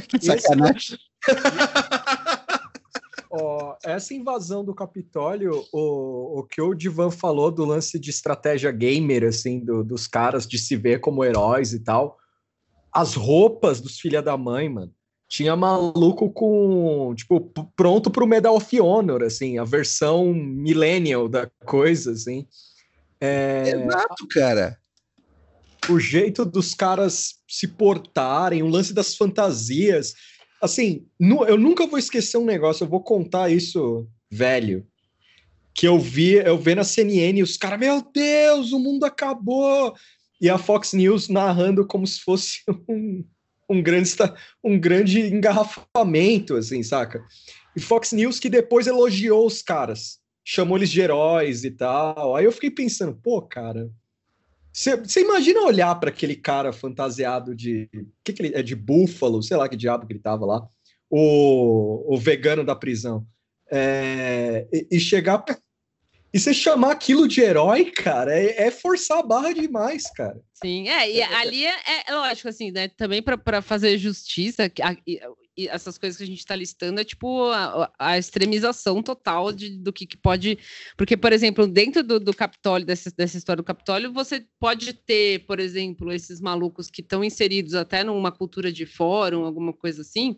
que 0.08 0.24
sacanagem. 0.24 0.98
Ó, 3.30 3.76
essa 3.82 4.14
invasão 4.14 4.64
do 4.64 4.74
Capitólio, 4.74 5.64
o, 5.72 6.40
o 6.40 6.44
que 6.44 6.60
o 6.60 6.74
Divan 6.74 7.10
falou 7.10 7.50
do 7.50 7.64
lance 7.64 7.98
de 7.98 8.10
estratégia 8.10 8.70
gamer, 8.70 9.24
assim, 9.24 9.60
do, 9.60 9.82
dos 9.82 10.06
caras 10.06 10.46
de 10.46 10.58
se 10.58 10.76
ver 10.76 11.00
como 11.00 11.24
heróis 11.24 11.72
e 11.72 11.80
tal. 11.80 12.18
As 12.92 13.14
roupas 13.14 13.80
dos 13.80 13.98
filha 13.98 14.22
da 14.22 14.36
mãe, 14.36 14.68
mano. 14.68 14.92
Tinha 15.28 15.56
maluco 15.56 16.30
com, 16.30 17.12
tipo, 17.16 17.52
pronto 17.74 18.10
pro 18.10 18.28
Medal 18.28 18.54
of 18.54 18.80
Honor, 18.80 19.24
assim, 19.24 19.58
a 19.58 19.64
versão 19.64 20.32
millennial 20.32 21.28
da 21.28 21.50
coisa, 21.64 22.12
assim. 22.12 22.46
É... 23.20 23.70
Exato, 23.70 24.26
cara. 24.30 24.78
O 25.88 25.98
jeito 25.98 26.44
dos 26.44 26.74
caras 26.74 27.34
se 27.48 27.66
portarem, 27.66 28.62
o 28.62 28.68
lance 28.68 28.92
das 28.92 29.16
fantasias 29.16 30.14
assim, 30.62 31.06
eu 31.20 31.56
nunca 31.56 31.86
vou 31.86 31.98
esquecer 31.98 32.38
um 32.38 32.44
negócio, 32.44 32.84
eu 32.84 32.88
vou 32.88 33.02
contar 33.02 33.50
isso 33.50 34.08
velho. 34.30 34.86
Que 35.74 35.86
eu 35.86 35.98
vi, 35.98 36.34
eu 36.34 36.56
vi 36.56 36.74
na 36.74 36.84
CNN, 36.84 37.42
os 37.42 37.56
caras, 37.56 37.78
meu 37.78 38.02
Deus, 38.12 38.72
o 38.72 38.78
mundo 38.78 39.04
acabou! 39.04 39.94
E 40.40 40.48
a 40.48 40.58
Fox 40.58 40.92
News 40.92 41.28
narrando 41.28 41.86
como 41.86 42.06
se 42.06 42.20
fosse 42.20 42.60
um, 42.88 43.24
um, 43.68 43.82
grande, 43.82 44.10
um 44.62 44.78
grande 44.78 45.20
engarrafamento, 45.20 46.56
assim, 46.56 46.82
saca? 46.82 47.22
E 47.76 47.80
Fox 47.80 48.12
News 48.12 48.38
que 48.38 48.48
depois 48.48 48.86
elogiou 48.86 49.46
os 49.46 49.62
caras. 49.62 50.18
chamou 50.44 50.78
eles 50.78 50.90
de 50.90 51.00
heróis 51.00 51.64
e 51.64 51.70
tal. 51.70 52.36
Aí 52.36 52.44
eu 52.44 52.52
fiquei 52.52 52.70
pensando, 52.70 53.18
pô, 53.22 53.42
cara, 53.42 53.90
você 54.76 55.22
imagina 55.22 55.62
olhar 55.62 55.94
para 55.94 56.10
aquele 56.10 56.36
cara 56.36 56.70
fantasiado 56.70 57.54
de. 57.54 57.88
que, 58.22 58.32
que 58.34 58.42
ele 58.42 58.54
é? 58.54 58.62
De 58.62 58.76
búfalo, 58.76 59.42
sei 59.42 59.56
lá 59.56 59.68
que 59.70 59.76
diabo 59.76 60.06
que 60.06 60.12
ele 60.12 60.20
tava 60.20 60.44
lá. 60.44 60.68
O, 61.08 62.14
o 62.14 62.18
vegano 62.18 62.62
da 62.62 62.76
prisão. 62.76 63.26
É, 63.72 64.68
e, 64.70 64.86
e, 64.92 65.00
chegar 65.00 65.42
e 66.32 66.38
você 66.38 66.52
chamar 66.52 66.92
aquilo 66.92 67.26
de 67.26 67.40
herói, 67.40 67.90
cara, 67.90 68.38
é, 68.38 68.66
é, 68.66 68.70
forçar 68.70 69.20
a 69.20 69.22
barra 69.22 69.54
demais, 69.54 70.10
cara. 70.10 70.38
Sim, 70.52 70.88
é, 70.88 71.10
e 71.10 71.22
ali 71.22 71.64
é, 71.64 71.74
é 72.06 72.14
lógico, 72.14 72.48
assim, 72.48 72.70
né? 72.70 72.88
Também 72.88 73.22
para 73.22 73.62
fazer 73.62 73.96
justiça, 73.96 74.70
essas 75.56 75.96
coisas 75.96 76.18
que 76.18 76.24
a 76.24 76.26
gente 76.26 76.38
está 76.38 76.54
listando 76.54 77.00
é 77.00 77.04
tipo 77.04 77.44
a, 77.50 77.90
a 77.98 78.18
extremização 78.18 79.02
total 79.02 79.52
de, 79.52 79.70
do 79.70 79.92
que, 79.92 80.06
que, 80.06 80.16
pode. 80.16 80.58
Porque, 80.96 81.16
por 81.16 81.32
exemplo, 81.32 81.66
dentro 81.66 82.02
do, 82.02 82.20
do 82.20 82.34
Capitólio, 82.34 82.86
dessa, 82.86 83.10
dessa 83.16 83.38
história 83.38 83.62
do 83.62 83.66
Capitólio, 83.66 84.12
você 84.12 84.44
pode 84.60 84.92
ter, 84.92 85.46
por 85.46 85.58
exemplo, 85.58 86.12
esses 86.12 86.40
malucos 86.40 86.90
que 86.90 87.00
estão 87.00 87.24
inseridos 87.24 87.74
até 87.74 88.04
numa 88.04 88.30
cultura 88.30 88.70
de 88.70 88.84
fórum, 88.84 89.44
alguma 89.44 89.72
coisa 89.72 90.02
assim, 90.02 90.36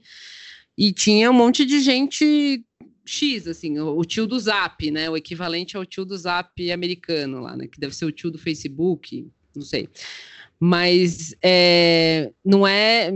e 0.77 0.93
tinha 0.93 1.31
um 1.31 1.35
monte 1.35 1.65
de 1.67 1.81
gente 1.81 2.65
X, 3.05 3.49
assim, 3.49 3.81
o, 3.81 4.05
tio 4.05 4.27
do 4.27 4.39
Zap, 4.39 4.91
né? 4.91 5.09
O 5.11 5.17
equivalente 5.17 5.77
ao 5.77 5.85
tio 5.85 6.05
do 6.05 6.17
Zap 6.17 6.71
americano 6.71 7.41
lá, 7.41 7.57
né? 7.57 7.67
Que 7.67 7.81
deve 7.81 7.97
ser 7.97 8.05
o 8.05 8.13
tio 8.13 8.31
do 8.31 8.39
Facebook, 8.39 9.27
não 9.57 9.63
sei. 9.63 9.89
Mas 10.61 11.35
é, 11.43 12.31
não 12.45 12.67
é 12.67 13.11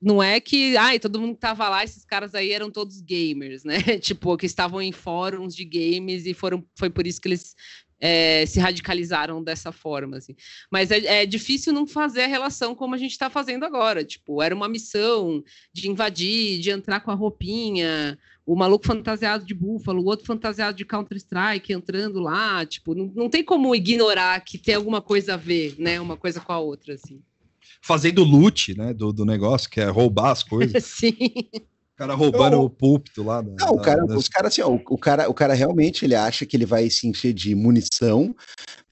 não 0.00 0.22
é 0.22 0.38
que, 0.40 0.76
ai, 0.76 0.98
todo 0.98 1.20
mundo 1.20 1.34
que 1.34 1.40
tava 1.40 1.68
lá, 1.68 1.82
esses 1.82 2.04
caras 2.04 2.34
aí 2.34 2.52
eram 2.52 2.70
todos 2.70 3.00
gamers, 3.00 3.64
né? 3.64 3.78
tipo, 3.98 4.36
que 4.36 4.46
estavam 4.46 4.80
em 4.80 4.92
fóruns 4.92 5.54
de 5.54 5.64
games 5.64 6.26
e 6.26 6.34
foram, 6.34 6.64
foi 6.76 6.90
por 6.90 7.06
isso 7.06 7.20
que 7.20 7.28
eles 7.28 7.54
é, 7.98 8.44
se 8.46 8.60
radicalizaram 8.60 9.42
dessa 9.42 9.72
forma, 9.72 10.18
assim. 10.18 10.36
Mas 10.70 10.90
é, 10.90 11.22
é, 11.22 11.26
difícil 11.26 11.72
não 11.72 11.86
fazer 11.86 12.22
a 12.22 12.26
relação 12.26 12.74
como 12.74 12.94
a 12.94 12.98
gente 12.98 13.12
está 13.12 13.30
fazendo 13.30 13.64
agora. 13.64 14.04
Tipo, 14.04 14.42
era 14.42 14.54
uma 14.54 14.68
missão 14.68 15.42
de 15.72 15.88
invadir, 15.88 16.60
de 16.60 16.70
entrar 16.70 17.00
com 17.00 17.10
a 17.10 17.14
roupinha, 17.14 18.18
o 18.44 18.54
maluco 18.54 18.86
fantasiado 18.86 19.46
de 19.46 19.54
búfalo, 19.54 20.02
o 20.02 20.06
outro 20.06 20.26
fantasiado 20.26 20.76
de 20.76 20.84
Counter-Strike 20.84 21.72
entrando 21.72 22.20
lá. 22.20 22.66
Tipo, 22.66 22.94
não, 22.94 23.06
não 23.14 23.30
tem 23.30 23.42
como 23.42 23.74
ignorar 23.74 24.38
que 24.40 24.58
tem 24.58 24.74
alguma 24.74 25.00
coisa 25.00 25.34
a 25.34 25.38
ver, 25.38 25.74
né? 25.78 25.98
Uma 26.00 26.16
coisa 26.18 26.40
com 26.40 26.52
a 26.52 26.58
outra, 26.58 26.94
assim 26.94 27.22
fazendo 27.82 28.24
loot, 28.24 28.76
né, 28.76 28.92
do, 28.92 29.12
do 29.12 29.24
negócio, 29.24 29.70
que 29.70 29.80
é 29.80 29.86
roubar 29.86 30.30
as 30.30 30.42
coisas. 30.42 30.82
Sim. 30.84 31.16
O 31.94 31.96
cara 31.96 32.14
roubando 32.14 32.56
Eu... 32.56 32.62
o 32.62 32.70
púlpito 32.70 33.22
lá. 33.22 33.40
Da, 33.40 33.66
não, 33.66 33.74
o 33.74 33.80
cara, 33.80 34.04
da... 34.04 34.16
os 34.16 34.28
caras 34.28 34.52
assim, 34.52 34.62
ó, 34.62 34.68
o, 34.68 34.80
o, 34.90 34.98
cara, 34.98 35.30
o 35.30 35.34
cara 35.34 35.54
realmente 35.54 36.04
ele 36.04 36.14
acha 36.14 36.44
que 36.44 36.56
ele 36.56 36.66
vai 36.66 36.90
se 36.90 37.06
encher 37.06 37.32
de 37.32 37.54
munição, 37.54 38.34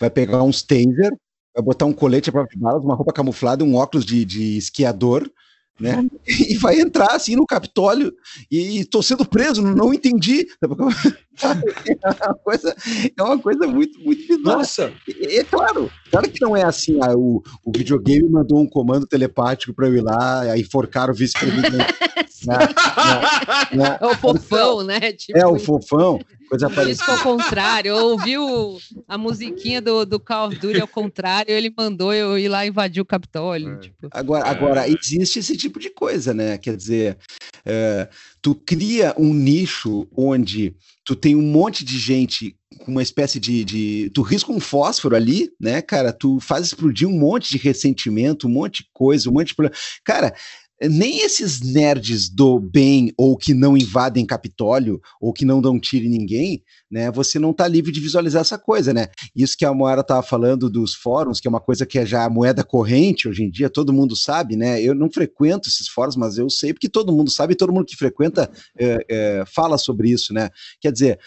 vai 0.01 0.09
pegar 0.09 0.43
uns 0.43 0.63
taser, 0.63 1.13
vai 1.55 1.63
botar 1.63 1.85
um 1.85 1.93
colete 1.93 2.33
para 2.33 2.47
balas, 2.57 2.83
uma 2.83 2.95
roupa 2.95 3.13
camuflada, 3.13 3.63
um 3.63 3.77
óculos 3.77 4.07
de, 4.07 4.25
de 4.25 4.57
esquiador, 4.57 5.31
né? 5.79 6.05
E 6.27 6.57
vai 6.59 6.81
entrar 6.81 7.15
assim 7.15 7.37
no 7.37 7.47
Capitólio 7.47 8.13
e 8.51 8.81
estou 8.81 9.03
sendo 9.03 9.25
preso, 9.25 9.63
não 9.63 9.93
entendi. 9.93 10.47
É 11.43 12.27
uma 12.27 12.35
coisa, 12.37 12.77
é 13.17 13.23
uma 13.23 13.39
coisa 13.39 13.67
muito, 13.67 13.99
muito 13.99 14.21
bizarra. 14.21 14.59
Nossa! 14.59 14.93
É, 15.21 15.39
é 15.39 15.45
claro, 15.45 15.91
claro 16.09 16.31
que 16.31 16.41
não 16.41 16.57
é 16.57 16.63
assim. 16.63 17.01
Ah, 17.03 17.13
o, 17.17 17.43
o 17.65 17.73
videogame 17.77 18.29
mandou 18.29 18.61
um 18.61 18.69
comando 18.69 19.05
telepático 19.05 19.75
para 19.75 19.89
eu 19.89 19.97
ir 19.97 20.01
lá, 20.01 20.43
aí 20.43 20.61
enforcar 20.61 21.11
o 21.11 21.15
vice-presidente. 21.15 21.93
é 22.53 24.07
o 24.07 24.15
fofão, 24.17 24.83
né? 24.83 25.13
Tipo, 25.13 25.39
é 25.39 25.47
o 25.47 25.59
fofão. 25.59 26.21
Coisa 26.49 26.69
Isso 26.91 27.11
ao 27.11 27.19
contrário, 27.19 27.89
eu 27.89 27.97
ouvi 27.97 28.37
o, 28.37 28.79
a 29.09 29.17
musiquinha 29.17 29.81
do, 29.81 30.05
do 30.05 30.21
Call 30.21 30.49
of 30.49 30.59
Duty 30.59 30.81
ao 30.81 30.87
contrário, 30.87 31.51
ele 31.51 31.73
mandou 31.77 32.13
eu 32.13 32.39
ir 32.39 32.49
lá 32.49 32.67
invadir 32.67 33.01
o 33.01 33.05
Capitólio. 33.05 33.75
É. 33.75 33.79
Tipo. 33.79 34.09
Agora, 34.11 34.47
agora, 34.47 34.89
existe 34.89 35.39
esse 35.39 35.57
tipo 35.57 35.81
de 35.81 35.91
coisa, 35.91 36.35
né? 36.35 36.59
Quer 36.59 36.77
dizer, 36.77 37.19
é, 37.65 38.09
tu 38.43 38.55
cria 38.55 39.15
um 39.19 39.33
nicho 39.33 40.07
onde 40.15 40.77
tu 41.05 41.17
tem 41.17 41.35
um 41.35 41.43
monte 41.43 41.85
de 41.85 41.99
gente 41.99 42.57
com 42.85 42.91
uma 42.91 43.03
espécie 43.03 43.39
de, 43.39 43.65
de, 43.65 44.11
Tu 44.13 44.23
risca 44.23 44.53
um 44.53 44.61
fósforo 44.61 45.15
ali, 45.15 45.51
né, 45.61 45.81
cara? 45.81 46.13
Tu 46.13 46.39
faz 46.41 46.67
explodir 46.67 47.09
um 47.09 47.19
monte 47.19 47.51
de 47.51 47.59
ressentimento, 47.59 48.47
um 48.47 48.51
monte 48.51 48.83
de 48.83 48.89
coisa, 48.93 49.31
um 49.31 49.33
monte 49.33 49.55
de. 49.55 49.71
Cara, 50.05 50.35
nem 50.83 51.21
esses 51.21 51.61
nerds 51.61 52.29
do 52.29 52.59
bem 52.59 53.13
ou 53.17 53.37
que 53.37 53.55
não 53.55 53.77
invadem 53.77 54.27
Capitólio 54.27 55.01
ou 55.21 55.33
que 55.33 55.45
não 55.45 55.61
dão 55.61 55.79
tiro 55.79 56.05
em 56.05 56.09
ninguém, 56.09 56.63
né? 56.91 57.11
Você 57.13 57.39
não 57.39 57.51
está 57.51 57.67
livre 57.69 57.93
de 57.93 58.01
visualizar 58.01 58.41
essa 58.41 58.59
coisa, 58.59 58.93
né? 58.93 59.09
Isso 59.35 59.57
que 59.57 59.65
a 59.65 59.73
Moara 59.73 60.01
estava 60.01 60.23
falando 60.23 60.69
dos 60.69 60.95
fóruns, 60.95 61.41
que 61.41 61.47
é 61.47 61.51
uma 61.51 61.61
coisa 61.61 61.87
que 61.87 61.99
é 61.99 62.07
já 62.07 62.29
moeda 62.29 62.65
corrente 62.65 63.29
hoje 63.29 63.45
em 63.45 63.51
dia, 63.51 63.71
todo 63.71 63.93
mundo 63.93 64.17
sabe, 64.17 64.57
né? 64.57 64.83
Eu 64.83 64.95
não 64.95 65.11
frequento 65.11 65.69
esses 65.69 65.89
fóruns, 65.89 66.17
mas 66.17 66.39
eu 66.39 66.51
sei 66.51 66.73
porque 66.73 66.89
todo 66.89 67.13
mundo 67.13 67.31
sabe, 67.31 67.55
todo 67.55 67.73
mundo 67.73 67.87
que 67.87 67.97
frequenta 67.97 68.51
é, 68.79 68.99
é, 69.09 69.45
fala 69.47 69.79
sobre 69.79 70.11
isso, 70.11 70.35
né? 70.35 70.51
Quer 70.81 70.93
dizer, 70.93 71.19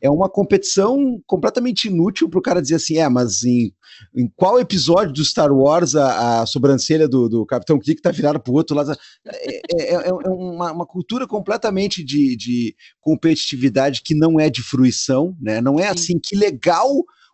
é 0.00 0.10
uma 0.10 0.28
competição 0.28 1.20
completamente 1.26 1.88
inútil 1.88 2.28
para 2.28 2.38
o 2.38 2.42
cara 2.42 2.60
dizer 2.60 2.76
assim, 2.76 2.98
é, 2.98 3.08
mas 3.08 3.42
em, 3.44 3.72
em 4.14 4.30
qual 4.36 4.60
episódio 4.60 5.12
do 5.12 5.24
Star 5.24 5.52
Wars 5.52 5.94
a, 5.94 6.42
a 6.42 6.46
sobrancelha 6.46 7.08
do, 7.08 7.28
do 7.28 7.46
Capitão 7.46 7.78
Kirk 7.78 7.98
está 7.98 8.10
virada 8.10 8.38
para 8.38 8.52
o 8.52 8.56
outro 8.56 8.76
lado? 8.76 8.92
É, 9.26 9.56
é, 9.56 9.94
é, 9.94 10.08
é 10.08 10.28
uma, 10.28 10.72
uma, 10.72 10.86
cultura 10.86 11.26
completamente 11.26 12.04
de, 12.04 12.36
de, 12.36 12.74
competitividade 13.00 14.02
que 14.02 14.14
não 14.14 14.38
é 14.38 14.50
de 14.50 14.62
fruição, 14.62 15.36
né? 15.40 15.60
Não 15.60 15.80
é 15.80 15.88
assim, 15.88 16.18
que 16.22 16.36
legal 16.36 16.90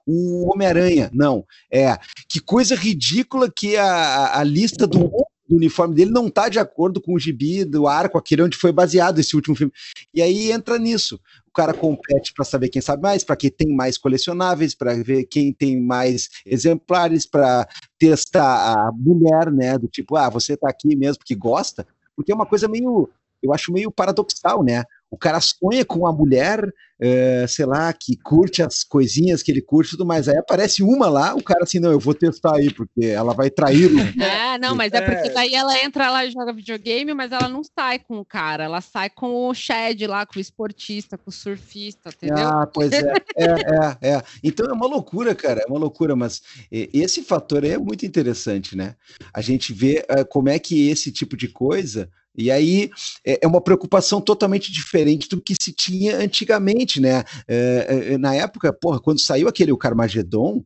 o 0.06 0.50
Homem-Aranha, 0.52 1.10
não. 1.12 1.44
É, 1.72 1.96
que 2.28 2.40
coisa 2.40 2.74
ridícula 2.74 3.50
que 3.54 3.76
a, 3.76 4.38
a 4.38 4.44
lista 4.44 4.86
do 4.86 5.10
do 5.52 5.56
uniforme 5.56 5.94
dele 5.94 6.10
não 6.10 6.28
está 6.28 6.48
de 6.48 6.58
acordo 6.58 7.00
com 7.00 7.14
o 7.14 7.18
gibi 7.18 7.64
do 7.64 7.86
arco, 7.86 8.16
aquele 8.16 8.42
onde 8.42 8.56
foi 8.56 8.72
baseado 8.72 9.18
esse 9.18 9.36
último 9.36 9.54
filme. 9.54 9.72
E 10.14 10.22
aí 10.22 10.50
entra 10.50 10.78
nisso. 10.78 11.20
O 11.46 11.52
cara 11.52 11.74
compete 11.74 12.32
para 12.32 12.44
saber 12.44 12.70
quem 12.70 12.80
sabe 12.80 13.02
mais, 13.02 13.22
para 13.22 13.36
quem 13.36 13.50
tem 13.50 13.68
mais 13.74 13.98
colecionáveis, 13.98 14.74
para 14.74 14.94
ver 14.94 15.24
quem 15.24 15.52
tem 15.52 15.78
mais 15.78 16.30
exemplares, 16.46 17.26
para 17.26 17.68
testar 17.98 18.72
a 18.72 18.92
mulher, 18.92 19.52
né? 19.52 19.76
Do 19.76 19.86
tipo, 19.86 20.16
ah, 20.16 20.30
você 20.30 20.54
está 20.54 20.70
aqui 20.70 20.96
mesmo 20.96 21.18
porque 21.18 21.34
gosta, 21.34 21.86
porque 22.16 22.32
é 22.32 22.34
uma 22.34 22.46
coisa 22.46 22.66
meio, 22.66 23.10
eu 23.42 23.52
acho 23.52 23.70
meio 23.70 23.90
paradoxal, 23.90 24.64
né? 24.64 24.84
O 25.12 25.18
cara 25.18 25.38
sonha 25.42 25.84
com 25.84 25.98
uma 25.98 26.12
mulher, 26.12 26.72
é, 26.98 27.44
sei 27.46 27.66
lá, 27.66 27.92
que 27.92 28.16
curte 28.16 28.62
as 28.62 28.82
coisinhas 28.82 29.42
que 29.42 29.52
ele 29.52 29.60
curte 29.60 29.88
e 29.88 29.90
tudo 29.90 30.06
mais. 30.06 30.26
Aí 30.26 30.38
aparece 30.38 30.82
uma 30.82 31.06
lá, 31.06 31.34
o 31.34 31.42
cara 31.42 31.64
assim, 31.64 31.78
não, 31.78 31.92
eu 31.92 32.00
vou 32.00 32.14
testar 32.14 32.56
aí, 32.56 32.72
porque 32.72 33.04
ela 33.04 33.34
vai 33.34 33.50
traí-lo. 33.50 34.00
É, 34.22 34.58
não, 34.58 34.74
mas 34.74 34.92
é, 34.92 34.98
é 34.98 35.00
porque 35.02 35.30
daí 35.30 35.54
ela 35.54 35.82
entra 35.82 36.10
lá 36.10 36.24
e 36.24 36.30
joga 36.30 36.52
videogame, 36.52 37.12
mas 37.12 37.32
ela 37.32 37.48
não 37.48 37.62
sai 37.62 37.98
com 37.98 38.18
o 38.18 38.24
cara, 38.24 38.64
ela 38.64 38.80
sai 38.80 39.10
com 39.10 39.48
o 39.48 39.52
Shed 39.52 40.06
lá, 40.06 40.24
com 40.24 40.38
o 40.38 40.40
esportista, 40.40 41.18
com 41.18 41.28
o 41.28 41.32
surfista, 41.32 42.10
entendeu? 42.10 42.46
Ah, 42.46 42.66
pois 42.66 42.92
é, 42.92 43.12
é, 43.36 43.46
é, 43.46 44.14
é. 44.14 44.22
Então 44.42 44.66
é 44.66 44.72
uma 44.72 44.86
loucura, 44.86 45.34
cara, 45.34 45.60
é 45.60 45.68
uma 45.68 45.78
loucura, 45.78 46.16
mas 46.16 46.40
esse 46.70 47.22
fator 47.22 47.64
é 47.64 47.76
muito 47.76 48.06
interessante, 48.06 48.76
né? 48.76 48.94
A 49.34 49.40
gente 49.40 49.72
vê 49.72 50.06
uh, 50.10 50.24
como 50.26 50.48
é 50.48 50.58
que 50.58 50.88
esse 50.88 51.10
tipo 51.10 51.36
de 51.36 51.48
coisa 51.48 52.08
e 52.36 52.50
aí 52.50 52.90
é, 53.24 53.40
é 53.42 53.46
uma 53.46 53.60
preocupação 53.60 54.20
totalmente 54.20 54.72
diferente 54.72 55.28
do 55.28 55.40
que 55.40 55.54
se 55.60 55.72
tinha 55.72 56.16
antigamente, 56.16 57.00
né? 57.00 57.24
É, 57.46 58.12
é, 58.12 58.18
na 58.18 58.34
época, 58.34 58.72
porra, 58.72 59.00
quando 59.00 59.20
saiu 59.20 59.48
aquele 59.48 59.72
o 59.72 59.76
Carmageddon, 59.76 60.64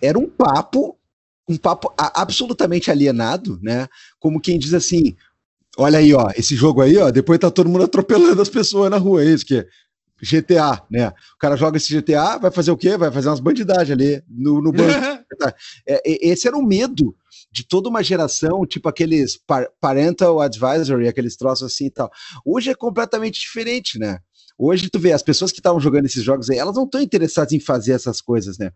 era 0.00 0.18
um 0.18 0.28
papo, 0.28 0.96
um 1.48 1.56
papo 1.56 1.92
absolutamente 1.96 2.90
alienado, 2.90 3.58
né? 3.62 3.88
Como 4.18 4.40
quem 4.40 4.58
diz 4.58 4.72
assim: 4.72 5.14
olha 5.76 5.98
aí, 5.98 6.14
ó, 6.14 6.30
esse 6.34 6.56
jogo 6.56 6.80
aí, 6.80 6.96
ó, 6.96 7.10
depois 7.10 7.38
tá 7.38 7.50
todo 7.50 7.68
mundo 7.68 7.84
atropelando 7.84 8.40
as 8.40 8.48
pessoas 8.48 8.90
na 8.90 8.96
rua, 8.96 9.22
é 9.22 9.26
isso 9.26 9.46
que 9.46 9.58
é. 9.58 9.66
GTA, 10.24 10.80
né? 10.88 11.08
O 11.08 11.38
cara 11.40 11.56
joga 11.56 11.76
esse 11.76 11.92
GTA, 11.92 12.38
vai 12.38 12.52
fazer 12.52 12.70
o 12.70 12.76
quê? 12.76 12.96
Vai 12.96 13.10
fazer 13.10 13.28
umas 13.28 13.40
bandidagens 13.40 13.90
ali 13.90 14.22
no, 14.28 14.62
no 14.62 14.70
banco. 14.70 15.24
é, 15.84 16.00
esse 16.04 16.46
era 16.46 16.56
o 16.56 16.62
medo 16.62 17.12
de 17.52 17.66
toda 17.66 17.90
uma 17.90 18.02
geração, 18.02 18.64
tipo 18.66 18.88
aqueles 18.88 19.38
parental 19.78 20.40
advisory, 20.40 21.06
aqueles 21.06 21.36
troços 21.36 21.70
assim 21.70 21.86
e 21.86 21.90
tal. 21.90 22.10
Hoje 22.46 22.70
é 22.70 22.74
completamente 22.74 23.38
diferente, 23.38 23.98
né? 23.98 24.18
Hoje 24.58 24.88
tu 24.88 24.98
vê, 24.98 25.12
as 25.12 25.22
pessoas 25.22 25.52
que 25.52 25.58
estavam 25.58 25.80
jogando 25.80 26.06
esses 26.06 26.22
jogos 26.22 26.48
aí, 26.48 26.56
elas 26.56 26.76
não 26.76 26.84
estão 26.84 27.00
interessadas 27.00 27.52
em 27.52 27.60
fazer 27.60 27.92
essas 27.92 28.20
coisas, 28.20 28.56
né? 28.56 28.70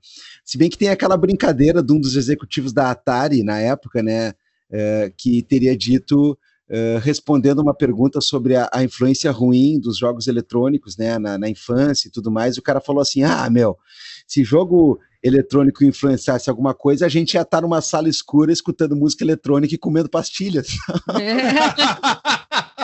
Se 0.44 0.58
bem 0.58 0.68
que 0.68 0.76
tem 0.76 0.88
aquela 0.88 1.16
brincadeira 1.16 1.82
de 1.82 1.92
um 1.92 2.00
dos 2.00 2.16
executivos 2.16 2.72
da 2.72 2.90
Atari 2.90 3.42
na 3.42 3.58
época, 3.58 4.02
né? 4.02 4.34
É, 4.70 5.12
que 5.16 5.42
teria 5.42 5.76
dito 5.76 6.38
Uh, 6.68 6.98
respondendo 6.98 7.60
uma 7.60 7.72
pergunta 7.72 8.20
sobre 8.20 8.56
a, 8.56 8.68
a, 8.72 8.82
influência 8.82 9.30
ruim 9.30 9.78
dos 9.78 9.96
jogos 9.96 10.26
eletrônicos, 10.26 10.96
né, 10.96 11.16
na, 11.16 11.38
na, 11.38 11.48
infância 11.48 12.08
e 12.08 12.10
tudo 12.10 12.28
mais, 12.28 12.58
o 12.58 12.62
cara 12.62 12.80
falou 12.80 13.00
assim, 13.00 13.22
ah, 13.22 13.48
meu, 13.48 13.78
se 14.26 14.42
jogo 14.42 14.98
eletrônico 15.26 15.84
influenciasse 15.84 16.48
alguma 16.48 16.74
coisa, 16.74 17.06
a 17.06 17.08
gente 17.08 17.34
ia 17.34 17.42
estar 17.42 17.60
numa 17.60 17.80
sala 17.80 18.08
escura 18.08 18.52
escutando 18.52 18.96
música 18.96 19.24
eletrônica 19.24 19.74
e 19.74 19.78
comendo 19.78 20.08
pastilhas. 20.08 20.68
É. 21.20 22.36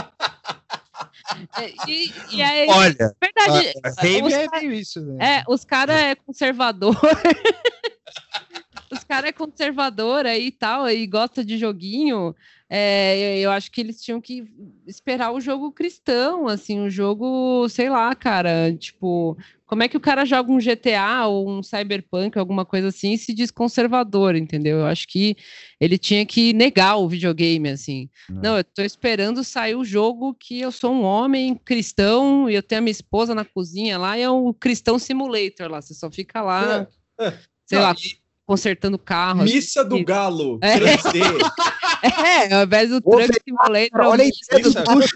É, 1.59 1.73
e, 1.89 2.13
e 2.33 2.43
aí, 2.43 2.69
Olha, 2.71 3.15
verdade, 3.21 3.73
rave 3.99 4.33
é 4.33 4.47
meio 4.51 4.73
isso, 4.73 5.01
né? 5.01 5.39
É, 5.39 5.45
os 5.49 5.65
caras 5.65 5.97
é 5.97 6.15
conservador. 6.15 6.97
os 8.91 9.05
caras 9.05 9.31
é 9.31 9.33
conservador 9.33 10.27
aí 10.27 10.47
e 10.47 10.53
tal, 10.53 10.89
e 10.89 11.07
gosta 11.07 11.45
de 11.45 11.59
joguinho. 11.59 12.35
É, 12.75 13.39
eu 13.39 13.51
acho 13.51 13.71
que 13.71 13.83
eles 13.83 14.01
tinham 14.01 14.19
que 14.19 14.45
esperar 14.87 15.31
o 15.31 15.43
jogo 15.43 15.71
cristão, 15.71 16.49
assim, 16.49 16.81
o 16.81 16.89
jogo, 16.89 17.69
sei 17.69 17.91
lá, 17.91 18.15
cara, 18.15 18.75
tipo, 18.75 19.37
como 19.67 19.83
é 19.83 19.89
que 19.89 19.97
o 19.99 20.01
cara 20.01 20.25
joga 20.25 20.51
um 20.51 20.59
GTA 20.59 21.27
ou 21.27 21.51
um 21.51 21.63
Cyberpunk, 21.63 22.39
alguma 22.39 22.65
coisa 22.65 22.89
assim, 22.89 23.13
e 23.13 23.19
se 23.19 23.35
diz 23.35 23.51
conservador, 23.51 24.37
entendeu? 24.37 24.79
Eu 24.79 24.87
acho 24.87 25.07
que 25.07 25.37
ele 25.79 25.99
tinha 25.99 26.25
que 26.25 26.55
negar 26.55 26.97
o 26.97 27.07
videogame, 27.07 27.69
assim. 27.69 28.09
Não, 28.27 28.43
Não 28.43 28.57
eu 28.57 28.65
tô 28.65 28.81
esperando 28.81 29.45
sair 29.45 29.75
o 29.75 29.85
jogo 29.85 30.33
que 30.33 30.59
eu 30.59 30.73
sou 30.73 30.95
um 30.95 31.03
homem 31.03 31.55
cristão 31.55 32.49
e 32.49 32.55
eu 32.55 32.63
tenho 32.63 32.79
a 32.79 32.83
minha 32.83 32.91
esposa 32.91 33.35
na 33.35 33.45
cozinha 33.45 33.99
lá, 33.99 34.17
e 34.17 34.23
é 34.23 34.31
um 34.31 34.51
cristão 34.51 34.99
simulator 34.99 35.71
lá, 35.71 35.83
você 35.83 35.93
só 35.93 36.11
fica 36.11 36.41
lá, 36.41 36.89
é, 37.21 37.27
é. 37.27 37.39
sei 37.67 37.79
Não, 37.79 37.85
lá, 37.85 37.95
e... 38.03 38.22
consertando 38.47 38.99
carro. 38.99 39.43
Missa 39.43 39.81
assim. 39.81 39.89
do 39.89 40.05
Galo, 40.05 40.59
3D. 40.61 41.21
É, 42.03 42.53
ao 42.53 42.65
invés 42.65 42.91
do 42.91 43.01
Truck 43.01 43.29
Simulator. 43.45 44.01
Olha 44.07 44.25
aí, 44.25 44.31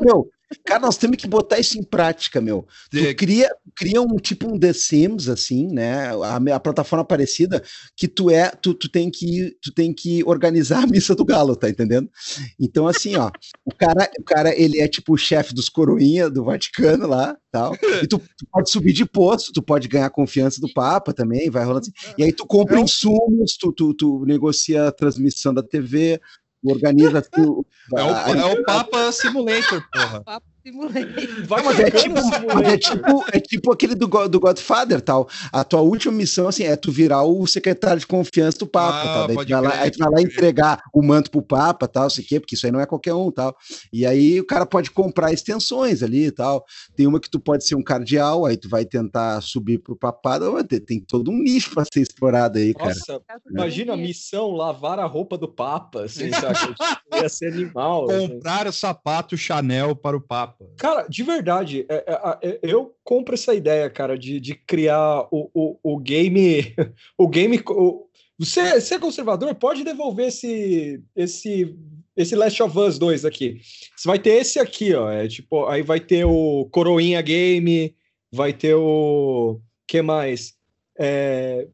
meu. 0.00 0.30
Cara, 0.64 0.80
nós 0.80 0.96
temos 0.96 1.16
que 1.16 1.26
botar 1.26 1.58
isso 1.58 1.78
em 1.78 1.82
prática, 1.82 2.40
meu. 2.40 2.66
Tu 2.90 3.16
cria, 3.16 3.50
cria 3.74 4.00
um 4.00 4.16
tipo 4.16 4.48
um 4.48 4.58
The 4.58 4.72
Sims, 4.72 5.28
assim, 5.28 5.66
né? 5.72 6.10
A, 6.22 6.36
a 6.54 6.60
plataforma 6.60 7.04
parecida, 7.04 7.62
que 7.96 8.06
tu 8.06 8.30
é, 8.30 8.50
tu, 8.50 8.72
tu, 8.72 8.88
tem 8.88 9.10
que, 9.10 9.56
tu 9.60 9.72
tem 9.72 9.92
que 9.92 10.22
organizar 10.24 10.84
a 10.84 10.86
missa 10.86 11.14
do 11.14 11.24
galo, 11.24 11.56
tá 11.56 11.68
entendendo? 11.68 12.08
Então, 12.60 12.86
assim, 12.86 13.16
ó, 13.16 13.30
o 13.64 13.74
cara, 13.74 14.08
o 14.18 14.22
cara 14.22 14.54
ele 14.56 14.80
é 14.80 14.86
tipo 14.86 15.14
o 15.14 15.18
chefe 15.18 15.52
dos 15.52 15.68
coroinha 15.68 16.30
do 16.30 16.44
Vaticano 16.44 17.08
lá, 17.08 17.36
tal. 17.50 17.74
E 18.02 18.06
tu, 18.06 18.18
tu, 18.18 18.46
pode 18.52 18.70
subir 18.70 18.92
de 18.92 19.04
posto, 19.04 19.52
tu 19.52 19.62
pode 19.62 19.88
ganhar 19.88 20.10
confiança 20.10 20.60
do 20.60 20.72
Papa 20.72 21.12
também, 21.12 21.50
vai 21.50 21.64
rolando 21.64 21.88
assim. 21.88 22.14
E 22.16 22.22
aí 22.22 22.32
tu 22.32 22.46
compra 22.46 22.78
é 22.78 22.82
insumos, 22.82 23.56
tu, 23.58 23.72
tu, 23.72 23.94
tu 23.94 24.24
negocia 24.26 24.88
a 24.88 24.92
transmissão 24.92 25.52
da 25.52 25.62
TV, 25.62 26.20
organiza 26.72 27.22
tudo. 27.22 27.66
É 27.94 28.02
o, 28.02 28.08
é 28.08 28.60
o 28.60 28.64
Papa 28.64 29.12
Simulator, 29.12 29.82
porra. 29.92 30.22
Vai, 31.46 31.62
mas 31.62 31.78
é 31.78 31.90
tipo, 31.90 32.18
é, 32.64 32.76
tipo, 32.76 33.24
é 33.32 33.40
tipo 33.40 33.72
aquele 33.72 33.94
do, 33.94 34.06
do 34.28 34.40
Godfather, 34.40 35.00
tal. 35.00 35.28
A 35.52 35.62
tua 35.62 35.80
última 35.80 36.12
missão, 36.12 36.48
assim, 36.48 36.64
é 36.64 36.74
tu 36.74 36.90
virar 36.90 37.22
o 37.22 37.46
secretário 37.46 38.00
de 38.00 38.06
confiança 38.06 38.58
do 38.58 38.66
Papa, 38.66 38.98
ah, 38.98 39.14
tal. 39.14 39.26
Daí 39.28 39.36
tu 39.36 39.48
vai, 39.48 39.60
lá, 39.60 39.80
aí 39.80 39.90
tu 39.92 39.98
vai 39.98 40.10
lá 40.10 40.20
entregar 40.20 40.82
o 40.92 41.02
manto 41.02 41.30
pro 41.30 41.40
Papa, 41.40 41.86
tal, 41.86 42.10
sei 42.10 42.24
quê, 42.24 42.40
porque 42.40 42.56
isso 42.56 42.66
aí 42.66 42.72
não 42.72 42.80
é 42.80 42.86
qualquer 42.86 43.14
um, 43.14 43.30
tal. 43.30 43.56
E 43.92 44.04
aí 44.04 44.40
o 44.40 44.46
cara 44.46 44.66
pode 44.66 44.90
comprar 44.90 45.32
extensões 45.32 46.02
ali 46.02 46.26
e 46.26 46.32
tal. 46.32 46.64
Tem 46.96 47.06
uma 47.06 47.20
que 47.20 47.30
tu 47.30 47.38
pode 47.38 47.64
ser 47.64 47.76
um 47.76 47.82
cardeal, 47.82 48.44
aí 48.44 48.56
tu 48.56 48.68
vai 48.68 48.84
tentar 48.84 49.40
subir 49.42 49.78
pro 49.78 49.94
papado. 49.94 50.52
Tem, 50.64 51.00
todo 51.00 51.30
um 51.30 51.38
nicho 51.38 51.70
pra 51.72 51.84
ser 51.84 52.00
explorado 52.00 52.58
aí, 52.58 52.74
cara. 52.74 52.88
Nossa, 52.88 53.22
imagina 53.48 53.92
a 53.92 53.96
missão 53.96 54.50
lavar 54.50 54.98
a 54.98 55.06
roupa 55.06 55.38
do 55.38 55.46
Papa, 55.46 56.04
assim, 56.04 56.30
sabe? 56.34 56.74
Ia 57.14 57.28
ser 57.28 57.52
animal. 57.52 58.06
Comprar 58.06 58.62
assim. 58.62 58.70
o 58.70 58.72
sapato 58.72 59.36
Chanel 59.36 59.94
para 59.94 60.16
o 60.16 60.20
Papa. 60.20 60.55
Cara, 60.76 61.06
de 61.08 61.22
verdade, 61.22 61.86
é, 61.88 62.04
é, 62.06 62.48
é, 62.48 62.58
eu 62.62 62.94
compro 63.04 63.34
essa 63.34 63.54
ideia, 63.54 63.88
cara, 63.90 64.18
de, 64.18 64.40
de 64.40 64.54
criar 64.54 65.26
o, 65.30 65.50
o, 65.54 65.78
o 65.82 65.98
game. 65.98 66.74
O 67.18 67.28
game. 67.28 67.60
O, 67.68 68.06
você, 68.38 68.80
você 68.80 68.94
é 68.94 68.98
conservador, 68.98 69.54
pode 69.54 69.82
devolver 69.82 70.28
esse, 70.28 71.02
esse, 71.14 71.74
esse 72.16 72.36
Last 72.36 72.62
of 72.62 72.78
Us 72.78 72.98
2 72.98 73.24
aqui. 73.24 73.60
Você 73.96 74.06
vai 74.06 74.18
ter 74.18 74.30
esse 74.30 74.58
aqui, 74.58 74.94
ó. 74.94 75.10
É, 75.10 75.26
tipo, 75.26 75.66
aí 75.66 75.82
vai 75.82 76.00
ter 76.00 76.24
o 76.24 76.68
Coroinha 76.70 77.22
Game, 77.22 77.94
vai 78.30 78.52
ter 78.52 78.74
o. 78.74 79.60
que 79.86 80.02
mais? 80.02 80.54
É, 80.98 81.66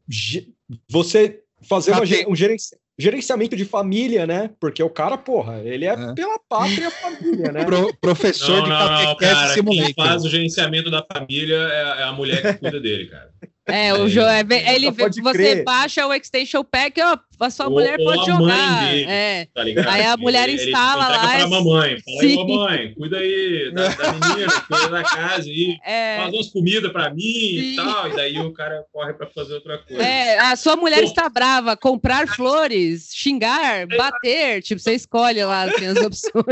você 0.89 1.41
fazer 1.67 1.91
uma, 1.91 2.01
um 2.01 2.35
gerenciamento 2.35 2.82
gerenciamento 2.97 3.55
de 3.55 3.65
família, 3.65 4.27
né? 4.27 4.51
Porque 4.59 4.81
o 4.83 4.89
cara, 4.89 5.17
porra, 5.17 5.59
ele 5.59 5.85
é, 5.85 5.93
é. 5.93 6.13
pela 6.13 6.39
pátria 6.47 6.91
família, 6.91 7.51
né? 7.51 7.63
Pro, 7.65 7.93
professor 7.99 8.57
não, 8.57 8.63
de 8.63 8.69
catequese 8.69 9.53
simulator. 9.53 9.93
Quem 9.93 10.05
faz 10.05 10.23
o 10.23 10.29
gerenciamento 10.29 10.91
da 10.91 11.05
família 11.11 11.55
é, 11.55 12.01
é 12.01 12.03
a 12.03 12.11
mulher 12.11 12.41
que 12.41 12.59
cuida 12.59 12.79
dele, 12.79 13.07
cara. 13.07 13.31
É, 13.65 13.93
o 13.93 14.09
João, 14.09 14.27
é, 14.29 14.41
ele 14.75 14.91
vê, 14.91 15.09
você 15.09 15.31
crer. 15.31 15.63
baixa 15.63 16.05
o 16.05 16.13
extension 16.13 16.65
pack, 16.65 16.99
ó, 17.01 17.17
a 17.39 17.49
sua 17.49 17.67
ou, 17.67 17.71
mulher 17.71 17.97
pode 17.97 18.25
jogar. 18.25 18.89
Dele, 18.89 19.05
é. 19.07 19.47
Tá 19.53 19.63
aí 19.93 20.05
a 20.05 20.17
mulher 20.17 20.49
ele, 20.49 20.61
instala 20.61 21.05
ele, 21.05 21.17
lá. 21.17 21.37
Pra 21.37 21.47
mamãe, 21.47 21.97
fala 22.01 22.21
aí, 22.21 22.35
mamãe, 22.35 22.93
cuida 22.93 23.17
aí 23.17 23.71
da, 23.73 23.87
da 23.87 24.13
menina, 24.13 24.61
cuida 24.67 24.89
da 24.89 25.03
casa 25.03 25.49
aí, 25.49 25.77
é. 25.85 26.17
faz 26.17 26.33
umas 26.33 26.49
comidas 26.49 26.91
pra 26.91 27.09
mim 27.13 27.21
Sim. 27.21 27.71
e 27.71 27.75
tal. 27.77 28.09
E 28.09 28.15
daí 28.17 28.39
o 28.41 28.51
cara 28.51 28.83
corre 28.91 29.13
pra 29.13 29.27
fazer 29.27 29.53
outra 29.53 29.77
coisa. 29.77 30.03
É, 30.03 30.39
a 30.39 30.55
sua 30.57 30.75
mulher 30.75 30.99
Pô. 30.99 31.05
está 31.05 31.29
brava, 31.29 31.77
comprar 31.77 32.27
flores, 32.27 33.11
xingar, 33.13 33.87
bater, 33.87 34.61
tipo, 34.61 34.81
você 34.81 34.93
escolhe 34.93 35.41
lá 35.43 35.63
assim, 35.63 35.85
as 35.85 35.97
opções. 36.03 36.43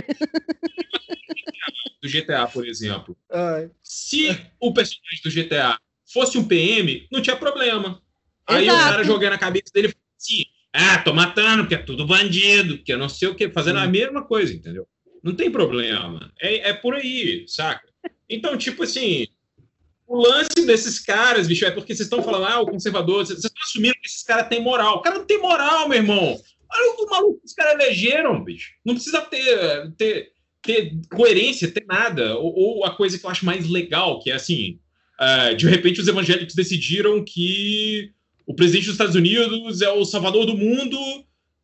Do 2.02 2.10
GTA, 2.10 2.48
por 2.48 2.66
exemplo. 2.66 3.18
Ai. 3.30 3.70
Se 3.84 4.30
o 4.62 4.74
personagem 4.74 5.22
do 5.24 5.30
GTA 5.30 5.78
fosse 6.12 6.38
um 6.38 6.48
PM, 6.48 7.08
não 7.12 7.22
tinha 7.22 7.36
problema. 7.36 8.02
Aí 8.48 8.66
Exato. 8.66 8.80
o 8.80 8.84
cara 8.84 9.04
jogando 9.04 9.34
a 9.34 9.38
cabeça 9.38 9.72
dele 9.74 9.94
assim: 10.20 10.44
ah, 10.74 11.00
tô 11.00 11.14
matando, 11.14 11.64
porque 11.64 11.76
é 11.76 11.80
tudo 11.80 12.06
bandido, 12.06 12.78
que 12.84 12.94
eu 12.94 12.98
não 12.98 13.10
sei 13.10 13.28
o 13.28 13.36
que, 13.36 13.50
fazendo 13.50 13.80
Sim. 13.80 13.86
a 13.86 13.88
mesma 13.88 14.24
coisa, 14.24 14.54
entendeu? 14.54 14.88
Não 15.24 15.36
tem 15.36 15.52
problema. 15.52 16.32
É, 16.40 16.70
é 16.70 16.74
por 16.74 16.96
aí, 16.96 17.46
saca? 17.48 17.88
Então, 18.30 18.58
tipo 18.58 18.84
assim, 18.84 19.28
o 20.12 20.18
lance 20.18 20.66
desses 20.66 21.00
caras, 21.00 21.48
bicho, 21.48 21.64
é 21.64 21.72
porque 21.72 21.96
vocês 21.96 22.08
estão 22.08 22.22
falando, 22.22 22.46
ah, 22.46 22.60
o 22.60 22.66
conservador, 22.68 23.26
vocês 23.26 23.40
estão 23.40 23.64
assumindo 23.64 23.94
que 23.96 24.08
esses 24.08 24.24
caras 24.24 24.50
têm 24.50 24.62
moral. 24.62 24.98
O 24.98 25.02
cara 25.02 25.20
não 25.20 25.26
tem 25.26 25.40
moral, 25.40 25.88
meu 25.88 25.98
irmão. 25.98 26.38
Olha 26.74 26.96
o 26.98 27.10
maluco 27.10 27.40
que 27.40 27.46
os 27.46 27.54
caras 27.54 27.74
elegeram, 27.74 28.44
bicho. 28.44 28.72
Não 28.84 28.94
precisa 28.94 29.22
ter, 29.22 29.92
ter, 29.98 30.32
ter 30.62 31.00
coerência, 31.14 31.72
ter 31.72 31.86
nada. 31.86 32.38
Ou, 32.38 32.54
ou, 32.54 32.86
a 32.86 32.94
coisa 32.94 33.18
que 33.18 33.26
eu 33.26 33.30
acho 33.30 33.46
mais 33.46 33.70
legal, 33.70 34.20
que 34.20 34.30
é 34.30 34.34
assim, 34.34 34.81
uh, 35.22 35.56
de 35.56 35.68
repente 35.68 36.02
os 36.02 36.08
evangélicos 36.08 36.56
decidiram 36.56 37.24
que 37.24 38.12
o 38.46 38.54
presidente 38.54 38.86
dos 38.86 38.94
Estados 38.94 39.16
Unidos 39.16 39.82
é 39.82 39.92
o 39.92 40.04
salvador 40.04 40.46
do 40.46 40.58
mundo 40.58 40.98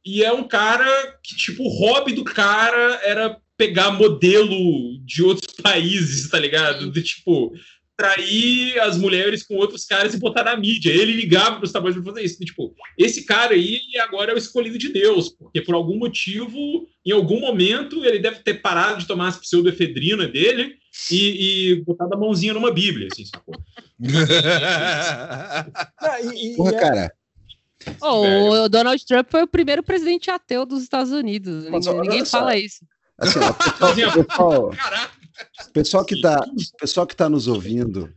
e 0.05 0.23
é 0.23 0.31
um 0.31 0.47
cara 0.47 1.17
que, 1.21 1.35
tipo, 1.35 1.63
o 1.63 1.67
hobby 1.67 2.13
do 2.13 2.23
cara 2.23 3.01
era 3.03 3.37
pegar 3.57 3.91
modelo 3.91 4.97
de 5.03 5.23
outros 5.23 5.53
países, 5.61 6.29
tá 6.29 6.39
ligado? 6.39 6.89
De, 6.89 7.01
tipo, 7.01 7.51
trair 7.97 8.79
as 8.79 8.97
mulheres 8.97 9.43
com 9.43 9.55
outros 9.55 9.83
caras 9.83 10.13
e 10.13 10.19
botar 10.19 10.43
na 10.43 10.55
mídia. 10.55 10.91
Ele 10.91 11.13
ligava 11.13 11.57
para 11.57 11.65
os 11.65 11.71
tabloides 11.71 12.01
para 12.01 12.13
fazer 12.13 12.25
isso. 12.25 12.39
Tipo, 12.39 12.73
esse 12.97 13.25
cara 13.25 13.55
aí 13.55 13.81
agora 13.99 14.31
é 14.31 14.35
o 14.35 14.37
escolhido 14.37 14.77
de 14.77 14.89
Deus, 14.89 15.29
porque 15.29 15.61
por 15.61 15.73
algum 15.73 15.97
motivo, 15.97 16.87
em 17.03 17.11
algum 17.11 17.41
momento, 17.41 18.05
ele 18.05 18.19
deve 18.19 18.39
ter 18.39 18.61
parado 18.61 18.99
de 18.99 19.07
tomar 19.07 19.29
as 19.29 19.37
pseudoefedrina 19.37 20.27
dele 20.27 20.75
e, 21.11 21.71
e 21.71 21.75
botado 21.83 22.13
a 22.13 22.17
mãozinha 22.17 22.53
numa 22.53 22.71
Bíblia, 22.71 23.07
assim, 23.11 23.25
sacou? 23.25 23.55
Porra, 26.57 26.71
é 26.71 26.79
cara. 26.79 27.13
Oh, 28.01 28.63
o 28.63 28.69
Donald 28.69 29.05
Trump 29.05 29.27
foi 29.29 29.43
o 29.43 29.47
primeiro 29.47 29.83
presidente 29.83 30.29
ateu 30.29 30.65
dos 30.65 30.83
Estados 30.83 31.11
Unidos. 31.11 31.65
Ninguém, 31.65 32.01
ninguém 32.01 32.25
fala 32.25 32.57
isso. 32.57 32.85
Assim, 33.17 33.39
ó, 33.39 33.53
pessoal, 33.93 33.95
pessoal, 33.95 34.71
pessoal, 35.73 36.05
que 36.05 36.21
tá, 36.21 36.45
pessoal 36.79 37.07
que 37.07 37.15
tá 37.15 37.29
nos 37.29 37.47
ouvindo, 37.47 38.13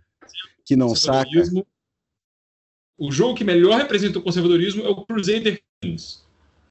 que 0.64 0.76
não 0.76 0.94
saca. 0.94 1.30
O 2.98 3.10
jogo 3.10 3.34
que 3.34 3.44
melhor 3.44 3.78
representa 3.78 4.18
o 4.18 4.22
conservadorismo 4.22 4.84
é 4.84 4.88
o 4.88 5.06
Crusader 5.06 5.62
Kings. 5.80 6.20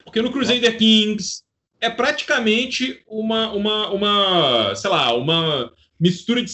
Porque 0.04 0.22
no 0.22 0.30
Crusader 0.30 0.78
Kings 0.78 1.42
é 1.80 1.90
praticamente 1.90 3.02
uma, 3.06 3.52
uma, 3.52 3.90
uma 3.90 4.74
sei 4.76 4.90
lá, 4.90 5.14
uma 5.14 5.72
mistura 6.00 6.42
de 6.42 6.50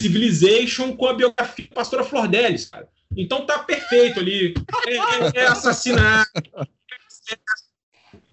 Civilization 0.00 0.94
com 0.96 1.06
a 1.06 1.14
biografia 1.14 1.66
da 1.68 1.74
pastora 1.74 2.04
Flor 2.04 2.28
Delis, 2.28 2.68
cara. 2.68 2.88
Então 3.16 3.46
tá 3.46 3.60
perfeito 3.60 4.20
ali. 4.20 4.54
É, 4.86 4.94
é, 4.94 5.42
é 5.42 5.46
assassinato. 5.46 6.30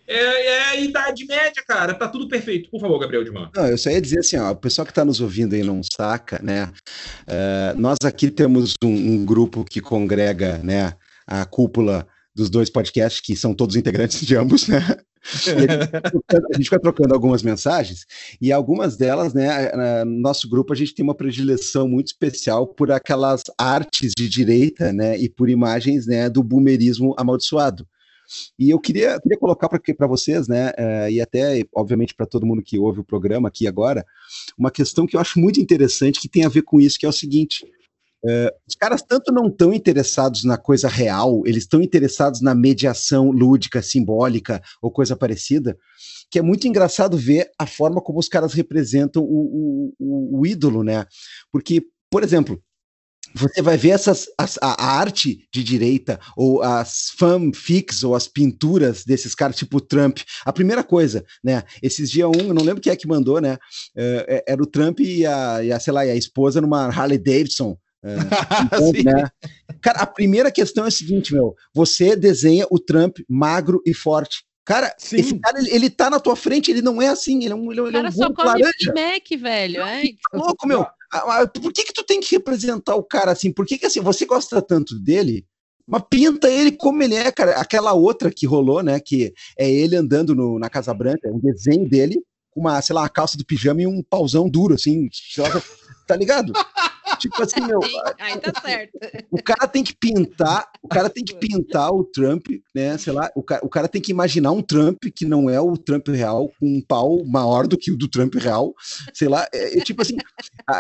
É, 0.08 0.48
é, 0.48 0.64
a 0.66 0.76
Idade 0.76 1.26
Média, 1.26 1.64
cara. 1.66 1.94
Tá 1.94 2.08
tudo 2.08 2.28
perfeito. 2.28 2.70
Por 2.70 2.82
favor, 2.82 3.00
Gabriel 3.00 3.24
de 3.24 3.32
Não, 3.32 3.68
eu 3.68 3.78
só 3.78 3.90
ia 3.90 4.02
dizer 4.02 4.20
assim, 4.20 4.38
ó, 4.38 4.52
o 4.52 4.56
pessoal 4.56 4.86
que 4.86 4.92
está 4.92 5.06
nos 5.06 5.22
ouvindo 5.22 5.56
aí 5.56 5.64
não 5.64 5.82
saca, 5.84 6.40
né? 6.44 6.66
Uh, 7.24 7.80
nós 7.80 7.98
aqui 8.04 8.30
temos 8.30 8.74
um, 8.84 8.90
um, 8.90 9.26
grupo 9.26 9.64
que 9.64 9.80
congrega, 9.80 10.58
né, 10.58 10.94
a 11.26 11.46
cúpula 11.46 12.06
dos 12.36 12.50
dois 12.50 12.70
podcasts, 12.70 13.22
que 13.22 13.38
são 13.38 13.54
todos 13.54 13.78
integrantes 13.78 14.26
de 14.26 14.36
ambos, 14.36 14.68
né? 14.68 14.80
A 16.54 16.58
gente 16.58 16.70
vai 16.70 16.80
trocando 16.80 17.14
algumas 17.14 17.44
mensagens 17.44 18.06
e 18.40 18.52
algumas 18.52 18.98
delas, 18.98 19.34
né, 19.34 19.72
no 20.04 20.20
nosso 20.20 20.50
grupo 20.50 20.74
a 20.74 20.76
gente 20.76 20.96
tem 20.96 21.04
uma 21.04 21.16
predileção 21.16 21.88
muito 21.88 22.08
especial 22.08 22.68
por 22.68 22.92
aquelas 22.92 23.44
artes 23.58 24.14
de 24.18 24.28
direita, 24.28 24.92
né, 24.92 25.18
e 25.18 25.30
por 25.30 25.50
imagens, 25.50 26.08
né, 26.08 26.30
do 26.30 26.44
boomerismo 26.44 27.14
amaldiçoado. 27.18 27.88
E 28.58 28.70
eu 28.70 28.80
queria, 28.80 29.20
queria 29.20 29.38
colocar 29.38 29.68
para 29.70 30.08
vocês, 30.08 30.48
né, 30.48 30.72
é, 30.78 31.12
e 31.12 31.22
até, 31.22 31.64
obviamente, 31.76 32.16
para 32.16 32.26
todo 32.26 32.46
mundo 32.46 32.64
que 32.64 32.80
ouve 32.80 33.02
o 33.02 33.04
programa 33.04 33.50
aqui 33.50 33.68
agora, 33.68 34.06
uma 34.58 34.72
questão 34.72 35.06
que 35.06 35.16
eu 35.16 35.20
acho 35.20 35.40
muito 35.40 35.60
interessante, 35.60 36.20
que 36.20 36.30
tem 36.30 36.46
a 36.46 36.50
ver 36.50 36.62
com 36.62 36.80
isso, 36.80 36.98
que 36.98 37.06
é 37.06 37.10
o 37.10 37.14
seguinte. 37.14 37.66
É, 38.24 38.54
os 38.68 38.76
caras 38.76 39.02
tanto 39.02 39.32
não 39.32 39.48
estão 39.48 39.74
interessados 39.74 40.44
na 40.44 40.58
coisa 40.58 40.88
real, 40.88 41.42
eles 41.46 41.64
estão 41.64 41.82
interessados 41.82 42.42
na 42.42 42.54
mediação 42.54 43.32
lúdica, 43.32 43.82
simbólica 43.82 44.62
ou 44.82 44.92
coisa 44.92 45.16
parecida, 45.16 45.78
que 46.30 46.38
é 46.38 46.42
muito 46.42 46.68
engraçado 46.68 47.18
ver 47.18 47.50
a 47.58 47.66
forma 47.66 48.02
como 48.02 48.20
os 48.20 48.28
caras 48.28 48.54
representam 48.54 49.24
o, 49.24 49.94
o, 50.00 50.40
o 50.40 50.46
ídolo, 50.46 50.84
né? 50.84 51.06
Porque, 51.52 51.84
por 52.10 52.24
exemplo, 52.24 52.62
você 53.34 53.62
vai 53.62 53.78
ver 53.78 53.90
essas 53.90 54.28
as, 54.38 54.58
a, 54.62 55.00
arte 55.00 55.48
de 55.54 55.64
direita 55.64 56.20
ou 56.36 56.62
as 56.62 57.12
fanfics 57.18 58.04
ou 58.04 58.16
as 58.16 58.28
pinturas 58.28 59.06
desses 59.06 59.34
caras 59.34 59.56
tipo 59.56 59.80
Trump. 59.80 60.20
A 60.46 60.52
primeira 60.52 60.84
coisa, 60.84 61.24
né? 61.44 61.64
Esses 61.82 62.10
dias 62.10 62.28
um, 62.28 62.48
eu 62.48 62.54
não 62.54 62.64
lembro 62.64 62.82
quem 62.82 62.92
é 62.92 62.96
que 62.96 63.08
mandou, 63.08 63.40
né? 63.40 63.56
Uh, 63.96 64.44
era 64.48 64.62
o 64.62 64.68
Trump 64.68 65.00
e 65.00 65.26
a, 65.26 65.64
e 65.64 65.72
a, 65.72 65.80
sei 65.80 65.94
lá, 65.94 66.06
e 66.06 66.12
a 66.12 66.16
esposa 66.16 66.62
numa 66.62 66.88
Harley 66.88 67.18
Davidson. 67.18 67.78
Então, 68.66 68.92
né? 69.04 69.30
Cara, 69.82 70.00
a 70.00 70.06
primeira 70.06 70.52
questão 70.52 70.86
é 70.86 70.88
a 70.88 70.92
seguinte, 70.92 71.34
meu. 71.34 71.56
Você 71.74 72.16
desenha 72.16 72.66
o 72.70 72.80
Trump 72.80 73.18
magro 73.28 73.82
e 73.86 73.94
forte. 73.94 74.44
Cara, 74.64 74.94
Sim. 74.98 75.18
esse 75.18 75.40
cara, 75.40 75.60
ele, 75.60 75.74
ele 75.74 75.90
tá 75.90 76.10
na 76.10 76.20
tua 76.20 76.36
frente, 76.36 76.70
ele 76.70 76.82
não 76.82 77.02
é 77.02 77.08
assim, 77.08 77.44
ele 77.44 77.54
é 77.54 77.56
um, 77.56 77.72
ele, 77.72 77.82
é 77.82 77.92
cara 77.92 78.10
um 78.10 78.12
só 78.12 78.34
come 78.34 78.48
laranja. 78.48 78.94
Mac, 78.96 79.40
velho. 79.40 79.82
É, 79.82 80.04
tá 80.04 80.38
louco, 80.38 80.68
meu. 80.68 80.86
Por 81.62 81.74
que 81.74 81.84
que 81.84 81.94
tu 81.94 82.04
tem 82.04 82.20
que 82.20 82.36
representar 82.36 82.96
o 82.96 83.04
cara 83.04 83.32
assim? 83.32 83.52
Por 83.52 83.66
que 83.66 83.78
que 83.78 83.88
assim, 83.88 84.02
você 84.02 84.26
gosta 84.26 84.62
tanto 84.62 84.98
dele, 85.00 85.46
mas 85.88 86.04
pinta 86.10 86.50
ele 86.50 86.72
como 86.72 87.02
ele 87.02 87.16
é, 87.16 87.32
cara. 87.32 87.60
Aquela 87.60 87.94
outra 87.94 88.32
que 88.32 88.46
rolou, 88.46 88.84
né, 88.84 89.00
que 89.00 89.34
é 89.58 89.70
ele 89.70 89.96
andando 89.96 90.36
no, 90.36 90.60
na 90.60 90.70
Casa 90.70 90.94
Branca, 90.94 91.28
é 91.28 91.32
um 91.32 91.40
desenho 91.40 91.90
dele 91.90 92.22
com 92.52 92.62
uma, 92.62 92.82
sei 92.82 92.94
lá, 92.94 93.02
uma 93.02 93.10
calça 93.10 93.38
do 93.38 93.46
pijama 93.46 93.82
e 93.82 93.88
um 93.88 94.04
pauzão 94.04 94.50
duro, 94.50 94.76
assim, 94.76 95.10
tá 96.08 96.16
ligado? 96.16 96.54
Tipo 97.18 97.42
assim, 97.42 97.62
meu. 97.62 97.80
Aí 98.20 98.40
tá 98.40 98.62
certo. 98.62 98.98
O 99.30 99.42
cara 99.42 99.68
tem 99.68 99.84
que 99.84 99.96
pintar, 99.96 100.70
o 100.82 100.88
cara 100.88 101.10
tem 101.10 101.24
que 101.24 101.36
pintar 101.36 101.92
o 101.94 102.04
Trump, 102.04 102.48
né? 102.74 102.98
Sei 102.98 103.14
lá, 103.14 103.30
o 103.36 103.44
cara, 103.44 103.66
o 103.66 103.70
cara 103.70 103.88
tem 103.88 104.02
que 104.02 104.12
imaginar 104.12 104.52
um 104.52 104.62
Trump 104.62 105.04
que 105.16 105.26
não 105.26 105.50
é 105.50 105.60
o 105.60 105.78
Trump 105.78 106.08
real, 106.10 106.52
com 106.60 106.68
um 106.68 106.82
pau 106.82 107.24
maior 107.26 107.68
do 107.68 107.78
que 107.78 107.92
o 107.92 107.98
do 107.98 108.08
Trump 108.08 108.36
real. 108.36 108.74
Sei 109.14 109.28
lá, 109.28 109.48
é, 109.54 109.78
é 109.78 109.82
tipo 109.82 110.02
assim. 110.02 110.16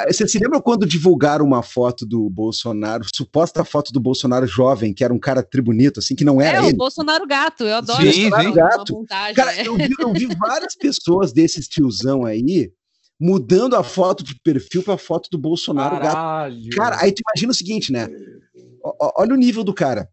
Você 0.07 0.27
se 0.27 0.39
lembra 0.39 0.61
quando 0.61 0.85
divulgaram 0.85 1.45
uma 1.45 1.63
foto 1.63 2.05
do 2.05 2.29
Bolsonaro, 2.29 3.05
suposta 3.13 3.63
foto 3.63 3.91
do 3.91 3.99
Bolsonaro 3.99 4.47
jovem, 4.47 4.93
que 4.93 5.03
era 5.03 5.13
um 5.13 5.19
cara 5.19 5.43
tribunito, 5.43 5.99
assim, 5.99 6.15
que 6.15 6.23
não 6.23 6.41
era 6.41 6.59
é, 6.59 6.65
ele? 6.65 6.73
O 6.73 6.77
Bolsonaro 6.77 7.25
gato, 7.27 7.63
eu 7.63 7.75
adoro 7.75 8.01
sim, 8.01 8.29
sim. 8.29 8.53
gato. 8.53 9.05
Cara, 9.35 9.55
é. 9.55 9.67
eu, 9.67 9.75
vi, 9.75 9.89
eu 9.99 10.13
vi 10.13 10.27
várias 10.35 10.75
pessoas 10.75 11.31
desses 11.31 11.67
tiozão 11.67 12.25
aí 12.25 12.71
mudando 13.21 13.75
a 13.75 13.83
foto 13.83 14.23
de 14.23 14.33
perfil 14.43 14.81
para 14.81 14.95
a 14.95 14.97
foto 14.97 15.29
do 15.31 15.37
Bolsonaro. 15.37 15.99
Caralho. 15.99 16.69
Cara, 16.71 16.99
aí 16.99 17.11
tu 17.11 17.21
imagina 17.21 17.51
o 17.51 17.55
seguinte, 17.55 17.91
né? 17.91 18.09
O, 18.83 19.21
olha 19.21 19.35
o 19.35 19.37
nível 19.37 19.63
do 19.63 19.75
cara. 19.75 20.09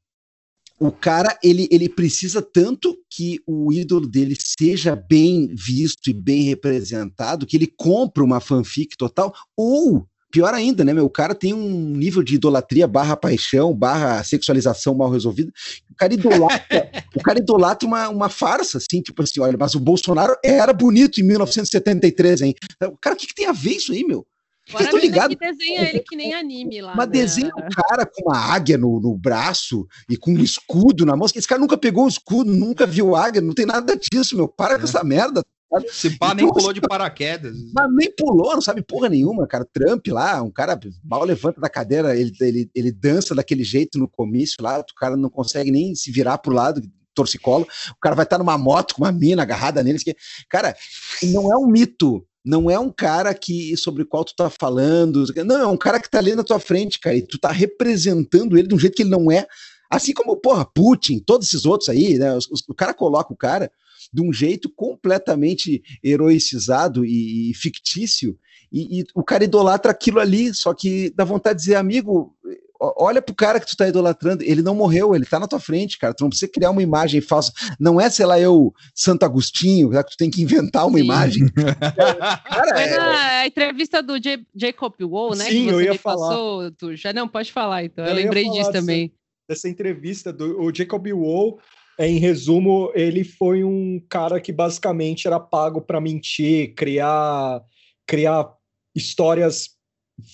O 0.79 0.93
cara, 0.93 1.37
ele, 1.43 1.67
ele 1.73 1.89
precisa 1.89 2.43
tanto 2.43 2.97
que 3.11 3.41
o 3.47 3.73
ídolo 3.73 4.07
dele 4.07 4.37
seja 4.39 4.95
bem 4.95 5.49
visto 5.55 6.09
e 6.09 6.13
bem 6.13 6.43
representado 6.43 7.47
que 7.47 7.57
ele 7.57 7.67
compra 7.67 8.23
uma 8.23 8.41
fanfic 8.41 8.95
total, 8.97 9.35
ou 9.57 10.07
Pior 10.31 10.53
ainda, 10.53 10.85
né, 10.85 10.93
meu? 10.93 11.07
O 11.07 11.11
cara 11.11 11.35
tem 11.35 11.55
um 11.55 11.97
nível 11.97 12.23
de 12.23 12.35
idolatria 12.35 12.87
barra 12.87 13.17
paixão, 13.17 13.75
barra 13.75 14.23
sexualização 14.23 14.95
mal 14.95 15.11
resolvida. 15.11 15.51
O 15.91 15.95
cara 15.95 16.13
idolatra, 16.13 16.91
o 17.17 17.23
cara 17.23 17.39
idolatra 17.39 17.87
uma, 17.89 18.09
uma 18.09 18.29
farsa, 18.29 18.79
assim, 18.79 19.01
tipo 19.01 19.23
assim, 19.23 19.41
olha, 19.41 19.57
mas 19.59 19.75
o 19.75 19.81
Bolsonaro 19.81 20.37
era 20.45 20.73
bonito 20.73 21.21
em 21.21 21.25
1973, 21.25 22.43
hein? 22.43 22.55
Cara, 23.01 23.15
o 23.15 23.19
que, 23.19 23.27
que 23.27 23.35
tem 23.35 23.47
a 23.47 23.53
ver 23.53 23.77
isso 23.77 23.93
aí, 23.93 24.05
meu? 24.05 24.27
Agora 24.75 24.91
eu 24.91 24.99
ligado. 24.99 25.31
Que 25.31 25.37
desenha 25.37 25.89
ele 25.89 26.01
que 26.01 26.15
nem 26.15 26.35
anime 26.35 26.83
lá. 26.83 26.95
Mas 26.95 27.07
né? 27.07 27.13
desenha 27.13 27.53
o 27.57 27.75
cara 27.75 28.05
com 28.05 28.29
uma 28.29 28.37
águia 28.37 28.77
no, 28.77 29.01
no 29.01 29.17
braço 29.17 29.87
e 30.09 30.17
com 30.17 30.33
um 30.33 30.43
escudo 30.43 31.07
na 31.07 31.17
mão. 31.17 31.27
Esse 31.35 31.49
cara 31.49 31.61
nunca 31.61 31.79
pegou 31.79 32.05
o 32.05 32.09
escudo, 32.09 32.53
nunca 32.53 32.87
viu 32.87 33.17
águia, 33.17 33.41
não 33.41 33.55
tem 33.55 33.65
nada 33.65 33.97
disso, 33.97 34.37
meu. 34.37 34.47
Para 34.47 34.75
é. 34.75 34.79
com 34.79 34.85
essa 34.85 35.03
merda, 35.03 35.43
se 35.91 36.17
pá, 36.17 36.35
nem 36.35 36.49
pulou 36.49 36.73
de 36.73 36.81
paraquedas. 36.81 37.57
Mas 37.75 37.89
nem 37.93 38.11
pulou, 38.15 38.55
não 38.55 38.63
sabe 38.63 38.83
porra 38.83 39.09
nenhuma, 39.09 39.47
cara. 39.47 39.67
Trump 39.73 40.07
lá, 40.09 40.43
um 40.43 40.51
cara 40.51 40.79
mal 41.05 41.25
levanta 41.25 41.61
da 41.61 41.69
cadeira, 41.69 42.17
ele, 42.17 42.33
ele, 42.41 42.71
ele 42.75 42.93
dança 42.93 43.35
daquele 43.35 43.65
jeito 43.65 43.99
no 43.99 44.09
comício 44.09 44.57
lá, 44.61 44.79
o 44.79 44.95
cara 44.97 45.17
não 45.17 45.29
consegue 45.29 45.71
nem 45.71 45.95
se 45.95 46.11
virar 46.11 46.39
pro 46.39 46.55
lado, 46.55 46.81
torcicolo. 47.15 47.67
O 47.91 48.01
cara 48.01 48.15
vai 48.15 48.25
estar 48.25 48.39
numa 48.39 48.57
moto 48.57 48.95
com 48.95 49.03
uma 49.03 49.13
mina 49.13 49.43
agarrada 49.43 49.83
nele. 49.83 49.99
Que... 49.99 50.17
Cara, 50.49 50.77
não 51.25 51.53
é 51.53 51.57
um 51.57 51.67
mito. 51.67 52.25
Não 52.45 52.71
é 52.71 52.79
um 52.79 52.91
cara 52.91 53.35
que 53.35 53.77
sobre 53.77 54.05
o 54.05 54.07
qual 54.07 54.25
tu 54.25 54.35
tá 54.35 54.49
falando. 54.49 55.25
Não, 55.45 55.61
é 55.61 55.67
um 55.67 55.77
cara 55.77 56.01
que 56.01 56.09
tá 56.09 56.19
ali 56.19 56.35
na 56.35 56.45
tua 56.45 56.59
frente, 56.59 57.01
cara. 57.01 57.17
E 57.17 57.23
tu 57.23 57.39
tá 57.39 57.51
representando 57.51 58.57
ele 58.57 58.69
de 58.69 58.75
um 58.75 58.79
jeito 58.79 58.95
que 58.95 59.03
ele 59.03 59.11
não 59.11 59.31
é. 59.31 59.47
Assim 59.91 60.13
como, 60.13 60.37
porra, 60.37 60.65
Putin, 60.65 61.19
todos 61.19 61.49
esses 61.49 61.67
outros 61.67 61.89
aí, 61.89 62.19
né? 62.19 62.39
O 62.69 62.75
cara 62.75 62.95
coloca 62.95 63.33
o 63.33 63.37
cara 63.37 63.71
de 64.13 64.23
um 64.23 64.33
jeito 64.33 64.69
completamente 64.69 65.83
heroicizado 66.03 67.05
e, 67.05 67.51
e 67.51 67.55
fictício, 67.55 68.39
e, 68.73 69.01
e, 69.01 69.05
o 69.15 69.23
cara 69.23 69.45
idolatra 69.45 69.91
aquilo 69.91 70.21
ali, 70.21 70.53
só 70.55 70.75
que 70.75 71.11
dá 71.17 71.25
vontade 71.25 71.59
de 71.59 71.65
dizer, 71.65 71.77
amigo, 71.77 72.37
olha 72.81 73.21
pro 73.21 73.35
cara 73.35 73.59
que 73.59 73.67
tu 73.67 73.77
tá 73.77 73.89
idolatrando, 73.89 74.43
ele 74.45 74.63
não 74.63 74.75
morreu, 74.75 75.15
ele 75.15 75.25
tá 75.25 75.41
na 75.41 75.49
tua 75.49 75.59
frente, 75.59 75.99
cara, 75.99 76.15
tu 76.15 76.23
não 76.23 76.29
precisa 76.29 76.51
criar 76.51 76.71
uma 76.71 76.83
imagem 76.83 77.21
falsa, 77.21 77.53
não 77.79 78.01
é, 78.01 78.09
sei 78.09 78.27
lá, 78.27 78.39
eu, 78.39 78.73
Santo 78.95 79.25
Agostinho, 79.25 79.91
que 79.91 80.11
tu 80.11 80.17
tem 80.17 80.31
que 80.31 80.43
inventar 80.43 80.87
uma 80.87 80.99
Sim. 80.99 81.05
imagem. 81.05 81.49
cara, 81.53 82.75
Foi 82.75 82.83
é... 82.83 82.99
na 82.99 83.47
entrevista 83.47 84.03
do 84.03 84.19
J 84.19 84.47
Jacob 84.55 84.95
Wall, 85.01 85.35
né, 85.35 85.45
Sim, 85.47 85.67
que 85.67 85.73
você 85.73 85.75
eu 85.75 85.81
ia 85.81 85.99
falar. 85.99 86.29
passou, 86.29 86.71
tu 86.73 86.95
já 86.95 87.13
não, 87.13 87.27
pode 87.27 87.53
falar 87.53 87.85
então, 87.85 88.05
eu, 88.05 88.11
eu 88.11 88.17
lembrei 88.17 88.49
disso 88.51 88.71
também. 88.71 89.13
Dessa 89.49 89.69
entrevista 89.69 90.31
do 90.31 90.61
o 90.61 90.75
Jacob 90.75 91.07
Wall, 91.07 91.59
em 91.99 92.19
resumo, 92.19 92.93
ele 92.95 93.25
foi 93.25 93.65
um 93.65 94.01
cara 94.09 94.41
que 94.41 94.53
basicamente 94.53 95.27
era 95.27 95.41
pago 95.41 95.81
para 95.81 96.01
mentir, 96.01 96.75
criar, 96.75 97.61
criar 98.07 98.55
histórias 98.95 99.71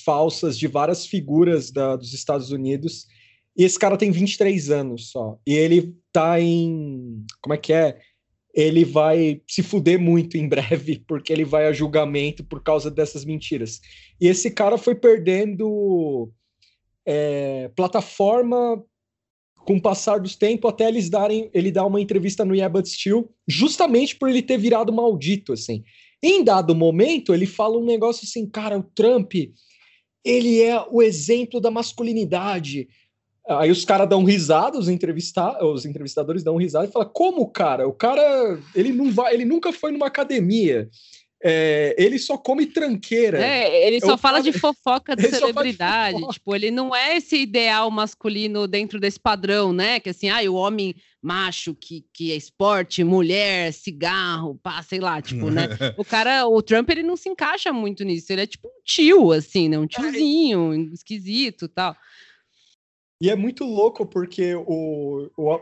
falsas 0.05 0.59
de 0.59 0.67
várias 0.67 1.07
figuras 1.07 1.71
da, 1.71 1.97
dos 1.97 2.13
Estados 2.13 2.51
Unidos. 2.51 3.07
E 3.57 3.65
esse 3.65 3.79
cara 3.79 3.97
tem 3.97 4.11
23 4.11 4.71
anos 4.71 5.11
só. 5.11 5.39
E 5.47 5.55
ele 5.55 5.97
tá 6.13 6.41
em. 6.41 7.25
Como 7.41 7.55
é 7.55 7.59
que 7.59 7.73
é? 7.73 7.99
Ele 8.55 8.85
vai 8.85 9.41
se 9.49 9.63
fuder 9.63 9.99
muito 9.99 10.37
em 10.37 10.49
breve, 10.49 11.03
porque 11.09 11.33
ele 11.33 11.45
vai 11.45 11.67
a 11.67 11.73
julgamento 11.73 12.45
por 12.45 12.63
causa 12.63 12.91
dessas 12.91 13.25
mentiras. 13.25 13.81
E 14.21 14.29
esse 14.29 14.51
cara 14.51 14.77
foi 14.77 14.95
perdendo 14.95 16.31
é, 17.07 17.71
plataforma 17.75 18.83
com 19.65 19.77
o 19.77 19.83
passar 19.83 20.19
dos 20.19 20.37
tempos, 20.37 20.71
até 20.71 20.89
eles 20.89 21.09
darem, 21.09 21.51
ele 21.53 21.73
dá 21.73 21.85
uma 21.85 22.01
entrevista 22.01 22.45
no 22.45 22.55
Yeah 22.55 22.73
But 22.73 22.87
Still, 22.87 23.31
justamente 23.49 24.17
por 24.17 24.29
ele 24.29 24.43
ter 24.43 24.59
virado 24.59 24.93
maldito, 24.93 25.53
assim. 25.53 25.83
Em 26.23 26.45
dado 26.45 26.75
momento, 26.75 27.35
ele 27.35 27.47
fala 27.47 27.79
um 27.79 27.85
negócio 27.85 28.25
assim, 28.25 28.47
cara, 28.47 28.79
o 28.79 28.83
Trump, 28.83 29.35
ele 30.25 30.63
é 30.63 30.83
o 30.91 31.03
exemplo 31.03 31.61
da 31.61 31.71
masculinidade. 31.71 32.89
Aí 33.47 33.71
os 33.71 33.85
caras 33.85 34.09
dão 34.09 34.25
risada, 34.25 34.79
os, 34.79 34.89
entrevista 34.89 35.63
os 35.65 35.85
entrevistadores 35.85 36.43
dão 36.43 36.57
risada 36.57 36.87
e 36.87 36.93
falam, 36.93 37.11
como, 37.13 37.47
cara? 37.49 37.87
O 37.87 37.93
cara, 37.93 38.59
ele 38.75 38.93
não 38.93 39.11
vai, 39.11 39.35
ele 39.35 39.45
nunca 39.45 39.73
foi 39.73 39.93
numa 39.93 40.07
academia. 40.07 40.89
É, 41.47 41.95
ele 41.99 42.19
só 42.19 42.39
come 42.39 42.65
tranqueira. 42.65 43.39
É, 43.39 43.87
ele 43.87 44.01
só 44.01 44.17
fala 44.19 44.41
de 44.41 44.51
fofoca 44.51 45.15
de 45.15 45.29
celebridade. 45.29 46.15
De 46.15 46.21
fofoca. 46.21 46.33
Tipo, 46.33 46.57
ele 46.57 46.71
não 46.71 46.97
é 46.97 47.19
esse 47.19 47.37
ideal 47.37 47.91
masculino 47.91 48.67
dentro 48.67 48.99
desse 48.99 49.21
padrão, 49.21 49.71
né? 49.71 50.01
Que 50.01 50.09
assim, 50.09 50.31
ah, 50.31 50.41
o 50.51 50.55
homem 50.55 50.95
macho 51.21 51.75
que, 51.75 52.07
que 52.15 52.33
é 52.33 52.37
esporte, 52.37 53.05
mulher, 53.05 53.75
cigarro, 53.75 54.59
pá, 54.63 54.83
sei 54.83 55.01
lá, 55.01 55.21
tipo, 55.21 55.51
né? 55.51 55.69
o 55.99 56.05
cara, 56.05 56.47
o 56.47 56.63
Trump, 56.63 56.89
ele 56.89 57.03
não 57.03 57.17
se 57.17 57.29
encaixa 57.29 57.71
muito 57.75 58.05
nisso. 58.05 58.33
Ele 58.33 58.41
é 58.41 58.47
tipo 58.47 58.67
um 58.67 58.83
tio, 58.83 59.31
assim, 59.31 59.69
né? 59.69 59.79
Um 59.79 59.87
tiozinho, 59.87 60.73
esquisito 60.95 61.69
tal. 61.69 61.95
E 63.21 63.29
é 63.29 63.37
muito 63.37 63.67
louco 63.67 64.07
porque 64.07 64.55
o, 64.55 65.31
o, 65.37 65.59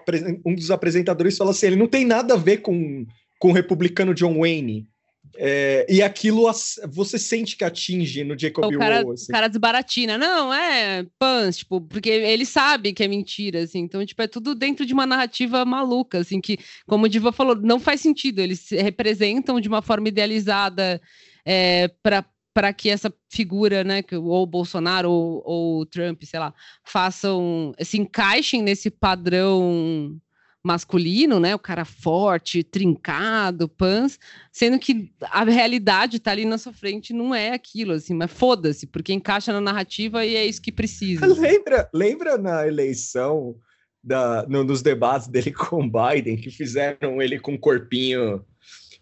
um 0.46 0.54
dos 0.54 0.70
apresentadores 0.70 1.36
fala 1.36 1.50
assim: 1.50 1.66
ele 1.66 1.76
não 1.76 1.88
tem 1.88 2.04
nada 2.04 2.34
a 2.34 2.36
ver 2.36 2.58
com, 2.58 3.04
com 3.40 3.50
o 3.50 3.52
republicano 3.52 4.14
John 4.14 4.38
Wayne. 4.38 4.86
É, 5.34 5.86
e 5.88 6.02
aquilo 6.02 6.44
você 6.88 7.18
sente 7.18 7.56
que 7.56 7.64
atinge 7.64 8.22
no 8.22 8.38
Jacob 8.38 8.64
o 8.64 8.78
cara, 8.78 9.02
Wall, 9.02 9.12
assim. 9.14 9.24
O 9.24 9.34
cara 9.34 9.48
desbaratina. 9.48 10.18
Não, 10.18 10.52
é 10.52 11.06
pans, 11.18 11.58
tipo, 11.58 11.80
porque 11.80 12.10
ele 12.10 12.44
sabe 12.44 12.92
que 12.92 13.02
é 13.02 13.08
mentira, 13.08 13.62
assim. 13.62 13.80
Então, 13.80 14.04
tipo, 14.04 14.20
é 14.20 14.26
tudo 14.26 14.54
dentro 14.54 14.84
de 14.84 14.92
uma 14.92 15.06
narrativa 15.06 15.64
maluca, 15.64 16.18
assim, 16.18 16.40
que, 16.40 16.58
como 16.86 17.06
o 17.06 17.08
Diva 17.08 17.32
falou, 17.32 17.56
não 17.56 17.80
faz 17.80 18.00
sentido. 18.00 18.40
Eles 18.40 18.60
se 18.60 18.76
representam 18.76 19.60
de 19.60 19.68
uma 19.68 19.82
forma 19.82 20.08
idealizada 20.08 21.00
é, 21.44 21.88
para 22.02 22.24
para 22.54 22.70
que 22.70 22.90
essa 22.90 23.10
figura, 23.30 23.82
né, 23.82 24.02
que 24.02 24.14
ou 24.14 24.46
Bolsonaro 24.46 25.10
ou, 25.10 25.42
ou 25.42 25.86
Trump, 25.86 26.22
sei 26.22 26.38
lá, 26.38 26.52
façam, 26.84 27.72
se 27.80 27.98
encaixem 27.98 28.62
nesse 28.62 28.90
padrão 28.90 30.20
masculino, 30.62 31.40
né? 31.40 31.54
O 31.54 31.58
cara 31.58 31.84
forte, 31.84 32.62
trincado, 32.62 33.68
pans, 33.68 34.18
sendo 34.50 34.78
que 34.78 35.12
a 35.22 35.44
realidade 35.44 36.20
tá 36.20 36.30
ali 36.30 36.44
na 36.44 36.58
sua 36.58 36.72
frente 36.72 37.12
não 37.12 37.34
é 37.34 37.50
aquilo, 37.50 37.92
assim, 37.92 38.14
mas 38.14 38.30
foda-se, 38.30 38.86
porque 38.86 39.12
encaixa 39.12 39.52
na 39.52 39.60
narrativa 39.60 40.24
e 40.24 40.36
é 40.36 40.46
isso 40.46 40.62
que 40.62 40.72
precisa. 40.72 41.26
Lembra, 41.42 41.88
lembra 41.92 42.38
na 42.38 42.66
eleição 42.66 43.56
da, 44.02 44.46
no, 44.48 44.64
nos 44.64 44.82
debates 44.82 45.28
dele 45.28 45.50
com 45.52 45.84
o 45.84 45.90
Biden, 45.90 46.36
que 46.36 46.50
fizeram 46.50 47.20
ele 47.20 47.38
com 47.38 47.52
um 47.52 47.58
corpinho 47.58 48.44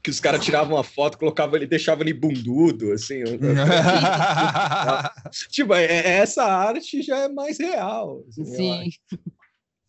que 0.02 0.10
os 0.10 0.18
caras 0.18 0.42
tiravam 0.42 0.76
uma 0.76 0.84
foto, 0.84 1.18
colocavam 1.18 1.56
ele, 1.56 1.66
deixavam 1.66 2.02
ele 2.02 2.14
bundudo, 2.14 2.92
assim. 2.92 3.22
tipo, 5.50 5.74
é, 5.74 5.84
é, 5.84 6.08
essa 6.18 6.42
arte 6.42 7.02
já 7.02 7.18
é 7.18 7.28
mais 7.28 7.58
real. 7.58 8.24
Assim, 8.28 8.44
Sim. 8.46 8.88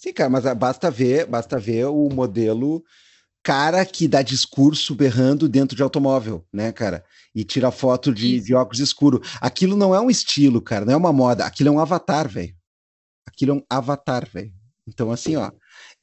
Sim, 0.01 0.13
cara, 0.13 0.31
mas 0.31 0.43
basta 0.55 0.89
ver, 0.89 1.27
basta 1.27 1.59
ver 1.59 1.85
o 1.85 2.09
modelo 2.09 2.83
cara 3.43 3.85
que 3.85 4.07
dá 4.07 4.23
discurso 4.23 4.95
berrando 4.95 5.47
dentro 5.47 5.75
de 5.75 5.83
automóvel, 5.83 6.43
né, 6.51 6.71
cara? 6.71 7.05
E 7.35 7.43
tira 7.43 7.69
foto 7.69 8.11
de, 8.11 8.39
de 8.39 8.55
óculos 8.55 8.79
escuro. 8.79 9.21
Aquilo 9.39 9.77
não 9.77 9.93
é 9.93 10.01
um 10.01 10.09
estilo, 10.09 10.59
cara, 10.59 10.85
não 10.85 10.93
é 10.93 10.97
uma 10.97 11.13
moda. 11.13 11.45
Aquilo 11.45 11.69
é 11.69 11.71
um 11.71 11.79
avatar, 11.79 12.27
velho. 12.27 12.55
Aquilo 13.27 13.51
é 13.51 13.55
um 13.57 13.63
avatar, 13.69 14.27
velho. 14.27 14.51
Então, 14.87 15.11
assim, 15.11 15.35
ó, 15.35 15.51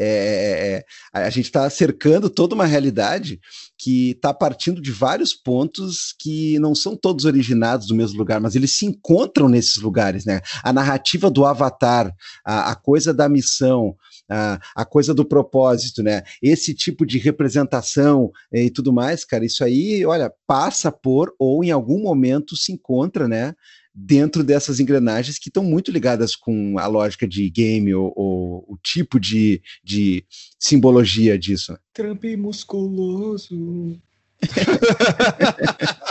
é, 0.00 0.84
é, 1.14 1.20
é 1.20 1.24
a 1.24 1.30
gente 1.30 1.46
está 1.46 1.68
cercando 1.68 2.30
toda 2.30 2.54
uma 2.54 2.66
realidade 2.66 3.40
que 3.76 4.10
está 4.10 4.34
partindo 4.34 4.80
de 4.80 4.90
vários 4.90 5.32
pontos 5.32 6.14
que 6.18 6.58
não 6.58 6.74
são 6.74 6.96
todos 6.96 7.24
originados 7.24 7.86
do 7.86 7.94
mesmo 7.94 8.18
lugar, 8.18 8.40
mas 8.40 8.56
eles 8.56 8.72
se 8.72 8.86
encontram 8.86 9.48
nesses 9.48 9.76
lugares, 9.76 10.24
né? 10.24 10.40
A 10.62 10.72
narrativa 10.72 11.30
do 11.30 11.44
avatar, 11.44 12.12
a, 12.44 12.72
a 12.72 12.74
coisa 12.74 13.14
da 13.14 13.28
missão, 13.28 13.96
a, 14.28 14.58
a, 14.74 14.84
coisa 14.84 15.14
do 15.14 15.24
propósito, 15.24 16.02
né? 16.02 16.22
Esse 16.42 16.74
tipo 16.74 17.06
de 17.06 17.18
representação 17.18 18.30
e 18.52 18.70
tudo 18.70 18.92
mais, 18.92 19.24
cara, 19.24 19.44
isso 19.44 19.62
aí, 19.64 20.04
olha, 20.04 20.32
passa 20.46 20.90
por 20.90 21.32
ou 21.38 21.62
em 21.62 21.70
algum 21.70 22.02
momento 22.02 22.56
se 22.56 22.72
encontra, 22.72 23.28
né? 23.28 23.54
Dentro 24.00 24.44
dessas 24.44 24.78
engrenagens 24.78 25.38
que 25.38 25.48
estão 25.48 25.64
muito 25.64 25.90
ligadas 25.90 26.36
com 26.36 26.78
a 26.78 26.86
lógica 26.86 27.26
de 27.26 27.50
game 27.50 27.92
ou, 27.92 28.12
ou 28.14 28.64
o 28.68 28.78
tipo 28.82 29.18
de, 29.18 29.60
de 29.82 30.24
simbologia 30.58 31.36
disso. 31.36 31.76
Trump 31.92 32.24
musculoso. 32.36 33.98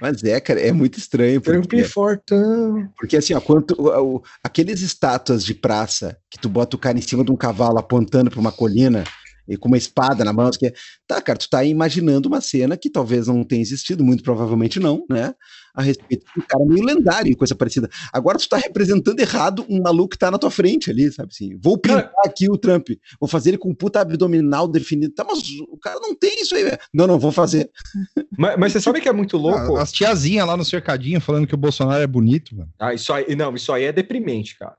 Mas 0.00 0.22
é, 0.24 0.40
cara, 0.40 0.60
é 0.60 0.72
muito 0.72 0.98
estranho. 0.98 1.40
Porque, 1.40 1.84
fortão. 1.84 2.90
Porque 2.98 3.16
assim, 3.16 3.34
ó, 3.34 3.40
quanto, 3.40 3.74
o, 3.80 4.22
aqueles 4.42 4.80
estátuas 4.80 5.44
de 5.44 5.54
praça 5.54 6.18
que 6.28 6.38
tu 6.38 6.48
bota 6.48 6.76
o 6.76 6.78
cara 6.78 6.98
em 6.98 7.02
cima 7.02 7.24
de 7.24 7.30
um 7.30 7.36
cavalo 7.36 7.78
apontando 7.78 8.30
para 8.30 8.40
uma 8.40 8.52
colina 8.52 9.04
e 9.48 9.56
com 9.56 9.68
uma 9.68 9.76
espada 9.76 10.24
na 10.24 10.32
mão, 10.32 10.50
que 10.50 10.72
tá, 11.06 11.20
cara, 11.20 11.38
tu 11.38 11.48
tá 11.48 11.64
imaginando 11.64 12.28
uma 12.28 12.40
cena 12.40 12.76
que 12.76 12.90
talvez 12.90 13.26
não 13.26 13.44
tenha 13.44 13.62
existido, 13.62 14.04
muito 14.04 14.22
provavelmente 14.22 14.80
não, 14.80 15.04
né? 15.08 15.34
A 15.74 15.82
respeito 15.82 16.24
de 16.24 16.40
um 16.40 16.46
cara 16.46 16.64
meio 16.64 16.84
lendário 16.84 17.32
e 17.32 17.34
coisa 17.34 17.54
parecida. 17.54 17.90
Agora 18.12 18.38
tu 18.38 18.48
tá 18.48 18.56
representando 18.56 19.18
errado 19.18 19.66
um 19.68 19.82
maluco 19.82 20.10
que 20.10 20.18
tá 20.18 20.30
na 20.30 20.38
tua 20.38 20.50
frente 20.50 20.90
ali, 20.90 21.10
sabe 21.12 21.30
assim? 21.32 21.58
Vou 21.60 21.76
pintar 21.76 22.12
aqui 22.24 22.48
o 22.48 22.56
Trump, 22.56 22.90
vou 23.20 23.28
fazer 23.28 23.50
ele 23.50 23.58
com 23.58 23.70
um 23.70 23.74
puta 23.74 24.00
abdominal 24.00 24.68
definido. 24.68 25.14
Tá, 25.14 25.24
mas 25.24 25.40
o 25.68 25.76
cara 25.76 25.98
não 26.00 26.14
tem 26.14 26.40
isso 26.40 26.54
aí, 26.54 26.64
velho. 26.64 26.78
Não, 26.92 27.06
não, 27.06 27.18
vou 27.18 27.32
fazer. 27.32 27.70
Mas, 28.36 28.56
mas, 28.58 28.72
você 28.72 28.80
sabe 28.80 29.00
que 29.00 29.08
é 29.08 29.12
muito 29.12 29.36
louco? 29.36 29.76
As 29.76 29.92
tiazinhas 29.92 30.46
lá 30.46 30.56
no 30.56 30.64
cercadinho 30.64 31.20
falando 31.20 31.46
que 31.46 31.54
o 31.54 31.58
Bolsonaro 31.58 32.02
é 32.02 32.06
bonito, 32.06 32.56
mano. 32.56 32.68
Ah, 32.80 32.92
isso 32.92 33.12
aí, 33.12 33.36
não, 33.36 33.54
isso 33.54 33.72
aí 33.72 33.84
é 33.84 33.92
deprimente, 33.92 34.58
cara. 34.58 34.76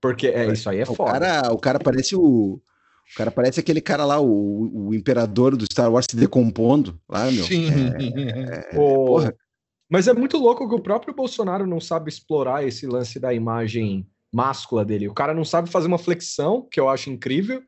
Porque 0.00 0.28
é, 0.28 0.52
isso 0.52 0.68
aí 0.70 0.78
é 0.78 0.82
o 0.82 0.94
foda. 0.94 1.12
Cara, 1.12 1.52
o 1.52 1.58
cara 1.58 1.78
parece 1.78 2.14
o 2.14 2.60
o 3.12 3.16
cara 3.16 3.30
parece 3.30 3.60
aquele 3.60 3.80
cara 3.80 4.04
lá, 4.04 4.20
o, 4.20 4.88
o 4.88 4.94
imperador 4.94 5.56
do 5.56 5.64
Star 5.64 5.92
Wars 5.92 6.06
se 6.08 6.16
decompondo 6.16 6.98
lá, 7.08 7.30
meu. 7.30 7.44
Sim. 7.44 7.68
É, 7.68 8.58
é, 8.58 8.74
porra. 8.74 9.34
Mas 9.90 10.08
é 10.08 10.14
muito 10.14 10.38
louco 10.38 10.66
que 10.66 10.74
o 10.74 10.80
próprio 10.82 11.14
Bolsonaro 11.14 11.66
não 11.66 11.78
sabe 11.78 12.08
explorar 12.08 12.66
esse 12.66 12.86
lance 12.86 13.20
da 13.20 13.34
imagem 13.34 14.06
máscula 14.32 14.84
dele. 14.84 15.08
O 15.08 15.14
cara 15.14 15.34
não 15.34 15.44
sabe 15.44 15.68
fazer 15.68 15.86
uma 15.86 15.98
flexão, 15.98 16.66
que 16.70 16.80
eu 16.80 16.88
acho 16.88 17.10
incrível. 17.10 17.62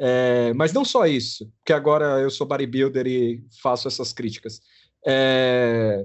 É, 0.00 0.52
mas 0.54 0.72
não 0.72 0.84
só 0.84 1.06
isso, 1.06 1.48
porque 1.58 1.72
agora 1.72 2.20
eu 2.20 2.30
sou 2.30 2.44
bodybuilder 2.46 3.06
e 3.06 3.44
faço 3.62 3.86
essas 3.86 4.12
críticas. 4.12 4.60
É, 5.06 6.04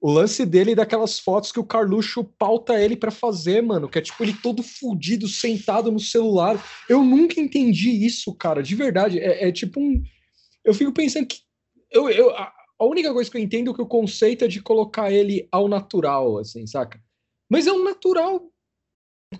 o 0.00 0.10
lance 0.10 0.44
dele 0.44 0.74
daquelas 0.74 1.18
fotos 1.18 1.50
que 1.50 1.58
o 1.58 1.64
Carluxo 1.64 2.22
pauta 2.22 2.80
ele 2.80 2.96
para 2.96 3.10
fazer, 3.10 3.62
mano, 3.62 3.88
que 3.88 3.98
é 3.98 4.02
tipo 4.02 4.22
ele 4.22 4.34
todo 4.34 4.62
fudido, 4.62 5.26
sentado 5.26 5.90
no 5.90 5.98
celular. 5.98 6.62
Eu 6.88 7.02
nunca 7.02 7.40
entendi 7.40 7.90
isso, 8.04 8.34
cara, 8.34 8.62
de 8.62 8.74
verdade. 8.74 9.18
É, 9.18 9.48
é 9.48 9.52
tipo 9.52 9.80
um. 9.80 10.02
Eu 10.64 10.74
fico 10.74 10.92
pensando 10.92 11.26
que. 11.26 11.38
Eu, 11.90 12.10
eu, 12.10 12.30
a, 12.30 12.52
a 12.78 12.84
única 12.84 13.12
coisa 13.12 13.30
que 13.30 13.36
eu 13.36 13.40
entendo 13.40 13.70
é 13.70 13.74
que 13.74 13.82
o 13.82 13.86
conceito 13.86 14.44
é 14.44 14.48
de 14.48 14.60
colocar 14.60 15.10
ele 15.10 15.48
ao 15.50 15.66
natural, 15.66 16.38
assim, 16.38 16.66
saca? 16.66 17.00
Mas 17.50 17.66
é 17.66 17.72
um 17.72 17.82
natural 17.82 18.40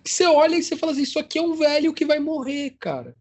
que 0.02 0.10
você 0.10 0.24
olha 0.24 0.56
e 0.56 0.62
você 0.62 0.76
fala 0.76 0.92
assim: 0.92 1.02
isso 1.02 1.18
aqui 1.18 1.38
é 1.38 1.42
um 1.42 1.54
velho 1.54 1.92
que 1.92 2.06
vai 2.06 2.18
morrer, 2.18 2.70
cara. 2.78 3.14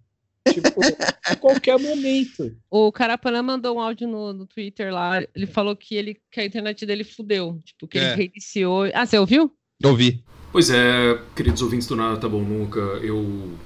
Tipo, 0.48 0.80
a 1.26 1.36
qualquer 1.36 1.80
momento. 1.80 2.56
O 2.70 2.92
Carapanã 2.92 3.42
mandou 3.42 3.78
um 3.78 3.80
áudio 3.80 4.08
no, 4.08 4.34
no 4.34 4.46
Twitter 4.46 4.94
lá. 4.94 5.22
Ele 5.36 5.48
falou 5.48 5.76
que, 5.76 5.96
ele, 5.96 6.18
que 6.32 6.40
a 6.40 6.46
internet 6.46 6.86
dele 6.86 7.04
fudeu. 7.04 7.60
Tipo, 7.66 7.88
que 7.88 7.98
é. 7.98 8.04
ele 8.04 8.16
reiniciou. 8.16 8.90
Ah, 8.94 9.06
você 9.06 9.18
ouviu? 9.18 9.52
Ouvi. 9.84 10.24
Pois 10.52 10.70
é, 10.70 11.20
queridos 11.36 11.62
ouvintes 11.62 11.88
do 11.88 11.96
Nada 11.98 12.18
Tá 12.18 12.30
Bom 12.30 12.42
Nunca, 12.42 12.80
eu 12.80 13.58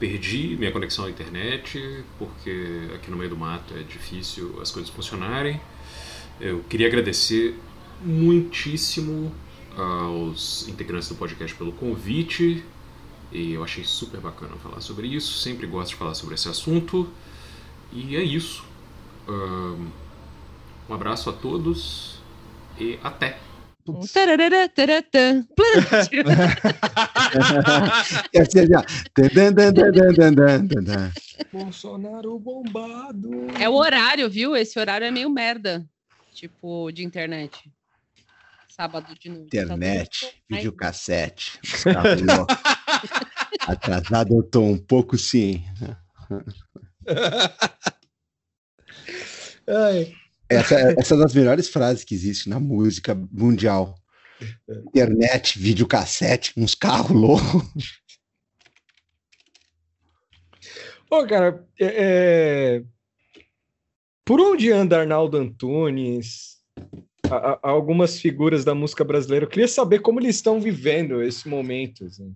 perdi 0.00 0.56
minha 0.56 0.72
conexão 0.72 1.04
à 1.04 1.10
internet, 1.10 2.04
porque 2.18 2.88
aqui 2.92 3.08
no 3.08 3.16
meio 3.16 3.30
do 3.30 3.36
mato 3.36 3.72
é 3.74 3.82
difícil 3.84 4.60
as 4.60 4.70
coisas 4.70 4.90
funcionarem. 4.90 5.60
Eu 6.40 6.64
queria 6.64 6.88
agradecer 6.88 7.54
muitíssimo 8.02 9.32
aos 9.76 10.66
integrantes 10.68 11.08
do 11.08 11.14
podcast 11.14 11.56
pelo 11.56 11.72
convite. 11.72 12.64
E 13.32 13.52
eu 13.52 13.64
achei 13.64 13.84
super 13.84 14.20
bacana 14.20 14.54
falar 14.56 14.80
sobre 14.80 15.06
isso. 15.08 15.38
Sempre 15.38 15.66
gosto 15.66 15.90
de 15.90 15.96
falar 15.96 16.14
sobre 16.14 16.34
esse 16.34 16.48
assunto. 16.48 17.08
E 17.92 18.16
é 18.16 18.22
isso. 18.22 18.64
Um 20.88 20.94
abraço 20.94 21.30
a 21.30 21.32
todos 21.32 22.18
e 22.78 22.98
até. 23.02 23.38
Bolsonaro 31.52 32.38
bombado. 32.38 33.46
É 33.60 33.68
o 33.68 33.74
horário, 33.74 34.30
viu? 34.30 34.56
Esse 34.56 34.78
horário 34.78 35.06
é 35.06 35.10
meio 35.10 35.28
merda. 35.28 35.84
Tipo, 36.32 36.90
de 36.90 37.04
internet. 37.04 37.70
Sábado 38.76 39.14
de 39.14 39.28
noite. 39.28 39.56
Internet, 39.56 40.42
videocassete. 40.50 41.60
Atrasado 43.68 44.34
eu 44.34 44.42
tô 44.42 44.62
um 44.62 44.76
pouco 44.76 45.16
sim. 45.16 45.64
Essa, 50.48 50.74
essa 50.98 51.14
é 51.14 51.18
das 51.18 51.32
melhores 51.32 51.68
frases 51.68 52.02
que 52.02 52.16
existe 52.16 52.48
na 52.48 52.58
música 52.58 53.14
mundial. 53.30 53.94
Internet, 54.88 55.56
videocassete, 55.56 56.52
uns 56.56 56.74
carros 56.74 57.12
loucos. 57.12 58.02
Ô, 61.08 61.24
cara, 61.28 61.64
é, 61.80 61.86
é... 61.86 62.84
por 64.24 64.40
onde 64.40 64.72
anda 64.72 64.98
Arnaldo 64.98 65.36
Antunes? 65.36 66.58
A, 67.30 67.52
a, 67.52 67.70
algumas 67.70 68.20
figuras 68.20 68.64
da 68.64 68.74
música 68.74 69.04
brasileira. 69.04 69.46
Eu 69.46 69.50
queria 69.50 69.68
saber 69.68 70.00
como 70.00 70.20
eles 70.20 70.36
estão 70.36 70.60
vivendo 70.60 71.22
esse 71.22 71.48
momento. 71.48 72.04
Assim. 72.04 72.34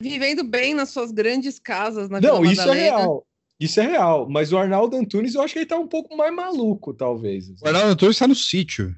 Vivendo 0.00 0.44
bem 0.44 0.74
nas 0.74 0.90
suas 0.90 1.10
grandes 1.10 1.58
casas 1.58 2.08
na 2.08 2.20
Não, 2.20 2.40
Vila 2.40 2.52
isso 2.52 2.68
é 2.68 2.74
real. 2.74 3.26
Isso 3.58 3.80
é 3.80 3.86
real. 3.86 4.28
Mas 4.28 4.52
o 4.52 4.58
Arnaldo 4.58 4.96
Antunes, 4.96 5.34
eu 5.34 5.42
acho 5.42 5.54
que 5.54 5.60
ele 5.60 5.66
tá 5.66 5.78
um 5.78 5.88
pouco 5.88 6.16
mais 6.16 6.34
maluco, 6.34 6.92
talvez. 6.92 7.50
Assim. 7.50 7.64
O 7.64 7.66
Arnaldo 7.66 7.92
Antunes 7.92 8.18
tá 8.18 8.28
no 8.28 8.34
sítio. 8.34 8.94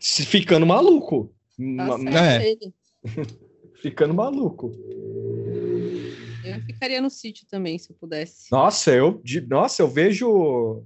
Ficando 0.00 0.66
maluco. 0.66 1.34
Tá 1.76 2.20
é. 2.20 2.56
Ficando 3.82 4.14
maluco. 4.14 4.72
Eu 6.44 6.60
ficaria 6.62 7.00
no 7.00 7.10
sítio 7.10 7.46
também, 7.50 7.78
se 7.78 7.90
eu 7.90 7.96
pudesse. 7.96 8.50
Nossa, 8.52 8.92
eu, 8.92 9.20
de, 9.24 9.40
nossa, 9.40 9.82
eu 9.82 9.88
vejo 9.88 10.84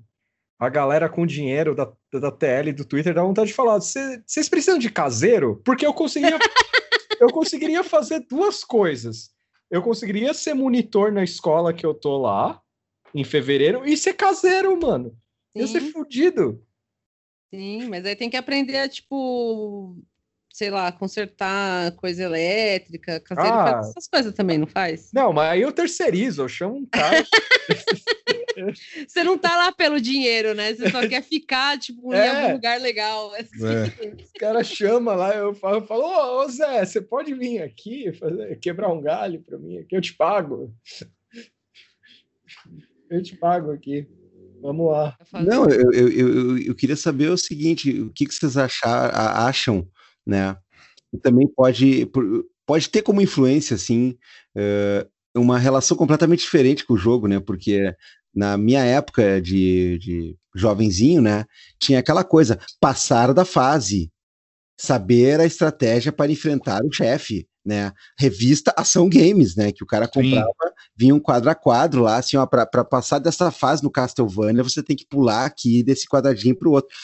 a 0.59 0.69
galera 0.69 1.09
com 1.09 1.27
dinheiro 1.27 1.75
da, 1.75 1.93
da 2.19 2.33
TL 2.33 2.73
do 2.73 2.85
Twitter 2.85 3.15
dá 3.15 3.23
vontade 3.23 3.49
de 3.49 3.55
falar: 3.55 3.79
vocês 3.79 4.49
precisam 4.49 4.79
de 4.79 4.91
caseiro? 4.91 5.61
Porque 5.65 5.87
eu 5.87 5.93
conseguiria, 5.93 6.39
eu 7.21 7.29
conseguiria 7.29 7.85
fazer 7.85 8.21
duas 8.29 8.65
coisas. 8.65 9.31
Eu 9.71 9.83
conseguiria 9.83 10.35
ser 10.35 10.55
monitor 10.55 11.13
na 11.13 11.23
escola 11.23 11.73
que 11.73 11.87
eu 11.87 11.95
tô 11.95 12.19
lá, 12.19 12.61
em 13.15 13.23
fevereiro, 13.23 13.87
e 13.87 13.97
ser 13.97 14.15
caseiro, 14.15 14.77
mano. 14.81 15.11
Sim. 15.57 15.61
Ia 15.61 15.67
ser 15.69 15.81
fudido. 15.93 16.65
Sim, 17.55 17.89
mas 17.89 18.05
aí 18.05 18.17
tem 18.17 18.31
que 18.31 18.37
aprender 18.37 18.79
a, 18.79 18.89
tipo, 18.89 19.97
sei 20.53 20.71
lá, 20.71 20.91
consertar 20.91 21.93
coisa 21.93 22.25
elétrica, 22.25 23.21
caseiro, 23.21 23.55
ah, 23.55 23.65
faz 23.65 23.89
essas 23.91 24.09
coisas 24.09 24.35
também, 24.35 24.59
não 24.59 24.67
faz? 24.67 25.11
Não, 25.13 25.33
mas 25.33 25.51
aí 25.51 25.63
eu 25.63 25.73
terceirizo, 25.73 26.43
eu 26.43 26.49
chamo 26.49 26.77
um 26.77 26.87
cara. 26.87 27.25
Você 29.07 29.25
não 29.25 29.39
tá 29.39 29.57
lá 29.57 29.73
pelo 29.73 30.01
dinheiro, 30.01 30.55
né? 30.55 30.75
Você 30.75 30.91
só 30.91 31.07
quer 31.09 31.23
ficar, 31.23 31.79
tipo, 31.79 32.13
é. 32.13 32.27
em 32.27 32.31
algum 32.31 32.53
lugar 32.55 32.81
legal. 32.81 33.33
Assim. 33.35 33.67
É. 33.67 34.15
Os 34.23 34.33
caras 34.33 34.67
chamam 34.67 35.17
lá, 35.17 35.35
eu 35.35 35.55
falo, 35.55 35.77
eu 35.77 35.87
falo 35.87 36.03
ô, 36.03 36.45
ô, 36.45 36.49
Zé, 36.49 36.85
você 36.85 37.01
pode 37.01 37.35
vir 37.35 37.63
aqui 37.63 38.13
fazer, 38.13 38.59
quebrar 38.59 38.93
um 38.93 39.01
galho 39.01 39.41
para 39.43 39.59
mim 39.59 39.79
aqui, 39.79 39.97
eu 39.97 40.01
te 40.01 40.15
pago. 40.15 40.75
Eu 43.11 43.21
te 43.21 43.37
pago 43.37 43.73
aqui. 43.73 44.07
Vamos 44.63 44.93
lá. 44.93 45.17
Não, 45.33 45.69
eu, 45.69 45.93
eu, 45.93 46.09
eu, 46.09 46.59
eu 46.59 46.75
queria 46.75 46.95
saber 46.95 47.29
o 47.29 47.37
seguinte: 47.37 48.01
o 48.01 48.13
que, 48.13 48.27
que 48.27 48.35
vocês 48.35 48.57
achar, 48.57 49.11
acham, 49.13 49.89
né? 50.25 50.57
E 51.13 51.19
também 51.19 51.49
pode, 51.49 52.09
pode 52.65 52.89
ter 52.89 53.03
como 53.03 53.21
influência, 53.21 53.75
assim, 53.75 54.17
uma 55.35 55.59
relação 55.59 55.97
completamente 55.97 56.41
diferente 56.41 56.85
com 56.85 56.95
o 56.95 56.99
jogo, 56.99 57.27
né? 57.27 57.41
Porque 57.41 57.95
na 58.35 58.57
minha 58.57 58.85
época 58.85 59.41
de, 59.41 59.99
de 59.99 60.37
jovenzinho, 60.55 61.21
né, 61.21 61.45
tinha 61.79 61.99
aquela 61.99 62.25
coisa, 62.25 62.59
passar 62.81 63.33
da 63.33 63.45
fase, 63.45 64.11
saber 64.79 65.41
a 65.41 65.47
estratégia 65.47 66.13
para 66.13 66.33
enfrentar 66.33 66.81
o 66.85 66.93
chefe, 66.93 67.47
né? 67.65 67.93
Revista 68.19 68.73
Ação 68.77 69.09
Games, 69.09 69.55
né? 69.55 69.71
Que 69.71 69.85
o 69.85 69.87
cara 69.87 70.09
comprava, 70.09 70.47
Sim. 70.47 70.75
vinha 70.97 71.15
um 71.15 71.21
quadro 71.21 71.51
a 71.51 71.55
quadro 71.55 72.03
lá, 72.03 72.17
assim, 72.17 72.37
ó, 72.37 72.47
para 72.47 72.67
passar 72.85 73.19
dessa 73.19 73.51
fase 73.51 73.83
no 73.83 73.91
Castlevania, 73.91 74.63
você 74.63 74.83
tem 74.83 74.97
que 74.97 75.07
pular 75.07 75.45
aqui 75.45 75.83
desse 75.83 76.09
quadradinho 76.09 76.57
para 76.57 76.69
o 76.69 76.73
outro. 76.73 76.97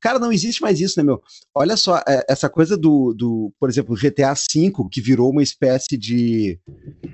Cara, 0.00 0.18
não 0.18 0.32
existe 0.32 0.62
mais 0.62 0.80
isso, 0.80 0.98
né, 0.98 1.04
meu? 1.04 1.20
Olha 1.54 1.76
só, 1.76 1.98
é, 2.06 2.24
essa 2.28 2.48
coisa 2.48 2.76
do, 2.76 3.12
do, 3.12 3.52
por 3.58 3.68
exemplo, 3.68 3.96
GTA 3.96 4.32
V, 4.34 4.72
que 4.90 5.00
virou 5.00 5.30
uma 5.30 5.42
espécie 5.42 5.96
de 5.96 6.58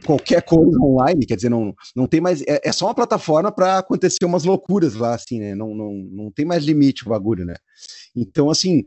qualquer 0.04 0.42
coisa 0.42 0.78
online, 0.80 1.24
quer 1.24 1.36
dizer, 1.36 1.48
não, 1.48 1.74
não 1.96 2.06
tem 2.06 2.20
mais. 2.20 2.42
É, 2.42 2.60
é 2.62 2.72
só 2.72 2.86
uma 2.86 2.94
plataforma 2.94 3.50
para 3.50 3.78
acontecer 3.78 4.24
umas 4.24 4.44
loucuras 4.44 4.94
lá, 4.94 5.14
assim, 5.14 5.40
né? 5.40 5.54
Não, 5.54 5.74
não, 5.74 5.92
não 6.10 6.30
tem 6.30 6.44
mais 6.44 6.64
limite 6.64 7.06
o 7.06 7.10
bagulho, 7.10 7.44
né? 7.44 7.54
Então, 8.14 8.50
assim, 8.50 8.84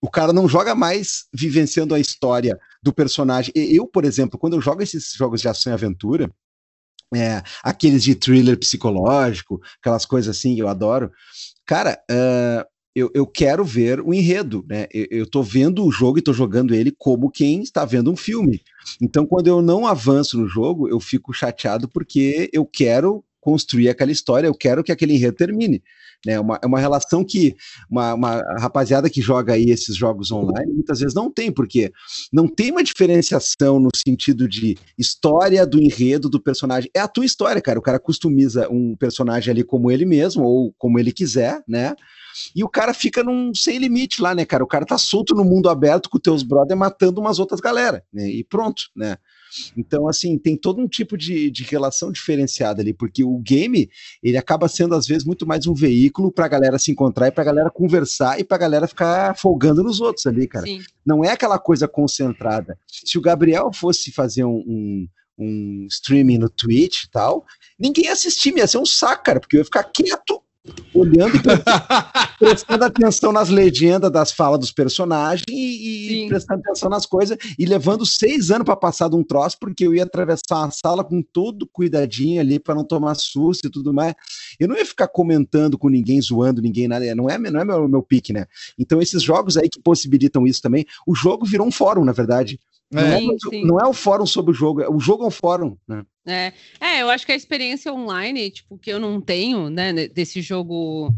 o 0.00 0.08
cara 0.08 0.32
não 0.32 0.48
joga 0.48 0.74
mais 0.74 1.26
vivenciando 1.34 1.94
a 1.94 2.00
história 2.00 2.58
do 2.82 2.92
personagem. 2.92 3.52
Eu, 3.54 3.86
por 3.86 4.04
exemplo, 4.04 4.38
quando 4.38 4.54
eu 4.54 4.60
jogo 4.60 4.82
esses 4.82 5.12
jogos 5.12 5.40
de 5.40 5.48
ação 5.48 5.72
e 5.72 5.74
aventura, 5.74 6.30
é, 7.14 7.42
aqueles 7.62 8.02
de 8.04 8.14
thriller 8.14 8.58
psicológico, 8.58 9.60
aquelas 9.80 10.04
coisas 10.06 10.36
assim, 10.36 10.58
eu 10.58 10.68
adoro. 10.68 11.10
Cara, 11.66 12.00
eu, 12.98 13.10
eu 13.14 13.26
quero 13.26 13.64
ver 13.64 14.00
o 14.00 14.12
enredo, 14.12 14.64
né? 14.68 14.86
Eu, 14.92 15.26
tô 15.26 15.42
vendo 15.42 15.84
o 15.84 15.90
jogo 15.90 16.18
e 16.18 16.22
tô 16.22 16.32
jogando 16.32 16.74
ele 16.74 16.92
como 16.96 17.30
quem 17.30 17.62
está 17.62 17.84
vendo 17.84 18.10
um 18.10 18.16
filme. 18.16 18.60
Então, 19.00 19.26
quando 19.26 19.46
eu 19.46 19.62
não 19.62 19.86
avanço 19.86 20.38
no 20.38 20.48
jogo, 20.48 20.88
eu 20.88 20.98
fico 20.98 21.32
chateado 21.32 21.88
porque 21.88 22.50
eu 22.52 22.66
quero 22.66 23.24
construir 23.40 23.88
aquela 23.88 24.10
história, 24.10 24.48
eu 24.48 24.54
quero 24.54 24.82
que 24.82 24.92
aquele 24.92 25.14
enredo 25.14 25.36
termine. 25.36 25.82
Né? 26.26 26.38
Uma, 26.40 26.58
é 26.62 26.66
uma 26.66 26.80
relação 26.80 27.24
que 27.24 27.54
uma, 27.88 28.14
uma 28.14 28.42
rapaziada 28.58 29.08
que 29.08 29.22
joga 29.22 29.52
aí 29.52 29.70
esses 29.70 29.94
jogos 29.96 30.32
online 30.32 30.72
muitas 30.72 30.98
vezes 30.98 31.14
não 31.14 31.30
tem, 31.30 31.52
porque 31.52 31.92
não 32.32 32.48
tem 32.48 32.72
uma 32.72 32.82
diferenciação 32.82 33.78
no 33.78 33.90
sentido 33.94 34.48
de 34.48 34.76
história 34.98 35.64
do 35.64 35.80
enredo 35.80 36.28
do 36.28 36.42
personagem. 36.42 36.90
É 36.92 37.00
a 37.00 37.08
tua 37.08 37.24
história, 37.24 37.62
cara. 37.62 37.78
O 37.78 37.82
cara 37.82 38.00
customiza 38.00 38.68
um 38.68 38.96
personagem 38.96 39.52
ali 39.52 39.62
como 39.62 39.90
ele 39.90 40.04
mesmo, 40.04 40.42
ou 40.42 40.74
como 40.76 40.98
ele 40.98 41.12
quiser, 41.12 41.62
né? 41.68 41.94
E 42.54 42.62
o 42.62 42.68
cara 42.68 42.94
fica 42.94 43.22
num 43.22 43.54
sem 43.54 43.78
limite 43.78 44.20
lá, 44.20 44.34
né, 44.34 44.44
cara? 44.44 44.64
O 44.64 44.66
cara 44.66 44.84
tá 44.84 44.98
solto 44.98 45.34
no 45.34 45.44
mundo 45.44 45.68
aberto 45.68 46.08
com 46.08 46.18
teus 46.18 46.42
brother 46.42 46.76
matando 46.76 47.20
umas 47.20 47.38
outras 47.38 47.60
galera, 47.60 48.04
né? 48.12 48.28
E 48.28 48.44
pronto, 48.44 48.84
né? 48.94 49.16
Então, 49.76 50.06
assim, 50.08 50.36
tem 50.38 50.56
todo 50.56 50.80
um 50.80 50.86
tipo 50.86 51.16
de, 51.16 51.50
de 51.50 51.64
relação 51.64 52.12
diferenciada 52.12 52.82
ali, 52.82 52.92
porque 52.92 53.24
o 53.24 53.38
game, 53.38 53.90
ele 54.22 54.36
acaba 54.36 54.68
sendo, 54.68 54.94
às 54.94 55.06
vezes, 55.06 55.24
muito 55.24 55.46
mais 55.46 55.66
um 55.66 55.74
veículo 55.74 56.30
pra 56.30 56.48
galera 56.48 56.78
se 56.78 56.90
encontrar 56.90 57.28
e 57.28 57.32
pra 57.32 57.44
galera 57.44 57.70
conversar 57.70 58.38
e 58.38 58.44
pra 58.44 58.58
galera 58.58 58.86
ficar 58.86 59.36
folgando 59.36 59.82
nos 59.82 60.00
outros 60.00 60.26
ali, 60.26 60.46
cara. 60.46 60.66
Sim. 60.66 60.82
Não 61.04 61.24
é 61.24 61.30
aquela 61.30 61.58
coisa 61.58 61.88
concentrada. 61.88 62.78
Se 62.86 63.16
o 63.16 63.22
Gabriel 63.22 63.70
fosse 63.72 64.12
fazer 64.12 64.44
um, 64.44 64.62
um 64.66 65.08
um 65.40 65.86
streaming 65.88 66.38
no 66.38 66.50
Twitch 66.50 67.04
e 67.04 67.10
tal, 67.10 67.46
ninguém 67.78 68.06
ia 68.06 68.12
assistir, 68.12 68.52
ia 68.56 68.66
ser 68.66 68.78
um 68.78 68.84
saco, 68.84 69.22
cara, 69.22 69.38
porque 69.38 69.56
eu 69.56 69.60
ia 69.60 69.64
ficar 69.64 69.84
quieto 69.84 70.42
olhando, 70.94 71.32
prestando 72.38 72.84
atenção 72.84 73.32
nas 73.32 73.48
legendas 73.48 74.10
das 74.10 74.32
falas 74.32 74.58
dos 74.58 74.72
personagens 74.72 75.44
e, 75.48 76.24
e 76.24 76.28
prestando 76.28 76.60
atenção 76.60 76.88
nas 76.88 77.06
coisas 77.06 77.36
e 77.58 77.64
levando 77.64 78.04
seis 78.06 78.50
anos 78.50 78.64
para 78.64 78.76
passar 78.76 79.08
de 79.08 79.16
um 79.16 79.22
troço, 79.22 79.56
porque 79.60 79.86
eu 79.86 79.94
ia 79.94 80.04
atravessar 80.04 80.64
a 80.64 80.70
sala 80.70 81.04
com 81.04 81.22
todo 81.22 81.66
cuidadinho 81.66 82.40
ali 82.40 82.58
para 82.58 82.74
não 82.74 82.84
tomar 82.84 83.14
susto 83.14 83.66
e 83.66 83.70
tudo 83.70 83.92
mais. 83.92 84.14
Eu 84.58 84.68
não 84.68 84.76
ia 84.76 84.86
ficar 84.86 85.08
comentando 85.08 85.78
com 85.78 85.88
ninguém, 85.88 86.20
zoando 86.20 86.62
ninguém, 86.62 86.88
nada. 86.88 87.14
Não 87.14 87.28
é, 87.28 87.38
não 87.38 87.60
é 87.60 87.64
meu, 87.64 87.88
meu 87.88 88.02
pique, 88.02 88.32
né? 88.32 88.46
Então, 88.78 89.00
esses 89.00 89.22
jogos 89.22 89.56
aí 89.56 89.68
que 89.68 89.80
possibilitam 89.80 90.46
isso 90.46 90.60
também, 90.60 90.84
o 91.06 91.14
jogo 91.14 91.46
virou 91.46 91.66
um 91.66 91.72
fórum, 91.72 92.04
na 92.04 92.12
verdade. 92.12 92.58
Não, 92.90 93.02
é, 93.02 93.20
sim, 93.50 93.64
não 93.64 93.78
é 93.78 93.86
o 93.86 93.92
fórum 93.92 94.24
sobre 94.24 94.50
o 94.50 94.54
jogo, 94.54 94.82
o 94.90 94.98
jogo 94.98 95.24
é 95.24 95.26
um 95.26 95.30
fórum, 95.30 95.76
né? 95.86 96.04
É, 96.26 96.52
é, 96.80 97.02
eu 97.02 97.10
acho 97.10 97.24
que 97.24 97.32
a 97.32 97.36
experiência 97.36 97.92
online, 97.92 98.50
tipo, 98.50 98.78
que 98.78 98.90
eu 98.90 98.98
não 98.98 99.20
tenho, 99.20 99.68
né, 99.68 100.08
desse 100.08 100.40
jogo. 100.40 101.12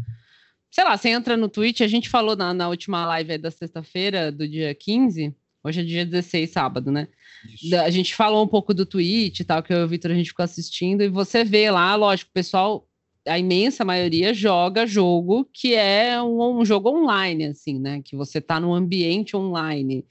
Sei 0.69 0.83
lá, 0.83 0.95
você 0.97 1.09
entra 1.09 1.35
no 1.35 1.49
Twitch, 1.49 1.81
a 1.81 1.87
gente 1.87 2.09
falou 2.09 2.35
na, 2.35 2.53
na 2.53 2.69
última 2.69 3.05
live 3.05 3.37
da 3.37 3.51
sexta-feira, 3.51 4.31
do 4.31 4.47
dia 4.47 4.73
15, 4.73 5.35
hoje 5.63 5.81
é 5.81 5.83
dia 5.83 6.05
16, 6.05 6.49
sábado, 6.49 6.91
né? 6.91 7.07
Isso. 7.45 7.75
A 7.75 7.89
gente 7.89 8.15
falou 8.15 8.43
um 8.43 8.47
pouco 8.47 8.73
do 8.73 8.85
Twitch 8.85 9.41
e 9.41 9.43
tal, 9.43 9.61
que 9.63 9.73
eu 9.73 9.79
e 9.79 9.83
o 9.83 9.87
Vitor 9.87 10.11
a 10.11 10.15
gente 10.15 10.29
ficou 10.29 10.43
assistindo, 10.43 11.01
e 11.03 11.09
você 11.09 11.43
vê 11.43 11.69
lá, 11.69 11.95
lógico, 11.95 12.29
o 12.29 12.33
pessoal, 12.33 12.87
a 13.27 13.37
imensa 13.37 13.85
maioria 13.85 14.33
joga 14.33 14.85
jogo 14.85 15.47
que 15.53 15.75
é 15.75 16.21
um, 16.21 16.59
um 16.59 16.65
jogo 16.65 16.89
online, 16.89 17.45
assim, 17.45 17.79
né? 17.79 18.01
Que 18.03 18.15
você 18.15 18.41
tá 18.41 18.59
no 18.59 18.73
ambiente 18.73 19.35
online 19.35 20.05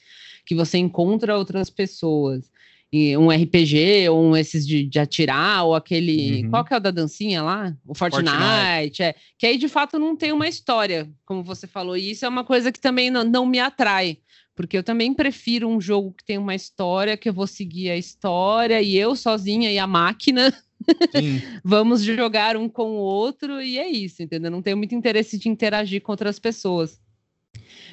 que 0.51 0.55
você 0.55 0.79
encontra 0.79 1.39
outras 1.39 1.71
pessoas. 1.71 2.51
E 2.93 3.17
um 3.17 3.31
RPG, 3.31 4.09
ou 4.09 4.21
um 4.21 4.37
esses 4.37 4.67
de, 4.67 4.85
de 4.85 4.99
atirar, 4.99 5.65
ou 5.65 5.77
aquele. 5.77 6.43
Uhum. 6.43 6.51
Qual 6.51 6.65
que 6.65 6.75
é 6.75 6.77
o 6.77 6.81
da 6.81 6.91
dancinha 6.91 7.41
lá? 7.41 7.73
O 7.87 7.95
Fortnite, 7.95 8.29
Fortnite, 8.29 9.03
é. 9.05 9.15
Que 9.39 9.47
aí 9.47 9.57
de 9.57 9.69
fato 9.69 9.97
não 9.97 10.17
tem 10.17 10.33
uma 10.33 10.49
história, 10.49 11.09
como 11.25 11.45
você 11.45 11.69
falou. 11.69 11.97
E 11.97 12.11
isso 12.11 12.25
é 12.25 12.29
uma 12.29 12.43
coisa 12.43 12.73
que 12.73 12.81
também 12.81 13.09
não, 13.09 13.23
não 13.23 13.47
me 13.47 13.61
atrai. 13.61 14.19
Porque 14.57 14.77
eu 14.77 14.83
também 14.83 15.15
prefiro 15.15 15.69
um 15.69 15.81
jogo 15.81 16.13
que 16.13 16.25
tem 16.25 16.37
uma 16.37 16.55
história, 16.55 17.17
que 17.17 17.29
eu 17.29 17.33
vou 17.33 17.47
seguir 17.47 17.91
a 17.91 17.97
história, 17.97 18.83
e 18.83 18.97
eu 18.97 19.15
sozinha 19.15 19.71
e 19.71 19.79
a 19.79 19.87
máquina. 19.87 20.53
Vamos 21.65 22.03
jogar 22.03 22.57
um 22.57 22.69
com 22.69 22.91
o 22.91 22.99
outro, 22.99 23.61
e 23.61 23.79
é 23.79 23.89
isso, 23.89 24.23
entendeu? 24.23 24.51
Não 24.51 24.63
tenho 24.63 24.77
muito 24.77 24.95
interesse 24.95 25.39
de 25.39 25.49
interagir 25.49 26.03
com 26.03 26.13
outras 26.13 26.39
pessoas. 26.39 27.01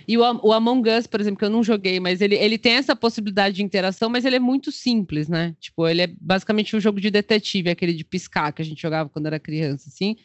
E 0.07 0.17
o, 0.17 0.21
o 0.21 0.53
Among 0.53 0.89
Us, 0.89 1.05
por 1.05 1.19
exemplo, 1.19 1.39
que 1.39 1.45
eu 1.45 1.49
não 1.49 1.63
joguei, 1.63 1.99
mas 1.99 2.21
ele, 2.21 2.35
ele 2.35 2.57
tem 2.57 2.73
essa 2.73 2.95
possibilidade 2.95 3.57
de 3.57 3.63
interação, 3.63 4.09
mas 4.09 4.23
ele 4.23 4.37
é 4.37 4.39
muito 4.39 4.71
simples, 4.71 5.27
né? 5.27 5.53
Tipo, 5.59 5.87
ele 5.87 6.01
é 6.01 6.07
basicamente 6.21 6.75
um 6.75 6.79
jogo 6.79 7.01
de 7.01 7.11
detetive, 7.11 7.69
aquele 7.69 7.93
de 7.93 8.05
piscar 8.05 8.53
que 8.53 8.61
a 8.61 8.65
gente 8.65 8.81
jogava 8.81 9.09
quando 9.09 9.25
era 9.25 9.39
criança, 9.39 9.89
assim. 9.89 10.15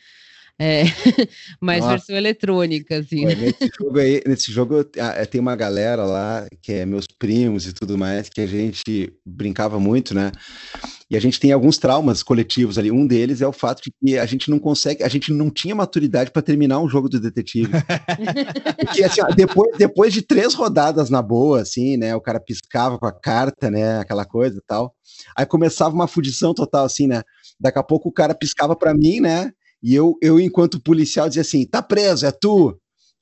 É, 0.58 0.82
mas 1.60 1.80
Nossa. 1.80 1.92
versão 1.92 2.16
eletrônica, 2.16 2.98
assim. 2.98 3.22
Pô, 3.22 3.34
nesse 3.34 3.70
jogo 3.76 3.98
aí, 3.98 4.22
nesse 4.26 4.52
jogo 4.52 4.88
ah, 4.98 5.26
tem 5.26 5.40
uma 5.40 5.56
galera 5.56 6.04
lá, 6.04 6.46
que 6.60 6.72
é 6.72 6.86
meus 6.86 7.06
primos 7.06 7.66
e 7.66 7.72
tudo 7.72 7.98
mais, 7.98 8.28
que 8.28 8.40
a 8.40 8.46
gente 8.46 9.12
brincava 9.26 9.80
muito, 9.80 10.14
né? 10.14 10.30
E 11.12 11.16
a 11.16 11.20
gente 11.20 11.38
tem 11.38 11.52
alguns 11.52 11.76
traumas 11.76 12.22
coletivos 12.22 12.78
ali. 12.78 12.90
Um 12.90 13.06
deles 13.06 13.42
é 13.42 13.46
o 13.46 13.52
fato 13.52 13.82
de 13.82 13.92
que 13.92 14.18
a 14.18 14.24
gente 14.24 14.50
não 14.50 14.58
consegue, 14.58 15.02
a 15.02 15.08
gente 15.08 15.30
não 15.30 15.50
tinha 15.50 15.74
maturidade 15.74 16.30
para 16.30 16.40
terminar 16.40 16.80
um 16.80 16.88
jogo 16.88 17.06
do 17.06 17.20
detetive. 17.20 17.70
Porque 18.80 19.04
assim, 19.04 19.20
ó, 19.20 19.26
depois, 19.26 19.76
depois 19.76 20.14
de 20.14 20.22
três 20.22 20.54
rodadas 20.54 21.10
na 21.10 21.20
boa, 21.20 21.60
assim, 21.60 21.98
né? 21.98 22.16
O 22.16 22.20
cara 22.22 22.40
piscava 22.40 22.98
com 22.98 23.04
a 23.04 23.12
carta, 23.12 23.70
né? 23.70 23.98
Aquela 23.98 24.24
coisa 24.24 24.56
e 24.56 24.62
tal. 24.66 24.94
Aí 25.36 25.44
começava 25.44 25.94
uma 25.94 26.08
fudição 26.08 26.54
total, 26.54 26.86
assim, 26.86 27.06
né? 27.06 27.20
Daqui 27.60 27.78
a 27.78 27.82
pouco 27.82 28.08
o 28.08 28.12
cara 28.12 28.34
piscava 28.34 28.74
para 28.74 28.94
mim, 28.94 29.20
né? 29.20 29.52
E 29.82 29.94
eu, 29.94 30.16
eu, 30.22 30.40
enquanto 30.40 30.80
policial, 30.80 31.28
dizia 31.28 31.42
assim: 31.42 31.66
tá 31.66 31.82
preso, 31.82 32.24
é 32.24 32.32
tu. 32.32 32.74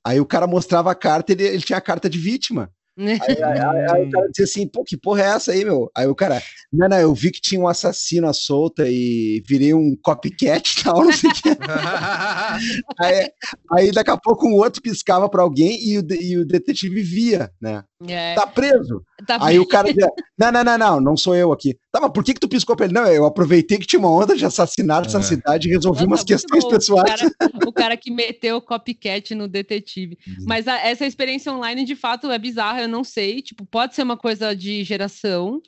Aí 0.06 0.20
o 0.20 0.26
cara 0.26 0.46
mostrava 0.46 0.92
a 0.92 0.94
carta, 0.94 1.32
ele, 1.32 1.42
ele 1.42 1.62
tinha 1.62 1.78
a 1.78 1.82
carta 1.82 2.08
de 2.08 2.20
vítima. 2.20 2.70
Aí, 3.00 3.42
aí, 3.42 3.58
aí, 3.58 3.90
aí, 3.90 4.08
o 4.08 4.10
cara 4.10 4.28
dizia 4.28 4.44
assim, 4.44 4.66
pô, 4.66 4.84
que 4.84 4.96
porra 4.96 5.22
é 5.22 5.26
essa 5.26 5.52
aí, 5.52 5.64
meu? 5.64 5.90
Aí 5.96 6.06
o 6.06 6.14
cara, 6.14 6.42
não, 6.70 6.88
não, 6.88 6.98
eu 6.98 7.14
vi 7.14 7.30
que 7.30 7.40
tinha 7.40 7.60
um 7.60 7.66
assassino 7.66 8.28
à 8.28 8.32
solta 8.32 8.86
e 8.86 9.42
virei 9.46 9.72
um 9.72 9.96
copycat 10.02 10.70
e 10.70 10.84
tal, 10.84 11.04
não 11.04 11.12
sei 11.12 11.30
o 11.30 11.34
que. 11.34 11.48
aí, 13.00 13.32
aí 13.72 13.92
daqui 13.92 14.10
a 14.10 14.18
pouco 14.18 14.46
um 14.46 14.54
outro 14.54 14.82
piscava 14.82 15.28
para 15.28 15.42
alguém 15.42 15.78
e 15.82 15.98
o, 15.98 16.06
e 16.12 16.36
o 16.38 16.44
detetive 16.44 17.02
via, 17.02 17.50
né? 17.60 17.84
É. 18.06 18.34
Tá 18.34 18.46
preso. 18.46 19.02
Tá 19.26 19.38
Aí 19.40 19.58
o 19.58 19.66
cara 19.66 19.92
diz, 19.92 20.04
não, 20.38 20.52
não, 20.52 20.64
não, 20.64 20.78
não, 20.78 21.00
não 21.00 21.16
sou 21.16 21.34
eu 21.34 21.52
aqui. 21.52 21.76
Tá, 21.92 22.00
mas 22.00 22.12
por 22.12 22.24
que 22.24 22.34
que 22.34 22.40
tu 22.40 22.48
piscou 22.48 22.76
pra 22.76 22.86
ele? 22.86 22.94
Não, 22.94 23.06
eu 23.06 23.24
aproveitei 23.24 23.78
que 23.78 23.86
tinha 23.86 24.00
uma 24.00 24.10
onda 24.10 24.36
de 24.36 24.44
assassinato 24.44 25.08
é. 25.08 25.12
nessa 25.12 25.22
cidade 25.22 25.68
e 25.68 25.72
resolvi 25.72 26.00
Nossa, 26.00 26.06
umas 26.06 26.24
questões 26.24 26.64
bom. 26.64 26.70
pessoais. 26.70 27.22
O 27.22 27.30
cara, 27.30 27.32
o 27.68 27.72
cara, 27.72 27.96
que 27.96 28.10
meteu 28.10 28.56
o 28.56 28.62
copycat 28.62 29.34
no 29.34 29.48
detetive. 29.48 30.18
Uhum. 30.26 30.44
Mas 30.46 30.68
a, 30.68 30.78
essa 30.78 31.06
experiência 31.06 31.52
online, 31.52 31.84
de 31.84 31.96
fato, 31.96 32.30
é 32.30 32.38
bizarra, 32.38 32.82
eu 32.82 32.88
não 32.88 33.04
sei. 33.04 33.42
Tipo, 33.42 33.64
pode 33.66 33.94
ser 33.94 34.02
uma 34.02 34.16
coisa 34.16 34.54
de 34.54 34.84
geração, 34.84 35.60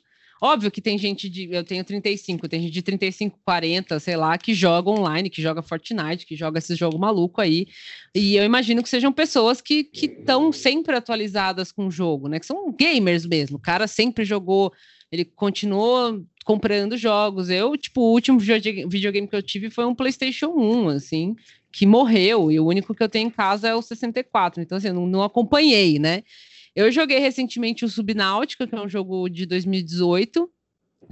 Óbvio 0.45 0.69
que 0.69 0.81
tem 0.81 0.97
gente 0.97 1.29
de. 1.29 1.47
Eu 1.49 1.63
tenho 1.63 1.85
35, 1.85 2.49
tem 2.49 2.63
gente 2.63 2.73
de 2.73 2.81
35, 2.81 3.39
40, 3.45 3.97
sei 3.97 4.17
lá, 4.17 4.37
que 4.37 4.53
joga 4.53 4.89
online, 4.89 5.29
que 5.29 5.41
joga 5.41 5.61
Fortnite, 5.61 6.25
que 6.25 6.35
joga 6.35 6.59
esse 6.59 6.75
jogo 6.75 6.99
maluco 6.99 7.39
aí. 7.39 7.65
E 8.13 8.35
eu 8.35 8.43
imagino 8.43 8.83
que 8.83 8.89
sejam 8.89 9.13
pessoas 9.13 9.61
que 9.61 9.89
estão 9.93 10.51
sempre 10.51 10.97
atualizadas 10.97 11.71
com 11.71 11.87
o 11.87 11.91
jogo, 11.91 12.27
né? 12.27 12.41
Que 12.41 12.45
são 12.45 12.69
gamers 12.73 13.25
mesmo. 13.25 13.55
O 13.55 13.61
cara 13.61 13.87
sempre 13.87 14.25
jogou, 14.25 14.73
ele 15.09 15.23
continuou 15.23 16.21
comprando 16.43 16.97
jogos. 16.97 17.49
Eu, 17.49 17.77
tipo, 17.77 18.01
o 18.01 18.11
último 18.11 18.37
videogame 18.37 19.29
que 19.29 19.35
eu 19.37 19.41
tive 19.41 19.69
foi 19.69 19.85
um 19.85 19.95
PlayStation 19.95 20.47
1, 20.47 20.89
assim, 20.89 21.37
que 21.71 21.85
morreu, 21.85 22.51
e 22.51 22.59
o 22.59 22.65
único 22.65 22.93
que 22.93 23.01
eu 23.01 23.07
tenho 23.07 23.27
em 23.27 23.31
casa 23.31 23.69
é 23.69 23.75
o 23.75 23.81
64. 23.81 24.61
Então, 24.61 24.77
assim, 24.77 24.89
eu 24.89 24.93
não, 24.93 25.07
não 25.07 25.23
acompanhei, 25.23 25.97
né? 25.99 26.21
Eu 26.75 26.91
joguei 26.91 27.19
recentemente 27.19 27.85
o 27.85 27.89
Subnáutica, 27.89 28.65
que 28.65 28.73
é 28.73 28.81
um 28.81 28.89
jogo 28.89 29.29
de 29.29 29.45
2018, 29.45 30.49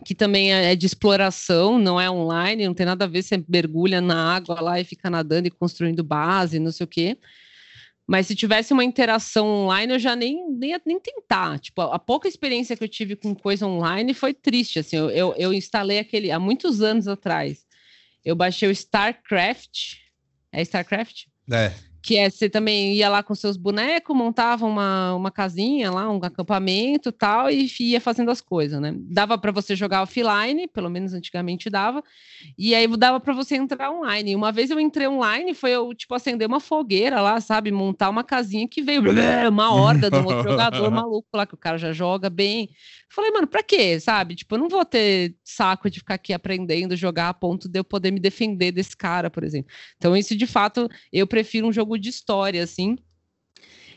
que 0.06 0.16
também 0.16 0.54
é, 0.54 0.72
é 0.72 0.76
de 0.76 0.86
exploração, 0.86 1.78
não 1.78 2.00
é 2.02 2.10
online, 2.10 2.66
não 2.66 2.74
tem 2.74 2.86
nada 2.86 3.06
a 3.06 3.08
ver, 3.08 3.22
você 3.22 3.44
mergulha 3.48 4.02
na 4.02 4.36
água 4.36 4.60
lá 4.60 4.80
e 4.80 4.84
fica 4.84 5.10
nadando 5.10 5.48
e 5.48 5.52
construindo 5.52 6.04
base, 6.04 6.60
não 6.60 6.72
sei 6.72 6.84
o 6.84 6.88
quê. 6.88 7.18
Mas 8.08 8.28
se 8.28 8.36
tivesse 8.36 8.74
uma 8.74 8.84
interação 8.84 9.48
online, 9.48 9.94
eu 9.94 10.00
já 10.00 10.16
nem, 10.16 10.50
nem 10.52 10.76
nem 10.86 11.00
tentar. 11.00 11.60
Tipo, 11.60 11.82
a 11.82 12.00
pouca 12.00 12.28
experiência 12.28 12.76
que 12.76 12.84
eu 12.84 12.90
tive 12.90 13.16
com 13.16 13.34
coisa 13.34 13.68
online 13.68 14.14
foi 14.14 14.34
triste. 14.34 14.80
Assim, 14.80 14.98
eu, 14.98 15.10
eu, 15.12 15.36
eu 15.38 15.54
instalei 15.54 16.00
aquele 16.00 16.32
há 16.32 16.40
muitos 16.40 16.82
anos 16.82 17.08
atrás. 17.08 17.64
Eu 18.26 18.36
baixei 18.36 18.68
o 18.68 18.72
StarCraft. 18.72 19.98
É 20.52 20.62
StarCraft? 20.62 21.28
É 21.50 21.91
que 22.02 22.18
é 22.18 22.30
você 22.30 22.50
também 22.50 22.94
ia 22.94 23.10
lá 23.10 23.22
com 23.22 23.36
seus 23.36 23.56
bonecos, 23.56 24.16
montava 24.16 24.66
uma, 24.66 25.14
uma 25.14 25.30
casinha 25.30 25.92
lá, 25.92 26.10
um 26.10 26.18
acampamento 26.24 27.12
tal, 27.12 27.50
e 27.50 27.70
ia 27.80 28.02
fazendo 28.02 28.32
as 28.32 28.42
coisas, 28.42 28.82
né? 28.82 28.96
Dava 28.98 29.38
para 29.38 29.52
você 29.52 29.76
jogar 29.76 30.02
offline, 30.02 30.68
pelo 30.68 30.90
menos 30.90 31.14
antigamente 31.14 31.70
dava, 31.70 32.04
e 32.58 32.74
aí 32.74 32.88
dava 32.98 33.20
para 33.20 33.34
você 33.34 33.56
entrar 33.56 33.92
online. 33.92 34.36
Uma 34.36 34.52
vez 34.52 34.72
eu 34.72 34.80
entrei 34.80 35.08
online, 35.08 35.54
foi 35.54 35.72
eu, 35.72 35.94
tipo, 35.94 36.16
acender 36.16 36.48
uma 36.48 36.60
fogueira 36.60 37.22
lá, 37.22 37.40
sabe? 37.40 37.72
Montar 37.72 38.10
uma 38.10 38.24
casinha 38.24 38.68
que 38.68 38.82
veio 38.82 39.02
uma 39.52 39.74
horda 39.74 40.10
de 40.10 40.18
um 40.18 40.26
outro 40.26 40.50
jogador 40.50 40.90
maluco 40.92 41.28
lá, 41.34 41.46
que 41.46 41.54
o 41.54 41.58
cara 41.58 41.78
já 41.78 41.94
joga 41.94 42.30
bem. 42.30 42.70
Falei, 43.14 43.30
mano, 43.30 43.46
pra 43.46 43.62
quê, 43.62 44.00
sabe? 44.00 44.36
Tipo, 44.36 44.56
eu 44.56 44.60
não 44.60 44.70
vou 44.70 44.86
ter 44.86 45.36
saco 45.44 45.90
de 45.90 46.00
ficar 46.00 46.14
aqui 46.14 46.32
aprendendo, 46.32 46.96
jogar 46.96 47.28
a 47.28 47.34
ponto 47.34 47.68
de 47.68 47.78
eu 47.78 47.84
poder 47.84 48.10
me 48.10 48.22
defender 48.22 48.72
desse 48.72 48.96
cara, 48.96 49.30
por 49.30 49.44
exemplo. 49.44 49.70
Então, 49.98 50.16
isso, 50.16 50.34
de 50.34 50.48
fato, 50.48 50.90
eu 51.12 51.28
prefiro 51.28 51.68
um 51.68 51.74
jogo 51.74 51.91
de 51.98 52.10
história, 52.10 52.64
assim. 52.64 52.98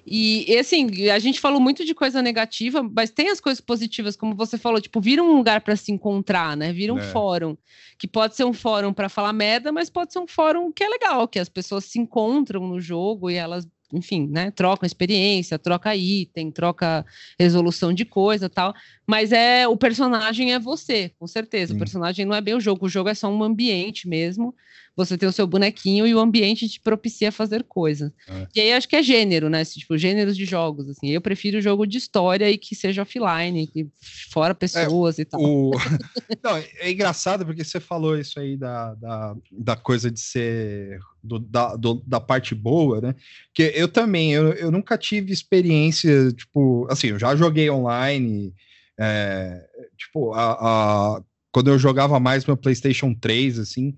E, 0.06 0.52
e, 0.52 0.58
assim, 0.58 1.08
a 1.08 1.18
gente 1.18 1.40
falou 1.40 1.60
muito 1.60 1.84
de 1.84 1.94
coisa 1.94 2.20
negativa, 2.20 2.82
mas 2.82 3.10
tem 3.10 3.30
as 3.30 3.40
coisas 3.40 3.60
positivas, 3.60 4.16
como 4.16 4.34
você 4.34 4.58
falou, 4.58 4.80
tipo, 4.80 5.00
vira 5.00 5.22
um 5.22 5.34
lugar 5.34 5.62
para 5.62 5.76
se 5.76 5.90
encontrar, 5.90 6.56
né? 6.56 6.72
Vira 6.72 6.92
um 6.92 6.98
é. 6.98 7.02
fórum, 7.10 7.56
que 7.98 8.06
pode 8.06 8.36
ser 8.36 8.44
um 8.44 8.52
fórum 8.52 8.92
para 8.92 9.08
falar 9.08 9.32
merda, 9.32 9.72
mas 9.72 9.88
pode 9.88 10.12
ser 10.12 10.18
um 10.18 10.26
fórum 10.26 10.70
que 10.70 10.84
é 10.84 10.88
legal, 10.88 11.26
que 11.26 11.38
as 11.38 11.48
pessoas 11.48 11.86
se 11.86 11.98
encontram 11.98 12.66
no 12.66 12.80
jogo 12.80 13.30
e 13.30 13.34
elas 13.34 13.66
enfim, 13.92 14.26
né, 14.28 14.50
troca 14.50 14.86
experiência, 14.86 15.58
troca 15.58 15.94
item, 15.94 16.50
troca 16.50 17.06
resolução 17.38 17.92
de 17.92 18.04
coisa 18.04 18.48
tal, 18.48 18.74
mas 19.06 19.30
é 19.30 19.68
o 19.68 19.76
personagem 19.76 20.52
é 20.52 20.58
você, 20.58 21.10
com 21.18 21.26
certeza. 21.26 21.72
Sim. 21.72 21.76
O 21.76 21.78
personagem 21.78 22.26
não 22.26 22.34
é 22.34 22.40
bem 22.40 22.54
o 22.54 22.60
jogo, 22.60 22.86
o 22.86 22.88
jogo 22.88 23.08
é 23.08 23.14
só 23.14 23.28
um 23.28 23.42
ambiente 23.42 24.08
mesmo. 24.08 24.54
Você 24.96 25.18
tem 25.18 25.28
o 25.28 25.32
seu 25.32 25.46
bonequinho 25.46 26.06
e 26.06 26.14
o 26.14 26.20
ambiente 26.20 26.68
te 26.68 26.80
propicia 26.80 27.32
fazer 27.32 27.64
coisas. 27.64 28.12
É. 28.28 28.46
E 28.54 28.60
aí 28.60 28.72
acho 28.72 28.88
que 28.88 28.94
é 28.94 29.02
gênero, 29.02 29.48
né? 29.48 29.64
Tipo, 29.64 29.98
gêneros 29.98 30.36
de 30.36 30.44
jogos, 30.44 30.88
assim. 30.88 31.10
Eu 31.10 31.20
prefiro 31.20 31.60
jogo 31.60 31.84
de 31.84 31.98
história 31.98 32.48
e 32.48 32.56
que 32.56 32.76
seja 32.76 33.02
offline, 33.02 33.66
que 33.66 33.88
fora 34.30 34.52
é, 34.52 34.54
pessoas 34.54 35.18
é, 35.18 35.22
e 35.22 35.24
tal. 35.24 35.40
O... 35.40 35.72
não, 36.42 36.56
é 36.56 36.90
engraçado 36.90 37.44
porque 37.44 37.64
você 37.64 37.80
falou 37.80 38.16
isso 38.16 38.38
aí 38.38 38.56
da, 38.56 38.94
da, 38.94 39.36
da 39.50 39.76
coisa 39.76 40.10
de 40.10 40.20
ser 40.20 41.00
do, 41.24 41.38
da, 41.38 41.74
do, 41.74 42.02
da 42.06 42.20
parte 42.20 42.54
boa, 42.54 43.00
né? 43.00 43.14
Que 43.52 43.72
eu 43.74 43.88
também, 43.88 44.32
eu, 44.32 44.52
eu 44.52 44.70
nunca 44.70 44.96
tive 44.98 45.32
experiência, 45.32 46.30
tipo, 46.32 46.86
assim, 46.90 47.08
eu 47.08 47.18
já 47.18 47.34
joguei 47.34 47.68
online, 47.70 48.54
é, 48.98 49.66
tipo, 49.96 50.32
a, 50.34 50.52
a, 50.52 51.22
quando 51.50 51.70
eu 51.70 51.78
jogava 51.78 52.20
mais 52.20 52.44
meu 52.44 52.56
PlayStation 52.56 53.14
3, 53.14 53.58
assim, 53.58 53.96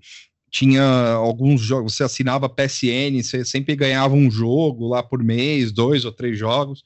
tinha 0.49 0.83
alguns 1.13 1.61
jogos, 1.61 1.95
você 1.95 2.03
assinava 2.03 2.49
PSN, 2.49 3.21
você 3.21 3.43
sempre 3.43 3.75
ganhava 3.75 4.15
um 4.15 4.31
jogo 4.31 4.87
lá 4.87 5.03
por 5.03 5.23
mês, 5.23 5.71
dois 5.71 6.05
ou 6.05 6.11
três 6.11 6.37
jogos. 6.37 6.83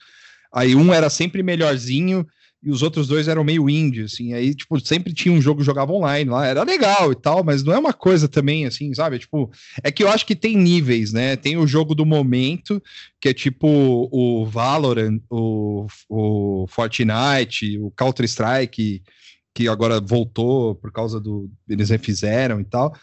Aí 0.53 0.75
um 0.75 0.93
era 0.93 1.09
sempre 1.09 1.43
melhorzinho 1.43 2.25
e 2.63 2.69
os 2.69 2.83
outros 2.83 3.07
dois 3.07 3.27
eram 3.27 3.43
meio 3.43 3.67
indie, 3.67 4.03
assim. 4.03 4.33
Aí, 4.33 4.53
tipo, 4.53 4.79
sempre 4.79 5.13
tinha 5.13 5.33
um 5.33 5.41
jogo 5.41 5.61
que 5.61 5.65
jogava 5.65 5.91
online 5.91 6.29
lá, 6.29 6.45
era 6.45 6.63
legal 6.63 7.11
e 7.11 7.15
tal, 7.15 7.43
mas 7.43 7.63
não 7.63 7.73
é 7.73 7.79
uma 7.79 7.93
coisa 7.93 8.27
também, 8.27 8.65
assim, 8.65 8.93
sabe? 8.93 9.17
Tipo, 9.17 9.49
é 9.83 9.91
que 9.91 10.03
eu 10.03 10.09
acho 10.09 10.25
que 10.25 10.35
tem 10.35 10.55
níveis, 10.55 11.11
né? 11.11 11.35
Tem 11.35 11.57
o 11.57 11.65
jogo 11.65 11.95
do 11.95 12.05
momento, 12.05 12.81
que 13.19 13.29
é 13.29 13.33
tipo 13.33 13.67
o 14.11 14.45
Valorant, 14.45 15.19
o, 15.29 15.87
o 16.07 16.67
Fortnite, 16.67 17.79
o 17.79 17.89
Counter-Strike, 17.91 19.01
que 19.55 19.67
agora 19.67 19.99
voltou 19.99 20.75
por 20.75 20.91
causa 20.91 21.19
do. 21.19 21.49
Eles 21.67 21.89
refizeram 21.89 22.61
e 22.61 22.65
tal. 22.65 22.93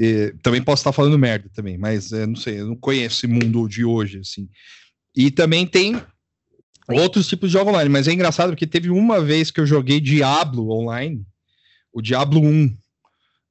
E, 0.00 0.34
também 0.42 0.62
posso 0.62 0.80
estar 0.80 0.92
falando 0.92 1.18
merda 1.18 1.48
também, 1.54 1.78
mas 1.78 2.12
é, 2.12 2.26
não 2.26 2.36
sei, 2.36 2.60
eu 2.60 2.66
não 2.66 2.76
conheço 2.76 3.18
esse 3.18 3.26
mundo 3.26 3.68
de 3.68 3.84
hoje, 3.84 4.18
assim. 4.18 4.48
E 5.16 5.30
também 5.30 5.66
tem 5.66 6.00
outros 6.88 7.28
tipos 7.28 7.50
de 7.50 7.52
jogo 7.52 7.70
online, 7.70 7.88
mas 7.88 8.08
é 8.08 8.12
engraçado 8.12 8.50
porque 8.50 8.66
teve 8.66 8.90
uma 8.90 9.20
vez 9.20 9.50
que 9.50 9.60
eu 9.60 9.66
joguei 9.66 10.00
Diablo 10.00 10.70
online, 10.70 11.24
o 11.92 12.02
Diablo 12.02 12.40
1, 12.40 12.76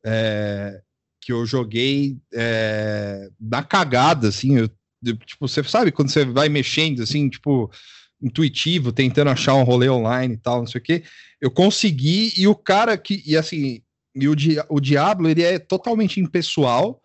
é, 0.06 0.82
que 1.22 1.32
eu 1.32 1.46
joguei 1.46 2.18
é, 2.34 3.30
na 3.40 3.64
cagada, 3.64 4.28
assim, 4.28 4.58
eu, 4.58 4.70
eu, 5.06 5.18
tipo, 5.18 5.48
você 5.48 5.64
sabe 5.64 5.92
quando 5.92 6.10
você 6.10 6.26
vai 6.26 6.50
mexendo, 6.50 7.02
assim, 7.02 7.30
tipo, 7.30 7.72
intuitivo, 8.22 8.92
tentando 8.92 9.30
achar 9.30 9.56
um 9.56 9.64
rolê 9.64 9.90
online 9.90 10.34
e 10.34 10.38
tal, 10.38 10.60
não 10.60 10.68
sei 10.68 10.80
o 10.80 10.84
que, 10.84 11.04
eu 11.40 11.50
consegui, 11.50 12.34
e 12.38 12.48
o 12.48 12.56
cara 12.56 12.98
que, 12.98 13.24
e 13.26 13.38
assim, 13.38 13.82
e 14.16 14.28
o, 14.28 14.36
Di, 14.36 14.58
o 14.70 14.80
Diablo, 14.80 15.30
ele 15.30 15.44
é 15.44 15.58
totalmente 15.58 16.20
impessoal, 16.20 17.02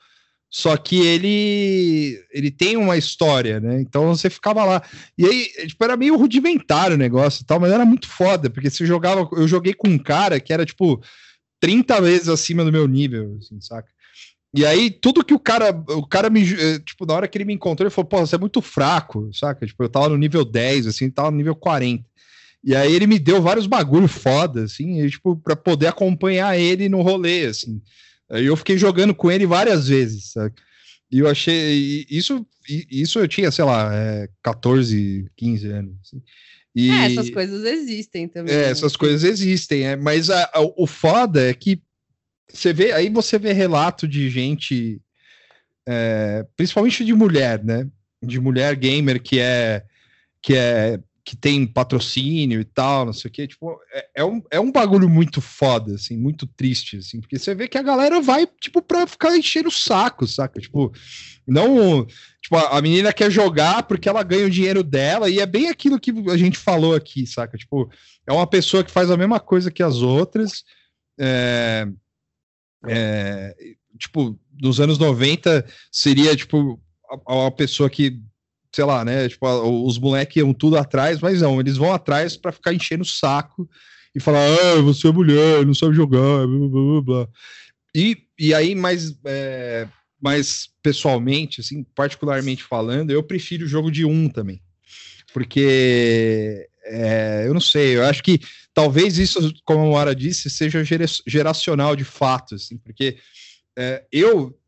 só 0.51 0.77
que 0.77 0.99
ele 1.01 2.25
ele 2.33 2.51
tem 2.51 2.77
uma 2.77 2.97
história, 2.97 3.61
né? 3.61 3.81
Então 3.81 4.15
você 4.15 4.31
ficava 4.31 4.65
lá. 4.65 4.83
E 5.17 5.27
aí, 5.27 5.67
tipo, 5.67 5.85
era 5.85 5.97
meio 5.97 6.17
rudimentário 6.17 6.97
o 6.97 6.99
negócio 6.99 7.43
e 7.43 7.45
tal, 7.45 7.61
mas 7.61 7.71
era 7.71 7.85
muito 7.85 8.09
foda, 8.09 8.49
porque 8.49 8.71
você 8.71 8.87
jogava. 8.87 9.29
Eu 9.33 9.47
joguei 9.47 9.75
com 9.75 9.89
um 9.89 9.99
cara 9.99 10.41
que 10.41 10.53
era, 10.53 10.65
tipo, 10.65 11.03
30 11.61 12.01
vezes 12.01 12.29
acima 12.29 12.65
do 12.65 12.73
meu 12.73 12.87
nível, 12.89 13.37
assim, 13.39 13.61
saca? 13.61 13.89
E 14.55 14.65
aí, 14.65 14.91
tudo 14.91 15.25
que 15.25 15.35
o 15.35 15.39
cara. 15.39 15.71
O 15.89 16.07
cara 16.07 16.31
me. 16.31 16.43
Eh, 16.43 16.79
tipo, 16.79 17.05
na 17.05 17.15
hora 17.15 17.29
que 17.29 17.37
ele 17.37 17.45
me 17.45 17.53
encontrou, 17.53 17.87
ele 17.87 17.95
falou, 17.95 18.09
pô, 18.09 18.19
você 18.19 18.35
é 18.35 18.39
muito 18.39 18.63
fraco, 18.63 19.31
saca? 19.35 19.67
Tipo, 19.67 19.85
eu 19.85 19.89
tava 19.91 20.09
no 20.09 20.17
nível 20.17 20.45
10, 20.45 20.87
assim, 20.87 21.11
tava 21.11 21.31
no 21.31 21.37
nível 21.37 21.55
40. 21.55 22.05
E 22.69 22.77
aí 22.77 22.95
ele 22.95 23.07
me 23.07 23.19
deu 23.19 23.41
vários 23.41 23.67
bagulho 23.67 24.07
foda, 24.07 24.65
assim, 24.65 25.01
e, 25.01 25.09
tipo, 25.09 25.35
pra 25.37 25.57
poder 25.57 25.87
acompanhar 25.87 26.55
ele 26.59 26.87
no 26.87 27.01
rolê, 27.01 27.47
assim. 27.47 27.81
Aí 28.29 28.45
eu 28.45 28.55
fiquei 28.59 28.77
jogando 28.77 29.15
com 29.15 29.31
ele 29.31 29.47
várias 29.47 29.89
vezes, 29.89 30.33
sabe? 30.33 30.55
E 31.11 31.21
eu 31.21 31.27
achei. 31.27 32.05
Isso, 32.11 32.47
isso 32.69 33.21
eu 33.21 33.27
tinha, 33.27 33.51
sei 33.51 33.65
lá, 33.65 33.91
é, 33.95 34.29
14, 34.43 35.31
15 35.35 35.67
anos. 35.69 35.95
Assim. 36.03 36.23
E, 36.77 36.91
é, 36.91 37.07
essas 37.07 37.31
coisas 37.31 37.65
existem 37.65 38.29
também. 38.29 38.55
É, 38.55 38.59
né? 38.59 38.71
essas 38.71 38.95
coisas 38.97 39.25
existem, 39.25 39.87
é, 39.87 39.97
mas 39.97 40.29
a, 40.29 40.51
a, 40.53 40.61
o 40.77 40.87
foda 40.87 41.49
é 41.49 41.55
que 41.55 41.81
você 42.53 42.75
vê, 42.75 42.93
aí 42.93 43.09
você 43.09 43.39
vê 43.39 43.55
relato 43.55 44.07
de 44.07 44.29
gente, 44.29 45.01
é, 45.89 46.45
principalmente 46.55 47.03
de 47.03 47.15
mulher, 47.15 47.65
né? 47.65 47.89
De 48.23 48.39
mulher 48.39 48.77
gamer 48.77 49.23
que 49.23 49.39
é 49.39 49.85
que 50.43 50.55
é 50.55 51.01
que 51.29 51.37
tem 51.37 51.67
patrocínio 51.67 52.59
e 52.59 52.65
tal, 52.65 53.05
não 53.05 53.13
sei 53.13 53.29
o 53.29 53.33
que, 53.33 53.47
tipo, 53.47 53.79
é, 53.93 54.09
é, 54.15 54.25
um, 54.25 54.43
é 54.51 54.59
um 54.59 54.73
bagulho 54.73 55.11
muito 55.11 55.43
foda, 55.43 55.95
assim, 55.95 56.17
muito 56.17 56.47
triste, 56.47 56.97
assim, 56.97 57.21
porque 57.21 57.39
você 57.39 57.55
vê 57.55 57.69
que 57.69 57.77
a 57.77 57.83
galera 57.83 58.19
vai, 58.19 58.47
tipo, 58.47 58.81
pra 58.81 59.07
ficar 59.07 59.37
enchendo 59.37 59.69
o 59.69 59.71
saco, 59.71 60.27
saca? 60.27 60.59
Tipo, 60.59 60.91
não, 61.47 62.07
tipo, 62.41 62.57
a, 62.57 62.79
a 62.79 62.81
menina 62.81 63.13
quer 63.13 63.31
jogar 63.31 63.83
porque 63.83 64.09
ela 64.09 64.23
ganha 64.23 64.47
o 64.47 64.51
dinheiro 64.51 64.83
dela 64.83 65.29
e 65.29 65.39
é 65.39 65.45
bem 65.45 65.69
aquilo 65.69 66.01
que 66.01 66.11
a 66.31 66.37
gente 66.39 66.57
falou 66.57 66.95
aqui, 66.95 67.27
saca? 67.27 67.59
Tipo, 67.59 67.91
é 68.27 68.33
uma 68.33 68.47
pessoa 68.47 68.83
que 68.83 68.91
faz 68.91 69.11
a 69.11 69.17
mesma 69.19 69.39
coisa 69.39 69.71
que 69.71 69.83
as 69.83 69.97
outras, 69.97 70.65
é, 71.21 71.87
é, 72.87 73.55
tipo, 73.99 74.41
nos 74.59 74.81
anos 74.81 74.99
90 74.99 75.67
seria, 75.93 76.35
tipo, 76.35 76.81
uma 77.27 77.51
pessoa 77.51 77.91
que 77.91 78.19
sei 78.75 78.85
lá, 78.85 79.05
né? 79.05 79.29
Tipo, 79.29 79.47
os 79.85 79.99
moleques 79.99 80.37
iam 80.37 80.53
tudo 80.53 80.77
atrás, 80.77 81.21
mas 81.21 81.41
não, 81.41 81.61
eles 81.61 81.77
vão 81.77 81.93
atrás 81.93 82.37
para 82.37 82.53
ficar 82.53 82.73
enchendo 82.73 83.03
o 83.03 83.07
saco 83.07 83.69
e 84.15 84.21
falar, 84.21 84.41
ah, 84.47 84.81
você 84.83 85.09
é 85.09 85.13
mulher, 85.13 85.65
não 85.67 85.75
sabe 85.75 85.95
jogar, 85.95 86.47
blá 86.47 86.69
blá 86.69 86.69
blá. 86.69 87.03
blá. 87.03 87.29
E, 87.95 88.17
e 88.39 88.55
aí, 88.55 88.75
mais, 88.75 89.19
é, 89.25 89.89
mais 90.21 90.69
pessoalmente, 90.83 91.61
assim, 91.61 91.85
particularmente 91.95 92.63
falando, 92.63 93.11
eu 93.11 93.23
prefiro 93.23 93.65
o 93.65 93.69
jogo 93.69 93.91
de 93.91 94.05
um 94.05 94.29
também. 94.29 94.61
Porque 95.33 96.69
é, 96.85 97.45
eu 97.47 97.55
não 97.55 97.61
sei, 97.61 97.97
eu 97.97 98.05
acho 98.05 98.23
que 98.23 98.41
talvez 98.73 99.19
isso, 99.19 99.53
como 99.65 99.87
a 99.87 99.91
Mara 99.93 100.15
disse, 100.15 100.49
seja 100.49 100.83
geracional 101.27 101.95
de 101.95 102.05
fato, 102.05 102.55
assim, 102.55 102.79
porque 102.79 103.19
é, 103.77 104.05
eu 104.11 104.59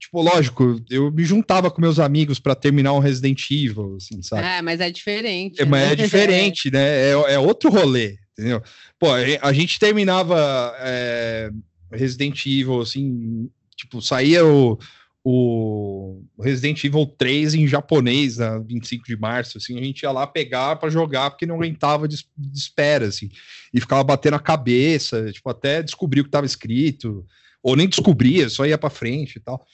tipo, 0.00 0.22
lógico, 0.22 0.82
eu 0.88 1.12
me 1.12 1.22
juntava 1.24 1.70
com 1.70 1.80
meus 1.80 1.98
amigos 1.98 2.40
para 2.40 2.54
terminar 2.54 2.94
um 2.94 2.98
Resident 2.98 3.50
Evil, 3.50 3.96
assim, 3.96 4.22
sabe? 4.22 4.46
É, 4.46 4.62
mas 4.62 4.80
é 4.80 4.90
diferente. 4.90 5.60
É, 5.60 5.64
né? 5.64 5.70
Mas 5.70 5.92
é 5.92 5.94
diferente, 5.94 6.70
né? 6.70 7.10
É, 7.10 7.10
é, 7.10 7.38
outro 7.38 7.70
rolê, 7.70 8.18
entendeu? 8.32 8.62
Pô, 8.98 9.08
a 9.12 9.52
gente 9.52 9.78
terminava 9.78 10.74
é, 10.78 11.50
Resident 11.92 12.44
Evil, 12.46 12.80
assim, 12.80 13.50
tipo, 13.76 14.00
saía 14.00 14.44
o, 14.44 14.78
o 15.22 16.22
Resident 16.40 16.82
Evil 16.82 17.04
3 17.18 17.54
em 17.54 17.68
japonês, 17.68 18.38
na 18.38 18.58
25 18.58 19.04
de 19.04 19.16
março, 19.18 19.58
assim, 19.58 19.78
a 19.78 19.84
gente 19.84 20.02
ia 20.02 20.10
lá 20.10 20.26
pegar 20.26 20.76
para 20.76 20.88
jogar 20.88 21.30
porque 21.30 21.44
não 21.44 21.56
aguentava 21.56 22.08
de, 22.08 22.24
de, 22.38 22.58
espera, 22.58 23.06
assim, 23.06 23.28
e 23.72 23.78
ficava 23.78 24.02
batendo 24.02 24.36
a 24.36 24.40
cabeça, 24.40 25.30
tipo, 25.30 25.50
até 25.50 25.82
descobrir 25.82 26.20
o 26.20 26.24
que 26.24 26.28
estava 26.28 26.46
escrito, 26.46 27.26
ou 27.62 27.76
nem 27.76 27.88
descobria, 27.88 28.48
só 28.48 28.64
ia 28.64 28.78
para 28.78 28.90
frente 28.90 29.36
e 29.36 29.40
tal. 29.40 29.66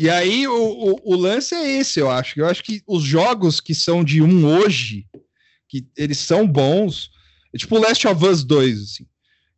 e 0.00 0.08
aí 0.10 0.46
o, 0.46 0.54
o, 0.54 1.14
o, 1.14 1.16
lance 1.16 1.54
é 1.54 1.78
esse, 1.78 2.00
eu 2.00 2.10
acho. 2.10 2.38
Eu 2.40 2.46
acho 2.46 2.62
que 2.62 2.82
os 2.86 3.02
jogos 3.02 3.60
que 3.60 3.74
são 3.74 4.02
de 4.02 4.20
um 4.20 4.44
hoje, 4.46 5.06
que 5.68 5.86
eles 5.96 6.18
são 6.18 6.46
bons, 6.46 7.10
é 7.54 7.58
tipo 7.58 7.78
Last 7.78 8.06
of 8.06 8.24
Us 8.24 8.44
2, 8.44 8.82
assim. 8.82 9.06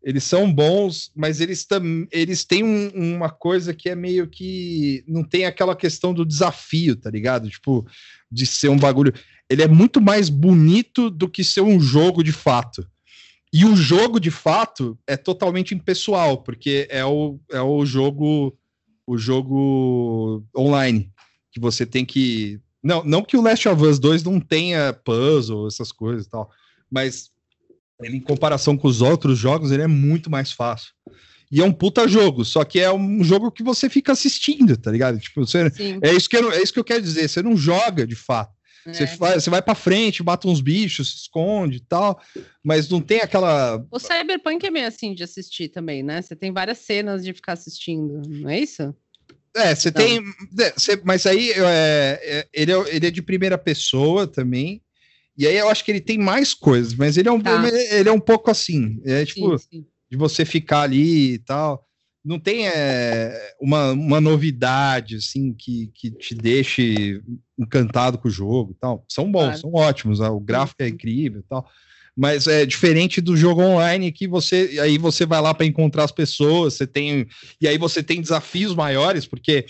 Eles 0.02 0.24
são 0.24 0.50
bons, 0.50 1.12
mas 1.14 1.42
eles, 1.42 1.66
tam, 1.66 2.06
eles 2.10 2.42
têm 2.42 2.64
um, 2.64 3.16
uma 3.16 3.28
coisa 3.28 3.74
que 3.74 3.88
é 3.88 3.94
meio 3.94 4.26
que. 4.26 5.04
Não 5.06 5.22
tem 5.22 5.44
aquela 5.44 5.76
questão 5.76 6.14
do 6.14 6.24
desafio, 6.24 6.96
tá 6.96 7.10
ligado? 7.10 7.50
Tipo, 7.50 7.86
de 8.32 8.46
ser 8.46 8.70
um 8.70 8.78
bagulho. 8.78 9.12
Ele 9.48 9.62
é 9.62 9.68
muito 9.68 10.00
mais 10.00 10.30
bonito 10.30 11.10
do 11.10 11.28
que 11.28 11.44
ser 11.44 11.60
um 11.60 11.78
jogo 11.78 12.24
de 12.24 12.32
fato. 12.32 12.86
E 13.52 13.64
o 13.64 13.74
jogo, 13.74 14.20
de 14.20 14.30
fato, 14.30 14.98
é 15.06 15.16
totalmente 15.16 15.74
impessoal, 15.74 16.38
porque 16.42 16.86
é 16.90 17.04
o, 17.04 17.38
é 17.50 17.60
o 17.60 17.84
jogo 17.84 18.56
o 19.06 19.18
jogo 19.18 20.44
online, 20.56 21.10
que 21.50 21.58
você 21.58 21.84
tem 21.84 22.04
que... 22.04 22.60
Não, 22.80 23.02
não 23.02 23.24
que 23.24 23.36
o 23.36 23.42
Last 23.42 23.68
of 23.68 23.82
Us 23.82 23.98
2 23.98 24.22
não 24.22 24.38
tenha 24.38 24.92
puzzle, 24.92 25.66
essas 25.66 25.90
coisas 25.90 26.26
e 26.26 26.30
tal, 26.30 26.48
mas 26.88 27.30
ele, 28.00 28.18
em 28.18 28.20
comparação 28.20 28.76
com 28.76 28.86
os 28.86 29.02
outros 29.02 29.36
jogos, 29.36 29.72
ele 29.72 29.82
é 29.82 29.88
muito 29.88 30.30
mais 30.30 30.52
fácil. 30.52 30.92
E 31.50 31.60
é 31.60 31.64
um 31.64 31.72
puta 31.72 32.06
jogo, 32.06 32.44
só 32.44 32.64
que 32.64 32.78
é 32.78 32.92
um 32.92 33.24
jogo 33.24 33.50
que 33.50 33.64
você 33.64 33.90
fica 33.90 34.12
assistindo, 34.12 34.76
tá 34.76 34.92
ligado? 34.92 35.18
Tipo, 35.18 35.44
você, 35.44 35.70
é, 36.00 36.14
isso 36.14 36.28
que 36.28 36.36
eu, 36.36 36.52
é 36.52 36.62
isso 36.62 36.72
que 36.72 36.78
eu 36.78 36.84
quero 36.84 37.02
dizer, 37.02 37.28
você 37.28 37.42
não 37.42 37.56
joga 37.56 38.06
de 38.06 38.14
fato. 38.14 38.52
Você, 38.86 39.04
é. 39.04 39.16
vai, 39.16 39.34
você 39.34 39.50
vai 39.50 39.62
pra 39.62 39.74
frente, 39.74 40.22
mata 40.22 40.48
uns 40.48 40.60
bichos, 40.60 41.10
se 41.10 41.16
esconde 41.18 41.78
e 41.78 41.80
tal, 41.80 42.20
mas 42.62 42.88
não 42.88 43.00
tem 43.00 43.20
aquela. 43.20 43.84
O 43.90 43.98
Cyberpunk 43.98 44.64
é 44.66 44.70
meio 44.70 44.86
assim 44.86 45.14
de 45.14 45.22
assistir 45.22 45.68
também, 45.68 46.02
né? 46.02 46.22
Você 46.22 46.34
tem 46.34 46.52
várias 46.52 46.78
cenas 46.78 47.24
de 47.24 47.32
ficar 47.32 47.52
assistindo, 47.52 48.22
não 48.26 48.48
é 48.48 48.60
isso? 48.60 48.94
É, 49.54 49.74
você 49.74 49.90
tem. 49.90 50.20
É, 50.58 50.72
você, 50.76 51.00
mas 51.04 51.26
aí 51.26 51.50
é, 51.50 52.20
é, 52.22 52.48
ele, 52.52 52.72
é, 52.72 52.96
ele 52.96 53.06
é 53.06 53.10
de 53.10 53.22
primeira 53.22 53.58
pessoa 53.58 54.26
também. 54.26 54.80
E 55.36 55.46
aí 55.46 55.56
eu 55.56 55.68
acho 55.68 55.84
que 55.84 55.90
ele 55.90 56.00
tem 56.00 56.18
mais 56.18 56.54
coisas, 56.54 56.94
mas 56.94 57.16
ele 57.16 57.28
é 57.28 57.32
um, 57.32 57.40
tá. 57.40 57.62
ele 57.92 58.08
é 58.08 58.12
um 58.12 58.20
pouco 58.20 58.50
assim. 58.50 59.00
É 59.04 59.24
tipo, 59.24 59.58
sim, 59.58 59.66
sim. 59.70 59.86
de 60.10 60.16
você 60.16 60.44
ficar 60.44 60.82
ali 60.82 61.34
e 61.34 61.38
tal 61.38 61.86
não 62.24 62.38
tem 62.38 62.68
é, 62.68 63.54
uma, 63.60 63.92
uma 63.92 64.20
novidade 64.20 65.16
assim 65.16 65.54
que, 65.54 65.90
que 65.94 66.10
te 66.10 66.34
deixe 66.34 67.22
encantado 67.58 68.18
com 68.18 68.28
o 68.28 68.30
jogo 68.30 68.76
tal. 68.80 69.04
São 69.08 69.30
bons, 69.30 69.44
claro. 69.44 69.58
são 69.58 69.72
ótimos, 69.72 70.20
o 70.20 70.40
gráfico 70.40 70.82
é 70.82 70.88
incrível 70.88 71.42
tal. 71.48 71.66
Mas 72.16 72.46
é 72.46 72.66
diferente 72.66 73.20
do 73.20 73.36
jogo 73.36 73.62
online 73.62 74.12
que 74.12 74.28
você 74.28 74.78
aí 74.82 74.98
você 74.98 75.24
vai 75.24 75.40
lá 75.40 75.54
para 75.54 75.64
encontrar 75.64 76.04
as 76.04 76.12
pessoas, 76.12 76.74
você 76.74 76.86
tem 76.86 77.26
e 77.60 77.66
aí 77.66 77.78
você 77.78 78.02
tem 78.02 78.20
desafios 78.20 78.74
maiores, 78.74 79.26
porque 79.26 79.64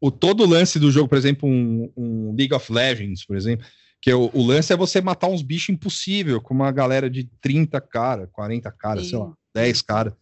o 0.00 0.10
todo 0.10 0.44
o 0.44 0.46
lance 0.46 0.78
do 0.78 0.90
jogo, 0.90 1.08
por 1.08 1.18
exemplo, 1.18 1.48
um, 1.48 1.90
um 1.96 2.34
League 2.36 2.54
of 2.54 2.70
Legends, 2.70 3.24
por 3.24 3.36
exemplo, 3.36 3.66
que 4.00 4.12
o, 4.12 4.30
o, 4.32 4.46
lance 4.46 4.72
é 4.72 4.76
você 4.76 5.00
matar 5.00 5.26
uns 5.26 5.42
bichos 5.42 5.70
impossível, 5.70 6.40
com 6.40 6.54
uma 6.54 6.70
galera 6.70 7.10
de 7.10 7.28
30 7.40 7.80
cara, 7.80 8.28
40 8.28 8.70
cara, 8.70 9.02
sei 9.02 9.18
lá, 9.18 9.32
10 9.54 9.82
cara. 9.82 10.16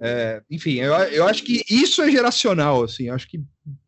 É, 0.00 0.42
enfim, 0.50 0.74
eu, 0.74 0.92
eu 0.94 1.26
acho 1.26 1.42
que 1.42 1.62
isso 1.68 2.02
é 2.02 2.10
geracional, 2.10 2.84
assim, 2.84 3.04
eu 3.04 3.14
acho 3.14 3.28
que 3.28 3.40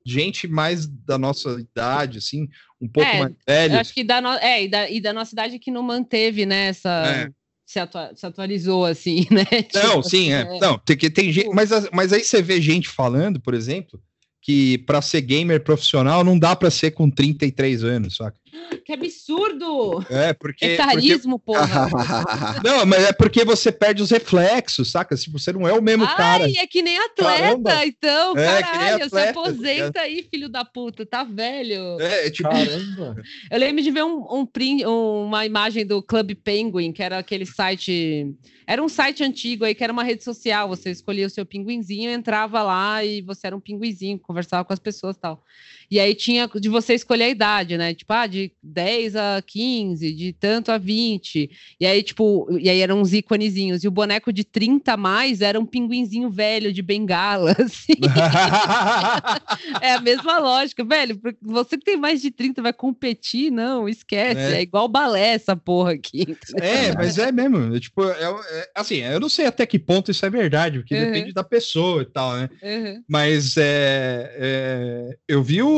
gente 0.05 0.49
mais 0.49 0.87
da 0.87 1.19
nossa 1.19 1.61
idade, 1.61 2.19
assim, 2.19 2.49
um 2.81 2.89
pouco 2.89 3.09
é, 3.09 3.19
mais 3.21 3.35
velha. 3.47 3.75
Eu 3.75 3.81
acho 3.81 3.95
que 3.95 4.05
da, 4.05 4.21
no... 4.21 4.31
é, 4.31 4.65
e, 4.65 4.69
da, 4.69 4.91
e 4.91 5.01
da 5.01 5.13
nossa 5.13 5.35
idade 5.35 5.59
que 5.59 5.71
não 5.71 5.83
manteve, 5.83 6.47
né, 6.47 6.69
essa... 6.69 6.91
É. 7.07 7.31
Se, 7.67 7.79
atua... 7.79 8.13
se, 8.15 8.25
atualizou 8.25 8.87
assim, 8.87 9.27
né? 9.31 9.45
Não, 9.75 9.91
tipo, 9.97 10.03
sim, 10.05 10.33
é. 10.33 10.41
é. 10.41 10.59
Não, 10.59 10.79
tem, 10.79 10.97
tem 10.97 11.31
gente, 11.31 11.51
mas, 11.51 11.71
mas 11.93 12.13
aí 12.15 12.25
você 12.25 12.41
vê 12.41 12.63
gente 12.63 12.89
falando, 12.89 13.39
por 13.39 13.53
exemplo, 13.53 14.03
que 14.41 14.79
para 14.79 15.03
ser 15.03 15.21
gamer 15.21 15.63
profissional 15.63 16.25
não 16.25 16.39
dá 16.39 16.57
para 16.57 16.71
ser 16.71 16.93
com 16.93 17.11
33 17.11 17.85
anos, 17.85 18.17
saca? 18.17 18.39
Que 18.85 18.93
absurdo! 18.93 20.05
É, 20.09 20.33
porque. 20.33 20.65
É 20.65 20.77
carisma, 20.77 21.39
porque... 21.39 21.61
porra. 21.61 21.89
não, 22.65 22.87
mas 22.87 23.05
é 23.05 23.13
porque 23.13 23.45
você 23.45 23.71
perde 23.71 24.03
os 24.03 24.11
reflexos, 24.11 24.91
saca? 24.91 25.17
Se 25.17 25.31
você 25.31 25.53
não 25.53 25.67
é 25.67 25.73
o 25.73 25.83
mesmo 25.83 26.05
Ai, 26.05 26.17
cara. 26.17 26.45
Ai, 26.45 26.57
é 26.57 26.67
que 26.67 26.83
nem 26.83 26.99
atleta, 26.99 27.43
Caramba. 27.43 27.87
então. 27.87 28.37
É, 28.37 28.63
caralho, 28.63 29.05
atleta, 29.05 29.09
se 29.09 29.29
aposenta 29.29 30.01
aí, 30.01 30.27
filho 30.31 30.49
da 30.49 30.65
puta, 30.65 31.05
tá 31.05 31.25
velho. 31.25 32.01
É, 32.01 32.27
é 32.27 32.31
tipo. 32.31 32.49
Caramba. 32.49 33.17
Eu 33.51 33.59
lembro 33.59 33.83
de 33.83 33.91
ver 33.91 34.05
um, 34.05 34.27
um 34.31 34.47
print, 34.47 34.85
uma 34.87 35.45
imagem 35.45 35.87
do 35.87 36.03
Club 36.03 36.33
Penguin, 36.43 36.93
que 36.93 37.03
era 37.03 37.19
aquele 37.19 37.47
site. 37.47 38.35
Era 38.67 38.83
um 38.83 38.89
site 38.89 39.25
antigo 39.25 39.65
aí, 39.65 39.75
que 39.75 39.83
era 39.83 39.93
uma 39.93 40.05
rede 40.05 40.23
social. 40.25 40.69
Você 40.69 40.91
escolhia 40.91 41.27
o 41.27 41.31
seu 41.31 41.45
pinguinzinho, 41.47 42.11
entrava 42.11 42.63
lá 42.63 43.05
e 43.05 43.23
você 43.23 43.47
era 43.47 43.57
um 43.57 43.61
pinguinzinho, 43.61 44.19
conversava 44.19 44.65
com 44.65 44.73
as 44.73 44.79
pessoas 44.79 45.17
e 45.17 45.21
tal. 45.21 45.43
E 45.91 45.99
aí 45.99 46.15
tinha 46.15 46.49
de 46.49 46.69
você 46.69 46.95
escolher 46.95 47.25
a 47.25 47.29
idade, 47.29 47.79
né? 47.79 47.95
Tipo, 47.95 48.13
ah, 48.13 48.27
de 48.27 48.53
10 48.63 49.17
a 49.17 49.43
15, 49.45 50.13
de 50.13 50.33
tanto 50.35 50.71
a 50.71 50.77
20. 50.77 51.51
E 51.81 51.87
aí, 51.87 52.03
tipo, 52.03 52.47
e 52.59 52.69
aí 52.69 52.81
eram 52.81 53.01
uns 53.01 53.13
íconezinhos. 53.13 53.83
E 53.83 53.89
o 53.89 53.91
boneco 53.91 54.33
de 54.33 54.45
30 54.45 54.93
a 54.93 54.97
mais 54.97 55.41
era 55.41 55.59
um 55.59 55.65
pinguinzinho 55.65 56.31
velho 56.31 56.73
de 56.73 56.83
bengala, 56.83 57.57
assim. 57.59 57.95
é 59.81 59.95
a 59.95 60.01
mesma 60.01 60.39
lógica, 60.39 60.85
velho. 60.85 61.19
Você 61.41 61.79
que 61.79 61.85
tem 61.85 61.97
mais 61.97 62.21
de 62.21 62.31
30 62.31 62.61
vai 62.61 62.73
competir? 62.73 63.51
Não, 63.51 63.89
esquece. 63.89 64.55
É, 64.55 64.59
é 64.59 64.63
igual 64.63 64.89
balé 64.89 65.29
essa 65.29 65.57
porra 65.57 65.93
aqui. 65.93 66.37
É, 66.61 66.95
mas 66.95 67.17
é 67.19 67.33
mesmo. 67.33 67.75
É, 67.75 67.81
tipo, 67.81 68.05
é, 68.05 68.25
é, 68.25 68.71
assim, 68.75 68.97
eu 68.97 69.21
não 69.21 69.29
sei 69.29 69.47
até 69.47 69.65
que 69.65 69.79
ponto 69.79 70.11
isso 70.11 70.25
é 70.27 70.31
verdade, 70.31 70.81
porque 70.81 70.95
uhum. 70.95 71.05
depende 71.07 71.33
da 71.33 71.45
pessoa 71.45 72.03
e 72.03 72.07
tal, 72.07 72.37
né? 72.37 72.51
Uhum. 72.63 73.03
Mas 73.09 73.57
é, 73.57 74.35
é 74.37 75.17
eu 75.27 75.43
vi 75.43 75.63
o 75.63 75.78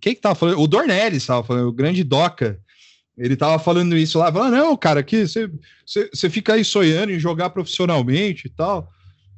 quem 0.00 0.14
que 0.14 0.20
tava 0.20 0.34
falando? 0.34 0.60
O 0.60 0.66
Dornelles 0.66 1.26
tava 1.26 1.42
falando, 1.42 1.68
o 1.68 1.72
grande 1.72 2.04
Doca. 2.04 2.60
Ele 3.16 3.36
tava 3.36 3.62
falando 3.62 3.96
isso 3.96 4.18
lá, 4.18 4.32
falando, 4.32 4.56
não, 4.56 4.76
cara, 4.76 5.02
que 5.02 5.26
você 5.26 6.30
fica 6.30 6.54
aí 6.54 6.64
sonhando 6.64 7.12
em 7.12 7.18
jogar 7.18 7.50
profissionalmente 7.50 8.46
e 8.46 8.50
tal. 8.50 8.88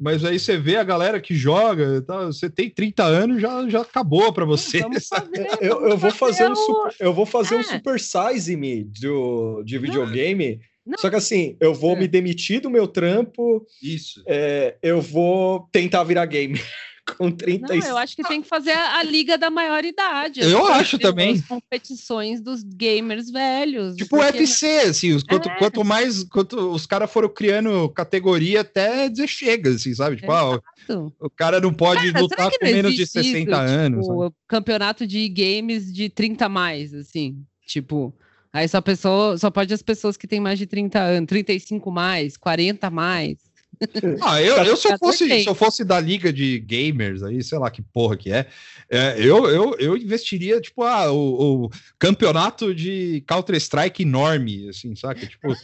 Mas 0.03 0.25
aí 0.25 0.39
você 0.39 0.57
vê 0.57 0.77
a 0.77 0.83
galera 0.83 1.21
que 1.21 1.33
joga, 1.35 2.03
tá, 2.03 2.27
você 2.27 2.51
tem 2.51 2.69
30 2.69 3.05
anos, 3.05 3.41
já, 3.41 3.69
já 3.69 3.81
acabou 3.83 4.33
para 4.33 4.45
você. 4.45 4.81
Fazer, 5.09 5.49
eu, 5.61 5.87
eu, 5.87 5.97
vou 5.97 6.11
fazer 6.11 6.51
um 6.51 6.57
super, 6.57 6.95
eu 6.99 7.15
vou 7.15 7.25
fazer 7.25 7.55
é. 7.55 7.59
um 7.59 7.63
super 7.63 8.01
size 8.01 8.57
me 8.57 8.85
do, 8.85 9.63
de 9.65 9.79
videogame. 9.79 10.61
Não. 10.85 10.99
Só 10.99 11.09
que 11.09 11.15
assim, 11.15 11.57
eu 11.61 11.73
vou 11.73 11.93
é. 11.93 12.01
me 12.01 12.09
demitir 12.09 12.61
do 12.61 12.69
meu 12.69 12.89
trampo. 12.89 13.65
Isso. 13.81 14.23
É, 14.27 14.77
eu 14.83 15.01
vou 15.01 15.69
tentar 15.71 16.03
virar 16.03 16.27
game. 16.27 16.61
Com 17.05 17.31
35. 17.31 17.85
Não, 17.85 17.89
eu 17.91 17.99
acho 17.99 18.15
que 18.15 18.23
tem 18.23 18.41
que 18.41 18.49
fazer 18.49 18.71
a, 18.71 18.99
a 18.99 19.03
liga 19.03 19.37
da 19.37 19.51
maior 19.51 19.85
idade. 19.85 20.41
Eu 20.41 20.67
acho 20.67 20.99
também. 20.99 21.35
As 21.35 21.45
competições 21.45 22.41
dos 22.41 22.63
gamers 22.63 23.31
velhos. 23.31 23.97
Tipo 23.97 24.17
o 24.17 24.21
UFC, 24.21 24.67
assim, 24.81 25.13
os, 25.13 25.23
quanto, 25.23 25.49
é. 25.49 25.59
quanto 25.59 25.85
mais 25.85 26.23
quanto 26.25 26.57
os 26.73 26.87
caras 26.87 27.11
foram 27.11 27.29
criando 27.29 27.89
categoria 27.91 28.61
até 28.61 29.09
dizer 29.09 29.27
chega, 29.27 29.71
assim, 29.71 29.95
sabe? 29.95 30.17
Tipo, 30.17 30.33
ah, 30.33 30.57
o, 30.57 31.13
o, 31.21 31.31
cara 31.31 31.61
não 31.61 31.73
pode 31.73 32.13
cara, 32.13 32.23
lutar 32.23 32.51
com 32.51 32.65
menos 32.65 32.95
de 32.95 33.07
60 33.07 33.51
isso? 33.51 33.61
anos. 33.61 34.07
Tipo, 34.07 34.35
campeonato 34.47 35.07
de 35.07 35.29
games 35.29 35.93
de 35.93 36.09
30 36.09 36.49
mais, 36.49 36.95
assim, 36.95 37.45
tipo. 37.67 38.15
Aí 38.53 38.69
só 38.69 38.83
pessoa, 38.83 39.39
só 39.39 39.51
pode 39.51 39.73
as 39.73 39.83
pessoas 39.83 40.17
que 40.17 40.27
têm 40.27 40.39
mais 40.39 40.59
de 40.59 40.67
30 40.67 41.01
anos, 41.01 41.27
35 41.27 41.91
mais, 41.91 42.37
40 42.37 42.91
mais. 42.91 43.52
Ah, 44.23 44.41
eu, 44.41 44.57
eu 44.59 44.77
se, 44.77 44.89
eu 44.89 44.99
fosse, 44.99 45.43
se 45.43 45.47
eu 45.47 45.55
fosse 45.55 45.85
da 45.85 45.99
liga 45.99 46.33
de 46.33 46.59
gamers 46.61 47.23
aí, 47.23 47.43
sei 47.43 47.59
lá 47.59 47.71
que 47.71 47.83
porra 47.83 48.17
que 48.17 48.33
é, 48.33 48.47
é 48.89 49.17
eu, 49.19 49.49
eu, 49.49 49.77
eu 49.79 49.97
investiria, 49.97 50.61
tipo, 50.61 50.83
ah, 50.83 51.11
o, 51.11 51.65
o 51.65 51.71
campeonato 51.99 52.75
de 52.75 53.23
Counter-Strike 53.27 54.03
enorme, 54.03 54.69
assim, 54.69 54.95
saca? 54.95 55.27
Tipo, 55.27 55.55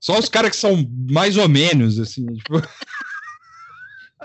só 0.00 0.18
os 0.18 0.28
caras 0.28 0.50
que 0.50 0.56
são 0.56 0.88
mais 1.10 1.36
ou 1.36 1.48
menos, 1.48 1.98
assim, 1.98 2.26
tipo... 2.34 2.54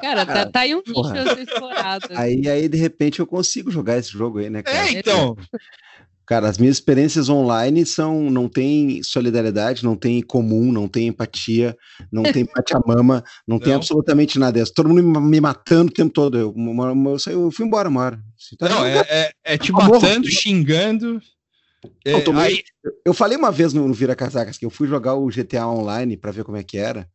Cara, 0.01 0.25
tá, 0.25 0.45
tá 0.47 0.59
aí 0.61 0.75
um 0.75 0.81
nicho 0.85 1.39
explorado. 1.39 2.07
Aí, 2.11 2.49
aí, 2.49 2.67
de 2.67 2.77
repente, 2.77 3.19
eu 3.19 3.27
consigo 3.27 3.71
jogar 3.71 3.97
esse 3.97 4.11
jogo 4.11 4.39
aí, 4.39 4.49
né, 4.49 4.61
cara? 4.61 4.87
É, 4.87 4.91
então... 4.91 5.37
Cara, 6.25 6.47
as 6.47 6.57
minhas 6.57 6.77
experiências 6.77 7.27
online 7.27 7.85
são. 7.85 8.29
Não 8.29 8.47
tem 8.47 9.03
solidariedade, 9.03 9.83
não 9.83 9.95
tem 9.95 10.21
comum, 10.21 10.71
não 10.71 10.87
tem 10.87 11.07
empatia, 11.07 11.75
não 12.11 12.23
tem 12.23 12.45
pachamama, 12.47 13.23
não, 13.47 13.55
não 13.55 13.59
tem 13.59 13.73
absolutamente 13.73 14.39
nada 14.39 14.59
disso. 14.59 14.73
Todo 14.73 14.89
mundo 14.89 15.21
me 15.21 15.41
matando 15.41 15.91
o 15.91 15.93
tempo 15.93 16.13
todo. 16.13 16.37
Eu, 16.37 16.53
eu, 16.55 17.31
eu 17.31 17.51
fui 17.51 17.65
embora 17.65 17.89
uma 17.89 18.01
hora. 18.01 18.19
Tá 18.57 18.69
não, 18.69 18.85
é, 18.85 18.99
é, 19.09 19.31
é, 19.43 19.57
te 19.57 19.71
matando, 19.71 20.27
xingando. 20.29 21.21
É, 22.05 22.13
eu, 22.13 22.23
tomei, 22.23 22.43
aí... 22.43 22.63
eu 23.05 23.13
falei 23.13 23.37
uma 23.37 23.51
vez 23.51 23.73
no, 23.73 23.87
no 23.87 23.93
Vira 23.93 24.15
Casacas 24.15 24.57
que 24.57 24.65
eu 24.65 24.69
fui 24.69 24.87
jogar 24.87 25.15
o 25.15 25.27
GTA 25.27 25.67
Online 25.67 26.15
para 26.15 26.31
ver 26.31 26.43
como 26.43 26.57
é 26.57 26.63
que 26.63 26.77
era. 26.77 27.07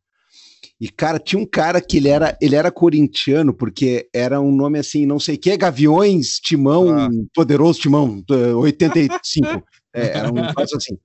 E, 0.79 0.87
cara, 0.89 1.19
tinha 1.19 1.41
um 1.41 1.45
cara 1.45 1.81
que 1.81 1.97
ele 1.97 2.07
era, 2.07 2.37
ele 2.41 2.55
era 2.55 2.71
corintiano, 2.71 3.53
porque 3.53 4.07
era 4.13 4.39
um 4.39 4.51
nome 4.51 4.79
assim, 4.79 5.05
não 5.05 5.19
sei 5.19 5.35
o 5.35 5.37
que, 5.37 5.57
Gaviões, 5.57 6.39
Timão, 6.39 6.89
ah. 6.97 7.09
Poderoso 7.33 7.81
Timão, 7.81 8.23
85. 8.29 9.45
é, 9.93 10.17
era 10.17 10.29
um 10.29 10.33
negócio 10.33 10.77
assim. 10.77 10.97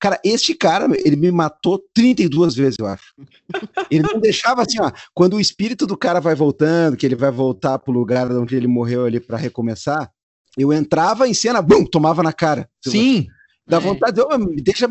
Cara, 0.00 0.20
este 0.24 0.52
cara, 0.54 0.86
ele 1.04 1.16
me 1.16 1.30
matou 1.30 1.82
32 1.94 2.56
vezes, 2.56 2.76
eu 2.78 2.86
acho. 2.86 3.14
Ele 3.90 4.02
não 4.02 4.20
deixava 4.20 4.62
assim, 4.62 4.80
ó. 4.80 4.90
Quando 5.14 5.36
o 5.36 5.40
espírito 5.40 5.86
do 5.86 5.96
cara 5.96 6.20
vai 6.20 6.34
voltando, 6.34 6.96
que 6.96 7.06
ele 7.06 7.14
vai 7.14 7.30
voltar 7.30 7.78
pro 7.78 7.92
lugar 7.92 8.30
onde 8.32 8.56
ele 8.56 8.66
morreu 8.66 9.06
ali 9.06 9.20
para 9.20 9.38
recomeçar, 9.38 10.10
eu 10.58 10.72
entrava 10.72 11.28
em 11.28 11.34
cena, 11.34 11.62
bum, 11.62 11.84
tomava 11.84 12.22
na 12.22 12.32
cara. 12.32 12.68
Sim. 12.84 13.28
Dá 13.66 13.78
é. 13.78 13.80
vontade, 13.80 14.20
de, 14.20 14.38
me 14.38 14.60
deixa, 14.60 14.86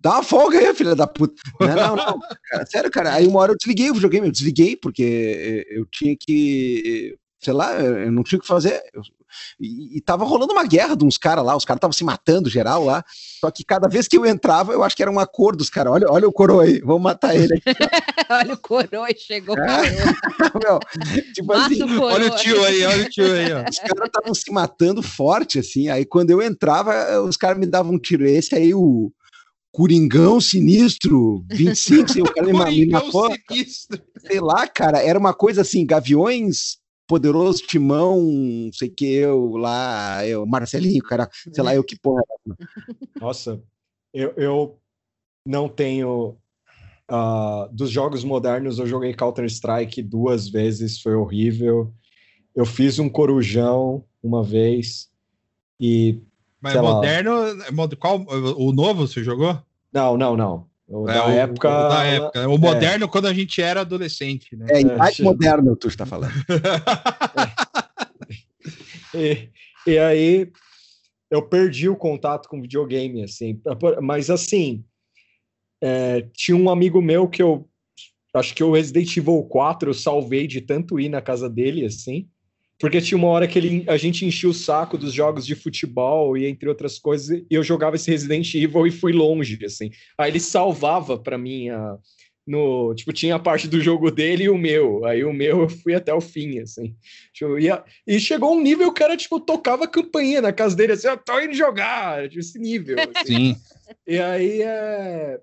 dá 0.00 0.12
uma 0.12 0.22
folga 0.22 0.58
aí, 0.58 0.74
filha 0.74 0.94
da 0.94 1.06
puta. 1.06 1.34
Não, 1.60 1.74
não, 1.74 1.96
não, 1.96 2.18
cara, 2.50 2.66
sério, 2.66 2.90
cara. 2.90 3.14
Aí 3.14 3.26
uma 3.26 3.40
hora 3.40 3.52
eu 3.52 3.56
desliguei 3.56 3.90
o 3.90 3.94
videogame, 3.94 4.26
eu 4.26 4.32
desliguei, 4.32 4.76
porque 4.76 5.66
eu 5.68 5.84
tinha 5.86 6.16
que, 6.18 7.16
sei 7.38 7.52
lá, 7.52 7.78
eu 7.78 8.10
não 8.10 8.22
tinha 8.22 8.38
o 8.38 8.42
que 8.42 8.48
fazer. 8.48 8.82
Eu, 8.94 9.02
e, 9.60 9.98
e 9.98 10.00
tava 10.00 10.24
rolando 10.24 10.52
uma 10.52 10.64
guerra 10.64 10.96
de 10.96 11.04
uns 11.04 11.16
caras 11.16 11.44
lá, 11.44 11.56
os 11.56 11.64
caras 11.64 11.78
estavam 11.78 11.92
se 11.92 12.04
matando 12.04 12.48
geral 12.48 12.84
lá. 12.84 13.04
Só 13.40 13.50
que 13.50 13.64
cada 13.64 13.88
vez 13.88 14.08
que 14.08 14.16
eu 14.16 14.24
entrava, 14.26 14.72
eu 14.72 14.82
acho 14.82 14.96
que 14.96 15.02
era 15.02 15.10
um 15.10 15.18
acordo 15.18 15.58
dos 15.58 15.70
caras. 15.70 15.92
Olha, 15.92 16.06
olha 16.10 16.28
o 16.28 16.32
coroa 16.32 16.64
aí, 16.64 16.80
vamos 16.80 17.02
matar 17.02 17.34
ele 17.34 17.54
aqui. 17.54 17.64
olha 18.30 18.54
o 18.54 18.58
coroa, 18.58 19.08
chegou 19.16 19.56
é. 19.58 19.64
Meu, 20.62 20.80
tipo 21.34 21.52
assim, 21.52 21.82
o 21.82 22.02
olha 22.02 22.32
o 22.32 22.36
tio 22.36 22.64
aí, 22.64 22.84
olha 22.84 23.06
o 23.06 23.10
tio 23.10 23.32
aí. 23.32 23.52
Ó. 23.52 23.64
Os 23.68 23.78
caras 23.78 24.06
estavam 24.06 24.34
se 24.34 24.50
matando 24.50 25.02
forte, 25.02 25.58
assim. 25.58 25.88
Aí 25.88 26.04
quando 26.04 26.30
eu 26.30 26.42
entrava, 26.42 27.20
os 27.22 27.36
caras 27.36 27.58
me 27.58 27.66
davam 27.66 27.94
um 27.94 27.98
tiro. 27.98 28.26
Esse 28.26 28.54
aí, 28.54 28.74
o. 28.74 29.12
Coringão 29.72 30.40
Sinistro 30.40 31.44
25, 31.50 32.12
sei, 32.12 32.22
o 32.22 32.32
cara 32.32 32.46
me, 32.46 32.52
me 32.52 32.92
matou. 32.92 33.28
Sei 34.24 34.38
lá, 34.38 34.68
cara, 34.68 35.02
era 35.02 35.18
uma 35.18 35.34
coisa 35.34 35.62
assim, 35.62 35.84
Gaviões 35.84 36.78
poderoso 37.14 37.62
timão, 37.64 38.20
não 38.20 38.72
sei 38.72 38.88
que 38.88 39.06
eu 39.06 39.56
lá, 39.56 40.26
eu, 40.26 40.44
Marcelinho, 40.44 41.00
cara, 41.00 41.30
sei 41.52 41.62
lá, 41.62 41.72
eu 41.72 41.84
que 41.84 41.96
porra. 41.96 42.24
Nossa, 43.20 43.62
eu, 44.12 44.32
eu 44.36 44.78
não 45.46 45.68
tenho. 45.68 46.36
Uh, 47.08 47.68
dos 47.70 47.90
jogos 47.90 48.24
modernos, 48.24 48.78
eu 48.80 48.86
joguei 48.86 49.14
Counter-Strike 49.14 50.02
duas 50.02 50.48
vezes, 50.48 51.00
foi 51.00 51.14
horrível. 51.14 51.92
Eu 52.56 52.66
fiz 52.66 52.98
um 52.98 53.08
corujão 53.08 54.04
uma 54.20 54.42
vez 54.42 55.08
e. 55.78 56.20
Mas 56.60 56.74
moderno, 56.74 57.30
qual, 58.00 58.24
o 58.56 58.72
novo 58.72 59.06
você 59.06 59.22
jogou? 59.22 59.62
Não, 59.92 60.16
não, 60.16 60.36
não. 60.36 60.66
O 60.86 61.08
é, 61.08 61.14
da, 61.14 61.26
o, 61.26 61.30
época, 61.30 61.68
o 61.68 61.88
da 61.88 62.04
época. 62.04 62.48
O 62.48 62.58
moderno 62.58 63.06
é. 63.06 63.08
quando 63.08 63.26
a 63.26 63.32
gente 63.32 63.62
era 63.62 63.80
adolescente, 63.80 64.54
né? 64.54 64.66
É, 64.68 64.80
idade 64.80 65.22
é, 65.22 65.24
moderno, 65.24 65.74
tu 65.76 65.88
está 65.88 66.04
falando. 66.04 66.32
e, 69.14 69.48
e, 69.86 69.98
aí 69.98 70.52
eu 71.30 71.42
perdi 71.42 71.88
o 71.88 71.96
contato 71.96 72.48
com 72.48 72.60
videogame, 72.60 73.24
assim. 73.24 73.60
Mas 74.02 74.28
assim, 74.28 74.84
é, 75.82 76.28
tinha 76.34 76.56
um 76.56 76.68
amigo 76.68 77.00
meu 77.00 77.28
que 77.28 77.42
eu 77.42 77.66
acho 78.34 78.54
que 78.54 78.62
o 78.62 78.72
Resident 78.72 79.16
Evil 79.16 79.42
4 79.44 79.90
eu 79.90 79.94
salvei 79.94 80.46
de 80.46 80.60
tanto 80.60 81.00
ir 81.00 81.08
na 81.08 81.22
casa 81.22 81.48
dele, 81.48 81.86
assim. 81.86 82.28
Porque 82.78 83.00
tinha 83.00 83.16
uma 83.16 83.28
hora 83.28 83.46
que 83.46 83.58
ele, 83.58 83.84
a 83.86 83.96
gente 83.96 84.24
enchia 84.24 84.48
o 84.48 84.54
saco 84.54 84.98
dos 84.98 85.12
jogos 85.12 85.46
de 85.46 85.54
futebol 85.54 86.36
e 86.36 86.46
entre 86.46 86.68
outras 86.68 86.98
coisas, 86.98 87.30
e 87.30 87.54
eu 87.54 87.62
jogava 87.62 87.96
esse 87.96 88.10
Resident 88.10 88.52
Evil 88.54 88.86
e 88.86 88.90
fui 88.90 89.12
longe, 89.12 89.58
assim. 89.64 89.90
Aí 90.18 90.30
ele 90.30 90.40
salvava 90.40 91.16
para 91.16 91.38
mim 91.38 91.68
a, 91.68 91.96
no, 92.46 92.94
tipo, 92.94 93.12
tinha 93.12 93.36
a 93.36 93.38
parte 93.38 93.66
do 93.68 93.80
jogo 93.80 94.10
dele 94.10 94.44
e 94.44 94.48
o 94.50 94.58
meu. 94.58 95.04
Aí 95.04 95.24
o 95.24 95.32
meu 95.32 95.62
eu 95.62 95.68
fui 95.68 95.94
até 95.94 96.12
o 96.12 96.20
fim, 96.20 96.58
assim. 96.58 96.94
Tipo, 97.32 97.58
ia, 97.58 97.82
e 98.06 98.18
chegou 98.20 98.54
um 98.54 98.60
nível 98.60 98.92
que 98.92 99.02
o 99.02 99.06
cara, 99.06 99.16
tipo, 99.16 99.40
tocava 99.40 99.88
campainha 99.88 100.42
na 100.42 100.52
casa 100.52 100.76
dele, 100.76 100.92
assim, 100.92 101.08
eu 101.08 101.16
tô 101.16 101.40
indo 101.40 101.54
jogar, 101.54 102.28
tipo, 102.28 102.40
esse 102.40 102.58
nível. 102.58 102.96
Assim. 103.14 103.54
Sim. 103.54 103.56
E 104.06 104.18
aí 104.18 104.62
é 104.62 105.38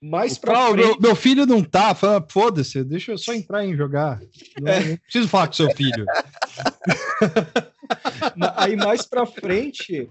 mais 0.00 0.38
pra 0.38 0.68
frente... 0.68 0.76
meu, 0.76 1.00
meu, 1.00 1.16
filho 1.16 1.44
não 1.44 1.62
tá, 1.62 1.94
foda-se, 2.28 2.84
deixa 2.84 3.12
eu 3.12 3.18
só 3.18 3.32
entrar 3.32 3.64
em 3.64 3.76
jogar. 3.76 4.20
Não, 4.60 4.72
é. 4.72 4.84
não 4.84 4.96
preciso 4.98 5.28
falar 5.28 5.48
com 5.48 5.54
seu 5.54 5.70
filho. 5.74 6.06
Aí 8.56 8.76
mais 8.76 9.04
pra 9.04 9.26
frente, 9.26 10.08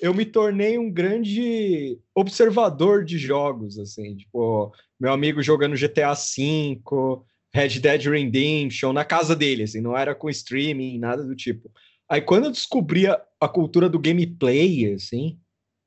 eu 0.00 0.12
me 0.12 0.26
tornei 0.26 0.76
um 0.76 0.90
grande 0.90 1.98
observador 2.14 3.04
de 3.04 3.16
jogos, 3.16 3.78
assim, 3.78 4.16
tipo, 4.16 4.72
meu 5.00 5.12
amigo 5.12 5.42
jogando 5.42 5.76
GTA 5.76 6.12
V, 6.12 6.80
Red 7.54 7.80
Dead 7.80 8.06
Redemption, 8.06 8.92
na 8.92 9.04
casa 9.04 9.36
dele, 9.36 9.62
assim, 9.62 9.80
não 9.80 9.96
era 9.96 10.14
com 10.14 10.28
streaming, 10.28 10.98
nada 10.98 11.24
do 11.24 11.34
tipo. 11.34 11.70
Aí 12.08 12.20
quando 12.20 12.44
eu 12.44 12.50
descobri 12.50 13.06
a, 13.06 13.18
a 13.40 13.48
cultura 13.48 13.88
do 13.88 13.98
gameplay, 13.98 14.92
assim, 14.92 15.38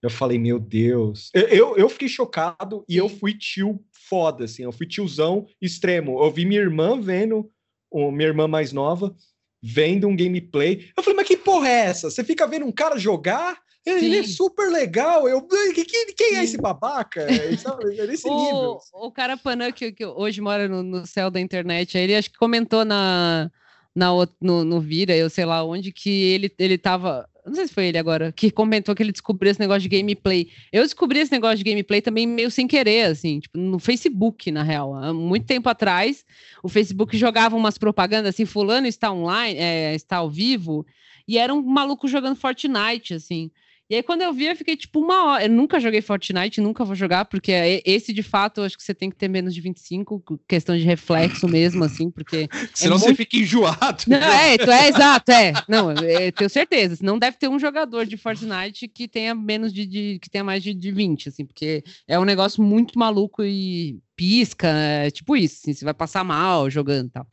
eu 0.06 0.10
falei, 0.10 0.38
meu 0.38 0.60
Deus. 0.60 1.32
Eu, 1.34 1.48
eu, 1.48 1.78
eu, 1.78 1.90
fiquei 1.90 2.08
chocado 2.08 2.86
e 2.88 2.96
eu 2.96 3.10
fui 3.10 3.34
tio 3.34 3.84
foda, 3.92 4.46
assim. 4.46 4.64
Eu 4.64 4.72
fui 4.72 4.86
tiozão 4.86 5.48
extremo. 5.62 6.24
Eu 6.24 6.32
vi 6.32 6.46
minha 6.46 6.62
irmã 6.62 7.00
vendo, 7.00 7.50
minha 7.92 8.28
irmã 8.28 8.48
mais 8.48 8.72
nova, 8.72 9.16
vendo 9.62 10.08
um 10.08 10.16
gameplay. 10.16 10.92
Eu 10.96 11.02
falei, 11.02 11.18
mas 11.18 11.28
que 11.28 11.38
porra 11.38 11.68
é 11.68 11.86
essa? 11.86 12.12
Você 12.12 12.24
fica 12.24 12.46
vendo 12.46 12.66
um 12.66 12.72
cara 12.72 12.98
jogar? 12.98 13.58
Ele, 13.84 14.18
é 14.18 14.24
super 14.24 14.72
legal. 14.72 15.28
Eu, 15.28 15.42
quem, 15.48 16.14
quem 16.16 16.38
é 16.38 16.44
esse 16.44 16.58
babaca? 16.58 17.26
É, 17.36 18.08
nesse 18.08 18.28
o, 18.28 18.36
nível. 18.36 18.78
Assim. 18.78 18.90
O 18.94 19.12
cara 19.12 19.38
Panã, 19.38 19.72
que, 19.72 19.92
que 19.92 20.06
hoje 20.06 20.42
mora 20.42 20.68
no, 20.68 20.84
no 20.84 21.06
céu 21.08 21.32
da 21.32 21.40
internet, 21.40 21.98
ele 21.98 22.16
acho 22.16 22.32
que 22.32 22.38
comentou 22.38 22.86
na, 22.86 23.50
na, 23.96 24.10
no, 24.42 24.64
no 24.64 24.80
Vira, 24.80 25.16
eu 25.16 25.30
sei 25.30 25.46
lá 25.46 25.64
onde, 25.64 25.92
que 25.92 26.10
ele, 26.10 26.52
ele 26.60 26.78
tava 26.78 27.28
não 27.46 27.56
sei 27.56 27.68
se 27.68 27.74
foi 27.74 27.88
ele 27.88 27.98
agora, 27.98 28.32
que 28.32 28.50
comentou 28.50 28.96
que 28.96 29.04
ele 29.04 29.12
descobriu 29.12 29.52
esse 29.52 29.60
negócio 29.60 29.82
de 29.82 29.90
gameplay. 29.90 30.50
Eu 30.72 30.84
descobri 30.84 31.20
esse 31.20 31.32
negócio 31.32 31.58
de 31.58 31.64
gameplay 31.64 32.02
também 32.02 32.26
meio 32.26 32.50
sem 32.50 32.68
querer, 32.68 33.06
assim, 33.06 33.40
tipo, 33.40 33.58
no 33.58 33.78
Facebook, 33.78 34.52
na 34.52 34.64
real. 34.64 34.96
Há 34.96 35.14
muito 35.14 35.46
tempo 35.46 35.70
atrás, 35.70 36.26
o 36.64 36.70
Facebook 36.70 37.16
jogava 37.18 37.56
umas 37.56 37.78
propagandas 37.78 38.30
assim, 38.30 38.46
fulano 38.46 38.88
está 38.88 39.12
online, 39.12 39.60
é, 39.60 39.94
está 39.94 40.18
ao 40.18 40.30
vivo, 40.30 40.86
e 41.28 41.38
era 41.38 41.54
um 41.54 41.62
maluco 41.62 42.08
jogando 42.08 42.36
Fortnite, 42.36 43.14
assim. 43.14 43.52
E 43.90 43.96
aí, 43.96 44.04
quando 44.04 44.24
eu 44.24 44.34
vi, 44.34 44.46
eu 44.46 44.56
fiquei 44.56 44.76
tipo 44.76 45.00
uma 45.00 45.26
hora. 45.26 45.44
Eu 45.46 45.50
nunca 45.50 45.80
joguei 45.80 46.02
Fortnite, 46.02 46.60
nunca 46.60 46.84
vou 46.84 46.96
jogar, 46.96 47.26
porque 47.26 47.52
é 47.52 47.82
esse 47.86 48.12
de 48.12 48.24
fato, 48.24 48.62
acho 48.62 48.76
que 48.76 48.84
você 48.84 48.96
tem 48.96 49.12
que 49.12 49.16
ter 49.16 49.28
menos 49.28 49.54
de 49.54 49.62
25, 49.62 50.24
questão 50.48 50.76
de 50.76 50.84
reflexo 50.84 51.48
mesmo, 51.48 51.84
assim, 51.84 52.10
porque. 52.10 52.48
Senão 52.74 52.96
é 52.96 53.00
muito... 53.00 53.10
você 53.10 53.16
fica 53.16 53.38
enjoado. 53.38 54.04
Não, 54.08 54.18
é, 54.18 54.56
é, 54.56 54.88
exato, 54.90 55.32
é. 55.32 55.54
Não, 55.68 55.92
é, 55.92 56.32
tenho 56.32 56.50
certeza. 56.50 56.98
Não 57.04 57.20
deve 57.20 57.38
ter 57.38 57.48
um 57.48 57.60
jogador 57.60 58.06
de 58.06 58.18
Fortnite 58.18 58.88
que 58.88 59.08
tenha 59.08 59.36
menos 59.36 59.72
de. 59.72 59.86
de 59.86 60.20
que 60.20 60.30
tenha 60.30 60.44
mais 60.44 60.64
de, 60.64 60.74
de 60.74 60.92
20, 60.92 61.30
assim, 61.30 61.46
porque 61.46 61.84
é 62.08 62.18
um 62.20 62.26
negócio 62.26 62.64
muito 62.64 62.98
maluco 62.98 63.44
e 63.44 64.00
pisca, 64.16 64.68
é 64.68 65.12
tipo 65.12 65.36
isso, 65.36 65.60
assim, 65.62 65.74
você 65.74 65.86
vai 65.86 65.94
passar 65.94 66.24
mal 66.24 66.70
jogando 66.70 67.08
e 67.08 67.12
tal. 67.12 67.28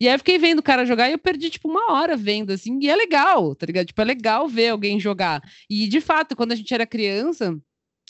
E 0.00 0.08
aí 0.08 0.14
eu 0.14 0.18
fiquei 0.18 0.38
vendo 0.38 0.58
o 0.58 0.62
cara 0.62 0.84
jogar 0.84 1.08
e 1.08 1.12
eu 1.12 1.18
perdi, 1.18 1.50
tipo, 1.50 1.68
uma 1.68 1.92
hora 1.92 2.16
vendo, 2.16 2.50
assim, 2.52 2.78
e 2.80 2.88
é 2.88 2.96
legal, 2.96 3.54
tá 3.54 3.66
ligado? 3.66 3.86
Tipo, 3.86 4.00
é 4.02 4.04
legal 4.04 4.48
ver 4.48 4.68
alguém 4.68 4.98
jogar. 4.98 5.42
E, 5.70 5.86
de 5.88 6.00
fato, 6.00 6.36
quando 6.36 6.52
a 6.52 6.56
gente 6.56 6.72
era 6.74 6.86
criança, 6.86 7.56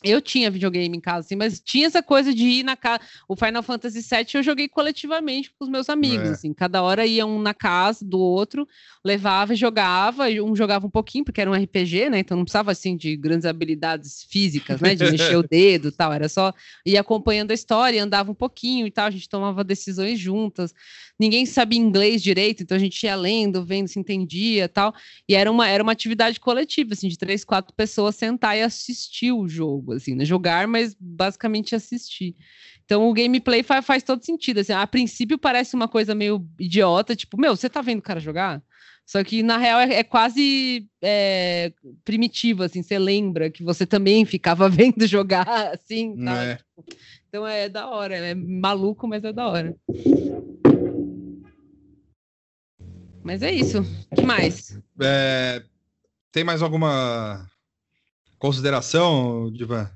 eu 0.02 0.20
tinha 0.20 0.50
videogame 0.50 0.96
em 0.96 1.00
casa, 1.00 1.20
assim, 1.20 1.36
mas 1.36 1.60
tinha 1.60 1.86
essa 1.86 2.02
coisa 2.02 2.34
de 2.34 2.44
ir 2.44 2.62
na 2.62 2.76
casa. 2.76 3.00
O 3.28 3.36
Final 3.36 3.62
Fantasy 3.62 4.00
VII 4.00 4.26
eu 4.34 4.42
joguei 4.42 4.68
coletivamente 4.68 5.50
com 5.50 5.64
os 5.64 5.70
meus 5.70 5.88
amigos, 5.88 6.28
é. 6.28 6.32
assim. 6.32 6.52
Cada 6.52 6.82
hora 6.82 7.06
ia 7.06 7.24
um 7.24 7.40
na 7.40 7.54
casa 7.54 8.04
do 8.04 8.18
outro, 8.18 8.68
levava 9.04 9.54
e 9.54 9.56
jogava. 9.56 10.24
Um 10.28 10.54
jogava 10.54 10.86
um 10.86 10.90
pouquinho, 10.90 11.24
porque 11.24 11.40
era 11.40 11.50
um 11.50 11.54
RPG, 11.54 12.10
né? 12.10 12.18
Então 12.18 12.36
não 12.36 12.44
precisava, 12.44 12.72
assim, 12.72 12.96
de 12.96 13.16
grandes 13.16 13.46
habilidades 13.46 14.26
físicas, 14.28 14.80
né? 14.80 14.94
De 14.94 15.10
mexer 15.10 15.36
o 15.36 15.42
dedo 15.48 15.88
e 15.88 15.92
tal. 15.92 16.12
Era 16.12 16.28
só 16.28 16.52
ir 16.84 16.98
acompanhando 16.98 17.52
a 17.52 17.54
história, 17.54 18.02
andava 18.02 18.30
um 18.30 18.34
pouquinho 18.34 18.86
e 18.86 18.90
tal. 18.90 19.06
A 19.06 19.10
gente 19.10 19.28
tomava 19.28 19.64
decisões 19.64 20.18
juntas. 20.18 20.74
Ninguém 21.18 21.46
sabia 21.46 21.78
inglês 21.78 22.22
direito, 22.22 22.62
então 22.62 22.76
a 22.76 22.80
gente 22.80 23.04
ia 23.04 23.14
lendo, 23.14 23.64
vendo 23.64 23.86
se 23.86 23.98
entendia 23.98 24.68
tal. 24.68 24.92
E 25.28 25.34
era 25.34 25.50
uma, 25.50 25.68
era 25.68 25.82
uma 25.82 25.92
atividade 25.92 26.40
coletiva, 26.40 26.92
assim, 26.92 27.08
de 27.08 27.16
três, 27.16 27.44
quatro 27.44 27.72
pessoas 27.74 28.16
sentar 28.16 28.56
e 28.56 28.62
assistir 28.62 29.30
o 29.30 29.48
jogo 29.48 29.92
assim, 29.92 30.14
né? 30.14 30.24
Jogar, 30.24 30.66
mas 30.66 30.96
basicamente 30.98 31.74
assistir. 31.74 32.34
Então 32.84 33.08
o 33.08 33.14
gameplay 33.14 33.62
faz, 33.62 33.86
faz 33.86 34.02
todo 34.02 34.24
sentido. 34.24 34.58
Assim, 34.58 34.72
a 34.72 34.86
princípio 34.86 35.38
parece 35.38 35.74
uma 35.74 35.88
coisa 35.88 36.14
meio 36.14 36.44
idiota, 36.58 37.14
tipo, 37.14 37.40
meu, 37.40 37.56
você 37.56 37.68
tá 37.68 37.80
vendo 37.80 38.00
o 38.00 38.02
cara 38.02 38.18
jogar? 38.20 38.62
Só 39.06 39.22
que 39.22 39.42
na 39.42 39.58
real 39.58 39.80
é, 39.80 39.96
é 39.96 40.02
quase 40.02 40.88
é, 41.02 41.72
primitivo, 42.04 42.62
assim, 42.62 42.82
você 42.82 42.98
lembra 42.98 43.50
que 43.50 43.62
você 43.62 43.86
também 43.86 44.24
ficava 44.24 44.68
vendo 44.70 45.06
jogar, 45.06 45.72
assim, 45.74 46.14
é. 46.28 46.58
Então 47.28 47.46
é 47.46 47.68
da 47.68 47.88
hora, 47.88 48.16
é 48.16 48.34
maluco, 48.34 49.06
mas 49.06 49.24
é 49.24 49.32
da 49.32 49.46
hora. 49.48 49.76
Mas 53.24 53.42
é 53.42 53.51
isso. 53.51 53.80
O 54.10 54.14
que 54.14 54.22
mais? 54.22 54.78
É, 55.01 55.62
tem 56.30 56.44
mais 56.44 56.60
alguma 56.60 57.48
consideração, 58.38 59.51
Divan? 59.51 59.90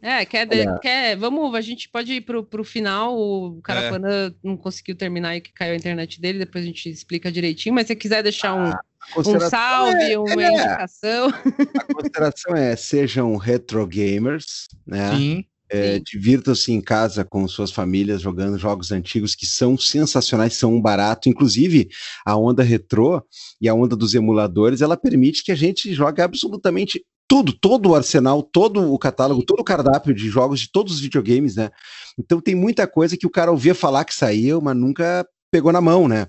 É, 0.00 0.24
quer, 0.24 0.46
de, 0.46 0.64
quer. 0.80 1.16
Vamos, 1.16 1.54
a 1.54 1.60
gente 1.60 1.88
pode 1.88 2.12
ir 2.14 2.20
pro, 2.22 2.42
pro 2.42 2.64
final. 2.64 3.18
O 3.18 3.60
Carapana 3.60 4.28
é. 4.28 4.32
não 4.42 4.56
conseguiu 4.56 4.96
terminar 4.96 5.36
e 5.36 5.40
que 5.40 5.52
caiu 5.52 5.74
a 5.74 5.76
internet 5.76 6.20
dele, 6.20 6.38
depois 6.38 6.64
a 6.64 6.66
gente 6.66 6.88
explica 6.88 7.30
direitinho. 7.30 7.74
Mas 7.74 7.88
se 7.88 7.96
quiser 7.96 8.22
deixar 8.22 8.54
um, 8.54 8.70
ah, 8.70 8.80
um 9.18 9.40
salve, 9.40 10.12
é, 10.12 10.18
uma 10.18 10.42
é. 10.42 10.50
indicação. 10.50 11.28
A 11.28 11.92
consideração 11.92 12.56
é: 12.56 12.76
sejam 12.76 13.36
retro 13.36 13.86
gamers, 13.86 14.68
né? 14.86 15.10
Sim. 15.14 15.44
É, 15.70 15.98
Divirtam-se 16.00 16.72
em 16.72 16.80
casa 16.80 17.24
com 17.24 17.46
suas 17.46 17.70
famílias 17.70 18.22
jogando 18.22 18.58
jogos 18.58 18.90
antigos 18.90 19.34
que 19.34 19.46
são 19.46 19.76
sensacionais, 19.76 20.54
são 20.54 20.74
um 20.74 20.80
barato. 20.80 21.28
Inclusive, 21.28 21.88
a 22.24 22.36
onda 22.36 22.62
retrô 22.62 23.22
e 23.60 23.68
a 23.68 23.74
onda 23.74 23.94
dos 23.94 24.14
emuladores, 24.14 24.80
ela 24.80 24.96
permite 24.96 25.44
que 25.44 25.52
a 25.52 25.56
gente 25.56 25.92
jogue 25.92 26.22
absolutamente 26.22 27.04
tudo, 27.28 27.52
todo 27.52 27.90
o 27.90 27.94
arsenal, 27.94 28.42
todo 28.42 28.90
o 28.90 28.98
catálogo, 28.98 29.44
todo 29.44 29.60
o 29.60 29.64
cardápio 29.64 30.14
de 30.14 30.30
jogos 30.30 30.60
de 30.60 30.72
todos 30.72 30.94
os 30.94 31.00
videogames, 31.00 31.56
né? 31.56 31.70
Então 32.18 32.40
tem 32.40 32.54
muita 32.54 32.86
coisa 32.86 33.16
que 33.18 33.26
o 33.26 33.30
cara 33.30 33.50
ouvia 33.50 33.74
falar 33.74 34.06
que 34.06 34.14
saiu, 34.14 34.62
mas 34.62 34.74
nunca 34.74 35.26
pegou 35.50 35.70
na 35.70 35.80
mão, 35.80 36.08
né? 36.08 36.26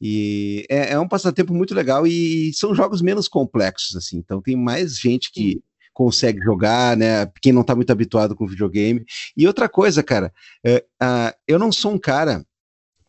E 0.00 0.66
é, 0.68 0.94
é 0.94 0.98
um 0.98 1.06
passatempo 1.06 1.54
muito 1.54 1.72
legal 1.76 2.04
e 2.04 2.52
são 2.54 2.74
jogos 2.74 3.00
menos 3.00 3.28
complexos, 3.28 3.94
assim. 3.94 4.16
Então 4.16 4.42
tem 4.42 4.56
mais 4.56 4.98
gente 4.98 5.30
que. 5.30 5.62
Consegue 5.92 6.40
jogar, 6.40 6.96
né? 6.96 7.30
Quem 7.40 7.52
não 7.52 7.62
tá 7.62 7.74
muito 7.74 7.90
habituado 7.90 8.34
com 8.34 8.46
videogame. 8.46 9.04
E 9.36 9.46
outra 9.46 9.68
coisa, 9.68 10.02
cara, 10.02 10.32
é, 10.64 10.84
eu 11.46 11.58
não 11.58 11.70
sou 11.70 11.92
um 11.92 11.98
cara 11.98 12.44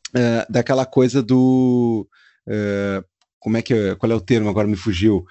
uh, 0.09 0.51
daquela 0.51 0.85
coisa 0.85 1.21
do. 1.21 2.07
Uh, 2.47 3.03
como 3.39 3.57
é 3.57 3.61
que. 3.61 3.95
Qual 3.95 4.11
é 4.11 4.15
o 4.15 4.21
termo? 4.21 4.49
Agora 4.49 4.67
me 4.67 4.75
fugiu 4.75 5.25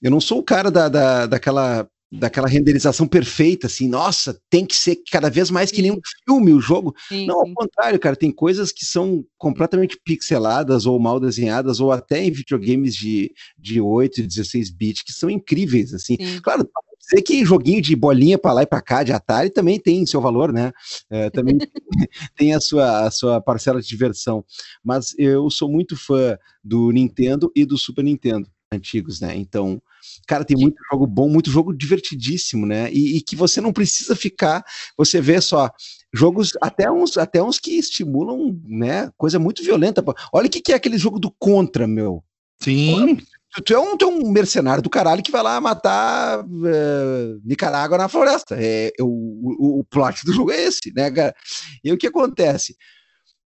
eu 0.00 0.10
não 0.10 0.20
sou 0.20 0.38
o 0.38 0.44
cara 0.44 0.70
da, 0.70 0.88
da, 0.88 1.26
daquela 1.26 1.88
daquela 2.10 2.48
renderização 2.48 3.06
perfeita, 3.06 3.66
assim, 3.66 3.86
nossa, 3.86 4.40
tem 4.48 4.64
que 4.64 4.74
ser 4.74 4.98
cada 5.12 5.28
vez 5.28 5.50
mais 5.50 5.70
que 5.70 5.82
nem 5.82 5.92
um 5.92 6.00
filme 6.24 6.54
o 6.54 6.60
jogo. 6.60 6.94
Sim, 7.06 7.26
não, 7.26 7.40
ao 7.40 7.52
contrário, 7.52 7.98
cara, 7.98 8.16
tem 8.16 8.32
coisas 8.32 8.72
que 8.72 8.86
são 8.86 9.22
completamente 9.36 10.00
pixeladas 10.02 10.86
ou 10.86 10.98
mal 10.98 11.20
desenhadas, 11.20 11.80
ou 11.80 11.92
até 11.92 12.24
em 12.24 12.30
videogames 12.30 12.94
de, 12.94 13.30
de 13.58 13.78
8 13.78 14.22
e 14.22 14.26
16 14.26 14.70
bits, 14.70 15.02
que 15.02 15.12
são 15.12 15.28
incríveis, 15.28 15.92
assim. 15.92 16.16
Sim. 16.18 16.40
Claro, 16.40 16.66
dizer 17.08 17.22
que 17.22 17.44
joguinho 17.44 17.80
de 17.80 17.96
bolinha 17.96 18.38
para 18.38 18.52
lá 18.52 18.62
e 18.62 18.66
para 18.66 18.82
cá 18.82 19.02
de 19.02 19.12
Atari 19.12 19.50
também 19.50 19.80
tem 19.80 20.04
seu 20.04 20.20
valor, 20.20 20.52
né? 20.52 20.72
É, 21.10 21.30
também 21.30 21.58
tem 22.36 22.54
a 22.54 22.60
sua, 22.60 23.06
a 23.06 23.10
sua 23.10 23.40
parcela 23.40 23.80
de 23.80 23.88
diversão. 23.88 24.44
Mas 24.84 25.14
eu 25.18 25.48
sou 25.50 25.68
muito 25.70 25.96
fã 25.96 26.36
do 26.62 26.90
Nintendo 26.90 27.50
e 27.56 27.64
do 27.64 27.78
Super 27.78 28.04
Nintendo 28.04 28.48
antigos, 28.70 29.20
né? 29.20 29.34
Então, 29.34 29.80
cara, 30.26 30.44
tem 30.44 30.56
muito 30.56 30.76
jogo 30.90 31.06
bom, 31.06 31.28
muito 31.28 31.50
jogo 31.50 31.72
divertidíssimo, 31.72 32.66
né? 32.66 32.92
E, 32.92 33.16
e, 33.16 33.20
que 33.22 33.34
você 33.34 33.60
não 33.60 33.72
precisa 33.72 34.14
ficar, 34.14 34.62
você 34.96 35.20
vê 35.20 35.40
só 35.40 35.70
jogos 36.12 36.52
até 36.60 36.90
uns 36.90 37.16
até 37.16 37.42
uns 37.42 37.58
que 37.58 37.72
estimulam, 37.72 38.60
né? 38.66 39.10
Coisa 39.16 39.38
muito 39.38 39.62
violenta. 39.62 40.04
Olha 40.32 40.46
o 40.46 40.50
que, 40.50 40.60
que 40.60 40.72
é 40.72 40.76
aquele 40.76 40.98
jogo 40.98 41.18
do 41.18 41.30
Contra, 41.30 41.86
meu. 41.86 42.22
Sim. 42.60 43.18
Tu, 43.54 43.62
tu, 43.62 43.74
é 43.74 43.78
um, 43.78 43.96
tu 43.96 44.04
é 44.04 44.08
um 44.08 44.30
mercenário 44.30 44.82
do 44.82 44.90
caralho 44.90 45.22
que 45.22 45.30
vai 45.30 45.42
lá 45.42 45.60
matar 45.60 46.40
uh, 46.40 47.40
Nicarágua 47.44 47.96
na 47.96 48.08
floresta. 48.08 48.56
É, 48.58 48.92
o, 49.00 49.06
o, 49.06 49.80
o 49.80 49.84
plot 49.84 50.24
do 50.24 50.32
jogo 50.32 50.52
é 50.52 50.64
esse, 50.64 50.92
né, 50.94 51.10
cara? 51.10 51.34
E 51.82 51.92
o 51.92 51.96
que 51.96 52.06
acontece? 52.06 52.76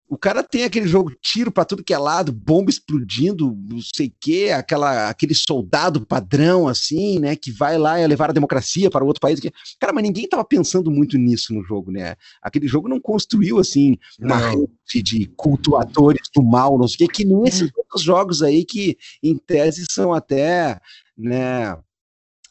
O 0.08 0.16
cara 0.16 0.42
tem 0.42 0.64
aquele 0.64 0.88
jogo 0.88 1.12
tiro 1.20 1.52
para 1.52 1.64
tudo 1.64 1.84
que 1.84 1.92
é 1.92 1.98
lado, 1.98 2.32
bomba 2.32 2.70
explodindo, 2.70 3.54
não 3.68 3.78
sei 3.94 4.06
o 4.06 4.12
quê, 4.18 4.50
aquela, 4.54 5.10
aquele 5.10 5.34
soldado 5.34 6.04
padrão, 6.06 6.66
assim, 6.66 7.18
né, 7.18 7.36
que 7.36 7.52
vai 7.52 7.76
lá 7.76 7.94
levar 8.06 8.30
a 8.30 8.32
democracia 8.32 8.90
para 8.90 9.04
outro 9.04 9.20
país. 9.20 9.38
Cara, 9.78 9.92
mas 9.92 10.02
ninguém 10.02 10.26
tava 10.26 10.44
pensando 10.44 10.90
muito 10.90 11.18
nisso 11.18 11.52
no 11.52 11.62
jogo, 11.62 11.90
né? 11.90 12.16
Aquele 12.40 12.66
jogo 12.66 12.88
não 12.88 12.98
construiu, 12.98 13.58
assim, 13.58 13.96
uma 14.18 14.38
rede 14.38 15.02
de 15.02 15.26
cultuadores 15.36 16.28
do 16.34 16.42
mal, 16.42 16.78
não 16.78 16.88
sei 16.88 17.06
o 17.06 17.08
quê, 17.10 17.14
que 17.18 17.24
nem 17.26 17.46
esses 17.46 17.70
outros 17.76 18.02
jogos 18.02 18.42
aí 18.42 18.64
que, 18.64 18.96
em 19.22 19.36
tese, 19.36 19.84
são 19.90 20.14
até, 20.14 20.80
né, 21.16 21.76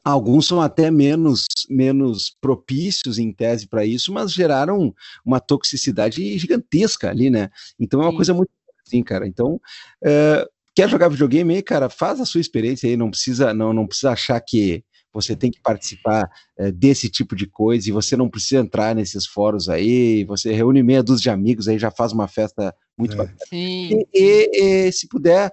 Alguns 0.07 0.47
são 0.47 0.61
até 0.61 0.89
menos, 0.89 1.47
menos 1.69 2.34
propícios 2.39 3.19
em 3.19 3.29
tese 3.29 3.67
para 3.67 3.85
isso, 3.85 4.13
mas 4.13 4.31
geraram 4.31 4.95
uma 5.25 5.38
toxicidade 5.38 6.38
gigantesca 6.38 7.09
ali, 7.09 7.29
né? 7.29 7.49
Então 7.77 7.99
é 7.99 8.05
uma 8.05 8.11
Sim. 8.11 8.15
coisa 8.15 8.34
muito 8.34 8.49
assim, 8.85 9.03
cara. 9.03 9.27
Então, 9.27 9.59
é, 10.01 10.47
quer 10.73 10.88
jogar 10.88 11.09
videogame 11.09 11.55
aí, 11.55 11.61
cara, 11.61 11.89
faz 11.89 12.21
a 12.21 12.25
sua 12.25 12.39
experiência 12.39 12.88
aí, 12.88 12.95
não 12.95 13.09
precisa, 13.09 13.53
não, 13.53 13.73
não 13.73 13.85
precisa 13.85 14.11
achar 14.11 14.39
que 14.39 14.81
você 15.11 15.35
tem 15.35 15.51
que 15.51 15.59
participar 15.59 16.29
é, 16.57 16.71
desse 16.71 17.09
tipo 17.09 17.35
de 17.35 17.45
coisa 17.45 17.89
e 17.89 17.91
você 17.91 18.15
não 18.15 18.29
precisa 18.29 18.61
entrar 18.61 18.95
nesses 18.95 19.25
fóruns 19.25 19.67
aí, 19.67 20.23
você 20.23 20.53
reúne 20.53 20.81
meia 20.84 21.03
dúzia 21.03 21.23
de 21.23 21.29
amigos 21.31 21.67
aí, 21.67 21.77
já 21.77 21.91
faz 21.91 22.13
uma 22.13 22.29
festa 22.29 22.73
muito 22.97 23.13
é. 23.15 23.17
bacana. 23.17 23.38
E, 23.51 24.07
e, 24.13 24.88
e, 24.88 24.91
se 24.93 25.05
puder, 25.09 25.51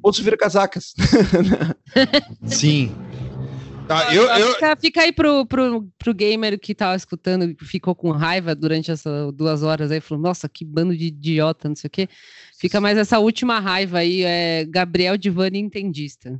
outros 0.00 0.22
vira 0.22 0.36
casacas. 0.36 0.94
Sim. 2.46 2.94
Tá, 3.88 4.14
eu, 4.14 4.24
eu... 4.24 4.52
Fica, 4.52 4.76
fica, 4.76 5.00
aí 5.00 5.12
pro, 5.12 5.46
pro, 5.46 5.88
pro 5.98 6.14
gamer 6.14 6.60
que 6.60 6.74
tava 6.74 6.94
escutando, 6.94 7.54
que 7.54 7.64
ficou 7.64 7.94
com 7.94 8.10
raiva 8.10 8.54
durante 8.54 8.90
essas 8.90 9.32
duas 9.32 9.62
horas 9.62 9.90
aí, 9.90 9.98
falou, 9.98 10.22
nossa, 10.22 10.46
que 10.46 10.62
bando 10.62 10.94
de 10.94 11.06
idiota, 11.06 11.68
não 11.68 11.74
sei 11.74 11.88
o 11.88 11.90
quê. 11.90 12.08
Fica 12.58 12.80
mais 12.82 12.98
essa 12.98 13.18
última 13.18 13.58
raiva 13.58 13.98
aí, 13.98 14.22
é 14.24 14.66
Gabriel 14.68 15.16
Divani 15.16 15.58
entendista. 15.58 16.38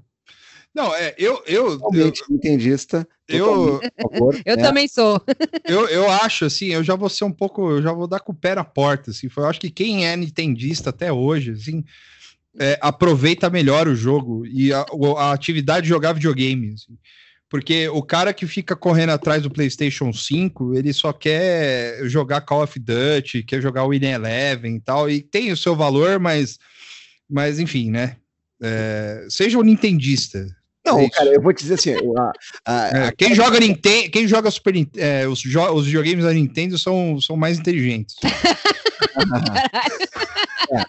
Não, 0.74 0.94
é, 0.94 1.14
eu. 1.16 1.42
eu, 1.46 1.80
eu 1.92 2.12
entendista. 2.30 3.08
Eu, 3.26 3.80
favor, 4.00 4.34
eu 4.44 4.54
é. 4.54 4.56
também 4.56 4.86
sou. 4.86 5.20
Eu, 5.64 5.86
eu 5.88 6.10
acho, 6.10 6.46
assim, 6.46 6.66
eu 6.66 6.82
já 6.82 6.94
vou 6.94 7.10
ser 7.10 7.24
um 7.24 7.32
pouco. 7.32 7.70
Eu 7.70 7.82
já 7.82 7.92
vou 7.92 8.06
dar 8.06 8.20
com 8.20 8.32
o 8.32 8.34
pé 8.34 8.54
na 8.54 8.64
porta, 8.64 9.10
assim. 9.10 9.28
Eu 9.36 9.44
acho 9.44 9.60
que 9.60 9.70
quem 9.70 10.06
é 10.06 10.16
nintendista 10.16 10.90
até 10.90 11.12
hoje, 11.12 11.50
assim. 11.52 11.84
É, 12.58 12.78
aproveita 12.80 13.50
melhor 13.50 13.86
o 13.86 13.94
jogo 13.94 14.46
e 14.46 14.72
a, 14.72 14.84
a 15.18 15.32
atividade 15.32 15.82
de 15.82 15.88
jogar 15.90 16.14
videogame. 16.14 16.72
Assim. 16.72 16.96
Porque 17.48 17.88
o 17.88 18.02
cara 18.02 18.34
que 18.34 18.46
fica 18.46 18.76
correndo 18.76 19.10
atrás 19.10 19.42
do 19.42 19.50
PlayStation 19.50 20.12
5, 20.12 20.74
ele 20.74 20.92
só 20.92 21.12
quer 21.12 22.06
jogar 22.06 22.42
Call 22.42 22.62
of 22.62 22.78
Duty, 22.78 23.42
quer 23.42 23.62
jogar 23.62 23.88
Win 23.88 24.04
Eleven 24.04 24.76
e 24.76 24.80
tal, 24.80 25.08
e 25.08 25.22
tem 25.22 25.50
o 25.50 25.56
seu 25.56 25.74
valor, 25.74 26.18
mas, 26.18 26.58
mas 27.28 27.58
enfim, 27.58 27.90
né? 27.90 28.16
É, 28.62 29.26
seja 29.30 29.56
um 29.58 29.62
nintendista. 29.62 30.46
Não, 30.84 31.00
é 31.00 31.10
cara, 31.10 31.30
eu 31.30 31.40
vou 31.40 31.52
te 31.52 31.62
dizer 31.62 31.74
assim. 31.74 31.94
A, 32.16 32.32
a, 32.66 33.06
é, 33.06 33.12
quem, 33.16 33.34
joga 33.34 33.60
Nintendo, 33.60 34.10
quem 34.10 34.26
joga 34.26 34.50
Super 34.50 34.74
é, 34.96 35.26
os, 35.26 35.40
jo 35.40 35.62
os 35.72 35.86
videogames 35.86 36.24
da 36.24 36.32
Nintendo 36.32 36.78
são, 36.78 37.20
são 37.20 37.36
mais 37.36 37.58
inteligentes. 37.58 38.16
É, 40.70 40.84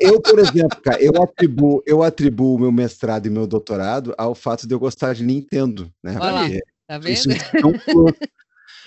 eu, 0.00 0.20
por 0.20 0.38
exemplo, 0.38 0.80
cara, 0.82 1.02
eu 1.02 1.22
atribuo, 1.22 1.82
eu 1.86 2.02
atribuo 2.02 2.56
o 2.56 2.58
meu 2.58 2.72
mestrado 2.72 3.26
e 3.26 3.30
meu 3.30 3.46
doutorado 3.46 4.14
ao 4.16 4.34
fato 4.34 4.66
de 4.66 4.74
eu 4.74 4.78
gostar 4.78 5.14
de 5.14 5.24
Nintendo, 5.24 5.92
né? 6.02 6.16
Olha, 6.20 6.60
tá 6.86 6.98
vendo? 6.98 7.20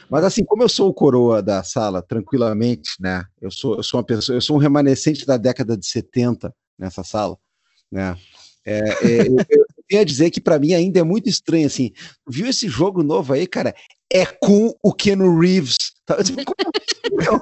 Mas 0.09 0.25
assim, 0.25 0.43
como 0.43 0.63
eu 0.63 0.69
sou 0.69 0.89
o 0.89 0.93
coroa 0.93 1.41
da 1.41 1.63
sala, 1.63 2.01
tranquilamente, 2.01 2.91
né? 2.99 3.23
Eu 3.41 3.49
sou, 3.49 3.77
eu 3.77 3.83
sou 3.83 3.99
uma 3.99 4.05
pessoa, 4.05 4.35
eu 4.35 4.41
sou 4.41 4.57
um 4.57 4.59
remanescente 4.59 5.25
da 5.25 5.37
década 5.37 5.77
de 5.77 5.87
70 5.87 6.53
nessa 6.77 7.03
sala, 7.03 7.37
né? 7.91 8.17
É, 8.65 8.77
é, 8.79 9.27
eu, 9.27 9.37
eu, 9.49 9.65
tenho 9.87 10.01
a 10.01 10.05
dizer 10.05 10.29
que 10.29 10.41
para 10.41 10.59
mim 10.59 10.73
ainda 10.73 10.99
é 10.99 11.03
muito 11.03 11.29
estranho, 11.29 11.65
assim, 11.65 11.91
viu 12.27 12.47
esse 12.47 12.67
jogo 12.67 13.01
novo 13.01 13.33
aí, 13.33 13.47
cara? 13.47 13.73
é 14.11 14.25
com 14.25 14.75
o 14.83 14.93
Keanu 14.93 15.39
Reeves. 15.39 15.77
Tá, 16.05 16.17
eu 16.17 17.41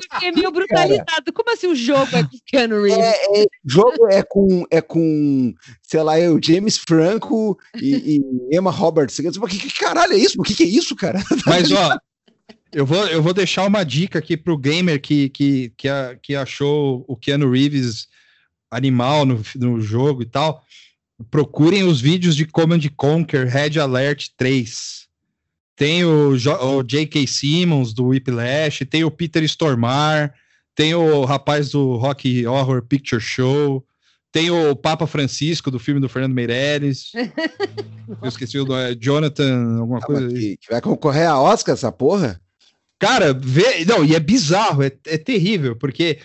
fiquei 0.00 0.32
meio 0.32 0.50
brutalizado. 0.50 1.32
Como 1.32 1.52
assim 1.52 1.66
o 1.68 1.74
jogo 1.74 2.16
é 2.16 2.22
com 2.22 2.36
o 2.36 2.40
Keanu 2.46 2.82
Reeves? 2.82 3.04
É, 3.04 3.42
é, 3.42 3.46
jogo 3.64 4.08
é 4.10 4.22
com, 4.22 4.64
é 4.70 4.80
com, 4.80 5.54
sei 5.82 6.02
lá, 6.02 6.14
o 6.30 6.40
James 6.42 6.78
Franco 6.78 7.58
e, 7.80 8.16
e 8.16 8.56
Emma 8.56 8.70
Roberts. 8.70 9.16
Que, 9.16 9.30
que 9.30 9.78
caralho 9.78 10.12
é 10.12 10.18
isso? 10.18 10.40
O 10.40 10.42
que, 10.42 10.54
que 10.54 10.62
é 10.62 10.66
isso, 10.66 10.94
cara? 10.94 11.22
Mas, 11.46 11.70
ó, 11.72 11.96
eu 12.72 12.84
vou, 12.84 13.06
eu 13.06 13.22
vou 13.22 13.32
deixar 13.32 13.66
uma 13.66 13.84
dica 13.84 14.18
aqui 14.18 14.36
pro 14.36 14.58
gamer 14.58 15.00
que, 15.00 15.28
que, 15.30 15.72
que, 15.76 15.88
a, 15.88 16.16
que 16.20 16.34
achou 16.34 17.04
o 17.08 17.16
Keanu 17.16 17.50
Reeves 17.50 18.08
animal 18.70 19.24
no, 19.24 19.42
no 19.54 19.80
jogo 19.80 20.22
e 20.22 20.26
tal. 20.26 20.62
Procurem 21.30 21.84
os 21.84 22.00
vídeos 22.00 22.36
de 22.36 22.44
Command 22.44 22.80
Conquer 22.94 23.46
Red 23.46 23.80
Alert 23.80 24.28
3. 24.36 25.05
Tem 25.76 26.04
o, 26.04 26.30
o 26.30 26.82
J.K. 26.82 27.26
Simmons 27.26 27.92
do 27.92 28.06
Whiplash, 28.06 28.86
tem 28.86 29.04
o 29.04 29.10
Peter 29.10 29.42
Stormare, 29.44 30.32
tem 30.74 30.94
o 30.94 31.24
rapaz 31.24 31.70
do 31.70 31.96
Rock 31.96 32.46
Horror 32.46 32.82
Picture 32.82 33.20
Show, 33.20 33.84
tem 34.32 34.50
o 34.50 34.74
Papa 34.74 35.06
Francisco 35.06 35.70
do 35.70 35.78
filme 35.78 36.00
do 36.00 36.08
Fernando 36.08 36.34
Meirelles. 36.34 37.12
Eu 38.22 38.28
esqueci 38.28 38.58
o 38.58 38.64
nome, 38.64 38.92
é 38.92 38.94
Jonathan, 38.94 39.78
alguma 39.78 39.98
ah, 39.98 40.02
coisa. 40.02 40.28
Que, 40.28 40.56
que 40.56 40.70
vai 40.70 40.80
concorrer 40.80 41.28
a 41.28 41.40
Oscar 41.40 41.74
essa 41.74 41.92
porra? 41.92 42.40
Cara, 42.98 43.34
vê, 43.34 43.84
não, 43.84 44.02
e 44.04 44.14
é 44.14 44.20
bizarro, 44.20 44.82
é, 44.82 44.90
é 45.06 45.18
terrível, 45.18 45.76
porque 45.76 46.18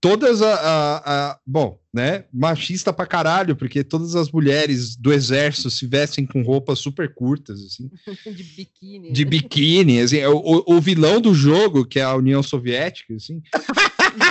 todas 0.00 0.42
a, 0.42 0.54
a, 0.54 1.30
a, 1.30 1.38
Bom, 1.46 1.78
né? 1.92 2.24
Machista 2.32 2.92
pra 2.92 3.06
caralho, 3.06 3.56
porque 3.56 3.82
todas 3.82 4.14
as 4.14 4.30
mulheres 4.30 4.96
do 4.96 5.12
exército 5.12 5.70
se 5.70 5.86
vestem 5.86 6.26
com 6.26 6.42
roupas 6.42 6.78
super 6.78 7.14
curtas, 7.14 7.60
assim. 7.60 7.90
De 8.30 8.42
biquíni. 8.42 9.12
De 9.12 9.24
biquíni, 9.24 10.00
assim. 10.00 10.24
O, 10.24 10.64
o, 10.66 10.80
vilão 10.80 11.20
do 11.20 11.34
jogo, 11.34 11.86
que 11.86 11.98
é 11.98 12.02
a 12.02 12.14
União 12.14 12.42
Soviética, 12.42 13.14
assim. 13.14 13.42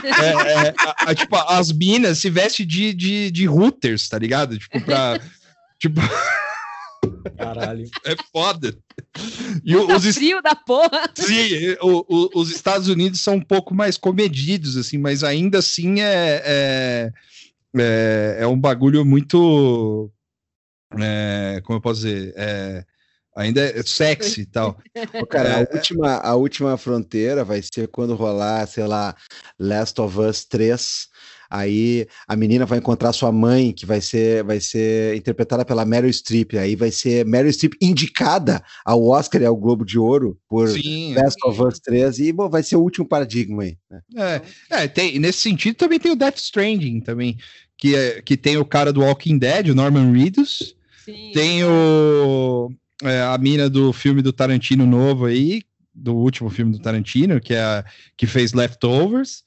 é, 0.04 0.68
é, 0.68 0.74
a, 1.00 1.16
tipo, 1.16 1.36
as 1.36 1.72
minas 1.72 2.20
se 2.20 2.30
vestem 2.30 2.66
de, 2.66 2.94
de, 2.94 3.32
de 3.32 3.46
routers, 3.46 4.08
tá 4.08 4.18
ligado? 4.18 4.58
Tipo, 4.58 4.82
pra. 4.82 5.20
tipo. 5.80 6.00
Caralho. 7.38 7.90
É 8.06 8.16
foda. 8.32 8.78
E 9.64 9.76
o, 9.76 9.88
tá 9.88 9.98
os 9.98 10.16
frio 10.16 10.42
da 10.42 10.56
porra. 10.56 11.10
Sim, 11.16 11.76
o, 11.82 12.06
o, 12.08 12.30
os 12.36 12.50
Estados 12.52 12.88
Unidos 12.88 13.22
são 13.22 13.36
um 13.36 13.42
pouco 13.42 13.74
mais 13.74 13.98
comedidos, 13.98 14.78
assim, 14.78 14.98
mas 14.98 15.24
ainda 15.24 15.60
assim 15.60 16.02
é, 16.02 16.42
é, 16.46 17.14
é, 17.78 18.38
é 18.40 18.48
um 18.48 18.60
bagulho 18.60 19.06
muito. 19.06 20.12
É, 21.00 21.62
como 21.64 21.78
eu 21.78 21.82
posso 21.82 22.02
dizer? 22.02 22.34
É, 22.38 22.86
ainda 23.36 23.62
é 23.62 23.84
sexy 23.84 24.42
e 24.42 24.46
tal. 24.46 24.78
cara, 25.30 25.58
a, 25.58 25.62
é. 25.62 25.68
última, 25.74 26.18
a 26.18 26.36
última 26.36 26.78
fronteira 26.78 27.44
vai 27.44 27.62
ser 27.62 27.88
quando 27.90 28.16
rolar, 28.16 28.66
sei 28.68 28.88
lá, 28.88 29.16
Last 29.60 30.00
of 30.00 30.20
Us 30.20 30.46
3 30.46 31.10
Aí 31.50 32.08
a 32.28 32.36
menina 32.36 32.66
vai 32.66 32.80
encontrar 32.80 33.14
sua 33.14 33.32
mãe, 33.32 33.72
que 33.72 33.86
vai 33.86 34.02
ser, 34.02 34.44
vai 34.44 34.60
ser 34.60 35.16
interpretada 35.16 35.66
pela 35.66 35.86
Meryl 35.86 36.12
Streep. 36.12 36.54
Aí 36.56 36.76
vai 36.76 36.92
ser 36.92 37.26
Meryl 37.26 37.52
Streep 37.52 37.74
indicada 37.82 38.64
ao 38.84 39.06
Oscar 39.06 39.42
e 39.42 39.46
ao 39.46 39.56
Globo 39.56 39.86
de 39.86 39.98
Ouro 39.98 40.38
por 40.48 40.70
Sim, 40.70 41.14
Best 41.14 41.38
of 41.46 41.62
Us 41.62 41.80
3. 41.80 42.20
E 42.20 42.32
bom, 42.32 42.50
vai 42.50 42.64
ser 42.64 42.76
o 42.76 42.82
último 42.82 43.08
paradigma 43.08 43.64
aí. 43.64 43.78
Né? 43.90 44.42
É, 44.70 44.84
é 44.84 44.88
tem, 44.88 45.20
nesse 45.20 45.40
sentido 45.40 45.76
também 45.76 46.00
tem 46.00 46.12
o 46.12 46.16
Death 46.16 46.38
Stranding 46.38 47.00
também, 47.02 47.38
que, 47.78 47.96
é, 47.96 48.22
que 48.22 48.36
tem 48.36 48.58
o 48.58 48.66
cara 48.66 48.92
do 48.92 49.02
Walking 49.02 49.38
Dead, 49.38 49.70
o 49.70 49.76
Norman 49.76 50.12
Reedus. 50.12 50.76
Sim, 51.04 51.32
tem 51.34 51.64
o, 51.64 52.72
é, 53.04 53.22
a 53.22 53.38
mina 53.38 53.70
do 53.70 53.94
filme 53.94 54.22
do 54.22 54.34
Tarantino 54.34 54.86
novo 54.86 55.26
aí, 55.26 55.62
do 55.94 56.16
último 56.16 56.50
filme 56.50 56.74
do 56.74 56.80
Tarantino, 56.80 57.40
que 57.40 57.54
é 57.54 57.62
a, 57.62 57.86
que 58.18 58.28
fez 58.28 58.54
Leftovers. 58.54 59.44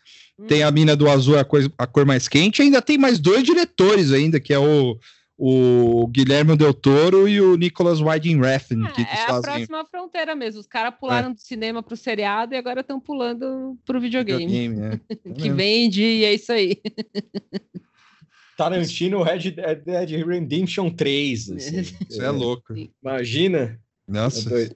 Tem 0.47 0.62
a 0.62 0.70
mina 0.70 0.94
do 0.94 1.10
azul, 1.10 1.39
a 1.39 1.44
cor, 1.44 1.60
a 1.77 1.86
cor 1.86 2.06
mais 2.06 2.28
quente. 2.28 2.62
ainda 2.62 2.81
tem 2.81 2.97
mais 2.97 3.19
dois 3.19 3.43
diretores 3.43 4.12
ainda, 4.12 4.39
que 4.39 4.55
é 4.55 4.59
o, 4.59 4.97
o 5.36 6.06
Guilherme 6.09 6.56
Del 6.56 6.73
Toro 6.73 7.28
e 7.28 7.40
o 7.40 7.56
Nicholas 7.56 8.01
Winding 8.01 8.40
Refn. 8.40 8.85
É, 8.86 9.02
é 9.02 9.31
a 9.31 9.40
próxima 9.40 9.85
fronteira 9.86 10.36
mesmo. 10.36 10.60
Os 10.60 10.66
caras 10.66 10.94
pularam 10.98 11.31
é. 11.31 11.35
do 11.35 11.40
cinema 11.40 11.82
pro 11.82 11.97
seriado 11.97 12.55
e 12.55 12.56
agora 12.56 12.82
estão 12.82 13.01
pulando 13.01 13.77
pro 13.85 14.01
videogame. 14.01 14.47
videogame 14.47 15.01
é. 15.09 15.32
que 15.35 15.51
vende 15.51 16.02
e 16.02 16.24
é 16.24 16.35
isso 16.35 16.52
aí. 16.52 16.81
Tarantino 18.56 19.23
Red 19.23 19.52
Dead 19.52 20.27
Redemption 20.27 20.90
3. 20.90 21.51
Assim. 21.51 21.81
Isso 21.81 22.23
é 22.23 22.31
louco. 22.31 22.74
Imagina. 23.02 23.81
Nossa. 24.06 24.52
É 24.60 24.70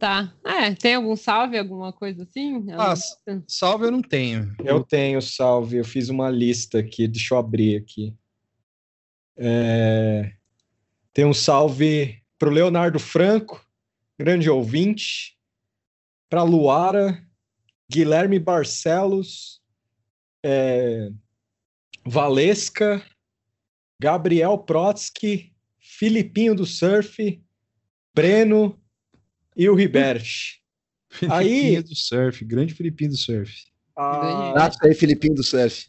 Tá. 0.00 0.34
É, 0.42 0.74
tem 0.74 0.94
algum 0.94 1.14
salve, 1.14 1.58
alguma 1.58 1.92
coisa 1.92 2.22
assim? 2.22 2.64
Ah, 2.72 2.94
salve 3.46 3.84
eu 3.84 3.90
não 3.90 4.00
tenho. 4.00 4.50
Eu 4.64 4.82
tenho 4.82 5.20
salve, 5.20 5.76
eu 5.76 5.84
fiz 5.84 6.08
uma 6.08 6.30
lista 6.30 6.78
aqui, 6.78 7.06
deixa 7.06 7.34
eu 7.34 7.38
abrir 7.38 7.76
aqui. 7.76 8.16
É... 9.36 10.32
Tem 11.12 11.26
um 11.26 11.34
salve 11.34 12.18
para 12.38 12.48
o 12.48 12.52
Leonardo 12.52 12.98
Franco, 12.98 13.62
grande 14.18 14.48
ouvinte, 14.48 15.38
para 16.30 16.42
Luara, 16.44 17.22
Guilherme 17.86 18.38
Barcelos, 18.38 19.60
é... 20.42 21.10
Valesca, 22.06 23.04
Gabriel 24.00 24.56
Protsky, 24.56 25.52
Filipinho 25.78 26.54
do 26.54 26.64
Surf, 26.64 27.38
Breno, 28.14 28.79
e 29.60 29.68
o 29.68 29.74
Ribert. 29.74 30.24
Aí 31.28 31.82
do 31.82 31.94
surf, 31.94 32.42
grande 32.46 32.72
Filipinho 32.72 33.10
do 33.10 33.16
surf. 33.18 33.52
Ah, 33.94 34.70
aí, 34.82 34.94
Filipinho 34.94 35.34
do 35.34 35.44
surf. 35.44 35.86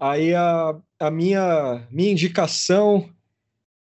Aí 0.00 0.34
a, 0.34 0.74
a 0.98 1.10
minha, 1.10 1.86
minha 1.90 2.10
indicação 2.10 3.10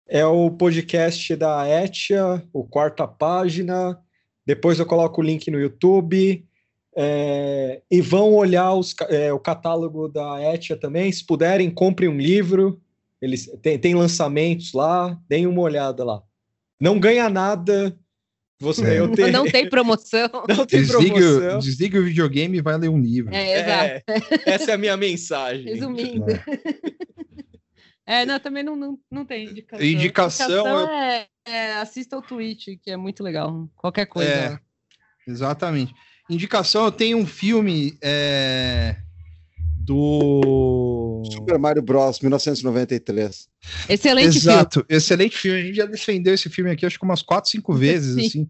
é 0.07 0.23
o 0.23 0.51
podcast 0.51 1.35
da 1.35 1.67
Etia, 1.67 2.47
o 2.53 2.63
quarta 2.63 3.07
página. 3.07 3.99
Depois 4.45 4.77
eu 4.77 4.85
coloco 4.85 5.19
o 5.19 5.23
link 5.23 5.49
no 5.49 5.59
YouTube. 5.59 6.47
É, 6.95 7.81
e 7.89 8.01
vão 8.01 8.35
olhar 8.35 8.75
os, 8.75 8.93
é, 9.09 9.33
o 9.33 9.39
catálogo 9.39 10.07
da 10.07 10.53
Etia 10.53 10.77
também. 10.77 11.11
Se 11.11 11.25
puderem, 11.25 11.71
comprem 11.71 12.07
um 12.07 12.19
livro. 12.19 12.79
Eles 13.19 13.47
tem, 13.63 13.79
tem 13.79 13.95
lançamentos 13.95 14.73
lá, 14.73 15.19
deem 15.27 15.47
uma 15.47 15.61
olhada 15.61 16.03
lá. 16.03 16.21
Não 16.79 16.99
ganha 16.99 17.27
nada, 17.31 17.97
você, 18.63 18.85
é. 18.85 18.99
eu 18.99 19.11
tenho... 19.11 19.31
Não 19.31 19.45
tem 19.45 19.69
promoção. 19.69 20.29
Não 20.47 20.65
tem 20.65 20.81
desligue, 20.81 21.11
promoção. 21.11 21.59
Desligue 21.59 21.99
o 21.99 22.05
videogame 22.05 22.57
e 22.57 22.61
vai 22.61 22.77
ler 22.77 22.89
um 22.89 22.99
livro. 22.99 23.33
É, 23.33 23.59
exato. 23.59 24.03
É, 24.47 24.53
essa 24.53 24.71
é 24.71 24.73
a 24.73 24.77
minha 24.77 24.95
mensagem. 24.95 25.65
Resumindo. 25.65 26.25
É, 28.05 28.21
é 28.21 28.25
não, 28.25 28.39
também 28.39 28.63
não, 28.63 28.75
não, 28.75 28.99
não 29.11 29.25
tem 29.25 29.45
indicação. 29.45 29.85
Indicação, 29.85 30.47
indicação 30.47 30.89
é... 30.89 31.27
é, 31.45 31.73
assista 31.73 32.17
o 32.17 32.21
Twitch, 32.21 32.67
que 32.81 32.91
é 32.91 32.97
muito 32.97 33.23
legal. 33.23 33.69
Qualquer 33.75 34.05
coisa. 34.05 34.29
É, 34.29 34.59
exatamente. 35.27 35.93
Indicação, 36.29 36.85
eu 36.85 36.91
tenho 36.91 37.17
um 37.17 37.27
filme 37.27 37.97
é, 38.01 38.95
do 39.77 40.82
Super 41.31 41.57
Mario 41.57 41.81
Bros 41.81 42.19
1993. 42.19 43.47
Excelente 43.87 44.37
Exato, 44.37 44.79
filme. 44.79 44.87
excelente 44.89 45.37
filme. 45.37 45.59
A 45.59 45.63
gente 45.63 45.75
já 45.75 45.85
defendeu 45.85 46.33
esse 46.33 46.49
filme 46.49 46.71
aqui 46.71 46.85
acho 46.85 46.97
que 46.97 47.05
umas 47.05 47.21
4, 47.21 47.49
5 47.51 47.73
vezes, 47.73 48.15
Sim. 48.15 48.27
assim. 48.27 48.47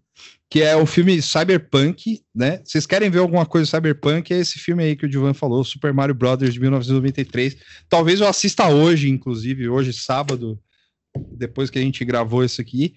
Que 0.50 0.62
é 0.62 0.76
o 0.76 0.86
filme 0.86 1.20
Cyberpunk, 1.20 2.22
né? 2.34 2.60
Vocês 2.64 2.86
querem 2.86 3.10
ver 3.10 3.18
alguma 3.18 3.44
coisa 3.46 3.70
Cyberpunk? 3.70 4.32
É 4.32 4.38
esse 4.38 4.58
filme 4.58 4.84
aí 4.84 4.96
que 4.96 5.06
o 5.06 5.08
Divan 5.08 5.34
falou, 5.34 5.64
Super 5.64 5.92
Mario 5.92 6.14
Brothers 6.14 6.54
de 6.54 6.60
1993. 6.60 7.56
Talvez 7.88 8.20
eu 8.20 8.28
assista 8.28 8.68
hoje, 8.68 9.08
inclusive, 9.08 9.68
hoje, 9.68 9.92
sábado, 9.92 10.58
depois 11.32 11.70
que 11.70 11.78
a 11.78 11.82
gente 11.82 12.04
gravou 12.04 12.44
isso 12.44 12.60
aqui. 12.60 12.94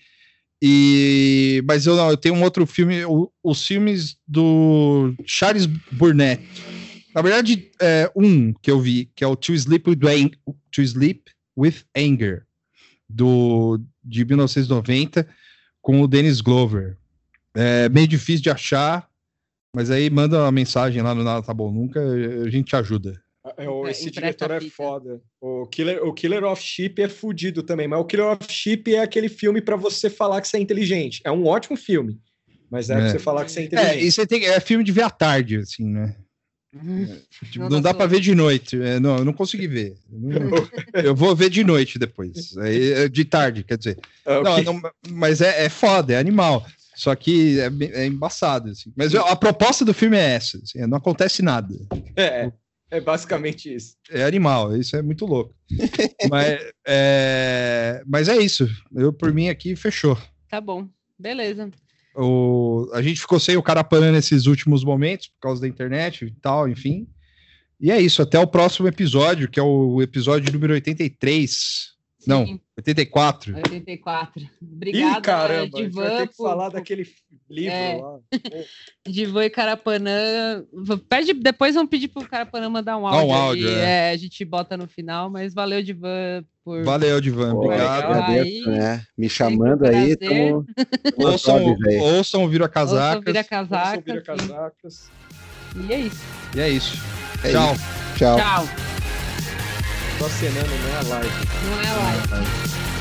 E 0.62 1.64
mas 1.68 1.86
eu 1.86 1.96
não, 1.96 2.10
eu 2.10 2.18
tenho 2.18 2.34
um 2.34 2.44
outro 2.44 2.66
filme, 2.66 3.06
o, 3.06 3.32
os 3.44 3.66
filmes 3.66 4.18
do 4.28 5.14
Charles 5.26 5.68
Burnett 5.92 6.42
na 7.18 7.24
verdade, 7.24 7.72
é, 7.82 8.12
um 8.16 8.54
que 8.54 8.70
eu 8.70 8.80
vi, 8.80 9.10
que 9.16 9.24
é 9.24 9.28
o 9.28 9.36
To 9.36 9.52
Sleep 9.52 9.90
with, 9.90 9.98
to 10.72 10.84
Sleep 10.84 11.24
with 11.58 11.78
Anger, 11.98 12.46
do, 13.10 13.82
de 14.04 14.24
1990, 14.24 15.28
com 15.82 16.00
o 16.00 16.08
Dennis 16.08 16.42
Glover. 16.42 16.96
É 17.56 17.90
meio 17.90 18.08
difícil 18.08 18.44
de 18.44 18.52
achar, 18.52 19.10
mas 19.76 19.90
aí 19.90 20.12
manda 20.12 20.44
uma 20.44 20.52
mensagem 20.52 21.02
lá 21.02 21.16
no 21.16 21.24
Nada 21.24 21.42
Tá 21.42 21.56
Bom 21.56 21.72
Nunca, 21.72 22.00
a 22.00 22.52
gente 22.52 22.76
ajuda. 22.76 23.20
É, 23.58 23.66
esse 23.90 24.12
diretor 24.12 24.52
é 24.52 24.62
foda. 24.62 25.20
O 25.42 25.66
Killer, 25.66 26.06
o 26.06 26.14
Killer 26.14 26.44
of 26.44 26.62
Sheep 26.62 27.02
é 27.02 27.10
fudido 27.10 27.64
também, 27.64 27.88
mas 27.88 28.00
o 28.00 28.06
Killer 28.06 28.34
of 28.34 28.46
Sheep 28.48 28.94
é 28.94 29.02
aquele 29.02 29.28
filme 29.28 29.60
para 29.60 29.76
você 29.76 30.08
falar 30.08 30.40
que 30.40 30.48
você 30.48 30.58
é 30.58 30.60
inteligente. 30.60 31.20
É 31.26 31.32
um 31.32 31.48
ótimo 31.48 31.78
filme, 31.78 32.22
mas 32.70 32.92
é, 32.92 32.94
é. 32.94 32.98
pra 32.98 33.10
você 33.10 33.18
falar 33.18 33.44
que 33.44 33.52
você 33.52 33.62
é, 33.62 33.64
é 33.64 33.66
inteligente. 33.66 33.98
É, 33.98 34.04
e 34.04 34.12
você 34.12 34.28
tem, 34.28 34.46
é 34.46 34.60
filme 34.60 34.84
de 34.84 34.92
ver 34.92 35.02
à 35.02 35.10
tarde, 35.10 35.58
assim, 35.58 35.84
né? 35.84 36.16
Tipo, 37.44 37.60
não, 37.60 37.70
não 37.70 37.82
dá 37.82 37.94
para 37.94 38.06
ver 38.06 38.20
de 38.20 38.34
noite. 38.34 38.82
É, 38.82 39.00
não, 39.00 39.18
eu 39.18 39.26
não 39.26 39.34
consegui 39.34 39.68
ver. 39.68 39.96
eu 41.04 41.16
vou 41.16 41.36
ver 41.36 41.50
de 41.50 41.64
noite 41.64 42.00
depois. 42.00 42.56
É, 42.58 43.08
de 43.08 43.26
tarde, 43.26 43.64
quer 43.64 43.78
dizer. 43.78 44.00
Ah, 44.26 44.40
okay. 44.40 44.64
não, 44.64 44.74
não, 44.74 44.92
mas 45.10 45.42
é, 45.42 45.66
é 45.66 45.70
foda, 45.70 46.14
é 46.14 46.18
animal. 46.18 46.66
Só 46.96 47.14
que 47.16 47.60
é, 47.60 47.70
é 48.02 48.06
embaçado. 48.08 48.72
Assim. 48.72 48.92
Mas 48.96 49.14
a 49.14 49.36
proposta 49.36 49.86
do 49.86 49.94
filme 49.94 50.18
é 50.18 50.36
essa: 50.36 50.58
assim, 50.58 50.80
não 50.88 50.98
acontece 50.98 51.44
nada. 51.44 51.74
É, 52.16 52.52
é 52.90 53.00
basicamente 53.00 53.74
isso. 53.74 53.96
É 54.10 54.24
animal, 54.24 54.76
isso 54.76 54.96
é 54.96 55.02
muito 55.02 55.26
louco. 55.26 55.54
mas, 56.30 56.60
é, 56.88 58.02
mas 58.06 58.28
é 58.28 58.38
isso. 58.38 58.68
Eu, 58.96 59.14
por 59.14 59.32
mim, 59.32 59.50
aqui 59.50 59.76
fechou. 59.76 60.18
Tá 60.50 60.60
bom, 60.60 60.88
beleza. 61.20 61.70
O, 62.18 62.90
a 62.94 63.02
gente 63.02 63.22
ficou 63.22 63.40
sem 63.40 63.56
o 63.58 63.64
Carapanã 63.64 64.12
nesses 64.12 64.48
últimos 64.48 64.84
momentos, 64.84 65.28
por 65.28 65.40
causa 65.40 65.62
da 65.62 65.68
internet 65.68 66.26
e 66.26 66.32
tal, 66.32 66.68
enfim. 66.68 67.08
E 67.80 67.92
é 67.92 68.02
isso, 68.02 68.24
até 68.24 68.40
o 68.40 68.48
próximo 68.48 68.88
episódio, 68.88 69.48
que 69.48 69.60
é 69.60 69.64
o 69.64 70.02
episódio 70.02 70.52
número 70.52 70.74
83. 70.74 71.97
Sim. 72.28 72.30
Não, 72.30 72.60
84. 72.78 73.56
84. 73.56 74.50
Obrigada, 74.62 75.18
Ih, 75.18 75.22
caramba, 75.22 75.78
Divan, 75.78 76.02
vai 76.02 76.18
ter 76.18 76.28
que 76.28 76.36
por, 76.36 76.48
falar 76.50 76.70
por... 76.70 76.74
daquele 76.74 77.10
livro 77.50 77.74
é. 77.74 78.02
lá. 78.02 78.20
Divan 79.08 79.46
e 79.46 79.50
Carapanã. 79.50 80.66
Pede, 81.08 81.34
depois 81.34 81.74
vamos 81.74 81.90
pedir 81.90 82.10
pro 82.10 82.28
Carapanã 82.28 82.70
mandar 82.70 82.98
um 82.98 83.08
áudio. 83.08 83.28
Um 83.30 83.34
áudio 83.34 83.70
é. 83.70 84.10
É, 84.10 84.12
a 84.12 84.18
gente 84.18 84.44
bota 84.44 84.76
no 84.76 84.88
final, 84.90 85.30
mas 85.30 85.54
valeu, 85.54 85.82
Divan, 85.82 86.44
por. 86.66 86.84
Valeu, 86.84 87.22
Divan. 87.22 87.54
Obrigado. 87.54 88.12
Agradeço, 88.12 88.70
né? 88.70 89.06
Me 89.18 89.30
chamando 89.30 89.86
aí. 89.86 90.18
Tamo... 90.18 90.66
ouçam, 91.16 91.78
ouçam 92.02 92.44
o 92.44 92.50
Vira 92.50 92.68
Casacas. 92.68 93.20
Ouçam 93.20 93.22
Vira 93.22 93.44
Casacas. 93.46 93.88
Ouçam 93.88 94.04
Vira 94.04 94.22
Casacas. 94.22 95.12
E 95.88 95.94
é 95.94 96.00
isso. 96.02 96.24
E 96.56 96.60
é 96.60 96.70
isso. 96.70 96.98
É 97.44 97.52
Tchau. 97.52 97.74
Isso. 97.74 97.84
Tchau. 98.18 98.38
Tchau. 98.38 98.97
Tô 100.18 100.26
acenando, 100.26 100.68
não 100.68 100.90
é 100.90 100.98
a 100.98 101.04
live. 101.04 101.30
Não 101.64 101.82
é 101.82 101.88
a 101.88 101.94
live. 101.94 102.97